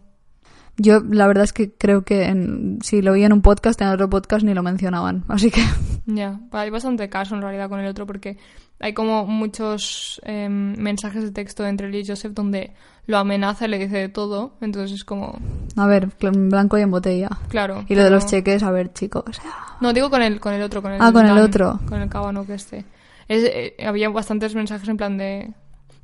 Yo 0.78 1.00
la 1.00 1.26
verdad 1.26 1.44
es 1.44 1.52
que 1.52 1.72
creo 1.72 2.02
que 2.04 2.24
en- 2.26 2.78
si 2.82 3.00
lo 3.02 3.12
oí 3.12 3.24
en 3.24 3.32
un 3.32 3.42
podcast, 3.42 3.80
en 3.80 3.88
otro 3.88 4.10
podcast 4.10 4.44
ni 4.44 4.52
lo 4.54 4.62
mencionaban. 4.62 5.24
Así 5.28 5.50
que 5.50 5.60
Ya, 6.06 6.38
hay 6.52 6.70
bastante 6.70 7.08
caso 7.08 7.34
en 7.34 7.42
realidad 7.42 7.68
con 7.68 7.80
el 7.80 7.86
otro 7.88 8.06
porque 8.06 8.36
hay 8.78 8.92
como 8.92 9.26
muchos 9.26 10.20
em, 10.24 10.76
mensajes 10.76 11.22
de 11.24 11.32
texto 11.32 11.66
entre 11.66 11.88
él 11.88 11.94
y 11.96 12.06
Joseph 12.06 12.32
donde 12.32 12.74
lo 13.06 13.18
amenaza 13.18 13.64
y 13.64 13.68
le 13.68 13.78
dice 13.78 13.96
de 13.96 14.08
todo. 14.08 14.54
Entonces 14.60 14.96
es 14.98 15.04
como, 15.04 15.38
A 15.76 15.86
ver, 15.86 16.10
en 16.20 16.48
blanco 16.48 16.76
y 16.78 16.82
en 16.82 16.90
botella. 16.90 17.28
claro. 17.48 17.84
Y 17.88 17.94
lo 17.94 18.04
de 18.04 18.10
los 18.10 18.26
cheques, 18.26 18.62
a 18.62 18.70
ver, 18.70 18.92
chicos. 18.92 19.40
No, 19.80 19.92
digo 19.92 20.10
con 20.10 20.22
el, 20.22 20.38
con 20.40 20.52
el 20.54 20.62
otro, 20.62 20.80
con 20.82 20.92
el 20.92 20.98
Ah, 21.00 21.10
con 21.12 21.26
el 21.26 21.38
otro. 21.38 21.80
Con 21.88 22.00
el 22.02 22.08
cabano 22.08 22.46
que 22.46 22.54
este. 22.54 22.84
Es, 23.28 23.42
eh, 23.44 23.74
había 23.84 24.08
bastantes 24.10 24.54
mensajes 24.54 24.88
en 24.88 24.96
plan 24.96 25.16
de 25.18 25.52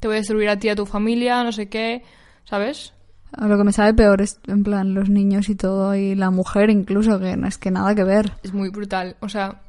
te 0.00 0.08
voy 0.08 0.16
a 0.16 0.20
destruir 0.20 0.48
a 0.48 0.58
ti 0.58 0.66
y 0.66 0.70
a 0.70 0.74
tu 0.76 0.84
familia, 0.86 1.44
no 1.44 1.52
sé 1.52 1.68
qué, 1.68 2.02
¿sabes? 2.44 2.92
Lo 3.38 3.56
que 3.56 3.64
me 3.64 3.72
sabe 3.72 3.94
peor 3.94 4.20
es, 4.20 4.38
en 4.46 4.62
plan, 4.62 4.94
los 4.94 5.08
niños 5.08 5.48
y 5.48 5.54
todo, 5.54 5.94
y 5.94 6.14
la 6.14 6.30
mujer 6.30 6.68
incluso, 6.70 7.18
que 7.18 7.36
no 7.36 7.48
es 7.48 7.56
que 7.58 7.70
nada 7.70 7.94
que 7.94 8.04
ver. 8.04 8.32
Es 8.42 8.52
muy 8.52 8.68
brutal. 8.68 9.16
O 9.20 9.28
sea, 9.28 9.62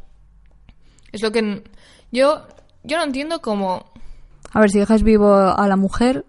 es 1.12 1.22
lo 1.22 1.32
que... 1.32 1.64
Yo, 2.12 2.46
yo 2.84 2.98
no 2.98 3.04
entiendo 3.04 3.42
cómo... 3.42 3.86
A 4.52 4.60
ver, 4.60 4.70
si 4.70 4.80
dejas 4.80 5.04
vivo 5.04 5.34
a 5.34 5.68
la 5.68 5.78
mujer, 5.78 6.26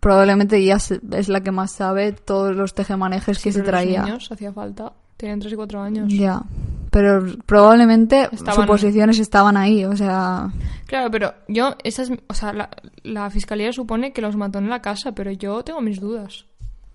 probablemente 0.00 0.64
ya 0.64 0.76
es 0.76 1.28
la 1.28 1.42
que 1.42 1.52
más 1.52 1.72
sabe 1.72 2.12
todos 2.12 2.56
los 2.56 2.74
tejemanejes 2.74 3.38
que 3.40 3.52
se 3.52 3.60
pero 3.60 3.72
los 3.72 3.80
traía. 3.82 4.02
niños 4.02 4.32
hacía 4.32 4.52
falta. 4.52 4.92
Tienen 5.22 5.38
3 5.38 5.52
y 5.52 5.56
4 5.56 5.80
años. 5.80 6.12
Ya. 6.12 6.42
Pero 6.90 7.24
probablemente 7.46 8.28
Estaban- 8.32 8.62
suposiciones 8.66 9.20
estaban 9.20 9.56
ahí, 9.56 9.84
o 9.84 9.96
sea... 9.96 10.50
Claro, 10.86 11.12
pero 11.12 11.32
yo, 11.46 11.76
esas, 11.84 12.10
o 12.26 12.34
sea, 12.34 12.52
la, 12.52 12.68
la 13.04 13.30
fiscalía 13.30 13.72
supone 13.72 14.12
que 14.12 14.20
los 14.20 14.34
mató 14.34 14.58
en 14.58 14.68
la 14.68 14.82
casa, 14.82 15.12
pero 15.12 15.30
yo 15.30 15.62
tengo 15.62 15.80
mis 15.80 16.00
dudas. 16.00 16.44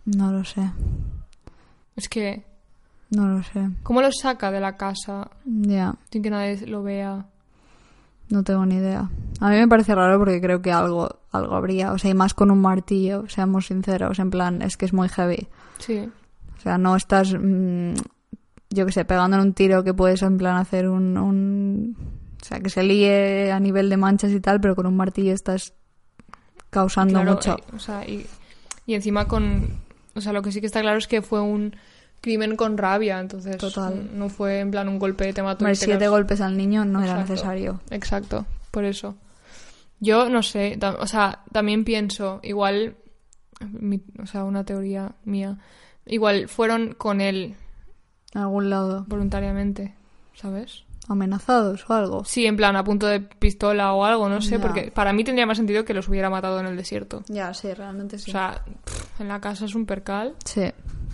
No 0.04 0.30
lo 0.34 0.44
sé. 0.44 0.70
Es 1.96 2.10
que, 2.10 2.44
No 3.12 3.30
lo 3.30 3.42
sé. 3.44 3.70
¿cómo 3.84 4.02
los 4.02 4.18
saca 4.22 4.52
de 4.52 4.60
la 4.60 4.76
casa 4.76 5.30
Ya. 5.46 5.96
sin 6.12 6.22
que 6.22 6.32
nadie 6.32 6.68
lo 6.68 6.84
vea? 6.84 7.26
No 8.30 8.44
tengo 8.44 8.66
ni 8.66 8.76
idea. 8.76 9.10
A 9.40 9.50
mí 9.52 9.56
me 9.56 9.70
parece 9.70 9.96
raro 9.96 10.20
porque 10.20 10.42
creo 10.42 10.62
que 10.62 10.74
algo, 10.74 11.08
algo 11.32 11.56
habría. 11.56 11.94
O 11.94 11.98
sea, 11.98 12.12
y 12.12 12.14
más 12.14 12.34
con 12.34 12.52
un 12.52 12.60
martillo, 12.60 13.24
seamos 13.30 13.68
sinceros. 13.68 14.20
En 14.20 14.32
plan, 14.32 14.62
es 14.62 14.76
que 14.76 14.84
es 14.84 14.92
muy 14.92 15.08
heavy. 15.08 15.48
Sí, 15.78 16.10
O 16.58 16.62
sea, 16.62 16.78
no 16.78 16.98
estás, 16.98 17.34
mm, 17.34 17.94
yo 18.70 18.86
que 18.86 18.92
sé, 18.92 19.06
pegándole 19.06 19.44
un 19.44 19.54
tiro 19.54 19.84
que 19.84 19.94
puedes 19.94 20.22
en 20.24 20.38
plan 20.38 20.56
hacer 20.58 20.88
un, 20.90 21.18
un... 21.18 21.98
O 22.42 22.46
sea, 22.46 22.60
que 22.60 22.70
se 22.70 22.84
líe 22.84 23.52
a 23.52 23.60
nivel 23.60 23.90
de 23.90 23.98
manchas 23.98 24.32
y 24.32 24.40
tal, 24.40 24.62
pero 24.62 24.76
con 24.76 24.86
un 24.86 24.96
martillo 24.96 25.34
estás 25.34 25.74
causando 26.70 27.14
claro, 27.16 27.34
mucho. 27.34 27.58
eh, 27.58 27.64
o 27.76 27.80
sea, 27.80 28.06
y, 28.08 28.26
y 28.86 28.94
encima 28.96 29.28
con... 29.28 29.68
O 30.16 30.22
sea, 30.22 30.34
lo 30.34 30.42
que 30.42 30.52
sí 30.52 30.60
que 30.60 30.68
está 30.68 30.82
claro 30.82 30.98
es 30.98 31.08
que 31.08 31.22
fue 31.22 31.42
un 31.42 31.76
crimen 32.22 32.56
con 32.56 32.78
rabia, 32.78 33.20
entonces 33.20 33.58
Total. 33.58 34.10
no 34.18 34.30
fue 34.30 34.60
en 34.60 34.72
plan 34.72 34.90
un 34.90 34.98
golpe 34.98 35.32
te 35.34 35.44
mato 35.44 35.64
te 35.64 35.76
siete 35.76 36.08
golpes 36.08 36.42
al 36.42 36.58
niño 36.58 36.84
no 36.84 37.00
era 37.04 37.12
Exacto. 37.14 37.32
necesario. 37.34 37.82
Exacto, 37.92 38.46
por 38.72 38.84
eso. 38.86 39.16
Yo 40.00 40.28
no 40.30 40.42
sé, 40.44 40.80
o 41.00 41.08
sea, 41.08 41.44
también 41.52 41.84
pienso, 41.84 42.40
igual 42.44 42.96
mi- 43.72 44.02
o 44.22 44.26
sea, 44.26 44.44
una 44.44 44.64
teoría 44.64 45.14
mía. 45.26 45.58
Igual 46.06 46.48
fueron 46.48 46.94
con 46.94 47.22
él 47.22 47.56
En 48.34 48.42
algún 48.42 48.70
lado. 48.70 49.06
voluntariamente, 49.08 49.94
¿sabes? 50.34 50.84
Amenazados 51.10 51.90
o 51.90 51.94
algo. 51.94 52.26
Sí, 52.26 52.46
en 52.46 52.58
plan, 52.58 52.76
a 52.76 52.84
punto 52.84 53.08
de 53.08 53.22
pistola 53.22 53.94
o 53.94 54.04
algo, 54.04 54.28
no 54.28 54.42
sé, 54.42 54.56
Ya. 54.58 54.62
porque 54.62 54.92
para 54.92 55.14
mí 55.14 55.24
tendría 55.24 55.46
más 55.46 55.58
sentido 55.58 55.86
que 55.86 55.94
los 55.94 56.10
hubiera 56.10 56.30
matado 56.30 56.60
en 56.60 56.66
el 56.66 56.76
desierto. 56.76 57.24
Ya, 57.30 57.54
sí, 57.54 57.74
realmente 57.74 58.20
sí. 58.20 58.30
O 58.30 58.34
sea, 58.34 58.62
pff, 58.84 59.22
en 59.22 59.30
la 59.30 59.40
casa 59.40 59.66
es 59.66 59.74
un 59.76 59.86
percal 59.86 60.36
sí. 60.44 60.64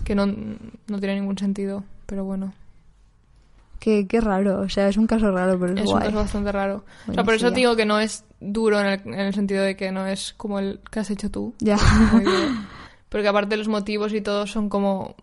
que 0.04 0.14
no, 0.16 0.26
no 0.26 0.98
tiene 0.98 1.14
ningún 1.20 1.38
sentido, 1.38 1.84
pero 2.06 2.24
bueno, 2.24 2.52
Qué, 3.80 4.06
qué 4.06 4.18
raro. 4.20 4.60
O 4.60 4.68
sea, 4.70 4.88
es 4.88 4.96
un 4.96 5.06
caso 5.06 5.30
raro, 5.30 5.58
pero 5.60 5.74
es, 5.74 5.80
es 5.80 5.86
un 5.86 5.92
guay. 5.92 6.04
caso 6.06 6.16
bastante 6.16 6.50
raro. 6.52 6.84
O 7.06 7.12
sea, 7.12 7.22
por 7.22 7.34
eso 7.34 7.50
te 7.50 7.56
digo 7.56 7.76
que 7.76 7.84
no 7.84 7.98
es 8.00 8.24
duro 8.40 8.80
en 8.80 8.86
el, 8.86 9.00
en 9.04 9.20
el 9.20 9.34
sentido 9.34 9.62
de 9.62 9.76
que 9.76 9.92
no 9.92 10.06
es 10.06 10.32
como 10.38 10.58
el 10.58 10.80
que 10.90 11.00
has 11.00 11.10
hecho 11.10 11.30
tú. 11.30 11.54
Ya. 11.58 11.76
Porque 13.10 13.28
aparte 13.28 13.56
los 13.58 13.68
motivos 13.68 14.12
y 14.14 14.20
todo 14.22 14.46
son 14.46 14.68
como... 14.70 15.14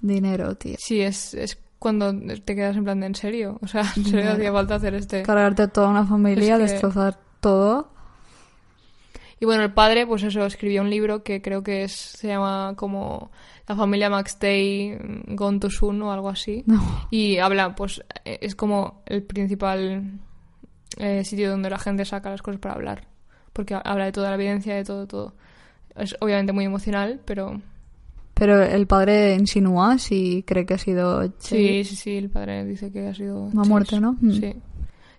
Dinero, 0.00 0.54
tío. 0.56 0.76
Sí, 0.78 1.00
es, 1.00 1.34
es 1.34 1.58
cuando 1.78 2.14
te 2.44 2.54
quedas 2.54 2.76
en 2.76 2.84
plan 2.84 3.00
de 3.00 3.06
en 3.06 3.14
serio. 3.14 3.58
O 3.62 3.66
sea, 3.66 3.82
en 3.96 4.04
serio 4.04 4.32
hacía 4.32 4.52
falta 4.52 4.74
hacer 4.76 4.94
este... 4.94 5.22
Cargarte 5.22 5.68
toda 5.68 5.88
una 5.88 6.06
familia, 6.06 6.54
Es 6.54 6.60
que- 6.60 6.72
destrozar 6.72 7.18
todo. 7.40 7.90
Y 9.40 9.44
bueno, 9.44 9.64
el 9.64 9.72
padre, 9.72 10.06
pues 10.06 10.22
eso, 10.22 10.46
escribió 10.46 10.82
un 10.82 10.90
libro 10.90 11.24
que 11.24 11.42
creo 11.42 11.64
que 11.64 11.82
es, 11.82 11.92
se 11.92 12.28
llama 12.28 12.74
como 12.76 13.32
La 13.66 13.74
familia 13.74 14.08
Max 14.08 14.38
Day 14.38 14.96
Gone 15.26 15.58
Too 15.58 15.68
Soon 15.70 16.00
o 16.02 16.12
algo 16.12 16.28
así. 16.28 16.62
No. 16.66 17.08
Y 17.10 17.38
habla, 17.38 17.74
pues, 17.74 18.04
eh, 18.24 18.38
es 18.40 18.54
como 18.54 19.02
el 19.06 19.24
principal 19.24 20.20
eh, 20.98 21.24
sitio 21.24 21.50
donde 21.50 21.70
la 21.70 21.78
gente 21.78 22.04
saca 22.04 22.30
las 22.30 22.40
cosas 22.40 22.60
para 22.60 22.76
hablar. 22.76 23.08
Porque 23.52 23.74
habla 23.74 24.04
de 24.04 24.12
toda 24.12 24.28
la 24.28 24.36
evidencia, 24.36 24.76
de 24.76 24.84
todo, 24.84 25.08
todo. 25.08 25.34
Es 25.96 26.14
obviamente 26.20 26.52
muy 26.52 26.64
emocional, 26.64 27.20
pero 27.24 27.60
Pero 28.34 28.62
el 28.62 28.86
padre 28.86 29.34
insinúa 29.34 29.98
si 29.98 30.42
cree 30.46 30.64
que 30.66 30.74
ha 30.74 30.78
sido... 30.78 31.22
sí, 31.38 31.84
sí, 31.84 31.96
sí, 31.96 32.16
el 32.16 32.30
padre 32.30 32.64
dice 32.64 32.90
que 32.90 33.06
ha 33.08 33.14
sido... 33.14 33.44
Una 33.44 33.64
muerte, 33.64 34.00
¿no? 34.00 34.16
Mm. 34.20 34.32
Sí. 34.32 34.54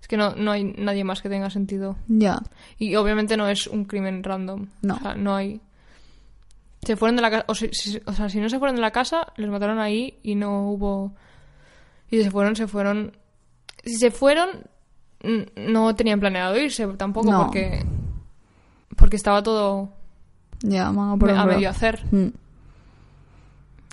Es 0.01 0.07
que 0.07 0.17
no, 0.17 0.35
no 0.35 0.51
hay 0.51 0.63
nadie 0.77 1.03
más 1.03 1.21
que 1.21 1.29
tenga 1.29 1.49
sentido. 1.49 1.95
Ya. 2.07 2.41
Y 2.77 2.95
obviamente 2.95 3.37
no 3.37 3.47
es 3.47 3.67
un 3.67 3.85
crimen 3.85 4.23
random. 4.23 4.67
No. 4.81 4.95
O 4.95 4.99
sea, 4.99 5.15
no 5.15 5.33
hay. 5.35 5.61
Se 6.85 6.97
fueron 6.97 7.15
de 7.15 7.21
la 7.21 7.31
casa. 7.31 7.45
O, 7.47 7.55
si- 7.55 7.69
si- 7.71 8.01
o 8.05 8.11
sea, 8.11 8.27
si 8.27 8.41
no 8.41 8.49
se 8.49 8.59
fueron 8.59 8.75
de 8.75 8.81
la 8.81 8.91
casa, 8.91 9.27
les 9.37 9.49
mataron 9.49 9.79
ahí 9.79 10.19
y 10.21 10.35
no 10.35 10.69
hubo. 10.71 11.13
Y 12.11 12.21
se 12.21 12.29
fueron, 12.31 12.57
se 12.57 12.67
fueron. 12.67 13.15
Si 13.85 13.95
se 13.95 14.11
fueron, 14.11 14.49
no 15.55 15.95
tenían 15.95 16.19
planeado 16.19 16.57
irse 16.57 16.85
tampoco 16.97 17.31
No. 17.31 17.43
porque. 17.45 17.85
Porque 18.97 19.15
estaba 19.15 19.41
todo 19.41 19.93
Ya, 20.61 20.91
manga 20.91 21.15
por 21.15 21.31
a 21.31 21.45
medio 21.45 21.69
hacer. 21.69 22.03
Mm. 22.11 22.27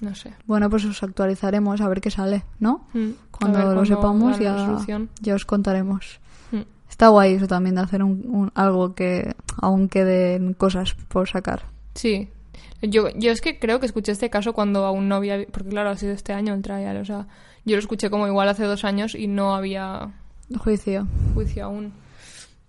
No 0.01 0.15
sé. 0.15 0.33
Bueno, 0.47 0.71
pues 0.71 0.85
os 0.85 1.03
actualizaremos 1.03 1.81
a 1.81 1.89
ver 1.89 2.01
qué 2.01 2.11
sale, 2.11 2.45
¿no? 2.59 2.87
Mm. 2.95 3.11
Cuando 3.31 3.59
ver 3.59 3.77
lo 3.77 3.85
sepamos 3.85 4.39
ya, 4.39 4.79
ya 5.21 5.35
os 5.35 5.45
contaremos. 5.45 6.21
Mm. 6.53 6.61
Está 6.89 7.09
guay 7.09 7.35
eso 7.35 7.47
también 7.47 7.75
de 7.75 7.83
hacer 7.83 8.03
un, 8.03 8.23
un- 8.29 8.53
algo 8.55 8.95
que 8.95 9.35
aún 9.61 9.89
queden 9.89 10.55
cosas 10.55 10.95
por 11.09 11.29
sacar. 11.29 11.65
Sí. 11.95 12.29
Yo, 12.83 13.11
yo 13.11 13.31
es 13.31 13.43
que 13.43 13.59
creo 13.59 13.79
que 13.79 13.85
escuché 13.87 14.13
este 14.13 14.31
caso 14.31 14.55
cuando 14.55 14.87
aún 14.87 15.07
no 15.09 15.17
había... 15.17 15.45
Porque 15.53 15.69
claro, 15.69 15.91
ha 15.91 15.97
sido 15.97 16.13
este 16.13 16.33
año 16.33 16.55
el 16.55 16.63
trial. 16.63 16.97
O 16.97 17.05
sea, 17.05 17.27
yo 17.67 17.77
lo 17.77 17.81
escuché 17.81 18.09
como 18.09 18.27
igual 18.27 18.49
hace 18.49 18.65
dos 18.65 18.85
años 18.85 19.15
y 19.15 19.27
no 19.27 19.55
había 19.55 20.13
Juicio. 20.59 21.07
juicio 21.35 21.67
aún. 21.67 21.93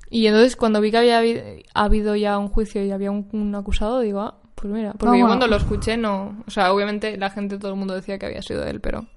Y 0.10 0.28
entonces 0.28 0.58
cuando 0.58 0.82
vi 0.82 0.92
que 0.92 0.98
había 0.98 1.22
habi- 1.22 1.64
habido 1.74 2.18
ya 2.18 2.38
un 2.38 2.50
juicio 2.50 2.84
y 2.84 2.92
había 2.92 3.10
un, 3.12 3.30
un 3.32 3.56
acusado, 3.56 4.02
digo, 4.02 4.20
ah, 4.20 4.36
pues 4.62 4.74
mira. 4.74 4.92
Porque 4.94 5.06
yo 5.18 5.26
bueno. 5.26 5.28
cuando 5.28 5.48
lo 5.48 5.56
escuché 5.56 5.98
no... 5.98 6.44
O 6.46 6.52
sea, 6.52 6.72
obviamente 6.72 7.18
la 7.18 7.30
gente, 7.32 7.58
todo 7.58 7.72
el 7.72 7.78
mundo 7.78 7.96
decía 7.96 8.20
que 8.20 8.28
había 8.28 8.42
sido 8.42 8.64
él, 8.64 8.80
pero 8.80 9.08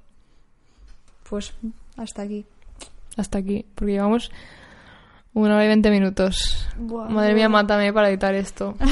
Pues 1.29 1.53
hasta 1.97 2.23
aquí. 2.23 2.47
hasta 3.17 3.39
aquí. 3.39 3.67
Porque 3.75 3.93
llevamos 3.93 4.31
una 5.35 5.55
hora 5.57 5.65
y 5.65 5.69
veinte 5.69 5.91
minutos. 5.91 6.67
Madre 6.79 7.35
mía, 7.35 7.49
mátame 7.49 7.93
para 7.93 8.09
editar 8.09 8.35
esto. 8.35 8.75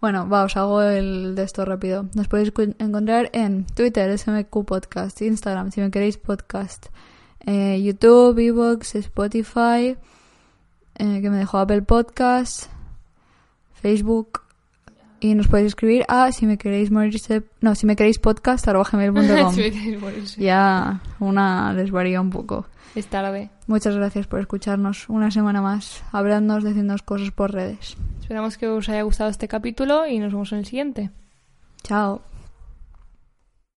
Bueno, 0.00 0.26
va, 0.30 0.44
os 0.44 0.56
hago 0.56 0.80
el 0.80 1.34
de 1.34 1.42
esto 1.42 1.62
rápido. 1.66 2.06
Nos 2.14 2.26
podéis 2.26 2.50
encontrar 2.78 3.28
en 3.34 3.66
Twitter, 3.66 4.16
SMQ 4.18 4.64
Podcast, 4.64 5.20
Instagram, 5.20 5.72
si 5.72 5.82
me 5.82 5.90
queréis 5.90 6.16
podcast, 6.16 6.86
eh, 7.44 7.78
YouTube, 7.82 8.38
Evox, 8.38 8.94
Spotify, 8.94 9.98
eh, 10.94 11.20
que 11.20 11.28
me 11.28 11.36
dejó 11.36 11.58
Apple 11.58 11.82
Podcast, 11.82 12.70
Facebook. 13.74 14.40
Y 15.20 15.34
nos 15.34 15.48
podéis 15.48 15.68
escribir 15.68 16.04
a 16.08 16.32
si 16.32 16.46
me 16.46 16.56
queréis 16.56 16.90
morirse, 16.90 17.42
no, 17.60 17.74
si 17.74 17.84
me 17.86 17.94
queréis 17.94 18.18
podcast 18.18 18.66
gmail.com. 18.66 19.54
Si. 20.24 20.42
Ya 20.42 21.00
una 21.18 21.72
les 21.74 21.90
varía 21.90 22.20
un 22.20 22.30
poco. 22.30 22.66
Es 22.94 23.06
tarde. 23.06 23.50
Muchas 23.66 23.94
gracias 23.94 24.26
por 24.26 24.40
escucharnos 24.40 25.08
una 25.08 25.30
semana 25.30 25.62
más, 25.62 26.02
hablándonos, 26.10 26.64
diciéndonos 26.64 27.02
cosas 27.02 27.30
por 27.30 27.52
redes. 27.52 27.96
Esperamos 28.20 28.56
que 28.56 28.66
os 28.66 28.88
haya 28.88 29.02
gustado 29.02 29.30
este 29.30 29.46
capítulo 29.46 30.06
y 30.06 30.18
nos 30.18 30.32
vemos 30.32 30.52
en 30.52 30.58
el 30.58 30.66
siguiente. 30.66 31.10
Chao. 31.82 32.22